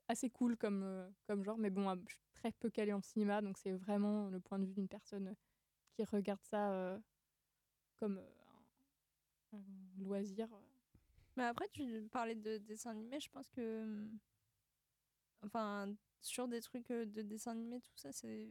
assez 0.08 0.30
cool 0.30 0.56
comme, 0.56 0.82
euh, 0.84 1.08
comme 1.26 1.44
genre. 1.44 1.58
Mais 1.58 1.70
bon, 1.70 1.92
je 2.08 2.14
suis 2.14 2.22
très 2.42 2.52
peu 2.52 2.70
calée 2.70 2.92
en 2.92 3.00
cinéma, 3.02 3.40
donc 3.40 3.56
c'est 3.56 3.72
vraiment 3.72 4.28
le 4.28 4.40
point 4.40 4.58
de 4.58 4.64
vue 4.64 4.72
d'une 4.72 4.88
personne 4.88 5.34
qui 5.92 6.04
regarde 6.04 6.42
ça 6.42 6.72
euh, 6.72 6.98
comme 7.98 8.18
euh, 8.18 9.56
un, 9.56 9.62
loisir. 9.98 10.48
Mais 11.36 11.44
après, 11.44 11.68
tu 11.68 12.08
parlais 12.10 12.34
de 12.34 12.58
dessin 12.58 12.90
animé, 12.90 13.20
je 13.20 13.30
pense 13.30 13.48
que. 13.50 13.82
hum, 13.82 14.18
Enfin, 15.44 15.92
sur 16.20 16.46
des 16.46 16.60
trucs 16.60 16.90
euh, 16.92 17.04
de 17.04 17.22
dessin 17.22 17.52
animé, 17.52 17.80
tout 17.80 17.96
ça, 17.96 18.12
c'est. 18.12 18.48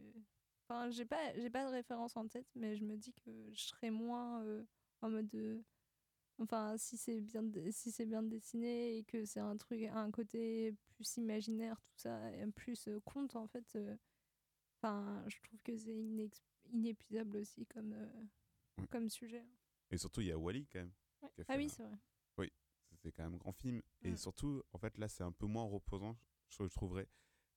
Enfin, 0.68 0.90
j'ai 0.90 1.06
pas, 1.06 1.34
j'ai 1.36 1.50
pas 1.50 1.66
de 1.66 1.72
référence 1.72 2.16
en 2.18 2.28
tête, 2.28 2.48
mais 2.56 2.76
je 2.76 2.84
me 2.84 2.98
dis 2.98 3.14
que 3.14 3.32
je 3.54 3.62
serais 3.62 3.92
moins 3.92 4.44
euh, 4.44 4.64
en 5.02 5.10
mode 5.10 5.28
de. 5.30 5.64
Enfin, 6.40 6.76
si 6.78 6.98
c'est 6.98 7.22
bien, 7.22 7.44
si 7.72 7.92
c'est 7.92 8.06
bien 8.06 8.24
dessiné 8.24 8.98
et 8.98 9.04
que 9.04 9.26
c'est 9.26 9.40
un 9.40 9.56
truc, 9.58 9.84
un 9.84 10.10
côté 10.12 10.74
plus 10.96 11.18
imaginaire, 11.18 11.80
tout 11.82 11.94
ça, 11.98 12.32
et 12.36 12.46
plus 12.48 12.88
euh, 12.88 13.00
conte, 13.02 13.36
en 13.36 13.48
fait. 13.48 13.76
euh, 13.76 13.96
Enfin, 14.78 15.24
je 15.28 15.38
trouve 15.44 15.62
que 15.62 15.78
c'est 15.78 16.04
inépuisable 16.74 17.38
aussi 17.38 17.68
comme, 17.68 17.94
euh, 17.94 18.86
comme 18.90 19.10
sujet. 19.10 19.46
Et 19.92 19.98
surtout, 19.98 20.22
il 20.22 20.28
y 20.28 20.32
a 20.32 20.38
Wally 20.40 20.66
quand 20.68 20.80
même. 20.80 20.92
Ah 21.48 21.56
oui, 21.58 21.66
un- 21.66 21.70
c'est 21.70 21.84
vrai. 21.84 21.98
Oui, 22.40 22.52
c'est 22.96 23.12
quand 23.12 23.24
même 23.24 23.36
un 23.36 23.38
grand 23.38 23.52
film. 23.54 23.82
Et 24.02 24.16
surtout, 24.18 24.64
en 24.74 24.80
fait, 24.80 24.98
là, 24.98 25.08
c'est 25.08 25.24
un 25.24 25.32
peu 25.32 25.46
moins 25.46 25.66
reposant, 25.66 26.18
je, 26.50 26.68
je 26.68 26.74
trouverais, 26.74 27.08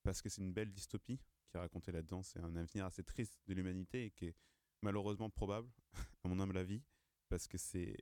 parce 0.02 0.20
que 0.20 0.28
c'est 0.28 0.42
une 0.42 0.52
belle 0.52 0.70
dystopie 0.70 1.18
qui 1.48 1.56
est 1.56 1.60
racontée 1.60 1.92
là-dedans. 1.92 2.22
C'est 2.22 2.40
un 2.40 2.54
avenir 2.56 2.84
assez 2.84 3.02
triste 3.04 3.40
de 3.46 3.54
l'humanité 3.54 4.04
et 4.06 4.10
qui 4.10 4.26
est 4.26 4.36
malheureusement 4.82 5.30
probable, 5.30 5.70
à 6.24 6.28
mon 6.28 6.38
humble 6.40 6.58
avis, 6.58 6.82
parce 7.34 7.48
que 7.48 7.58
c'est 7.58 7.96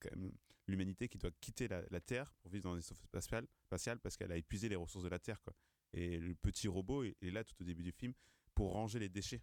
quand 0.00 0.16
même 0.16 0.32
l'humanité 0.66 1.06
qui 1.06 1.18
doit 1.18 1.30
quitter 1.42 1.68
la, 1.68 1.82
la 1.90 2.00
Terre 2.00 2.32
pour 2.40 2.50
vivre 2.50 2.64
dans 2.64 2.72
un 2.72 2.76
vaisseau 2.76 2.94
spatial, 2.94 3.46
spatial 3.66 4.00
parce 4.00 4.16
qu'elle 4.16 4.32
a 4.32 4.36
épuisé 4.38 4.70
les 4.70 4.76
ressources 4.76 5.04
de 5.04 5.10
la 5.10 5.18
Terre. 5.18 5.42
Quoi. 5.42 5.52
Et 5.92 6.18
le 6.18 6.34
petit 6.34 6.68
robot 6.68 7.04
est 7.04 7.30
là 7.30 7.44
tout 7.44 7.54
au 7.60 7.64
début 7.64 7.82
du 7.82 7.92
film 7.92 8.14
pour 8.54 8.72
ranger 8.72 8.98
les 8.98 9.10
déchets 9.10 9.42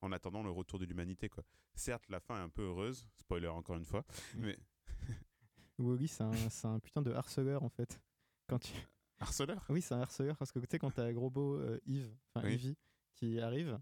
en 0.00 0.10
attendant 0.10 0.42
le 0.42 0.50
retour 0.50 0.80
de 0.80 0.84
l'humanité. 0.84 1.28
quoi. 1.28 1.44
Certes, 1.76 2.08
la 2.08 2.18
fin 2.18 2.36
est 2.38 2.42
un 2.42 2.48
peu 2.48 2.62
heureuse, 2.62 3.06
spoiler 3.20 3.46
encore 3.46 3.76
une 3.76 3.84
fois, 3.84 4.04
mais 4.36 4.58
Wally, 5.78 6.08
c'est 6.08 6.24
un, 6.24 6.32
un 6.64 6.80
putain 6.80 7.02
de 7.02 7.12
harceleur 7.12 7.62
en 7.62 7.68
fait. 7.68 8.00
Quand 8.48 8.58
tu... 8.58 8.72
Harceleur? 9.20 9.64
Oui, 9.68 9.80
c'est 9.80 9.94
un 9.94 10.00
harceleur 10.00 10.36
parce 10.36 10.50
que 10.50 10.58
tu 10.58 10.66
sais, 10.68 10.80
quand 10.80 10.90
t'as 10.90 11.12
gros 11.12 11.30
beau 11.30 11.54
euh, 11.54 11.80
Yves, 11.86 12.12
enfin 12.34 12.48
Oui. 12.48 12.54
Yvi, 12.54 12.76
qui 13.14 13.38
arrive 13.38 13.80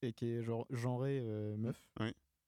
et 0.00 0.14
qui 0.14 0.30
est 0.30 0.42
genre 0.42 0.66
genré 0.70 1.20
euh, 1.20 1.58
meuf. 1.58 1.90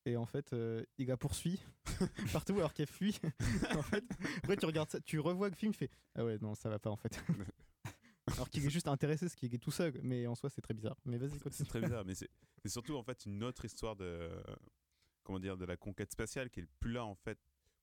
Et 0.07 0.17
en 0.17 0.27
fait, 0.27 0.53
euh, 0.53 0.85
il 0.99 1.09
la 1.09 1.17
poursuit 1.17 1.61
partout 2.33 2.55
alors 2.57 2.75
qu'elle 2.75 2.87
fuit. 2.87 3.19
en 3.77 3.83
fait, 3.83 4.05
après, 4.39 4.57
tu 4.57 4.67
regardes 4.67 4.91
ça, 4.91 5.01
tu 5.01 5.19
revois 5.19 5.49
le 5.49 5.55
film, 5.55 5.73
tu 5.73 5.79
fais 5.79 5.91
Ah 6.15 6.25
ouais, 6.25 6.39
non, 6.41 6.55
ça 6.55 6.69
va 6.69 6.79
pas 6.79 6.91
en 6.91 6.97
fait. 6.97 7.19
alors 8.33 8.51
qu'il 8.51 8.65
est 8.67 8.71
juste 8.71 8.89
intéressé, 8.89 9.29
ce 9.29 9.37
qui 9.37 9.47
est 9.47 9.59
tout 9.59 9.71
seul, 9.71 9.99
mais 10.03 10.27
en 10.27 10.35
soi, 10.35 10.51
c'est 10.51 10.61
très 10.61 10.75
bizarre. 10.75 10.97
Mais 11.05 11.17
vas-y, 11.17 11.39
C'est- 11.51 11.65
très 11.65 11.81
bizarre, 11.81 12.05
mais 12.05 12.15
c'est 12.15 12.29
surtout 12.67 12.97
en 12.97 13.03
fait 13.03 13.25
une 13.27 13.43
autre 13.45 13.65
histoire 13.65 13.97
de 13.97 14.31
comment 15.23 15.39
dire 15.41 15.57
de 15.57 15.65
la 15.65 15.77
conquête 15.77 16.13
spatiale 16.13 16.51
qui 16.51 16.61
est 16.61 16.67
plus 16.81 16.93
là 16.93 17.05
en 17.05 17.15
fait 17.15 17.39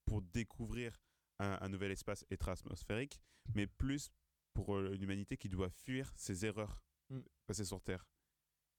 pour 0.06 0.22
découvrir 0.22 1.00
un, 1.40 1.58
un 1.62 1.70
nouvel 1.70 1.92
espace 1.92 2.24
atmosphérique, 2.30 3.20
mais 3.56 3.66
plus 3.66 4.12
pour 4.54 4.76
euh, 4.76 4.90
l'humanité 4.96 5.38
qui 5.38 5.50
doit 5.50 5.70
fuir 5.70 6.12
ses 6.16 6.46
erreurs 6.46 6.82
Mm. 7.10 7.20
passées 7.46 7.66
sur 7.66 7.82
Terre. 7.82 8.06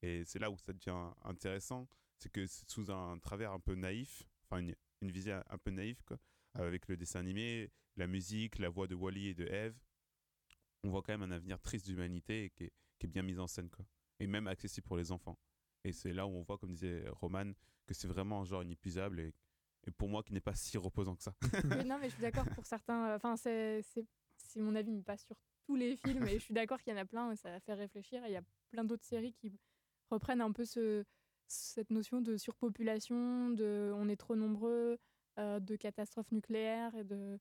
Et 0.01 0.25
c'est 0.25 0.39
là 0.39 0.51
où 0.51 0.57
ça 0.57 0.73
devient 0.73 1.11
intéressant, 1.25 1.87
c'est 2.23 2.31
que 2.31 2.47
sous 2.47 2.91
un 2.91 3.19
travers 3.19 3.53
un 3.53 3.61
peu 3.61 3.75
naïf, 3.75 4.23
enfin 4.45 4.61
une, 4.61 4.75
une 5.01 5.11
vision 5.11 5.43
un 5.49 5.59
peu 5.59 5.71
naïve 5.71 6.03
quoi, 6.05 6.19
avec 6.55 6.87
le 6.89 6.97
dessin 6.97 7.21
animé, 7.21 7.71
la 7.97 8.07
musique, 8.07 8.59
la 8.59 8.69
voix 8.69 8.87
de 8.87 8.95
Wally 8.95 9.29
et 9.29 9.35
de 9.35 9.45
Eve, 9.47 9.77
on 10.85 10.91
voit 10.91 11.03
quand 11.03 11.13
même 11.19 11.31
un 11.31 11.35
avenir 11.35 11.61
triste 11.61 11.87
d'humanité 11.87 12.51
qui 12.55 12.65
est, 12.65 12.73
qui 12.99 13.07
est 13.07 13.09
bien 13.09 13.23
mis 13.23 13.39
en 13.39 13.47
scène 13.47 13.71
quoi 13.71 13.85
et 14.21 14.27
même 14.27 14.47
accessible 14.47 14.87
pour 14.87 14.97
les 14.97 15.11
enfants 15.11 15.39
et 15.85 15.93
c'est 15.93 16.13
là 16.13 16.27
où 16.27 16.31
on 16.31 16.43
voit 16.43 16.59
comme 16.59 16.73
disait 16.73 17.05
Roman 17.09 17.53
que 17.87 17.95
c'est 17.95 18.07
vraiment 18.07 18.41
un 18.41 18.45
genre 18.45 18.63
inépuisable 18.63 19.19
et, 19.19 19.35
et 19.87 19.91
pour 19.91 20.09
moi 20.09 20.23
qui 20.23 20.33
n'est 20.33 20.41
pas 20.41 20.55
si 20.55 20.79
reposant 20.79 21.17
que 21.17 21.23
ça 21.23 21.35
Oui, 21.65 21.85
non, 21.85 21.99
mais 21.99 22.09
je 22.09 22.15
suis 22.15 22.23
d'accord 22.23 22.49
pour 22.55 22.65
certains. 22.67 23.17
Enfin, 23.17 23.37
c'est 23.37 23.83
mon 24.57 24.75
avis, 24.75 24.93
mais 24.93 25.03
pas 25.03 25.17
sur 25.17 25.37
tous 25.67 25.75
les 25.75 25.97
films. 25.97 26.27
Et 26.29 26.35
je 26.35 26.45
suis 26.45 26.55
d'accord 26.55 26.81
qu'il 26.81 26.93
y 26.93 26.97
en 26.97 27.01
a 27.01 27.05
plein 27.05 27.33
et 27.33 27.37
ça 27.37 27.51
va 27.51 27.61
faire 27.61 27.79
réfléchir. 27.79 28.25
Et 28.25 28.29
il 28.29 28.33
y 28.33 28.37
a 28.37 28.45
plein 28.71 28.85
d'autres 28.85 29.05
séries 29.05 29.33
qui 29.33 29.59
reprennent 30.09 30.41
un 30.41 30.53
peu 30.53 30.65
ce, 30.65 31.05
cette 31.49 31.91
notion 31.91 32.21
de 32.21 32.37
surpopulation, 32.37 33.51
de 33.51 33.93
on 33.95 34.09
est 34.09 34.17
trop 34.17 34.37
nombreux, 34.37 34.99
euh, 35.39 35.61
de 35.61 35.77
catastrophe 35.77 36.31
nucléaire 36.31 36.95
et 36.95 37.05
de 37.05 37.39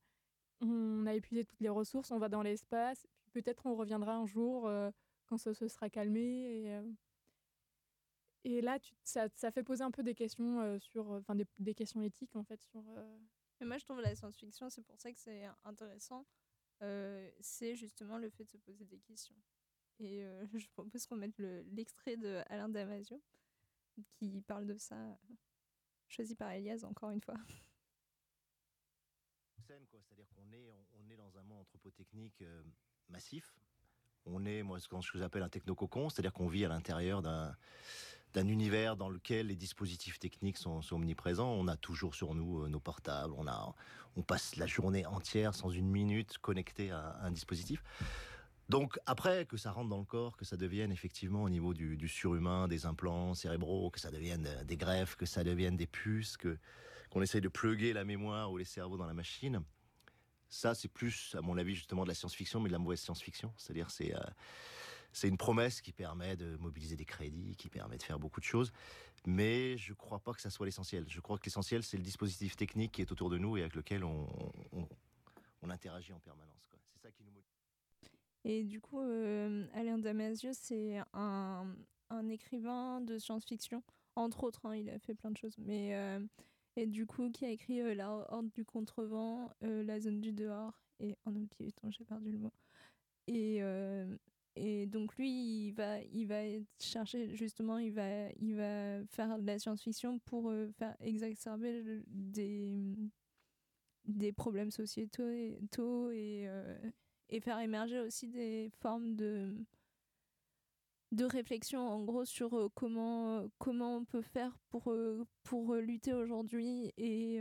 on 0.62 1.06
a 1.08 1.14
épuisé 1.14 1.44
toutes 1.44 1.60
les 1.60 1.70
ressources, 1.70 2.12
on 2.12 2.20
va 2.20 2.30
dans 2.30 2.42
l'espace. 2.42 3.06
Puis 3.24 3.42
peut-être 3.42 3.66
on 3.66 3.76
reviendra 3.76 4.16
un 4.16 4.26
jour 4.26 4.68
euh, 4.68 4.92
quand 5.26 5.38
ça 5.38 5.54
se 5.54 5.68
sera 5.68 5.90
calmé. 5.90 6.22
Et, 6.22 6.72
euh, 6.72 6.90
et 8.46 8.62
là, 8.62 8.78
ça, 9.04 9.28
fait 9.52 9.64
poser 9.64 9.84
un 9.84 9.92
peu 9.92 10.04
des 10.04 10.16
questions 10.16 10.80
sur, 10.80 11.10
enfin 11.12 11.36
des, 11.36 11.74
questions 11.76 12.02
éthiques 12.02 12.36
en 12.36 12.44
fait 12.44 12.62
sur. 12.62 12.82
Mais 13.60 13.68
moi, 13.68 13.78
je 13.78 13.84
trouve 13.84 14.02
la 14.02 14.16
science-fiction, 14.16 14.70
c'est 14.70 14.84
pour 14.84 14.98
ça 15.00 15.12
que 15.12 15.20
c'est 15.20 15.44
intéressant. 15.64 16.26
c'est 17.42 17.76
justement 17.76 18.18
le 18.18 18.30
fait 18.30 18.46
de 18.46 18.50
se 18.50 18.58
poser 18.58 18.86
des 18.86 19.00
questions. 19.00 19.36
Et 20.00 20.24
je 20.56 20.68
propose 20.70 21.06
qu'on 21.06 21.18
mette 21.18 21.38
le- 21.38 21.64
l'extrait 21.74 22.18
de 22.18 22.42
Alain 22.48 22.70
Damasio 22.70 23.22
qui 24.14 24.42
parle 24.42 24.66
de 24.66 24.78
ça, 24.78 24.96
euh, 24.96 25.16
choisi 26.08 26.36
par 26.36 26.52
Elias 26.52 26.84
encore 26.84 27.12
une 27.12 27.22
fois. 27.22 27.36
C'est-à-dire 29.80 30.28
qu'on 30.36 30.52
est, 30.52 30.70
on, 30.94 31.10
est 31.10 31.16
dans 31.16 31.38
un 31.38 31.44
monde 31.44 31.60
anthropotechnique 31.60 32.42
euh, 32.42 32.62
massif. 33.10 33.56
On 34.26 34.46
est, 34.46 34.64
moi, 34.64 34.80
ce 34.80 34.88
que 34.88 34.96
je 35.02 35.24
appelle 35.24 35.44
un 35.44 35.50
technococon, 35.50 36.10
c'est-à-dire 36.10 36.34
qu'on 36.34 36.48
vit 36.48 36.66
à 36.66 36.68
l'intérieur 36.68 37.22
d'un 37.22 38.48
univers 38.48 38.96
dans 38.98 39.10
lequel 39.10 39.48
les 39.48 39.56
dispositifs 39.56 40.20
techniques 40.20 40.58
sont, 40.58 40.82
omniprésents. 40.92 41.52
On 41.52 41.68
a 41.68 41.78
toujours 41.78 42.16
sur 42.16 42.36
nous 42.36 42.64
euh, 42.64 42.70
nos 42.70 42.80
portables. 42.80 43.34
On 43.38 43.48
a, 43.48 43.74
on 44.16 44.24
passe 44.24 44.58
la 44.58 44.68
journée 44.68 45.06
entière 45.06 45.56
sans 45.56 45.70
une 45.70 45.90
minute 45.90 46.38
connecté 46.38 46.92
à, 46.92 47.18
un 47.22 47.32
dispositif. 47.32 47.84
Donc 48.72 48.98
après 49.06 49.46
que 49.46 49.58
ça 49.58 49.74
rentre 49.74 49.90
dans 49.90 49.98
le 49.98 50.06
corps, 50.06 50.38
que 50.38 50.46
ça 50.46 50.56
devienne 50.56 50.94
effectivement 50.94 51.44
au 51.44 51.50
niveau 51.50 51.74
du, 51.74 52.08
surhumain, 52.08 52.70
des 52.70 52.86
implants 52.86 53.34
cérébraux, 53.34 53.90
que 53.90 54.00
ça 54.00 54.12
devienne 54.12 54.48
euh, 54.48 54.64
des 54.64 54.78
greffes, 54.78 55.18
que 55.18 55.26
ça 55.26 55.44
devienne 55.44 55.76
des 55.76 55.88
puces, 55.88 56.38
que 56.38 56.58
qu'on 57.10 57.22
essaye 57.22 57.42
de 57.42 57.50
pluguer 57.50 57.92
la 57.92 58.06
mémoire 58.06 58.50
ou 58.50 58.56
les 58.56 58.64
cerveaux 58.64 58.96
dans 58.96 59.06
la 59.06 59.14
machine. 59.14 59.62
Ça, 60.48 60.74
c'est 60.74 60.88
plus, 60.88 61.36
à 61.38 61.42
mon 61.42 61.58
avis, 61.58 61.76
justement 61.76 62.04
de 62.04 62.08
la 62.08 62.14
science-fiction, 62.14 62.62
mais 62.62 62.70
de 62.70 62.72
la 62.72 62.80
mauvaise 62.80 63.02
science-fiction. 63.02 63.54
C'est-à-dire, 63.58 63.92
c'est 63.92 64.16
euh, 64.16 64.22
c'est 65.12 65.28
une 65.28 65.36
promesse 65.36 65.82
qui 65.82 65.92
permet 65.92 66.38
de 66.38 66.56
mobiliser 66.56 66.96
des 66.96 67.04
crédits, 67.04 67.58
qui 67.58 67.70
permet 67.70 67.98
de 67.98 68.04
faire 68.04 68.20
beaucoup 68.20 68.40
de 68.40 68.46
choses. 68.46 68.72
Mais 69.28 69.78
je 69.78 69.92
ne 69.92 69.96
crois 69.98 70.20
pas 70.20 70.32
que 70.32 70.40
ça 70.40 70.50
soit 70.50 70.66
l'essentiel. 70.66 71.04
Je 71.10 71.20
crois 71.20 71.38
que 71.38 71.44
l'essentiel, 71.44 71.84
c'est 71.84 71.98
le 71.98 72.04
dispositif 72.04 72.56
technique 72.56 72.94
qui 72.94 73.02
est 73.02 73.12
autour 73.12 73.30
de 73.30 73.38
nous 73.38 73.58
et 73.58 73.64
avec 73.64 73.76
lequel 73.76 74.06
on, 74.06 74.30
on, 74.72 74.88
on 75.62 75.70
interagit 75.70 76.14
en 76.14 76.22
permanence. 76.22 76.72
C'est 76.94 77.02
ça 77.02 77.12
qui 77.12 77.26
nous 77.26 77.32
motive. 77.32 77.51
Et 78.44 78.64
du 78.64 78.80
coup, 78.80 79.00
euh, 79.02 79.66
Alain 79.74 79.98
Damasio, 79.98 80.52
c'est 80.54 81.00
un, 81.14 81.76
un 82.10 82.30
écrivain 82.30 83.02
de 83.02 83.18
science-fiction, 83.18 83.84
entre 84.16 84.44
autres, 84.44 84.66
hein, 84.66 84.76
il 84.76 84.90
a 84.90 85.00
fait 85.00 85.14
plein 85.14 85.32
de 85.32 85.38
choses. 85.38 85.56
Mais, 85.60 85.96
euh, 85.96 86.20
et 86.76 86.88
du 86.88 87.06
coup, 87.06 87.30
qui 87.30 87.46
a 87.46 87.50
écrit 87.50 87.82
euh, 87.82 87.94
La 87.94 88.12
Horde 88.12 88.50
du 88.52 88.66
Contrevent, 88.66 89.50
euh, 89.64 89.84
La 89.84 90.00
Zone 90.00 90.22
du 90.22 90.32
Dehors, 90.34 90.82
et 91.00 91.16
en 91.26 91.36
attends, 91.36 91.92
j'ai 91.92 92.06
perdu 92.06 92.32
le 92.32 92.40
mot. 92.40 92.54
Et, 93.28 93.58
euh, 93.62 94.18
et 94.56 94.86
donc, 94.88 95.16
lui, 95.18 95.68
il 95.68 95.72
va, 95.72 96.02
il 96.02 96.26
va 96.26 96.42
chercher, 96.80 97.36
justement, 97.36 97.78
il 97.78 97.94
va, 97.94 98.30
il 98.40 98.56
va 98.56 99.06
faire 99.08 99.40
de 99.40 99.46
la 99.46 99.60
science-fiction 99.60 100.20
pour 100.20 100.50
euh, 100.50 100.70
faire 100.78 100.96
exacerber 101.00 102.02
des, 102.08 102.96
des 104.06 104.34
problèmes 104.34 104.72
sociétaux 104.72 105.30
et, 105.30 105.60
taux 105.72 106.12
et, 106.12 106.46
euh, 106.48 106.78
et 107.32 107.40
faire 107.40 107.60
émerger 107.60 108.00
aussi 108.00 108.28
des 108.28 108.70
formes 108.82 109.16
de, 109.16 109.54
de 111.12 111.26
réflexion 111.26 111.80
en 111.82 112.04
gros 112.04 112.26
sur 112.26 112.54
euh, 112.58 112.70
comment, 112.74 113.40
euh, 113.40 113.48
comment 113.58 113.98
on 113.98 114.06
peut 114.06 114.22
faire 114.22 114.58
pour, 114.70 114.92
euh, 114.92 115.26
pour 115.44 115.76
lutter 115.76 116.14
aujourd'hui 116.14 116.94
et, 116.98 117.40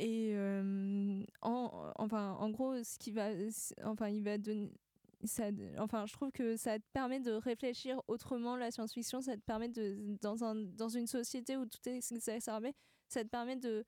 et 0.00 0.36
en, 1.42 1.92
enfin, 1.96 2.32
en 2.32 2.50
gros 2.50 2.82
ce 2.82 2.98
qui 2.98 3.12
va 3.12 3.28
enfin 3.84 4.08
il 4.08 4.22
va 4.22 4.38
donner 4.38 4.72
ça, 5.26 5.44
enfin, 5.78 6.04
je 6.06 6.12
trouve 6.12 6.30
que 6.32 6.56
ça 6.56 6.78
te 6.78 6.84
permet 6.92 7.20
de 7.20 7.32
réfléchir 7.32 8.00
autrement 8.08 8.56
la 8.56 8.70
science-fiction, 8.70 9.22
ça 9.22 9.36
te 9.36 9.42
permet 9.42 9.68
de, 9.68 10.18
dans, 10.20 10.44
un, 10.44 10.54
dans 10.54 10.88
une 10.88 11.06
société 11.06 11.56
où 11.56 11.64
tout 11.64 11.78
est 11.88 12.12
exacerbé, 12.12 12.74
ça 13.08 13.24
te 13.24 13.28
permet 13.28 13.56
de, 13.56 13.84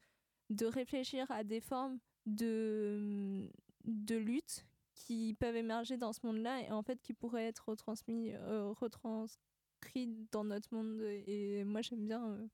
de 0.50 0.66
réfléchir 0.66 1.30
à 1.30 1.44
des 1.44 1.60
formes 1.60 1.98
de, 2.26 3.48
de 3.84 4.16
lutte 4.16 4.66
qui 4.94 5.34
peuvent 5.38 5.56
émerger 5.56 5.96
dans 5.96 6.12
ce 6.12 6.24
monde-là 6.26 6.62
et 6.62 6.70
en 6.72 6.82
fait 6.82 7.00
qui 7.02 7.12
pourraient 7.14 7.46
être 7.46 7.68
retransmis, 7.68 8.32
euh, 8.34 8.72
retranscrits 8.72 10.16
dans 10.32 10.44
notre 10.44 10.74
monde. 10.74 11.00
Et 11.26 11.64
moi, 11.64 11.82
j'aime 11.82 12.06
bien, 12.06 12.24
euh, 12.30 12.46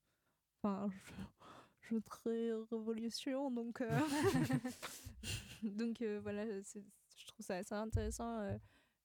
enfin, 0.61 0.89
je, 1.81 1.95
je 1.95 1.99
très 1.99 2.51
révolution, 2.71 3.51
donc, 3.51 3.81
euh, 3.81 3.89
donc 5.63 6.01
voilà, 6.21 6.45
je 6.61 7.25
trouve 7.27 7.45
ça 7.45 7.57
assez 7.57 7.75
intéressant. 7.75 8.41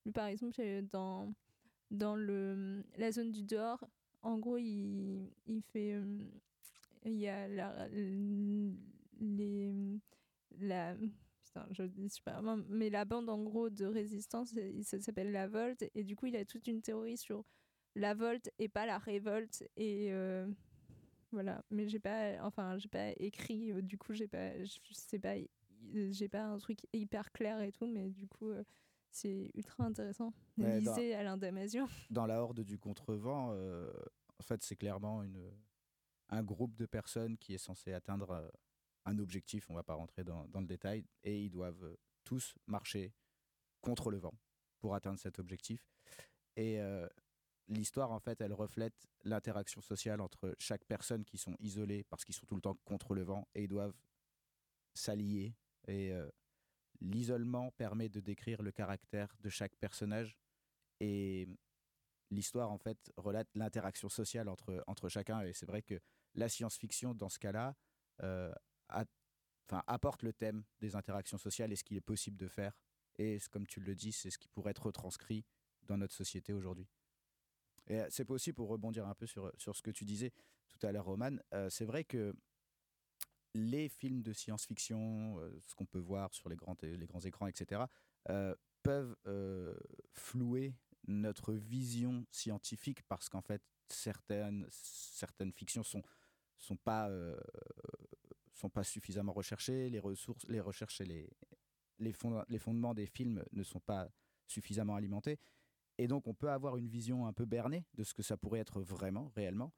Lui, 0.04 0.12
par 0.12 0.26
exemple, 0.26 0.60
dans, 0.92 1.32
dans 1.90 2.16
le, 2.16 2.84
la 2.96 3.12
zone 3.12 3.32
du 3.32 3.42
dehors, 3.42 3.84
en 4.22 4.38
gros, 4.38 4.58
il, 4.58 5.30
il 5.46 5.62
fait. 5.62 5.92
euh, 5.94 6.18
Il 7.04 7.14
y 7.14 7.28
a 7.28 7.48
les, 9.20 9.72
la, 10.60 10.96
putain, 11.44 11.66
je 11.70 11.82
dis 11.84 12.08
super 12.08 12.42
bien, 12.42 12.64
mais 12.68 12.90
la 12.90 13.04
bande 13.04 13.28
en 13.28 13.42
gros 13.42 13.70
de 13.70 13.84
résistance, 13.86 14.54
euh, 14.56 14.82
ça 14.82 15.00
s'appelle 15.00 15.32
la 15.32 15.48
Volte, 15.48 15.84
et 15.94 16.04
du 16.04 16.16
coup, 16.16 16.26
il 16.26 16.36
a 16.36 16.44
toute 16.44 16.66
une 16.66 16.82
théorie 16.82 17.16
sur 17.16 17.44
la 17.94 18.14
Volte 18.14 18.50
et 18.58 18.68
pas 18.68 18.86
la 18.86 18.98
révolte, 18.98 19.68
et 19.76 20.08
euh, 20.12 20.46
voilà. 21.32 21.62
Mais 21.70 21.88
j'ai 21.88 21.98
pas, 21.98 22.42
enfin, 22.42 22.78
j'ai 22.78 22.88
pas 22.88 23.10
écrit, 23.16 23.72
euh, 23.72 23.82
du 23.82 23.98
coup, 23.98 24.14
j'ai 24.14 24.28
pas, 24.28 24.62
je 24.64 24.78
sais 24.92 25.18
pas, 25.18 25.34
j'ai 25.92 26.28
pas 26.28 26.42
un 26.42 26.58
truc 26.58 26.80
hyper 26.92 27.32
clair 27.32 27.60
et 27.60 27.72
tout, 27.72 27.86
mais 27.86 28.08
du 28.10 28.26
coup, 28.26 28.50
euh, 28.50 28.64
c'est 29.10 29.50
ultra 29.54 29.84
intéressant. 29.84 30.32
Ouais, 30.56 30.80
Lisez 30.80 31.14
Alain 31.14 31.36
Damasio. 31.36 31.86
Dans 32.10 32.26
la 32.26 32.42
horde 32.42 32.60
du 32.60 32.78
contrevent, 32.78 33.50
euh, 33.52 33.90
en 34.38 34.42
fait, 34.42 34.62
c'est 34.62 34.76
clairement 34.76 35.22
une, 35.22 35.50
un 36.30 36.42
groupe 36.42 36.76
de 36.76 36.86
personnes 36.86 37.36
qui 37.36 37.54
est 37.54 37.58
censé 37.58 37.92
atteindre 37.92 38.50
un 39.08 39.18
objectif. 39.18 39.68
On 39.70 39.74
va 39.74 39.82
pas 39.82 39.94
rentrer 39.94 40.24
dans, 40.24 40.46
le 40.54 40.66
détail. 40.66 41.04
Et 41.24 41.42
ils 41.44 41.50
doivent 41.50 41.84
euh, 41.84 41.96
tous 42.24 42.54
marcher 42.66 43.12
contre 43.80 44.10
le 44.10 44.18
vent 44.18 44.34
pour 44.78 44.94
atteindre 44.94 45.18
cet 45.18 45.38
objectif. 45.38 45.88
Et 46.56 46.80
euh, 46.80 47.08
l'histoire, 47.68 48.10
en 48.10 48.20
fait, 48.20 48.40
elle 48.40 48.52
reflète 48.52 49.08
l'interaction 49.24 49.80
sociale 49.80 50.20
entre 50.20 50.54
chaque 50.58 50.84
personne 50.84 51.24
qui 51.24 51.38
sont 51.38 51.56
isolés 51.60 52.04
parce 52.04 52.24
qu'ils 52.24 52.34
sont 52.34 52.46
tout 52.46 52.54
le 52.54 52.60
temps 52.60 52.78
contre 52.84 53.14
le 53.14 53.22
vent 53.22 53.48
et 53.54 53.64
ils 53.64 53.68
doivent 53.68 53.96
s'allier. 54.94 55.54
Et 55.86 56.12
euh, 56.12 56.28
l'isolement 57.00 57.70
permet 57.72 58.08
de 58.08 58.20
décrire 58.20 58.62
le 58.62 58.72
caractère 58.72 59.34
de 59.40 59.48
chaque 59.48 59.76
personnage. 59.76 60.36
Et 61.00 61.48
l'histoire, 62.30 62.70
en 62.70 62.78
fait, 62.78 63.12
relate 63.16 63.48
l'interaction 63.54 64.08
sociale 64.08 64.48
entre, 64.48 64.82
entre 64.86 65.08
chacun. 65.08 65.40
Et 65.42 65.52
c'est 65.52 65.66
vrai 65.66 65.82
que 65.82 66.00
la 66.34 66.48
science-fiction, 66.48 67.14
dans 67.14 67.28
ce 67.28 67.38
cas-là, 67.38 67.76
euh, 68.22 68.52
apporte 69.70 70.22
le 70.22 70.32
thème 70.32 70.64
des 70.80 70.96
interactions 70.96 71.38
sociales 71.38 71.72
et 71.72 71.76
ce 71.76 71.84
qu'il 71.84 71.96
est 71.96 72.02
possible 72.02 72.36
de 72.36 72.48
faire. 72.48 72.72
Et 73.18 73.38
comme 73.50 73.66
tu 73.66 73.80
le 73.80 73.94
dis, 73.94 74.12
c'est 74.12 74.30
ce 74.30 74.38
qui 74.38 74.48
pourrait 74.48 74.70
être 74.70 74.86
retranscrit 74.86 75.44
dans 75.82 75.96
notre 75.98 76.14
société 76.14 76.52
aujourd'hui. 76.52 76.88
Et 77.86 78.00
euh, 78.00 78.06
c'est 78.10 78.30
aussi 78.30 78.52
pour 78.52 78.68
rebondir 78.68 79.06
un 79.06 79.14
peu 79.14 79.26
sur, 79.26 79.50
sur 79.56 79.74
ce 79.74 79.82
que 79.82 79.90
tu 79.90 80.04
disais 80.04 80.32
tout 80.68 80.86
à 80.86 80.92
l'heure, 80.92 81.06
Roman. 81.06 81.36
euh, 81.54 81.70
c'est 81.70 81.86
vrai 81.86 82.04
que 82.04 82.34
les 83.54 83.88
films 83.88 84.22
de 84.22 84.32
science-fiction, 84.32 85.40
euh, 85.40 85.58
ce 85.66 85.74
qu'on 85.74 85.86
peut 85.86 85.98
voir 85.98 86.32
sur 86.34 86.48
les 86.48 86.56
grands, 86.56 86.76
les 86.82 87.06
grands 87.06 87.20
écrans, 87.20 87.46
etc., 87.46 87.82
euh, 88.28 88.54
peuvent 88.82 89.16
euh, 89.26 89.74
flouer 90.12 90.74
notre 91.06 91.54
vision 91.54 92.26
scientifique 92.30 93.02
parce 93.08 93.28
qu'en 93.28 93.40
fait, 93.40 93.62
certaines, 93.88 94.66
certaines 94.70 95.52
fictions 95.52 95.82
sont, 95.82 96.02
sont, 96.58 96.76
pas, 96.76 97.08
euh, 97.08 97.38
sont 98.58 98.70
pas 98.70 98.84
suffisamment 98.84 99.32
recherchées, 99.32 99.88
les, 99.90 99.98
ressources, 100.00 100.44
les 100.48 100.60
recherches 100.60 101.00
et 101.00 101.04
les, 101.06 101.30
les, 101.98 102.12
fonda- 102.12 102.44
les 102.48 102.58
fondements 102.58 102.94
des 102.94 103.06
films 103.06 103.44
ne 103.52 103.62
sont 103.62 103.80
pas 103.80 104.08
suffisamment 104.46 104.96
alimentés. 104.96 105.38
Et 105.98 106.06
donc, 106.06 106.26
on 106.26 106.34
peut 106.34 106.50
avoir 106.50 106.76
une 106.76 106.88
vision 106.88 107.26
un 107.26 107.32
peu 107.32 107.44
bernée 107.44 107.84
de 107.94 108.04
ce 108.04 108.14
que 108.14 108.22
ça 108.22 108.36
pourrait 108.36 108.60
être 108.60 108.80
vraiment, 108.80 109.32
réellement. 109.34 109.72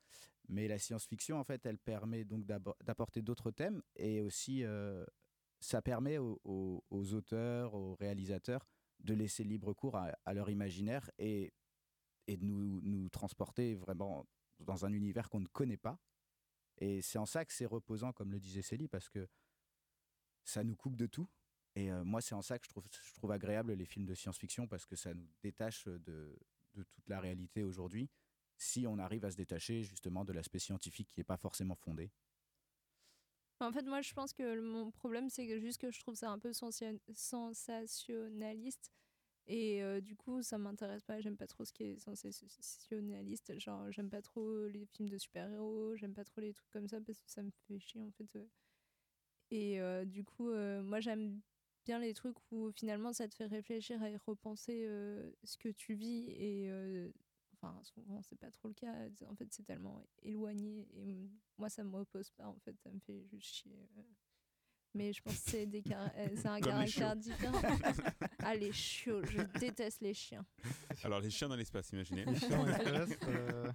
Mais 0.49 0.69
la 0.69 0.79
science-fiction, 0.79 1.39
en 1.39 1.45
fait, 1.45 1.65
elle 1.65 1.79
permet 1.79 2.25
donc 2.25 2.45
d'apporter 2.45 3.23
d'autres 3.23 3.51
thèmes 3.51 3.83
et 3.97 4.21
aussi, 4.21 4.65
euh, 4.65 5.05
ça 5.61 5.81
permet 5.81 6.19
aux 6.19 7.15
auteurs, 7.15 7.75
aux 7.75 7.95
réalisateurs 7.95 8.67
de 9.01 9.15
laisser 9.15 9.45
libre 9.45 9.73
cours 9.73 9.97
à, 9.97 10.13
à 10.25 10.35
leur 10.35 10.51
imaginaire 10.51 11.11
et, 11.19 11.53
et 12.27 12.37
de 12.37 12.45
nous, 12.45 12.81
nous 12.83 13.09
transporter 13.09 13.75
vraiment 13.75 14.27
dans 14.59 14.85
un 14.85 14.93
univers 14.93 15.31
qu'on 15.31 15.41
ne 15.41 15.47
connaît 15.47 15.79
pas. 15.79 15.99
Et 16.81 17.03
c'est 17.03 17.19
en 17.19 17.27
ça 17.27 17.45
que 17.45 17.53
c'est 17.53 17.67
reposant, 17.67 18.13
comme 18.13 18.33
le 18.33 18.41
disait 18.41 18.63
Célie, 18.63 18.89
parce 18.89 19.09
que 19.09 19.29
ça 20.45 20.65
nous 20.65 20.77
coupe 20.77 20.97
de 20.97 21.07
tout. 21.07 21.29
Et 21.77 21.93
euh, 21.93 22.03
moi, 22.05 22.21
c'est 22.21 22.35
en 22.35 22.43
ça 22.43 22.59
que 22.59 22.67
je 22.67 23.15
trouve, 23.15 23.31
agréable 23.31 23.73
les 23.75 23.85
films 23.85 24.07
de 24.07 24.15
science-fiction, 24.15 24.67
parce 24.67 24.87
que 24.87 24.97
ça 24.97 25.15
nous 25.15 25.29
détache 25.43 25.87
de, 25.87 26.37
de 26.75 26.83
toute 26.83 27.09
la 27.09 27.21
réalité 27.21 27.63
aujourd'hui, 27.63 28.11
si 28.57 28.87
on 28.87 28.99
arrive 28.99 29.25
à 29.25 29.31
se 29.31 29.37
détacher 29.37 29.83
justement 29.83 30.25
de 30.25 30.33
l'aspect 30.33 30.59
scientifique 30.59 31.09
qui 31.09 31.21
n'est 31.21 31.25
pas 31.25 31.37
forcément 31.37 31.77
fondé. 31.77 32.11
En 33.61 33.73
fait, 33.73 33.83
moi, 33.83 34.01
je 34.01 34.15
pense 34.15 34.33
que 34.33 34.61
mon 34.61 34.91
problème, 34.91 35.29
c'est 35.29 35.61
juste 35.61 35.81
que 35.81 35.91
je 35.91 36.01
trouve 36.01 36.15
ça 36.15 36.31
un 36.31 36.39
peu 36.39 36.53
sensationnaliste. 36.55 38.91
Et 39.47 39.83
euh, 39.83 40.01
du 40.01 40.17
coup, 40.17 40.43
ça 40.43 40.59
m'intéresse 40.59 41.03
pas. 41.05 41.21
J'aime 41.21 41.37
pas 41.37 41.47
trop 41.47 41.65
ce 41.65 41.73
qui 41.73 41.85
est 41.85 41.99
sensationnaliste. 41.99 43.59
Genre, 43.59 43.91
j'aime 43.91 44.11
pas 44.11 44.23
trop 44.23 44.67
les 44.69 44.87
films 44.87 45.09
de 45.09 45.19
super-héros. 45.19 45.97
J'aime 45.97 46.15
pas 46.15 46.25
trop 46.25 46.41
les 46.41 46.53
trucs 46.53 46.71
comme 46.71 46.89
ça 46.89 47.01
parce 47.01 47.21
que 47.23 47.31
ça 47.31 47.43
me 47.43 47.51
fait 47.67 47.79
chier, 47.81 48.03
en 48.03 48.11
fait. 48.13 48.37
euh. 48.37 48.47
Et 49.51 49.81
euh, 49.81 50.05
du 50.05 50.25
coup, 50.25 50.51
moi, 50.85 51.01
j'aime 51.01 51.41
bien 51.85 51.99
les 51.99 52.15
trucs 52.15 52.37
où 52.53 52.71
finalement 52.73 53.13
ça 53.13 53.29
te 53.29 53.35
fait 53.35 53.47
réfléchir 53.47 54.03
et 54.05 54.17
repenser 54.17 54.87
ce 55.45 55.57
que 55.59 55.69
tu 55.71 55.95
vis. 55.95 56.27
Et 56.31 56.71
enfin, 57.55 57.79
souvent, 57.83 58.23
c'est 58.23 58.39
pas 58.39 58.51
trop 58.51 58.69
le 58.69 58.75
cas. 58.75 58.95
En 59.29 59.35
fait, 59.35 59.49
c'est 59.53 59.65
tellement 59.65 60.05
éloigné. 60.23 60.87
Et 60.95 61.05
mm, 61.05 61.31
moi, 61.59 61.69
ça 61.69 61.83
me 61.85 61.97
repose 61.97 62.31
pas. 62.31 62.47
En 62.47 62.59
fait, 62.61 62.77
ça 62.81 62.91
me 62.91 63.01
fait 63.01 63.25
juste 63.33 63.55
chier. 63.55 63.77
Mais 64.95 65.13
je 65.13 65.23
pense 65.23 65.35
que 65.35 65.51
c'est 65.51 65.67
des 65.67 65.83
euh, 65.93 66.29
c'est 66.37 66.47
un 66.47 66.61
Comme 66.61 66.81
les 66.81 66.91
caractère 66.91 67.17
différent. 67.17 67.61
ah, 68.41 68.55
les 68.57 68.73
chiots, 68.73 69.25
je 69.25 69.41
déteste 69.59 70.01
les 70.01 70.15
chiens. 70.15 70.45
Alors, 71.05 71.21
les 71.21 71.31
chiens 71.31 71.49
dans 71.49 71.57
l'espace, 71.57 71.91
imaginez. 71.93 72.25
Les 72.25 72.35
chiens 72.37 72.49
dans 72.59 72.65
l'espace, 72.67 73.11
euh, 73.29 73.73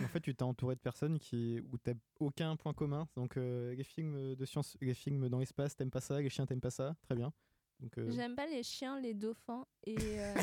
En 0.00 0.08
fait, 0.08 0.20
tu 0.20 0.34
t'es 0.34 0.42
entouré 0.44 0.76
de 0.76 0.80
personnes 0.80 1.18
qui 1.18 1.60
où 1.72 1.78
t'as 1.78 1.94
aucun 2.20 2.56
point 2.56 2.72
commun. 2.72 3.08
Donc 3.16 3.36
euh, 3.36 3.74
les 3.74 3.84
films 3.84 4.34
de 4.36 4.44
science, 4.44 4.76
les 4.80 4.94
films 4.94 5.28
dans 5.28 5.38
l'espace, 5.40 5.74
t'aimes 5.76 5.90
pas 5.90 6.00
ça, 6.00 6.20
les 6.20 6.30
chiens 6.30 6.46
t'aimes 6.46 6.60
pas 6.60 6.70
ça, 6.70 6.94
très 7.02 7.14
bien. 7.16 7.32
Donc 7.80 7.98
euh, 7.98 8.10
J'aime 8.12 8.36
pas 8.36 8.46
les 8.46 8.62
chiens, 8.62 9.00
les 9.00 9.14
dauphins 9.14 9.66
et, 9.84 9.96
euh, 9.98 10.34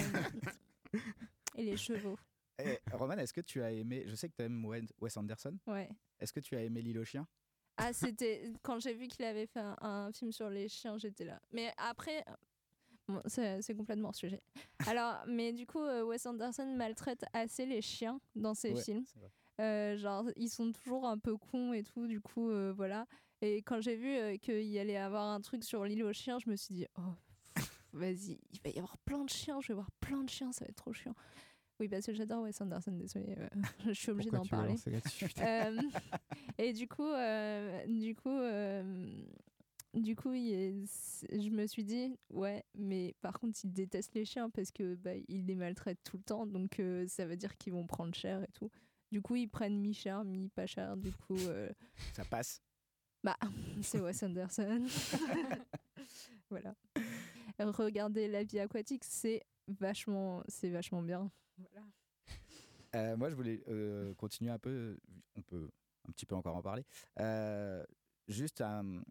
et 1.55 1.63
les 1.63 1.77
chevaux. 1.77 2.17
Et, 2.59 2.77
Roman, 2.91 3.13
est-ce 3.17 3.33
que 3.33 3.41
tu 3.41 3.61
as 3.63 3.71
aimé, 3.71 4.03
je 4.07 4.15
sais 4.15 4.29
que 4.29 4.35
tu 4.35 4.43
aimes 4.43 4.65
Wes 4.65 5.17
Anderson, 5.17 5.57
Ouais. 5.67 5.89
est-ce 6.19 6.31
que 6.33 6.39
tu 6.41 6.55
as 6.55 6.63
aimé 6.63 6.81
L'île 6.81 6.99
aux 6.99 7.05
chiens? 7.05 7.27
Ah, 7.77 7.93
c'était 7.93 8.51
quand 8.61 8.79
j'ai 8.79 8.93
vu 8.93 9.07
qu'il 9.07 9.25
avait 9.25 9.47
fait 9.47 9.59
un, 9.59 9.75
un 9.81 10.11
film 10.11 10.31
sur 10.31 10.49
les 10.49 10.67
chiens, 10.67 10.97
j'étais 10.97 11.25
là. 11.25 11.39
Mais 11.51 11.73
après, 11.77 12.23
bon, 13.07 13.21
c'est 13.25 13.75
complètement 13.75 14.09
hors 14.09 14.15
sujet. 14.15 14.41
Alors, 14.87 15.15
mais 15.27 15.51
du 15.53 15.65
coup, 15.65 15.81
euh, 15.81 16.03
Wes 16.03 16.25
Anderson 16.25 16.75
maltraite 16.75 17.25
assez 17.33 17.65
les 17.65 17.81
chiens 17.81 18.19
dans 18.35 18.53
ses 18.53 18.73
Ouais, 18.73 18.81
films. 18.81 19.05
Euh, 19.59 19.97
genre, 19.97 20.25
ils 20.35 20.49
sont 20.49 20.71
toujours 20.71 21.07
un 21.07 21.17
peu 21.17 21.37
cons 21.37 21.73
et 21.73 21.83
tout, 21.83 22.07
du 22.07 22.19
coup, 22.21 22.49
euh, 22.49 22.73
voilà. 22.75 23.05
Et 23.41 23.57
quand 23.63 23.81
j'ai 23.81 23.95
vu 23.95 24.15
euh, 24.15 24.37
qu'il 24.37 24.63
y 24.63 24.77
allait 24.79 24.97
avoir 24.97 25.27
un 25.27 25.41
truc 25.41 25.63
sur 25.63 25.83
l'île 25.85 26.03
aux 26.03 26.13
chiens, 26.13 26.39
je 26.39 26.49
me 26.49 26.55
suis 26.55 26.73
dit, 26.73 26.87
oh, 26.97 27.61
vas-y, 27.93 28.39
il 28.53 28.59
va 28.63 28.69
y 28.69 28.77
avoir 28.77 28.97
plein 28.99 29.23
de 29.23 29.29
chiens, 29.29 29.59
je 29.61 29.69
vais 29.69 29.73
voir 29.75 29.89
plein 29.99 30.23
de 30.23 30.29
chiens, 30.29 30.51
ça 30.51 30.65
va 30.65 30.69
être 30.69 30.75
trop 30.77 30.93
chiant. 30.93 31.15
Oui, 31.81 31.89
parce 31.89 32.05
que 32.05 32.13
j'adore 32.13 32.43
Wes 32.43 32.61
Anderson, 32.61 32.91
désolé, 32.91 33.35
euh, 33.39 33.47
je 33.87 33.93
suis 33.93 34.11
obligée 34.11 34.29
d'en 34.29 34.45
parler. 34.45 34.75
Euh, 35.39 35.81
et 36.59 36.73
du 36.73 36.87
coup, 36.87 37.07
euh, 37.09 37.87
du 37.87 38.13
coup, 38.15 38.29
euh, 38.29 39.23
du 39.95 40.15
coup, 40.15 40.31
il 40.31 40.85
je 41.31 41.49
me 41.49 41.65
suis 41.65 41.83
dit, 41.83 42.15
ouais, 42.29 42.63
mais 42.75 43.15
par 43.21 43.39
contre, 43.39 43.57
il 43.63 43.73
déteste 43.73 44.13
les 44.13 44.25
chiens 44.25 44.51
parce 44.51 44.69
que 44.71 44.93
bah, 44.93 45.15
il 45.27 45.47
les 45.47 45.55
maltraite 45.55 45.97
tout 46.03 46.17
le 46.17 46.23
temps, 46.23 46.45
donc 46.45 46.79
euh, 46.79 47.07
ça 47.07 47.25
veut 47.25 47.35
dire 47.35 47.57
qu'ils 47.57 47.73
vont 47.73 47.87
prendre 47.87 48.13
cher 48.13 48.43
et 48.43 48.51
tout. 48.53 48.69
Du 49.11 49.23
coup, 49.23 49.35
ils 49.35 49.47
prennent 49.49 49.79
mi-cher, 49.79 50.23
mi-pas 50.23 50.67
cher. 50.67 50.95
Du 50.97 51.11
coup, 51.11 51.35
euh, 51.47 51.67
Ça 52.13 52.23
passe. 52.25 52.61
bah, 53.23 53.39
c'est 53.81 53.99
Wes 53.99 54.21
Anderson. 54.21 54.85
voilà. 56.51 56.75
Regardez 57.57 58.27
La 58.27 58.43
vie 58.43 58.59
aquatique, 58.59 59.03
c'est 59.03 59.41
vachement, 59.79 60.43
c'est 60.47 60.69
vachement 60.69 61.01
bien. 61.01 61.31
Euh, 62.95 63.15
moi, 63.15 63.29
je 63.29 63.35
voulais 63.35 63.63
euh, 63.67 64.13
continuer 64.15 64.51
un 64.51 64.59
peu, 64.59 64.97
on 65.35 65.41
peut 65.41 65.69
un 66.07 66.11
petit 66.11 66.25
peu 66.25 66.35
encore 66.35 66.55
en 66.55 66.61
parler. 66.61 66.85
Euh, 67.19 67.85
juste 68.27 68.61
un, 68.61 69.01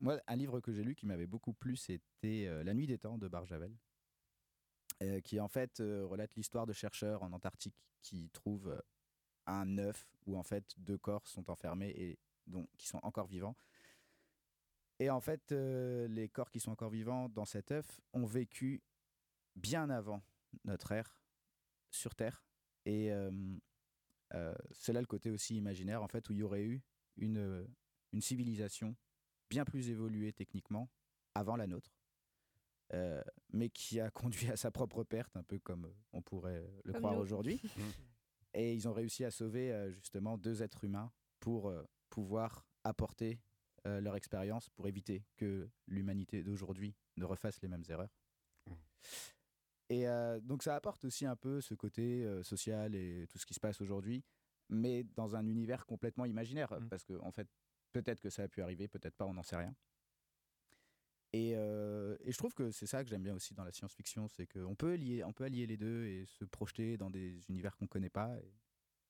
moi, 0.00 0.20
un 0.26 0.36
livre 0.36 0.60
que 0.60 0.72
j'ai 0.72 0.84
lu 0.84 0.94
qui 0.94 1.06
m'avait 1.06 1.26
beaucoup 1.26 1.52
plu, 1.52 1.76
c'était 1.76 2.48
La 2.64 2.74
nuit 2.74 2.86
des 2.86 2.98
temps 2.98 3.18
de 3.18 3.28
Barjavel, 3.28 3.74
qui 5.24 5.40
en 5.40 5.48
fait 5.48 5.78
relate 5.78 6.34
l'histoire 6.36 6.66
de 6.66 6.72
chercheurs 6.72 7.22
en 7.22 7.32
Antarctique 7.32 7.76
qui 8.02 8.30
trouvent 8.30 8.80
un 9.46 9.78
œuf 9.78 10.06
où 10.26 10.38
en 10.38 10.42
fait 10.42 10.74
deux 10.78 10.98
corps 10.98 11.26
sont 11.26 11.50
enfermés 11.50 11.90
et 11.90 12.18
donc 12.46 12.68
qui 12.76 12.86
sont 12.86 13.00
encore 13.02 13.26
vivants. 13.26 13.56
Et 15.00 15.10
en 15.10 15.20
fait, 15.20 15.50
les 15.50 16.28
corps 16.28 16.50
qui 16.50 16.60
sont 16.60 16.70
encore 16.70 16.90
vivants 16.90 17.28
dans 17.28 17.44
cet 17.44 17.72
œuf 17.72 18.00
ont 18.12 18.26
vécu 18.26 18.82
bien 19.56 19.90
avant 19.90 20.22
notre 20.64 20.92
ère 20.92 21.23
sur 21.96 22.14
Terre. 22.14 22.44
Et 22.86 23.12
euh, 23.12 23.30
Euh, 24.34 24.54
c'est 24.72 24.92
là 24.92 25.00
le 25.00 25.06
côté 25.06 25.30
aussi 25.30 25.56
imaginaire, 25.56 26.02
en 26.02 26.08
fait, 26.08 26.28
où 26.28 26.32
il 26.32 26.38
y 26.38 26.42
aurait 26.42 26.62
eu 26.64 26.82
une, 27.16 27.38
euh, 27.38 27.64
une 28.12 28.20
civilisation 28.20 28.96
bien 29.48 29.64
plus 29.64 29.90
évoluée 29.90 30.32
techniquement 30.32 30.90
avant 31.34 31.56
la 31.56 31.66
nôtre, 31.66 31.96
euh, 32.92 33.22
mais 33.50 33.68
qui 33.70 34.00
a 34.00 34.10
conduit 34.10 34.50
à 34.50 34.56
sa 34.56 34.70
propre 34.70 35.04
perte, 35.04 35.36
un 35.36 35.44
peu 35.44 35.58
comme 35.58 35.92
on 36.12 36.22
pourrait 36.22 36.66
le 36.84 36.92
Comme 36.92 37.02
croire 37.02 37.18
aujourd'hui. 37.18 37.60
Et 38.54 38.72
ils 38.72 38.88
ont 38.88 38.92
réussi 38.92 39.24
à 39.24 39.30
sauver 39.30 39.72
euh, 39.72 39.92
justement 39.92 40.38
deux 40.38 40.62
êtres 40.62 40.84
humains 40.84 41.12
pour 41.40 41.68
euh, 41.68 41.82
pouvoir 42.08 42.66
apporter 42.84 43.40
euh, 43.86 44.00
leur 44.00 44.16
expérience 44.16 44.68
pour 44.70 44.86
éviter 44.86 45.24
que 45.36 45.68
l'humanité 45.86 46.42
d'aujourd'hui 46.42 46.94
ne 47.16 47.24
refasse 47.24 47.60
les 47.62 47.68
mêmes 47.68 47.84
erreurs. 47.88 48.16
Et 49.90 50.08
euh, 50.08 50.40
donc 50.40 50.62
ça 50.62 50.74
apporte 50.74 51.04
aussi 51.04 51.26
un 51.26 51.36
peu 51.36 51.60
ce 51.60 51.74
côté 51.74 52.24
euh, 52.24 52.42
social 52.42 52.94
et 52.94 53.26
tout 53.28 53.38
ce 53.38 53.46
qui 53.46 53.54
se 53.54 53.60
passe 53.60 53.80
aujourd'hui, 53.80 54.24
mais 54.68 55.04
dans 55.14 55.36
un 55.36 55.46
univers 55.46 55.84
complètement 55.86 56.24
imaginaire, 56.24 56.78
parce 56.88 57.04
que 57.04 57.14
en 57.20 57.30
fait, 57.30 57.48
peut-être 57.92 58.20
que 58.20 58.30
ça 58.30 58.44
a 58.44 58.48
pu 58.48 58.62
arriver, 58.62 58.88
peut-être 58.88 59.14
pas, 59.14 59.26
on 59.26 59.34
n'en 59.34 59.42
sait 59.42 59.56
rien. 59.56 59.74
Et, 61.32 61.54
euh, 61.56 62.16
et 62.20 62.30
je 62.30 62.38
trouve 62.38 62.54
que 62.54 62.70
c'est 62.70 62.86
ça 62.86 63.02
que 63.02 63.10
j'aime 63.10 63.24
bien 63.24 63.34
aussi 63.34 63.54
dans 63.54 63.64
la 63.64 63.72
science-fiction, 63.72 64.28
c'est 64.28 64.46
qu'on 64.46 64.76
peut, 64.76 64.94
lier, 64.94 65.24
on 65.24 65.32
peut 65.32 65.44
allier 65.44 65.66
les 65.66 65.76
deux 65.76 66.06
et 66.06 66.24
se 66.26 66.44
projeter 66.44 66.96
dans 66.96 67.10
des 67.10 67.40
univers 67.50 67.76
qu'on 67.76 67.88
connaît 67.88 68.08
pas, 68.08 68.38
et 68.38 68.54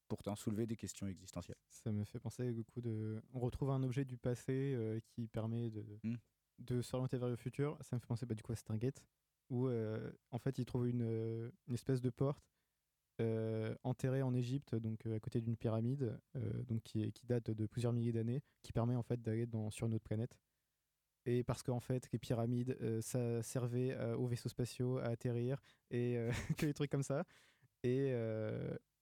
pourtant 0.08 0.34
soulever 0.34 0.66
des 0.66 0.76
questions 0.76 1.06
existentielles. 1.06 1.58
Ça 1.68 1.92
me 1.92 2.04
fait 2.04 2.18
penser 2.18 2.50
beaucoup 2.52 2.80
de. 2.80 3.22
On 3.34 3.40
retrouve 3.40 3.70
un 3.70 3.82
objet 3.82 4.04
du 4.04 4.16
passé 4.16 4.74
euh, 4.74 5.00
qui 5.06 5.26
permet 5.28 5.70
de, 5.70 5.84
Hmm. 6.02 6.16
de 6.58 6.82
s'orienter 6.82 7.18
vers 7.18 7.28
le 7.28 7.36
futur. 7.36 7.76
Ça 7.82 7.96
me 7.96 8.00
fait 8.00 8.06
penser 8.06 8.26
bah, 8.26 8.34
du 8.34 8.42
coup 8.42 8.52
à 8.52 8.56
Stargate, 8.56 9.02
où 9.50 9.68
euh, 9.68 10.10
en 10.30 10.38
fait 10.38 10.58
ils 10.58 10.64
trouvent 10.64 10.88
une, 10.88 11.02
euh, 11.02 11.50
une 11.68 11.74
espèce 11.74 12.00
de 12.00 12.10
porte 12.10 12.44
euh, 13.20 13.74
enterrée 13.84 14.22
en 14.22 14.34
Égypte, 14.34 14.74
donc 14.74 15.06
à 15.06 15.20
côté 15.20 15.40
d'une 15.40 15.56
pyramide, 15.56 16.18
donc 16.66 16.82
qui, 16.82 17.12
date 17.24 17.50
de 17.50 17.66
plusieurs 17.66 17.92
milliers 17.92 18.12
d'années, 18.12 18.42
qui 18.62 18.72
permet 18.72 18.96
en 18.96 19.04
fait 19.04 19.22
d'aller 19.22 19.46
sur 19.70 19.86
une 19.86 19.94
autre 19.94 20.04
planète. 20.04 20.36
Et 21.26 21.44
parce 21.44 21.62
qu'en 21.62 21.80
fait, 21.80 22.10
les 22.12 22.18
pyramides, 22.18 22.76
ça 23.00 23.40
servait 23.42 23.96
aux 24.14 24.26
vaisseaux 24.26 24.48
spatiaux 24.48 24.98
à 24.98 25.04
atterrir 25.04 25.62
et 25.90 26.18
que 26.58 26.66
des 26.66 26.74
trucs 26.74 26.90
comme 26.90 27.04
ça. 27.04 27.24
Et 27.84 28.12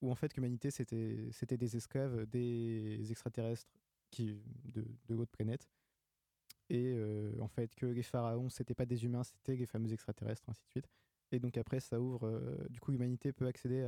où 0.01 0.11
en 0.11 0.15
fait, 0.15 0.35
l'humanité, 0.35 0.69
c'était 0.69 1.29
c'était 1.31 1.57
des 1.57 1.75
esclaves, 1.75 2.27
des 2.27 3.11
extraterrestres 3.11 3.67
qui, 4.11 4.39
de, 4.65 4.85
de 5.07 5.15
l'autre 5.15 5.31
planète. 5.31 5.67
Et 6.73 6.91
euh, 6.95 7.31
en 7.39 7.47
fait, 7.47 7.75
que 7.75 7.85
les 7.85 8.01
pharaons, 8.01 8.49
c'était 8.49 8.73
pas 8.73 8.87
des 8.87 9.05
humains, 9.05 9.23
c'était 9.23 9.55
les 9.55 9.67
fameux 9.67 9.93
extraterrestres, 9.93 10.49
ainsi 10.49 10.63
de 10.63 10.69
suite. 10.69 10.89
Et 11.31 11.39
donc 11.39 11.55
après, 11.55 11.79
ça 11.79 12.01
ouvre. 12.01 12.25
euh, 12.25 12.67
du 12.69 12.79
coup, 12.79 12.91
l'humanité 12.91 13.31
peut 13.31 13.45
accéder 13.45 13.83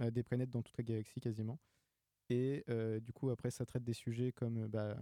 à, 0.00 0.10
des 0.10 0.24
planètes 0.24 0.50
dans 0.50 0.62
toute 0.62 0.76
la 0.76 0.82
galaxie 0.82 1.20
quasiment. 1.20 1.60
Et 2.30 2.64
euh, 2.68 2.98
du 2.98 3.12
coup, 3.12 3.30
après, 3.30 3.52
ça 3.52 3.64
traite 3.64 3.84
des 3.84 3.92
sujets 3.92 4.32
comme 4.32 4.66
bah, 4.66 4.96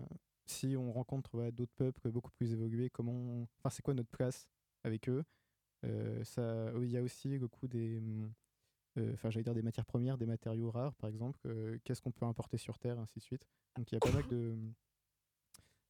si 0.45 0.77
on 0.77 0.93
rencontre 0.93 1.51
d'autres 1.51 1.75
peuples 1.77 2.11
beaucoup 2.11 2.31
plus 2.31 2.53
évolués, 2.53 2.91
comment, 2.91 3.49
enfin, 3.59 3.71
c'est 3.71 3.83
quoi 3.83 3.95
notre 3.95 4.11
place 4.11 4.47
avec 4.85 5.09
eux? 5.09 5.25
Ça, 6.25 6.73
il 6.83 6.91
y 6.91 6.97
a 6.97 7.03
aussi 7.03 7.39
le 7.39 7.47
coup 7.47 7.69
des, 7.69 8.03
enfin, 8.99 9.31
j'allais 9.31 9.45
dire 9.45 9.55
des 9.55 9.63
matières 9.63 9.87
premières, 9.87 10.19
des 10.19 10.27
matériaux 10.27 10.71
rares, 10.71 10.95
par 10.97 11.09
exemple. 11.09 11.41
Qu'est-ce 11.85 12.03
qu'on 12.03 12.13
peut 12.13 12.27
importer 12.27 12.59
sur 12.59 12.79
Terre, 12.79 12.99
ainsi 12.99 13.19
de 13.19 13.25
suite? 13.25 13.47
Donc, 13.77 13.93
il 13.93 13.95
y 13.95 13.99
a 13.99 14.01
pas 14.01 14.11
mal 14.11 14.27
de, 14.29 14.57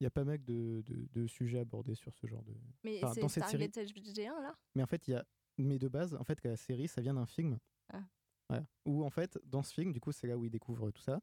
il 0.01 0.05
y 0.05 0.07
a 0.07 0.11
pas 0.11 0.25
mal 0.25 0.43
de, 0.45 0.83
de- 0.87 1.09
de 1.13 1.27
sujets 1.27 1.59
abordés 1.61 1.95
sur 1.95 2.15
ce 2.15 2.27
genre 2.27 2.43
de. 2.45 2.55
Mais 2.85 3.03
enfin, 3.05 3.21
dans 3.21 3.29
cette 3.29 3.45
série. 3.49 3.69
Stargate 3.69 3.93
HG1 3.97 4.43
là? 4.43 4.55
Mais 4.75 4.83
en 4.83 4.87
fait, 4.87 5.07
il 5.09 5.13
y 5.13 5.15
a. 5.15 5.25
Mais 5.59 5.79
de 5.79 5.89
base, 5.89 6.15
en 6.15 6.25
fait, 6.25 6.43
la 6.45 6.57
série, 6.57 6.87
ça 6.89 7.01
vient 7.01 7.15
d'un 7.15 7.25
film. 7.27 7.59
Ah. 7.93 8.03
Voilà. 8.51 8.67
Où, 8.85 9.05
en 9.05 9.11
fait, 9.11 9.39
dans 9.45 9.63
ce 9.63 9.73
film, 9.73 9.93
du 9.93 10.01
coup, 10.01 10.13
c'est 10.13 10.27
là 10.27 10.37
où 10.37 10.45
ils 10.45 10.51
découvrent 10.51 10.91
tout 10.91 11.01
ça. 11.03 11.21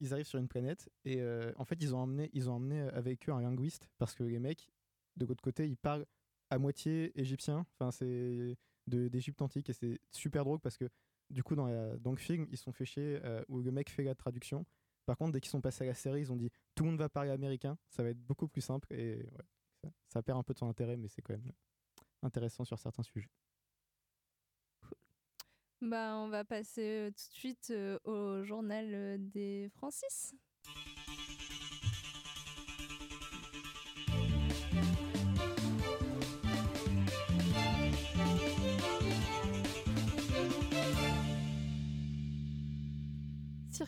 Ils 0.00 0.12
arrivent 0.12 0.26
sur 0.26 0.38
une 0.38 0.48
planète 0.48 0.88
et 1.04 1.20
euh, 1.20 1.52
en 1.56 1.64
fait, 1.64 1.76
ils 1.80 1.94
ont 1.94 1.98
emmené, 1.98 2.30
ils 2.32 2.48
ont 2.50 2.54
emmené 2.54 2.80
avec 2.80 3.28
eux 3.28 3.32
un 3.32 3.40
linguiste 3.40 3.88
parce 3.98 4.14
que 4.14 4.24
les 4.24 4.38
mecs, 4.40 4.68
de 5.16 5.26
l'autre 5.26 5.42
côté, 5.42 5.68
ils 5.68 5.76
parlent 5.76 6.06
à 6.50 6.58
moitié 6.58 7.12
égyptien. 7.20 7.66
Enfin, 7.78 7.90
c'est 7.92 8.56
d'Égypte 8.88 9.40
antique 9.42 9.68
et 9.70 9.72
c'est 9.72 10.00
super 10.10 10.44
drôle 10.44 10.58
parce 10.60 10.76
que 10.76 10.88
du 11.30 11.42
coup, 11.44 11.54
dans, 11.54 11.66
la- 11.66 11.96
dans 11.98 12.10
le 12.10 12.16
film, 12.16 12.46
ils 12.50 12.56
sont 12.58 12.72
fait 12.72 12.84
chier 12.84 13.20
euh, 13.24 13.44
où 13.48 13.60
le 13.60 13.70
mec 13.70 13.90
fait 13.90 14.02
la 14.04 14.14
traduction. 14.16 14.64
Par 15.06 15.16
contre, 15.16 15.32
dès 15.32 15.40
qu'ils 15.40 15.50
sont 15.50 15.60
passés 15.60 15.84
à 15.84 15.88
la 15.88 15.94
série, 15.94 16.20
ils 16.20 16.32
ont 16.32 16.36
dit 16.36 16.50
tout 16.82 16.86
le 16.86 16.90
monde 16.90 16.98
va 16.98 17.08
parler 17.08 17.30
américain. 17.30 17.78
Ça 17.90 18.02
va 18.02 18.08
être 18.08 18.20
beaucoup 18.26 18.48
plus 18.48 18.60
simple 18.60 18.92
et 18.92 19.24
ça 20.08 20.20
perd 20.20 20.36
un 20.38 20.42
peu 20.42 20.52
de 20.52 20.58
son 20.58 20.68
intérêt, 20.68 20.96
mais 20.96 21.06
c'est 21.06 21.22
quand 21.22 21.34
même 21.34 21.52
intéressant 22.22 22.64
sur 22.64 22.76
certains 22.76 23.04
sujets. 23.04 23.30
Bah, 25.80 26.16
on 26.16 26.28
va 26.28 26.44
passer 26.44 26.82
euh, 26.82 27.10
tout 27.10 27.28
de 27.28 27.34
suite 27.34 27.68
euh, 27.70 27.98
au 28.04 28.42
journal 28.42 28.94
euh, 28.94 29.16
des 29.18 29.68
Francis. 29.74 30.34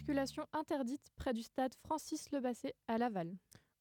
Circulation 0.04 0.46
interdite 0.52 1.10
près 1.16 1.32
du 1.32 1.42
stade 1.42 1.74
Francis 1.76 2.30
Lebasset 2.30 2.74
à 2.88 2.98
Laval. 2.98 3.34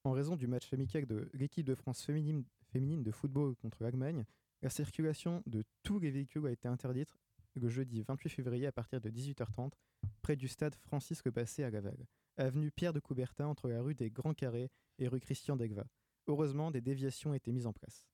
En 0.06 0.12
raison 0.12 0.38
du 0.38 0.48
match 0.48 0.72
amical 0.72 1.06
de 1.06 1.30
l'équipe 1.34 1.66
de 1.66 1.76
France 1.76 2.02
féminine, 2.02 2.45
féminine 2.72 3.04
de 3.04 3.12
football 3.12 3.58
contre 3.58 3.84
l'Allemagne, 3.84 4.24
la 4.62 4.70
circulation 4.70 5.44
de 5.48 5.66
tous 5.84 6.00
les 6.00 6.12
véhicules 6.12 6.48
a 6.48 6.52
été 6.52 6.70
interdite 6.70 7.14
le 7.56 7.68
jeudi 7.68 8.04
28 8.04 8.30
février 8.30 8.68
à 8.68 8.72
partir 8.72 9.02
de 9.02 9.10
18h30 9.10 9.74
près 10.22 10.38
du 10.38 10.48
stade 10.48 10.76
Francis 10.76 11.26
Lebasset 11.26 11.66
à 11.66 11.70
Laval, 11.70 11.98
avenue 12.38 12.72
Pierre 12.72 12.94
de 12.94 13.02
Coubertin 13.02 13.48
entre 13.48 13.68
la 13.68 13.82
rue 13.82 13.94
des 13.94 14.10
Grands 14.10 14.34
Carrés 14.34 14.72
et 15.00 15.10
rue 15.10 15.20
Christian 15.20 15.58
Degva. 15.58 15.84
Heureusement, 16.28 16.72
des 16.72 16.80
déviations 16.80 17.32
ont 17.32 17.34
été 17.34 17.52
mises 17.52 17.68
en 17.68 17.74
place. 17.74 18.08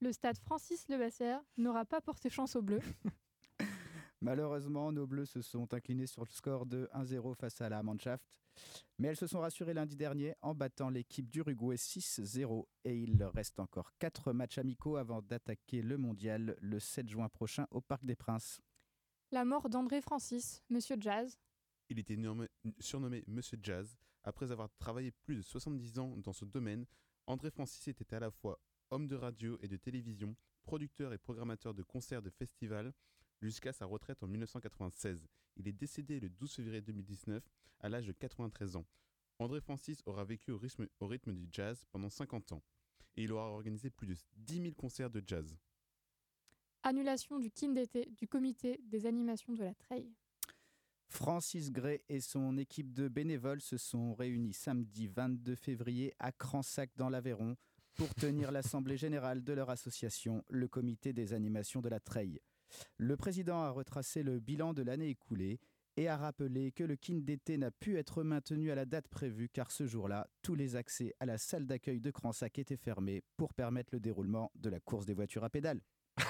Le 0.00 0.12
stade 0.12 0.38
Francis 0.38 0.88
Lebasset 0.88 1.36
n'aura 1.58 1.84
pas 1.84 2.00
porté 2.00 2.30
chance 2.30 2.56
aux 2.56 2.62
Bleus. 2.62 2.80
Malheureusement, 4.22 4.92
nos 4.92 5.04
Bleus 5.06 5.26
se 5.26 5.42
sont 5.42 5.74
inclinés 5.74 6.06
sur 6.06 6.22
le 6.24 6.30
score 6.30 6.64
de 6.64 6.88
1-0 6.94 7.34
face 7.34 7.60
à 7.60 7.68
la 7.68 7.82
Mannschaft. 7.82 8.24
Mais 8.98 9.08
elles 9.08 9.16
se 9.16 9.26
sont 9.26 9.40
rassurées 9.40 9.74
lundi 9.74 9.96
dernier 9.96 10.34
en 10.42 10.54
battant 10.54 10.90
l'équipe 10.90 11.28
d'Uruguay 11.28 11.74
6-0. 11.74 12.64
Et 12.84 12.96
il 13.00 13.18
leur 13.18 13.32
reste 13.32 13.58
encore 13.58 13.90
4 13.98 14.32
matchs 14.32 14.58
amicaux 14.58 14.96
avant 14.96 15.22
d'attaquer 15.22 15.82
le 15.82 15.98
mondial 15.98 16.56
le 16.60 16.78
7 16.78 17.08
juin 17.08 17.28
prochain 17.28 17.66
au 17.72 17.80
Parc 17.80 18.04
des 18.04 18.14
Princes. 18.14 18.60
La 19.32 19.44
mort 19.44 19.68
d'André 19.68 20.00
Francis, 20.00 20.62
Monsieur 20.70 20.96
Jazz. 21.00 21.36
Il 21.88 21.98
était 21.98 22.16
nommé- 22.16 22.48
surnommé 22.78 23.24
Monsieur 23.26 23.58
Jazz. 23.60 23.96
Après 24.22 24.52
avoir 24.52 24.68
travaillé 24.78 25.10
plus 25.10 25.34
de 25.34 25.42
70 25.42 25.98
ans 25.98 26.16
dans 26.18 26.32
ce 26.32 26.44
domaine, 26.44 26.86
André 27.26 27.50
Francis 27.50 27.88
était 27.88 28.14
à 28.14 28.20
la 28.20 28.30
fois 28.30 28.60
homme 28.90 29.08
de 29.08 29.16
radio 29.16 29.58
et 29.62 29.68
de 29.68 29.76
télévision, 29.76 30.36
producteur 30.62 31.12
et 31.12 31.18
programmateur 31.18 31.74
de 31.74 31.82
concerts 31.82 32.22
de 32.22 32.30
festivals, 32.30 32.92
jusqu'à 33.42 33.72
sa 33.72 33.86
retraite 33.86 34.22
en 34.22 34.26
1996. 34.26 35.26
Il 35.56 35.68
est 35.68 35.72
décédé 35.72 36.20
le 36.20 36.28
12 36.28 36.54
février 36.54 36.80
2019 36.80 37.42
à 37.80 37.88
l'âge 37.88 38.06
de 38.06 38.12
93 38.12 38.76
ans. 38.76 38.86
André 39.38 39.60
Francis 39.60 40.00
aura 40.06 40.24
vécu 40.24 40.52
au 40.52 40.58
rythme, 40.58 40.86
au 41.00 41.06
rythme 41.06 41.32
du 41.32 41.48
jazz 41.50 41.84
pendant 41.90 42.10
50 42.10 42.52
ans 42.52 42.62
et 43.16 43.24
il 43.24 43.32
aura 43.32 43.50
organisé 43.50 43.90
plus 43.90 44.06
de 44.06 44.16
10 44.36 44.62
000 44.62 44.74
concerts 44.74 45.10
de 45.10 45.22
jazz. 45.26 45.56
Annulation 46.82 47.38
du 47.38 47.50
kin 47.50 47.72
d'été 47.72 48.06
du 48.16 48.26
comité 48.26 48.80
des 48.82 49.06
animations 49.06 49.52
de 49.52 49.62
la 49.62 49.74
Treille. 49.74 50.12
Francis 51.08 51.70
Gray 51.70 52.00
et 52.08 52.20
son 52.20 52.56
équipe 52.56 52.92
de 52.92 53.06
bénévoles 53.06 53.60
se 53.60 53.76
sont 53.76 54.14
réunis 54.14 54.54
samedi 54.54 55.08
22 55.08 55.54
février 55.54 56.14
à 56.18 56.32
Cransac 56.32 56.90
dans 56.96 57.10
l'Aveyron 57.10 57.56
pour 57.94 58.14
tenir 58.14 58.50
l'assemblée 58.52 58.96
générale 58.96 59.44
de 59.44 59.52
leur 59.52 59.68
association, 59.68 60.42
le 60.48 60.68
comité 60.68 61.12
des 61.12 61.34
animations 61.34 61.82
de 61.82 61.90
la 61.90 62.00
Treille. 62.00 62.40
Le 62.96 63.16
président 63.16 63.62
a 63.62 63.70
retracé 63.70 64.22
le 64.22 64.40
bilan 64.40 64.72
de 64.72 64.82
l'année 64.82 65.08
écoulée 65.08 65.60
et 65.96 66.08
a 66.08 66.16
rappelé 66.16 66.72
que 66.72 66.84
le 66.84 66.96
kin 66.96 67.20
d'été 67.20 67.58
n'a 67.58 67.70
pu 67.70 67.98
être 67.98 68.22
maintenu 68.22 68.70
à 68.70 68.74
la 68.74 68.86
date 68.86 69.08
prévue 69.08 69.48
car 69.48 69.70
ce 69.70 69.86
jour-là, 69.86 70.28
tous 70.42 70.54
les 70.54 70.76
accès 70.76 71.14
à 71.20 71.26
la 71.26 71.38
salle 71.38 71.66
d'accueil 71.66 72.00
de 72.00 72.10
Cransac 72.10 72.58
étaient 72.58 72.76
fermés 72.76 73.22
pour 73.36 73.52
permettre 73.52 73.90
le 73.92 74.00
déroulement 74.00 74.50
de 74.54 74.70
la 74.70 74.80
course 74.80 75.06
des 75.06 75.14
voitures 75.14 75.44
à 75.44 75.50
pédales. 75.50 75.82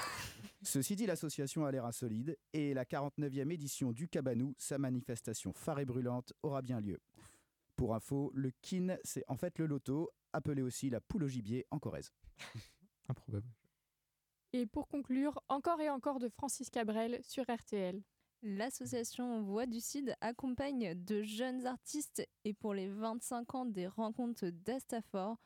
Ceci 0.63 0.95
dit, 0.95 1.05
l'association 1.05 1.65
a 1.65 1.71
l'air 1.71 1.85
insolide 1.85 2.37
et 2.51 2.73
la 2.73 2.85
49e 2.85 3.51
édition 3.51 3.91
du 3.91 4.07
Cabanou, 4.07 4.53
sa 4.57 4.77
manifestation 4.77 5.53
phare 5.53 5.79
et 5.79 5.85
brûlante, 5.85 6.33
aura 6.41 6.61
bien 6.61 6.79
lieu. 6.79 6.99
Pour 7.75 7.95
info, 7.95 8.31
le 8.33 8.51
kin, 8.61 8.97
c'est 9.03 9.23
en 9.27 9.37
fait 9.37 9.57
le 9.59 9.65
loto, 9.65 10.11
appelé 10.31 10.61
aussi 10.61 10.89
la 10.89 11.01
poule 11.01 11.23
au 11.23 11.27
gibier 11.27 11.65
en 11.71 11.79
Corrèze. 11.79 12.11
Improbable. 13.09 13.47
Et 14.55 14.67
pour 14.67 14.87
conclure, 14.87 15.41
encore 15.49 15.81
et 15.81 15.89
encore 15.89 16.19
de 16.19 16.29
Francis 16.29 16.69
Cabrel 16.69 17.19
sur 17.23 17.43
RTL. 17.43 17.99
L'association 18.43 19.41
Voix 19.41 19.65
du 19.65 19.79
Cid 19.79 20.15
accompagne 20.21 20.93
de 20.93 21.23
jeunes 21.23 21.65
artistes 21.65 22.27
et 22.43 22.53
pour 22.53 22.75
les 22.75 22.87
25 22.87 23.55
ans 23.55 23.65
des 23.65 23.87
rencontres 23.87 24.49
d'Astafor, 24.49 25.37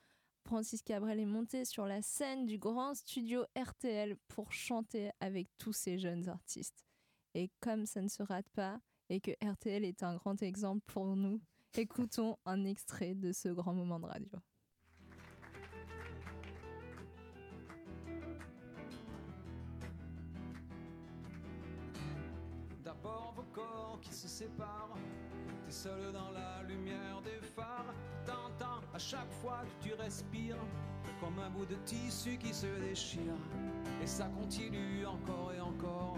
Francis 0.46 0.82
Cabrel 0.82 1.22
est 1.22 1.26
monté 1.26 1.64
sur 1.64 1.86
la 1.86 2.02
scène 2.02 2.46
du 2.46 2.58
grand 2.58 2.96
studio 2.96 3.46
RTL 3.58 4.18
pour 4.28 4.52
chanter 4.52 5.12
avec 5.22 5.48
tous 5.58 5.74
ces 5.74 6.00
jeunes 6.00 6.28
artistes. 6.28 6.86
Et 7.34 7.50
comme 7.62 7.86
ça 7.86 8.02
ne 8.02 8.10
se 8.10 8.24
rate 8.24 8.50
pas, 8.50 8.80
et 9.10 9.22
que 9.22 9.32
RTL 9.42 9.86
est 9.86 10.04
un 10.04 10.16
grand 10.16 10.42
exemple 10.42 10.82
pour 10.86 11.16
nous. 11.16 11.40
Écoutons 11.78 12.38
un 12.46 12.66
extrait 12.66 13.16
de 13.16 13.32
ce 13.32 13.50
grand 13.50 13.74
moment 13.74 14.00
de 14.00 14.06
radio. 14.06 14.40
Corps 23.58 24.00
qui 24.02 24.14
se 24.14 24.28
séparent. 24.28 24.96
T'es 25.66 25.72
seul 25.72 26.12
dans 26.14 26.32
la 26.32 26.64
lumière 26.68 27.22
des 27.24 27.46
phares. 27.56 27.94
T'entends 28.26 28.82
à 28.94 29.00
chaque 29.00 29.32
fois 29.42 29.62
que 29.64 29.88
tu 29.88 29.94
respires 29.96 30.64
comme 31.20 31.40
un 31.40 31.50
bout 31.50 31.66
de 31.66 31.76
tissu 31.86 32.38
qui 32.38 32.54
se 32.54 32.68
déchire. 32.88 33.38
Et 34.02 34.08
ça 34.08 34.26
continue 34.26 35.06
encore 35.06 35.52
et 35.54 35.60
encore. 35.60 36.18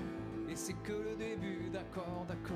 Et 0.50 0.56
c'est 0.56 0.74
que 0.84 0.94
le 0.94 1.16
début, 1.16 1.70
d'accord, 1.72 2.26
d'accord. 2.28 2.56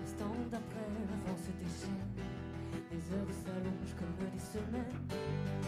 L'instant 0.00 0.34
d'après, 0.50 0.88
la 1.08 1.30
vent 1.30 1.38
se 1.38 1.52
déchaîne. 1.62 2.10
Les 2.90 3.12
heures 3.12 3.34
s'allongent 3.44 3.96
comme 3.96 4.28
des 4.30 4.38
semaines. 4.38 5.59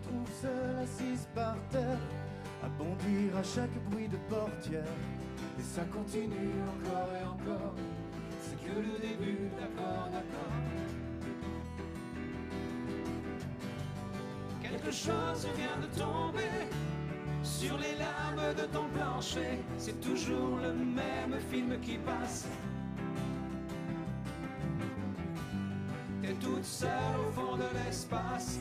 Retrouve 0.00 0.28
seule 0.40 0.78
assise 0.82 1.28
par 1.34 1.56
terre, 1.70 1.98
à 2.62 2.68
bondir 2.68 3.36
à 3.36 3.42
chaque 3.42 3.74
bruit 3.90 4.08
de 4.08 4.16
portière. 4.28 4.84
Et 5.58 5.62
ça 5.62 5.82
continue 5.92 6.52
encore 6.74 7.08
et 7.14 7.24
encore. 7.24 7.74
C'est 8.40 8.58
que 8.64 8.76
le 8.76 8.98
début, 8.98 9.50
d'accord, 9.58 10.08
d'accord. 10.10 10.52
Quelque 14.62 14.90
chose 14.90 15.48
vient 15.56 15.78
de 15.82 15.98
tomber 15.98 16.68
sur 17.42 17.76
les 17.76 17.98
lames 17.98 18.54
de 18.54 18.64
ton 18.72 18.88
plancher. 18.94 19.58
C'est 19.76 20.00
toujours 20.00 20.58
le 20.62 20.72
même 20.72 21.38
film 21.50 21.78
qui 21.80 21.98
passe. 21.98 22.46
T'es 26.22 26.34
toute 26.34 26.64
seule 26.64 26.88
au 27.28 27.32
fond 27.32 27.56
de 27.56 27.64
l'espace 27.84 28.60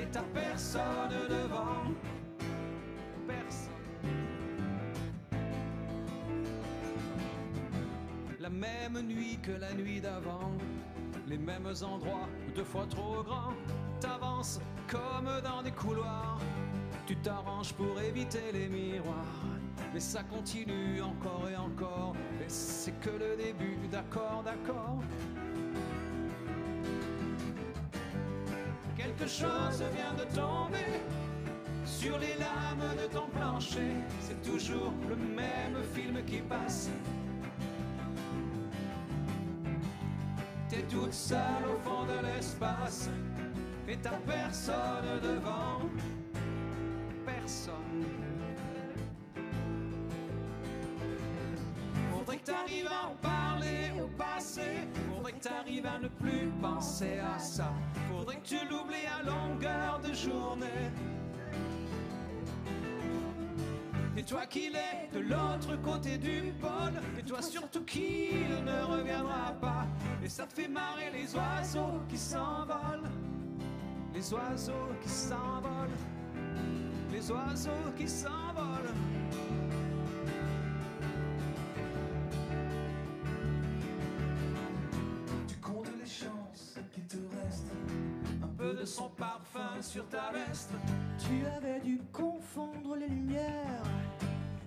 et 0.00 0.06
t'as 0.10 0.22
personne 0.34 1.10
devant. 1.28 1.92
Personne. 3.26 3.70
La 8.38 8.50
même 8.50 9.00
nuit 9.06 9.38
que 9.42 9.52
la 9.52 9.72
nuit 9.74 10.00
d'avant, 10.00 10.52
les 11.26 11.38
mêmes 11.38 11.72
endroits, 11.82 12.28
deux 12.54 12.64
fois 12.64 12.86
trop 12.88 13.22
grands. 13.22 13.54
T'avances 14.00 14.60
comme 14.88 15.28
dans 15.44 15.62
des 15.62 15.72
couloirs, 15.72 16.38
tu 17.06 17.16
t'arranges 17.16 17.74
pour 17.74 18.00
éviter 18.00 18.52
les 18.52 18.68
miroirs. 18.68 19.44
Mais 19.92 20.00
ça 20.00 20.22
continue 20.22 21.02
encore 21.02 21.48
et 21.50 21.56
encore, 21.56 22.14
et 22.40 22.48
c'est 22.48 22.98
que 23.00 23.10
le 23.10 23.36
début, 23.36 23.76
d'accord, 23.90 24.42
d'accord. 24.44 25.00
Chose 29.26 29.84
vient 29.94 30.14
de 30.14 30.24
tomber 30.34 31.00
sur 31.84 32.18
les 32.18 32.34
lames 32.38 32.96
de 32.96 33.06
ton 33.12 33.26
plancher. 33.28 33.92
C'est 34.20 34.42
toujours 34.42 34.92
le 35.08 35.14
même 35.14 35.82
film 35.94 36.24
qui 36.24 36.38
passe. 36.38 36.88
T'es 40.68 40.82
toute 40.82 41.12
seule 41.12 41.38
au 41.66 41.78
fond 41.88 42.04
de 42.06 42.26
l'espace 42.26 43.08
et 43.86 43.96
t'as 43.98 44.18
personne 44.26 45.20
devant. 45.22 45.88
Personne. 47.24 48.29
Faudrait 52.30 52.44
que 52.44 52.52
t'arrives 52.52 52.86
à 52.86 53.08
en 53.08 53.16
parler 53.16 53.90
au 54.00 54.06
passé. 54.16 54.62
Faudrait 55.12 55.32
que 55.32 55.40
t'arrives 55.40 55.86
à 55.86 55.98
ne 55.98 56.06
plus 56.06 56.48
penser 56.62 57.18
à 57.18 57.36
ça. 57.40 57.72
Faudrait 58.08 58.36
que 58.36 58.46
tu 58.46 58.58
l'oublies 58.70 59.08
à 59.18 59.24
longueur 59.24 59.98
de 59.98 60.14
journée. 60.14 60.92
Et 64.16 64.22
toi 64.22 64.46
qu'il 64.46 64.76
est 64.76 65.12
de 65.12 65.18
l'autre 65.18 65.74
côté 65.82 66.18
du 66.18 66.52
pôle, 66.60 67.02
et 67.18 67.22
toi 67.24 67.42
surtout 67.42 67.84
qu'il 67.84 68.64
ne 68.64 68.80
reviendra 68.84 69.52
pas. 69.60 69.88
Et 70.22 70.28
ça 70.28 70.46
te 70.46 70.52
fait 70.52 70.68
marrer 70.68 71.10
les 71.12 71.34
oiseaux 71.34 72.00
qui 72.08 72.16
s'envolent, 72.16 73.10
les 74.14 74.32
oiseaux 74.32 74.94
qui 75.02 75.08
s'envolent, 75.08 75.98
les 77.10 77.28
oiseaux 77.28 77.92
qui 77.96 78.08
s'envolent. 78.08 78.94
De 88.70 88.84
son 88.84 89.08
parfum 89.10 89.82
sur 89.82 90.06
ta 90.08 90.30
veste. 90.32 90.70
Tu 91.18 91.44
avais 91.44 91.80
dû 91.80 92.00
confondre 92.12 92.94
les 92.96 93.08
lumières 93.08 93.82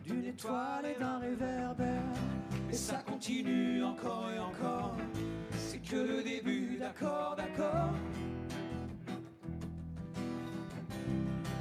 d'une 0.03 0.25
étoile 0.25 0.85
et 0.85 0.99
d'un 0.99 1.19
réverbère. 1.19 2.03
Et 2.69 2.75
ça 2.75 2.97
continue 2.97 3.81
encore 3.81 4.29
et 4.35 4.39
encore. 4.39 4.97
C'est 5.57 5.81
que 5.81 5.95
le 5.95 6.21
début, 6.21 6.77
d'accord, 6.77 7.35
d'accord. 7.37 7.91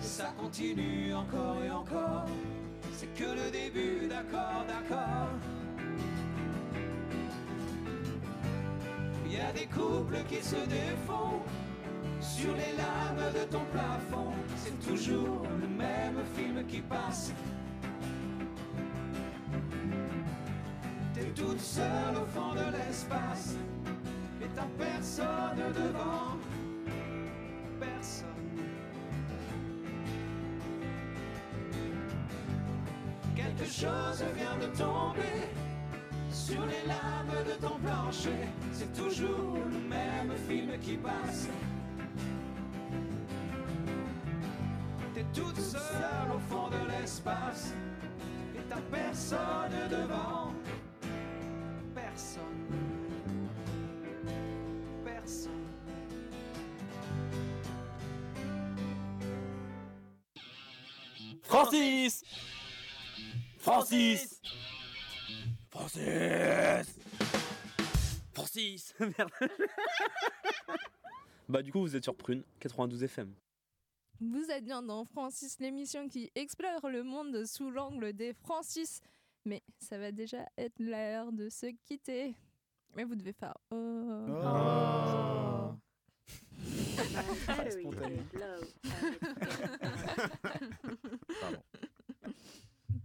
Ça 0.01 0.35
continue 0.36 1.14
encore 1.14 1.62
et 1.64 1.70
encore. 1.70 2.27
C'est 2.93 3.14
que 3.14 3.24
le 3.24 3.51
début, 3.52 4.09
d'accord, 4.09 4.64
d'accord. 4.66 5.28
Il 9.24 9.32
y 9.32 9.40
a 9.40 9.52
des 9.52 9.66
couples 9.66 10.19
qui 10.28 10.43
se 10.43 10.56
défont 10.56 11.40
sur 12.22 12.54
les 12.54 12.76
lames 12.76 13.32
de 13.34 13.44
ton 13.50 13.64
plafond. 13.72 14.32
C'est 14.56 14.78
toujours 14.88 15.42
le 15.60 15.66
même 15.66 16.18
film 16.36 16.64
qui 16.66 16.80
passe. 16.80 17.32
T'es 21.14 21.24
toute 21.34 21.60
seule 21.60 22.16
au 22.16 22.26
fond 22.26 22.54
de 22.54 22.76
l'espace 22.76 23.56
et 24.40 24.46
t'as 24.54 24.68
personne 24.78 25.72
devant. 25.74 26.38
Personne. 27.80 28.28
Quelque 33.34 33.64
chose 33.64 34.24
vient 34.36 34.56
de 34.60 34.76
tomber 34.76 35.48
sur 36.30 36.64
les 36.66 36.86
lames 36.86 37.44
de 37.46 37.66
ton 37.66 37.76
plancher. 37.78 38.48
C'est 38.72 38.92
toujours 38.94 39.58
le 39.70 39.88
même 39.88 40.32
film 40.48 40.78
qui 40.80 40.96
passe. 40.96 41.48
L'espace 47.24 47.72
et 48.56 48.62
t'as 48.68 48.80
personne 48.90 49.88
devant. 49.90 50.52
Personne. 51.94 52.42
Personne. 55.04 55.52
Francis 61.42 62.24
Francis 63.58 64.40
Francis 65.70 66.86
Francis 68.32 68.94
Merde. 69.00 69.30
Bah 71.48 71.62
du 71.62 71.70
coup 71.70 71.80
vous 71.80 71.94
êtes 71.94 72.04
sur 72.04 72.16
Prune 72.16 72.42
92 72.60 73.04
FM. 73.04 73.34
Vous 74.30 74.52
êtes 74.52 74.64
bien 74.64 74.82
dans 74.82 75.04
Francis, 75.04 75.58
l'émission 75.58 76.06
qui 76.06 76.30
explore 76.36 76.88
le 76.88 77.02
monde 77.02 77.44
sous 77.44 77.72
l'angle 77.72 78.12
des 78.12 78.32
Francis. 78.32 79.00
Mais 79.44 79.64
ça 79.78 79.98
va 79.98 80.12
déjà 80.12 80.48
être 80.56 80.78
l'heure 80.78 81.32
de 81.32 81.48
se 81.48 81.66
quitter. 81.84 82.36
Mais 82.94 83.02
vous 83.02 83.16
devez 83.16 83.32
faire 83.32 83.56
oh. 83.72 84.36
Oh. 84.44 85.72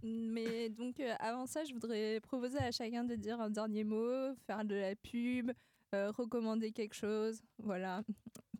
Mais 0.04 0.68
donc 0.68 1.00
euh, 1.00 1.16
avant 1.18 1.46
ça, 1.46 1.64
je 1.64 1.72
voudrais 1.72 2.20
proposer 2.20 2.58
à 2.58 2.70
chacun 2.70 3.02
de 3.02 3.16
dire 3.16 3.40
un 3.40 3.50
dernier 3.50 3.82
mot, 3.82 4.36
faire 4.46 4.64
de 4.64 4.76
la 4.76 4.94
pub, 4.94 5.50
euh, 5.96 6.12
recommander 6.12 6.70
quelque 6.70 6.94
chose. 6.94 7.42
Voilà. 7.58 8.04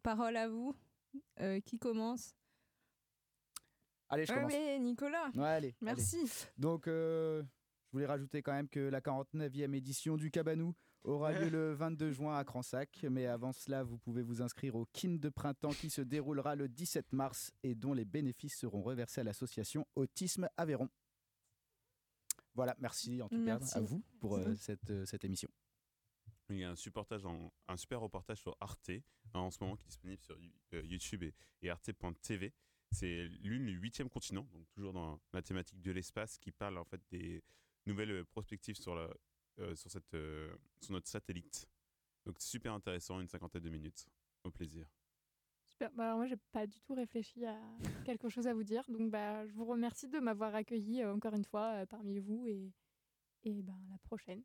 Parole 0.02 0.36
à 0.36 0.48
vous. 0.48 0.74
Euh, 1.40 1.60
qui 1.60 1.78
commence? 1.78 2.34
Allez, 4.08 4.24
je 4.26 4.32
commence. 4.32 4.52
mais 4.52 4.78
Nicolas. 4.78 5.30
Ouais, 5.34 5.44
allez. 5.44 5.74
Merci. 5.80 6.16
allez. 6.20 6.30
Donc, 6.56 6.86
euh, 6.88 7.42
je 7.42 7.92
voulais 7.92 8.06
rajouter 8.06 8.42
quand 8.42 8.52
même 8.52 8.68
que 8.68 8.80
la 8.80 9.00
49e 9.00 9.74
édition 9.74 10.16
du 10.16 10.30
Cabanou 10.30 10.74
aura 11.04 11.32
lieu 11.32 11.48
le 11.50 11.72
22 11.74 12.10
juin 12.12 12.36
à 12.36 12.44
Cransac. 12.44 13.04
Mais 13.10 13.26
avant 13.26 13.52
cela, 13.52 13.82
vous 13.82 13.98
pouvez 13.98 14.22
vous 14.22 14.40
inscrire 14.42 14.74
au 14.76 14.86
KIN 14.92 15.16
de 15.16 15.28
printemps 15.28 15.70
qui 15.72 15.90
se 15.90 16.00
déroulera 16.00 16.54
le 16.56 16.68
17 16.68 17.12
mars 17.12 17.52
et 17.62 17.74
dont 17.74 17.92
les 17.94 18.04
bénéfices 18.04 18.56
seront 18.58 18.82
reversés 18.82 19.20
à 19.20 19.24
l'association 19.24 19.86
Autisme 19.94 20.48
Aveyron. 20.56 20.88
Voilà, 22.54 22.74
merci 22.80 23.22
en 23.22 23.28
tout 23.28 23.36
Merci. 23.38 23.72
cas 23.74 23.78
à 23.78 23.82
vous 23.82 24.02
pour 24.20 24.36
euh, 24.36 24.54
cette, 24.56 24.90
euh, 24.90 25.06
cette 25.06 25.24
émission. 25.24 25.48
Il 26.50 26.56
y 26.56 26.64
a 26.64 26.70
un, 26.70 26.76
supportage 26.76 27.24
en- 27.26 27.52
un 27.68 27.76
super 27.76 28.00
reportage 28.00 28.40
sur 28.40 28.56
Arte 28.58 28.88
hein, 28.90 29.40
en 29.40 29.50
ce 29.50 29.58
moment 29.62 29.76
qui 29.76 29.84
est 29.84 29.88
disponible 29.88 30.22
sur 30.22 30.38
You- 30.40 30.50
euh, 30.74 30.82
YouTube 30.82 31.22
et, 31.22 31.34
et 31.62 31.70
arte.tv. 31.70 32.52
C'est 32.90 33.28
l'une 33.42 33.66
du 33.66 33.72
huitième 33.72 34.08
continent, 34.08 34.46
donc 34.52 34.68
toujours 34.70 34.92
dans 34.92 35.20
la 35.32 35.42
thématique 35.42 35.80
de 35.82 35.92
l'espace, 35.92 36.38
qui 36.38 36.50
parle 36.50 36.78
en 36.78 36.84
fait 36.84 37.00
des 37.10 37.42
nouvelles 37.86 38.10
euh, 38.10 38.24
perspectives 38.24 38.76
euh, 38.88 39.08
euh, 39.58 39.74
sur 39.74 40.92
notre 40.92 41.08
satellite. 41.08 41.68
Donc 42.24 42.40
super 42.40 42.72
intéressant, 42.72 43.20
une 43.20 43.28
cinquantaine 43.28 43.62
de 43.62 43.70
minutes. 43.70 44.06
Au 44.44 44.50
plaisir. 44.50 44.86
Super. 45.64 45.90
Bah, 45.92 46.14
moi, 46.14 46.26
j'ai 46.26 46.36
pas 46.52 46.66
du 46.66 46.80
tout 46.80 46.94
réfléchi 46.94 47.44
à 47.44 47.58
quelque 48.04 48.28
chose 48.28 48.46
à 48.46 48.54
vous 48.54 48.62
dire. 48.62 48.84
Donc, 48.88 49.10
bah, 49.10 49.46
je 49.46 49.52
vous 49.52 49.64
remercie 49.64 50.08
de 50.08 50.18
m'avoir 50.20 50.54
accueilli 50.54 51.04
encore 51.04 51.34
une 51.34 51.44
fois 51.44 51.84
parmi 51.86 52.20
vous 52.20 52.46
et, 52.46 52.72
et 53.42 53.62
bah, 53.62 53.74
la 53.90 53.98
prochaine. 53.98 54.42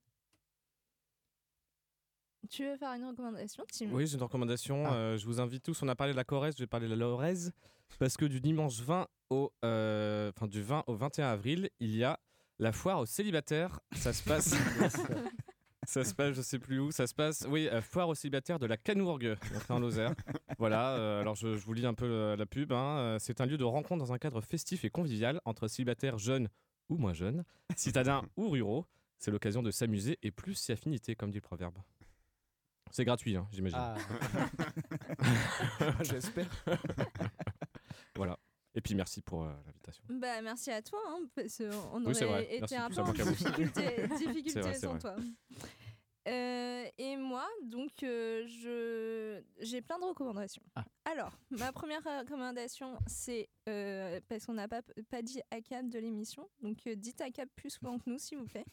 Tu 2.49 2.65
veux 2.65 2.77
faire 2.77 2.93
une 2.93 3.05
recommandation, 3.05 3.63
Tim? 3.71 3.87
Oui, 3.91 4.05
j'ai 4.07 4.15
une 4.17 4.23
recommandation. 4.23 4.83
Ah. 4.85 4.93
euh, 4.93 5.17
je 5.17 5.25
vous 5.25 5.39
invite 5.39 5.63
tous. 5.63 5.81
On 5.83 5.87
a 5.87 5.95
parlé 5.95 6.13
de 6.13 6.17
la 6.17 6.23
Corrèze, 6.23 6.55
je 6.57 6.63
vais 6.63 6.67
parler 6.67 6.87
de 6.87 6.91
la 6.93 6.97
Lorraise. 6.97 7.51
Parce 7.99 8.17
que 8.17 8.25
du 8.25 8.41
dimanche 8.41 8.79
20 8.81 9.07
au, 9.29 9.51
euh, 9.63 10.31
enfin, 10.35 10.47
du 10.47 10.61
20 10.61 10.83
au 10.87 10.95
21 10.95 11.27
avril, 11.29 11.69
il 11.79 11.95
y 11.95 12.03
a 12.03 12.19
la 12.59 12.71
foire 12.71 12.99
aux 12.99 13.05
célibataires. 13.05 13.79
Ça 13.93 14.13
se 14.13 14.23
passe. 14.23 14.55
ça 15.85 16.03
se 16.03 16.13
passe, 16.13 16.35
je 16.35 16.41
sais 16.41 16.59
plus 16.59 16.79
où. 16.79 16.91
Ça 16.91 17.07
se 17.07 17.13
passe, 17.13 17.45
oui, 17.49 17.67
euh, 17.67 17.81
foire 17.81 18.09
aux 18.09 18.15
célibataires 18.15 18.59
de 18.59 18.65
la 18.65 18.77
Canourgue, 18.77 19.35
en 19.69 19.79
Lozère. 19.79 20.13
voilà, 20.57 20.95
euh, 20.95 21.21
alors 21.21 21.35
je, 21.35 21.55
je 21.55 21.65
vous 21.65 21.73
lis 21.73 21.85
un 21.85 21.93
peu 21.93 22.05
euh, 22.05 22.35
la 22.35 22.45
pub. 22.45 22.71
hein. 22.73 23.17
C'est 23.19 23.41
un 23.41 23.45
lieu 23.45 23.57
de 23.57 23.63
rencontre 23.63 23.99
dans 23.99 24.13
un 24.13 24.17
cadre 24.17 24.41
festif 24.41 24.83
et 24.85 24.89
convivial 24.89 25.39
entre 25.45 25.67
célibataires 25.67 26.17
jeunes 26.17 26.49
ou 26.89 26.97
moins 26.97 27.13
jeunes, 27.13 27.43
citadins 27.75 28.23
ou 28.37 28.49
ruraux. 28.49 28.85
C'est 29.17 29.31
l'occasion 29.31 29.63
de 29.63 29.71
s'amuser 29.71 30.17
et 30.21 30.31
plus 30.31 30.55
si 30.55 30.71
affinité, 30.71 31.15
comme 31.15 31.31
dit 31.31 31.37
le 31.37 31.41
proverbe. 31.41 31.77
C'est 32.93 33.05
gratuit, 33.05 33.35
hein, 33.35 33.47
j'imagine. 33.51 33.79
Ah. 33.81 33.95
J'espère. 36.03 36.47
voilà. 38.15 38.37
Et 38.75 38.81
puis 38.81 38.93
merci 38.93 39.23
pour 39.23 39.45
euh, 39.45 39.53
l'invitation. 39.65 40.03
Bah, 40.09 40.43
merci 40.43 40.69
à 40.69 40.79
toi, 40.83 40.99
hein, 41.07 41.21
parce 41.35 41.57
qu'on 41.57 42.05
Oui, 42.05 42.13
c'est 42.13 42.25
aurait 42.25 42.43
vrai. 42.43 42.55
été 42.55 42.59
Merci 42.59 42.75
un 42.75 42.89
peu 42.91 43.01
en 43.01 43.11
difficulté, 43.13 44.05
vrai, 44.61 44.73
sans 44.75 44.99
toi. 44.99 45.15
Euh, 46.27 46.85
et 46.99 47.17
moi, 47.17 47.47
donc, 47.63 48.03
euh, 48.03 48.45
je 48.47 49.41
j'ai 49.59 49.81
plein 49.81 49.97
de 49.97 50.05
recommandations. 50.05 50.61
Ah. 50.75 50.85
Alors, 51.05 51.35
ma 51.49 51.71
première 51.71 52.03
recommandation, 52.03 52.99
c'est 53.07 53.49
euh, 53.67 54.21
parce 54.29 54.45
qu'on 54.45 54.53
n'a 54.53 54.67
pas, 54.67 54.83
pas 55.09 55.23
dit 55.23 55.41
ACAP 55.49 55.89
de 55.89 55.97
l'émission, 55.97 56.47
donc 56.61 56.77
euh, 56.85 56.95
dites 56.95 57.21
ACAP 57.21 57.49
plus 57.55 57.71
souvent 57.71 57.97
que 57.97 58.07
nous, 58.07 58.19
s'il 58.19 58.37
vous 58.37 58.45
plaît. 58.45 58.65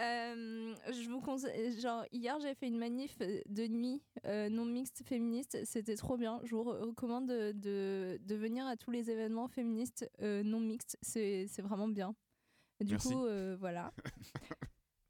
Euh, 0.00 0.74
je 0.90 1.08
vous 1.08 1.20
conseille, 1.20 1.78
genre 1.80 2.04
hier 2.10 2.40
j'ai 2.40 2.52
fait 2.54 2.66
une 2.66 2.78
manif 2.78 3.16
de 3.18 3.66
nuit 3.68 4.02
euh, 4.26 4.48
non 4.48 4.64
mixte 4.64 5.04
féministe, 5.04 5.56
c'était 5.64 5.94
trop 5.94 6.16
bien. 6.16 6.40
Je 6.42 6.56
vous 6.56 6.62
re- 6.64 6.80
recommande 6.88 7.28
de, 7.28 7.52
de, 7.52 8.18
de 8.20 8.34
venir 8.34 8.66
à 8.66 8.76
tous 8.76 8.90
les 8.90 9.08
événements 9.10 9.46
féministes 9.46 10.10
euh, 10.20 10.42
non 10.42 10.58
mixtes, 10.58 10.98
c'est 11.02 11.46
vraiment 11.60 11.86
bien. 11.88 12.14
Du 12.80 12.94
Merci. 12.94 13.10
coup, 13.10 13.24
voilà. 13.60 13.92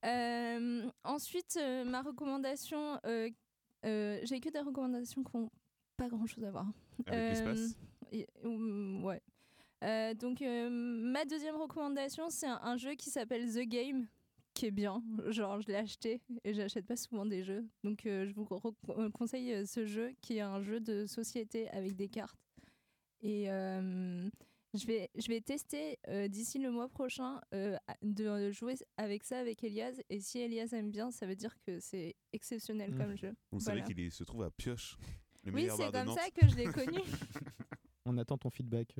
Ensuite, 1.04 1.58
ma 1.86 2.02
recommandation, 2.02 2.98
j'ai 3.04 4.40
que 4.40 4.50
des 4.50 4.60
recommandations 4.60 5.24
qui 5.24 5.36
n'ont 5.36 5.50
pas 5.96 6.08
grand 6.08 6.26
chose 6.26 6.44
à 6.44 6.50
voir. 6.50 6.66
Avec 7.06 7.30
l'espace 7.30 7.76
mm, 8.42 9.04
Ouais. 9.04 9.22
Donc, 10.14 10.40
ma 10.42 11.24
deuxième 11.24 11.56
recommandation, 11.56 12.28
c'est 12.28 12.46
un, 12.46 12.60
un 12.62 12.76
jeu 12.76 12.92
qui 12.94 13.08
s'appelle 13.10 13.50
The 13.52 13.66
Game, 13.66 14.06
qui 14.54 14.66
est 14.66 14.70
bien. 14.70 15.02
Genre, 15.28 15.60
je 15.60 15.66
l'ai 15.68 15.74
acheté 15.76 16.20
et 16.44 16.54
j'achète 16.54 16.86
pas 16.86 16.96
souvent 16.96 17.26
des 17.26 17.42
jeux. 17.44 17.66
Donc, 17.82 18.06
euh, 18.06 18.26
je 18.26 18.32
vous 18.34 18.46
euh, 18.90 19.10
conseille 19.10 19.52
euh, 19.52 19.66
ce 19.66 19.84
jeu 19.86 20.12
qui 20.20 20.36
est 20.38 20.40
un 20.40 20.62
jeu 20.62 20.80
de 20.80 21.06
société 21.06 21.68
avec 21.70 21.94
des 21.96 22.08
cartes. 22.08 22.38
Et 23.20 23.50
euh, 23.50 24.28
je, 24.74 24.86
vais, 24.86 25.10
je 25.14 25.28
vais 25.28 25.40
tester 25.40 25.98
euh, 26.08 26.28
d'ici 26.28 26.58
le 26.58 26.70
mois 26.70 26.88
prochain 26.88 27.40
euh, 27.54 27.76
de 28.02 28.50
jouer 28.50 28.74
avec 28.96 29.24
ça 29.24 29.38
avec 29.40 29.64
Elias. 29.64 29.94
Et 30.10 30.20
si 30.20 30.38
Elias 30.40 30.68
aime 30.72 30.90
bien, 30.90 31.10
ça 31.10 31.26
veut 31.26 31.36
dire 31.36 31.54
que 31.66 31.80
c'est 31.80 32.14
exceptionnel 32.32 32.92
Mmh. 32.92 32.98
comme 32.98 33.16
jeu. 33.16 33.32
Vous 33.50 33.58
Voilà. 33.60 33.80
savez 33.82 33.94
qu'il 33.94 34.10
se 34.12 34.24
trouve 34.24 34.42
à 34.42 34.50
Pioche, 34.50 34.96
le 35.44 35.52
Oui, 35.52 35.68
c'est 35.76 35.90
comme 35.92 36.14
ça 36.14 36.30
que 36.30 36.48
je 36.48 36.56
l'ai 36.56 36.66
connu. 36.66 36.98
On 38.06 38.18
attend 38.18 38.36
ton 38.36 38.50
feedback. 38.50 38.94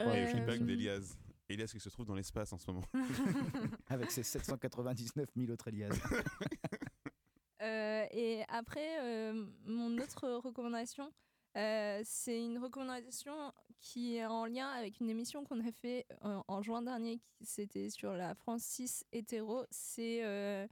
euh. 0.00 0.06
Ouais, 0.06 0.22
le 0.22 0.26
feedback 0.28 0.64
d'Elias. 0.64 1.14
Elias 1.50 1.70
qui 1.72 1.80
se 1.80 1.88
trouve 1.88 2.06
dans 2.06 2.14
l'espace 2.14 2.52
en 2.52 2.58
ce 2.58 2.70
moment. 2.70 2.84
Avec 3.88 4.10
ses 4.10 4.22
799 4.22 5.26
000 5.36 5.52
autres 5.52 5.68
Elias. 5.68 5.90
Euh, 7.62 8.06
et 8.12 8.42
après, 8.48 9.02
euh, 9.02 9.46
mon 9.66 9.98
autre 9.98 10.26
recommandation, 10.26 11.12
euh, 11.58 12.00
c'est 12.06 12.42
une 12.42 12.56
recommandation 12.56 13.52
qui 13.80 14.16
est 14.16 14.24
en 14.24 14.46
lien 14.46 14.68
avec 14.68 14.98
une 14.98 15.10
émission 15.10 15.44
qu'on 15.44 15.60
a 15.60 15.70
fait 15.70 16.06
euh, 16.24 16.40
en 16.48 16.62
juin 16.62 16.80
dernier, 16.80 17.20
qui 17.34 17.44
c'était 17.44 17.90
sur 17.90 18.14
la 18.14 18.34
France 18.34 18.62
6 18.62 19.04
hétéro. 19.12 19.66
C'est 19.70 20.24
euh, 20.24 20.66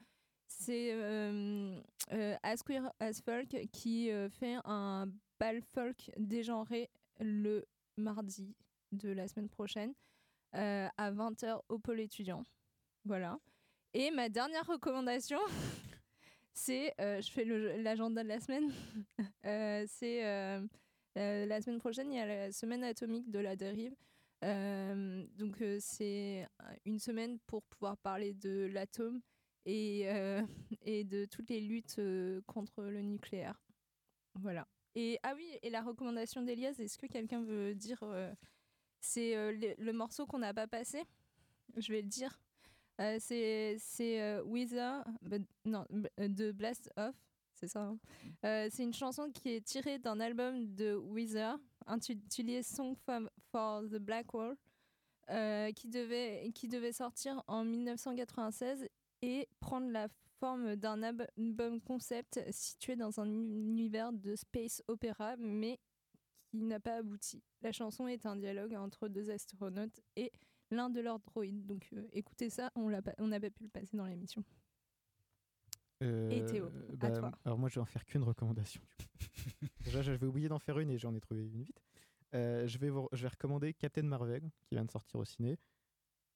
c'est 0.49 0.93
euh, 0.93 1.79
euh, 2.13 2.37
As 2.43 2.63
Queer 2.63 2.91
As 3.01 3.21
Folk 3.21 3.55
qui 3.71 4.11
euh, 4.11 4.31
fait 4.31 4.57
un 4.65 5.09
bal 5.39 5.61
folk 5.75 6.11
dégenré 6.17 6.91
le 7.21 7.67
mardi 7.97 8.57
de 8.93 9.11
la 9.11 9.29
semaine 9.29 9.49
prochaine 9.51 9.93
euh, 10.55 10.89
à 10.97 11.13
20h 11.13 11.61
au 11.69 11.79
pôle 11.79 12.01
étudiant. 12.01 12.43
Voilà. 13.05 13.39
Et 13.93 14.11
ma 14.11 14.29
dernière 14.29 14.67
recommandation, 14.67 15.39
c'est, 16.55 16.95
euh, 17.01 17.21
je 17.21 17.31
fais 17.31 17.45
l'agenda 17.45 18.23
de 18.23 18.29
la 18.29 18.41
semaine, 18.41 18.73
Euh, 19.45 19.85
c'est 19.89 20.23
la 21.17 21.61
semaine 21.61 21.79
prochaine, 21.79 22.13
il 22.13 22.17
y 22.17 22.21
a 22.21 22.27
la 22.27 22.53
semaine 22.53 22.85
atomique 22.85 23.31
de 23.31 23.39
la 23.39 23.57
dérive. 23.57 23.95
Donc 24.43 25.63
c'est 25.81 26.47
une 26.85 26.99
semaine 26.99 27.39
pour 27.47 27.65
pouvoir 27.65 27.97
parler 27.97 28.35
de 28.35 28.69
l'atome 28.73 29.21
et, 29.65 30.05
de 30.87 31.25
toutes 31.25 31.51
les 31.51 31.61
luttes 31.61 32.01
contre 32.47 32.85
le 32.85 33.01
nucléaire. 33.01 33.61
Voilà. 34.35 34.69
Et 34.95 35.19
ah 35.23 35.35
oui, 35.35 35.59
et 35.63 35.71
la 35.71 35.83
recommandation 35.83 36.43
d'Elias, 36.43 36.75
est-ce 36.79 36.99
que 36.99 37.07
quelqu'un 37.07 37.43
veut 37.43 37.75
dire 37.75 38.05
c'est 39.01 39.37
euh, 39.37 39.53
le, 39.53 39.75
le 39.79 39.93
morceau 39.93 40.27
qu'on 40.27 40.39
n'a 40.39 40.55
pas 40.55 40.67
passé 40.67 41.03
Je 41.77 41.93
vais 41.93 42.03
le 42.03 42.09
dire. 42.09 42.41
Euh, 43.01 43.17
c'est 43.21 43.77
c'est 43.79 44.21
euh, 44.21 44.43
but- 45.23 45.47
non, 45.65 45.85
de 46.19 46.51
Blast 46.53 46.91
Off, 46.97 47.15
c'est 47.55 47.69
ça. 47.69 47.81
hein. 47.83 47.99
Euh, 48.45 48.69
c'est 48.73 48.83
une 48.83 48.93
chanson 48.95 49.31
qui 49.31 49.51
est 49.51 49.65
tirée 49.65 49.99
d'un 49.99 50.19
album 50.19 50.75
de 50.75 50.95
Weezer 50.95 51.59
intitulé 51.87 52.63
Song 52.63 52.97
for, 53.07 53.21
for 53.53 53.83
the 53.83 53.99
Black 53.99 54.35
Wall, 54.35 54.57
euh, 55.31 55.71
qui, 55.73 55.89
devait, 55.89 56.51
qui 56.55 56.67
devait 56.69 56.93
sortir 56.93 57.43
en 57.47 57.65
1996 57.65 58.89
et 59.23 59.49
prendre 59.61 59.89
la 59.91 60.09
forme 60.41 60.77
d'un 60.77 61.03
album 61.03 61.81
concept 61.81 62.41
situé 62.51 62.95
dans 62.97 63.21
un 63.21 63.27
univers 63.29 64.13
de 64.13 64.35
space 64.37 64.83
opéra, 64.89 65.37
mais 65.39 65.79
qui 66.51 66.63
n'a 66.63 66.81
pas 66.81 66.97
abouti. 66.97 67.43
La 67.63 67.73
chanson 67.73 68.07
est 68.09 68.27
un 68.27 68.37
dialogue 68.37 68.75
entre 68.75 69.09
deux 69.09 69.31
astronautes 69.31 70.01
et 70.17 70.33
l'un 70.71 70.91
de 70.91 71.01
leurs 71.01 71.19
droïdes. 71.21 71.67
Donc 71.67 71.89
euh, 71.93 72.07
écoutez 72.13 72.51
ça, 72.51 72.71
on 72.75 72.91
pas- 73.03 73.15
n'a 73.19 73.41
pas 73.41 73.51
pu 73.51 73.65
le 73.65 73.69
passer 73.71 73.97
dans 73.97 74.07
l'émission. 74.07 74.45
Et 76.01 76.45
Théo, 76.47 76.67
à 76.67 76.97
bah, 76.97 77.11
toi. 77.11 77.33
Alors 77.45 77.59
moi 77.59 77.69
je 77.69 77.75
vais 77.75 77.81
en 77.81 77.85
faire 77.87 78.05
qu'une 78.05 78.23
recommandation. 78.23 78.81
du 78.99 79.07
coup. 79.07 79.13
Déjà 79.85 80.01
j'avais 80.03 80.27
oublié 80.27 80.49
d'en 80.49 80.61
faire 80.61 80.79
une 80.79 80.91
et 80.91 80.99
j'en 80.99 81.15
ai 81.15 81.21
trouvé 81.21 81.43
une 81.43 81.63
vite. 81.63 81.83
Euh, 82.35 82.67
je, 82.69 82.79
vais 82.79 82.89
vous- 82.91 83.09
je 83.13 83.23
vais 83.23 83.29
recommander 83.29 83.75
Captain 83.75 84.03
Marvel 84.03 84.43
qui 84.63 84.75
vient 84.77 84.85
de 84.85 84.91
sortir 84.91 85.19
au 85.19 85.25
ciné. 85.25 85.59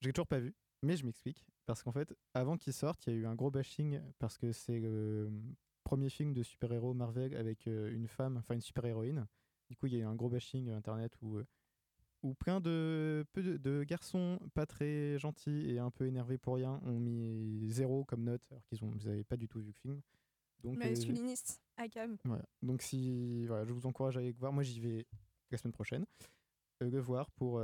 J'ai 0.01 0.13
toujours 0.13 0.27
pas 0.27 0.41
vu, 0.41 0.53
mais 0.83 0.97
je 0.97 1.05
m'explique. 1.07 1.47
Parce 1.67 1.83
qu'en 1.85 1.93
fait, 1.93 2.13
avant 2.35 2.57
qu'il 2.57 2.73
sorte, 2.73 3.07
il 3.07 3.13
y 3.13 3.17
a 3.17 3.19
eu 3.21 3.27
un 3.27 3.37
gros 3.37 3.53
bashing 3.53 4.01
parce 4.19 4.37
que 4.37 4.51
c'est 4.51 4.81
le 4.81 5.31
premier 5.85 6.11
film 6.11 6.33
de 6.33 6.43
super-héros 6.43 6.93
Marvel 6.95 7.37
avec 7.37 7.69
euh, 7.69 7.93
une 7.95 8.09
femme, 8.09 8.39
enfin 8.39 8.55
une 8.55 8.61
super-héroïne. 8.61 9.29
Du 9.73 9.77
coup, 9.79 9.87
il 9.87 9.95
y 9.95 9.97
a 9.97 10.01
eu 10.01 10.05
un 10.05 10.15
gros 10.15 10.29
bashing 10.29 10.69
euh, 10.69 10.77
internet 10.77 11.17
où, 11.23 11.39
euh, 11.39 11.47
où 12.23 12.35
plein 12.35 12.61
de, 12.61 13.25
peu 13.33 13.43
de, 13.43 13.57
de 13.57 13.85
garçons 13.85 14.39
pas 14.53 14.67
très 14.67 15.19
gentils 15.19 15.71
et 15.71 15.79
un 15.79 15.91
peu 15.91 16.05
énervés 16.05 16.37
pour 16.37 16.57
rien 16.57 16.79
ont 16.85 17.01
mis 17.01 17.71
zéro 17.71 18.05
comme 18.05 18.23
note 18.23 18.43
alors 18.51 18.63
qu'ils 18.67 18.79
n'avaient 19.07 19.25
pas 19.25 19.39
du 19.39 19.49
tout 19.49 19.61
vu 19.61 19.69
le 19.69 19.73
film. 19.73 20.03
Donc, 20.63 20.77
euh, 20.77 20.91
Masculiniste, 20.91 21.63
à 21.79 21.89
cam. 21.89 22.19
Donc 22.61 22.83
si 22.83 23.47
voilà, 23.47 23.65
je 23.65 23.73
vous 23.73 23.87
encourage 23.87 24.19
à 24.19 24.21
aller 24.21 24.33
le 24.33 24.39
voir. 24.39 24.53
Moi 24.53 24.63
j'y 24.63 24.79
vais 24.79 25.07
la 25.51 25.57
semaine 25.57 25.73
prochaine. 25.73 26.05
Le 26.81 27.01
voir 27.01 27.31
pour 27.31 27.59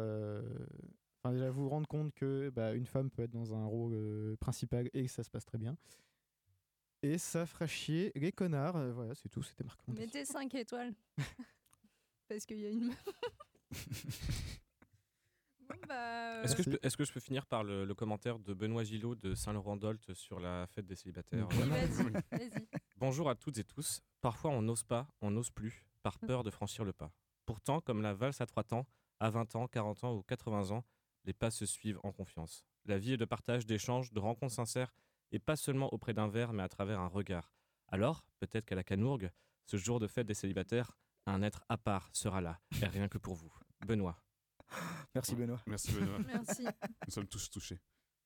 enfin 1.22 1.34
déjà 1.34 1.50
vous 1.50 1.68
rendre 1.68 1.86
compte 1.86 2.14
que 2.14 2.50
bah, 2.50 2.72
une 2.74 2.86
femme 2.86 3.10
peut 3.10 3.22
être 3.22 3.30
dans 3.30 3.54
un 3.54 3.66
rôle 3.66 3.92
euh, 3.94 4.36
principal 4.36 4.88
et 4.94 5.04
que 5.04 5.10
ça 5.10 5.22
se 5.22 5.30
passe 5.30 5.44
très 5.44 5.58
bien. 5.58 5.76
Et 7.02 7.18
ça 7.18 7.46
fera 7.46 7.66
chier 7.66 8.12
les 8.14 8.32
connards. 8.32 8.76
Euh, 8.76 8.92
voilà, 8.92 9.14
c'est 9.14 9.28
tout, 9.28 9.42
c'était 9.42 9.64
marquant. 9.64 9.92
Mettez 9.92 10.24
5 10.24 10.54
étoiles. 10.54 10.94
Parce 12.28 12.44
qu'il 12.46 12.60
y 12.60 12.66
a 12.66 12.70
une. 12.70 12.90
bon, 15.68 15.74
bah. 15.88 16.42
Est-ce 16.42 16.54
que, 16.56 16.62
je 16.62 16.70
peux- 16.70 16.78
est-ce 16.82 16.96
que 16.96 17.04
je 17.04 17.12
peux 17.12 17.20
finir 17.20 17.46
par 17.46 17.64
le, 17.64 17.84
le 17.84 17.94
commentaire 17.94 18.38
de 18.38 18.54
Benoît 18.54 18.84
Gillot 18.84 19.14
de 19.14 19.34
Saint-Laurent-d'Olt 19.34 20.12
sur 20.14 20.40
la 20.40 20.66
fête 20.68 20.86
des 20.86 20.94
célibataires 20.96 21.48
Oui, 21.50 21.68
vas-y. 21.68 22.12
Bonjour 22.96 23.28
à 23.30 23.34
toutes 23.34 23.58
et 23.58 23.64
tous. 23.64 24.00
Parfois, 24.20 24.50
on 24.50 24.62
n'ose 24.62 24.84
pas, 24.84 25.08
on 25.20 25.30
n'ose 25.30 25.50
plus, 25.50 25.84
par 26.02 26.18
peur 26.18 26.42
de 26.44 26.50
franchir 26.50 26.84
le 26.84 26.92
pas. 26.92 27.12
Pourtant, 27.46 27.80
comme 27.80 28.02
la 28.02 28.14
valse 28.14 28.40
à 28.40 28.46
trois 28.46 28.64
temps, 28.64 28.86
à 29.20 29.30
20 29.30 29.56
ans, 29.56 29.66
40 29.68 30.04
ans 30.04 30.14
ou 30.14 30.22
80 30.22 30.70
ans, 30.70 30.84
les 31.24 31.32
pas 31.32 31.50
se 31.50 31.66
suivent 31.66 31.98
en 32.02 32.12
confiance. 32.12 32.64
La 32.84 32.98
vie 32.98 33.12
est 33.12 33.16
de 33.16 33.24
partage, 33.24 33.66
d'échanges, 33.66 34.12
de 34.12 34.20
rencontres 34.20 34.54
sincères, 34.54 34.94
et 35.32 35.38
pas 35.38 35.56
seulement 35.56 35.92
auprès 35.92 36.14
d'un 36.14 36.28
verre, 36.28 36.52
mais 36.52 36.62
à 36.62 36.68
travers 36.68 37.00
un 37.00 37.06
regard. 37.08 37.52
Alors, 37.88 38.22
peut-être 38.38 38.64
qu'à 38.64 38.74
la 38.74 38.84
Canourgue, 38.84 39.30
ce 39.66 39.76
jour 39.76 39.98
de 40.00 40.06
fête 40.06 40.26
des 40.26 40.34
célibataires, 40.34 40.96
un 41.28 41.42
être 41.42 41.64
à 41.68 41.76
part 41.76 42.08
sera 42.12 42.40
là, 42.40 42.58
et 42.82 42.86
rien 42.86 43.08
que 43.08 43.18
pour 43.18 43.34
vous. 43.34 43.52
Benoît. 43.86 44.18
Merci 45.14 45.34
Benoît. 45.34 45.60
Merci 45.66 45.92
Benoît. 45.92 46.18
Merci. 46.26 46.66
Nous 47.06 47.12
sommes 47.12 47.26
tous 47.28 47.48
touchés. 47.50 47.80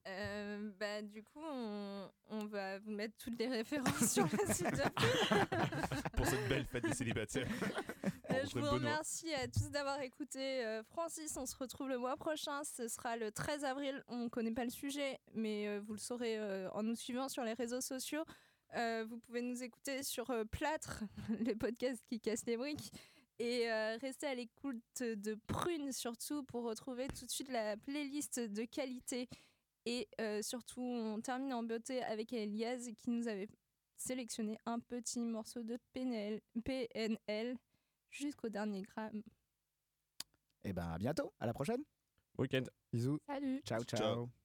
Euh, 0.09 0.73
bah, 0.81 1.01
du 1.01 1.23
coup, 1.23 1.39
on, 1.45 2.11
on 2.31 2.45
va 2.47 2.81
vous 2.81 2.91
mettre 2.91 3.15
toutes 3.19 3.39
les 3.39 3.47
références 3.47 4.13
sur 4.13 4.25
le 4.25 4.53
site 4.53 4.67
de 4.73 4.83
Pour 6.17 6.27
cette 6.27 6.49
belle 6.49 6.65
fête 6.67 6.83
des 6.83 6.93
célibataires. 6.95 7.47
Euh, 8.31 8.41
je 8.45 8.55
vous 8.55 8.63
Benoît. 8.63 8.71
remercie 8.73 9.33
à 9.35 9.47
tous 9.47 9.71
d'avoir 9.71 10.01
écouté 10.01 10.65
euh, 10.65 10.83
Francis. 10.83 11.37
On 11.37 11.47
se 11.47 11.55
retrouve 11.57 11.89
le 11.89 11.99
mois 11.99 12.17
prochain. 12.17 12.65
Ce 12.65 12.89
sera 12.89 13.17
le 13.17 13.31
13 13.31 13.63
avril. 13.65 14.03
On 14.09 14.25
ne 14.25 14.29
connaît 14.29 14.51
pas 14.51 14.65
le 14.65 14.71
sujet, 14.71 15.21
mais 15.35 15.69
euh, 15.69 15.81
vous 15.87 15.93
le 15.93 16.01
saurez 16.01 16.37
euh, 16.37 16.69
en 16.73 16.83
nous 16.83 16.97
suivant 16.97 17.29
sur 17.29 17.45
les 17.45 17.53
réseaux 17.53 17.81
sociaux. 17.81 18.25
Euh, 18.75 19.05
vous 19.09 19.19
pouvez 19.19 19.43
nous 19.43 19.63
écouter 19.63 20.03
sur 20.03 20.31
euh, 20.31 20.45
Plâtre, 20.45 21.05
les 21.41 21.55
podcasts 21.55 22.03
qui 22.07 22.21
cassent 22.21 22.47
les 22.47 22.57
briques. 22.57 22.93
Et 23.39 23.71
euh, 23.71 23.97
restez 24.01 24.27
à 24.27 24.35
l'écoute 24.35 24.77
de 25.01 25.35
Prune 25.47 25.93
surtout 25.93 26.45
pour 26.45 26.65
retrouver 26.65 27.09
tout 27.09 27.25
de 27.25 27.31
suite 27.31 27.51
la 27.51 27.77
playlist 27.77 28.39
de 28.39 28.65
qualité. 28.65 29.29
Et 29.85 30.09
euh, 30.21 30.43
surtout, 30.43 30.83
on 30.83 31.21
termine 31.21 31.53
en 31.53 31.63
beauté 31.63 32.03
avec 32.05 32.33
Elias 32.33 32.89
qui 32.97 33.11
nous 33.11 33.27
avait 33.27 33.49
sélectionné 33.97 34.59
un 34.67 34.79
petit 34.79 35.21
morceau 35.21 35.63
de 35.63 35.79
PNL, 35.93 36.41
PNL 36.65 37.57
jusqu'au 38.11 38.49
dernier 38.49 38.83
gramme. 38.83 39.23
Et 40.65 40.73
ben 40.73 40.87
à 40.93 40.99
bientôt, 40.99 41.33
à 41.41 41.47
la 41.47 41.53
prochaine. 41.53 41.83
Week-end. 42.39 42.65
Bisous. 42.93 43.19
Salut. 43.27 43.61
Ciao, 43.65 43.83
ciao. 43.83 43.99
Ciao. 43.99 44.42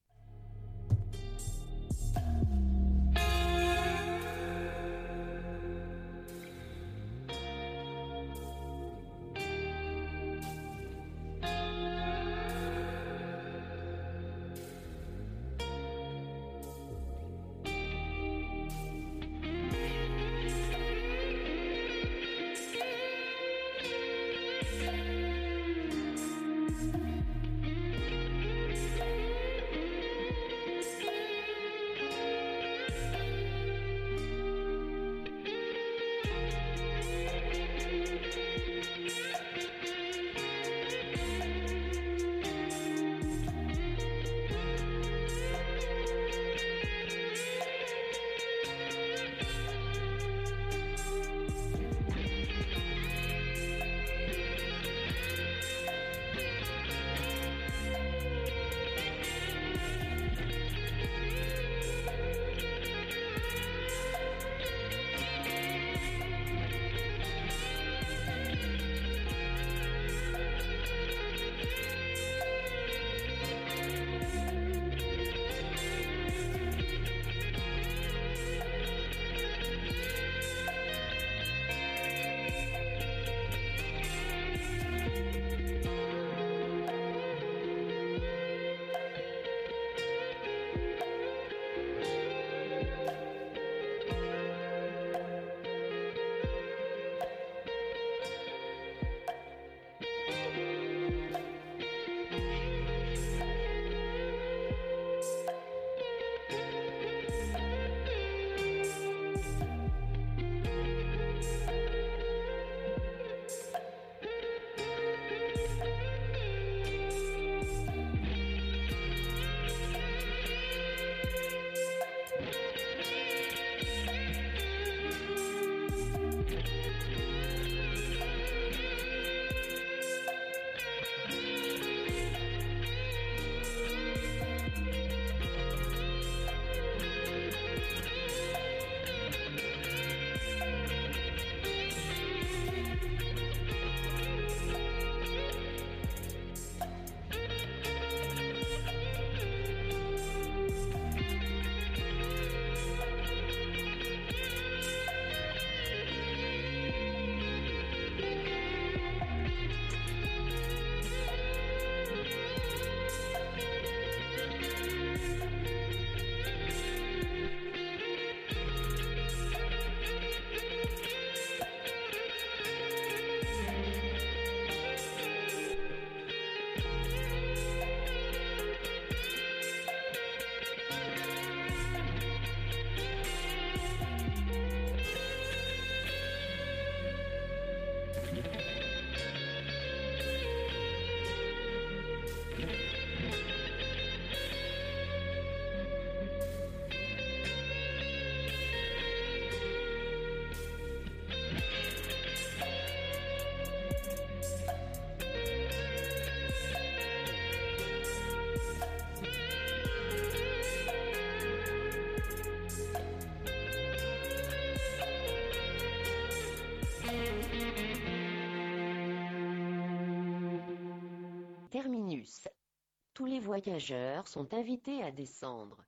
Tous 223.18 223.26
les 223.26 223.40
voyageurs 223.40 224.28
sont 224.28 224.54
invités 224.54 225.02
à 225.02 225.10
descendre. 225.10 225.84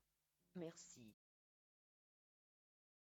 Merci. 0.56 0.89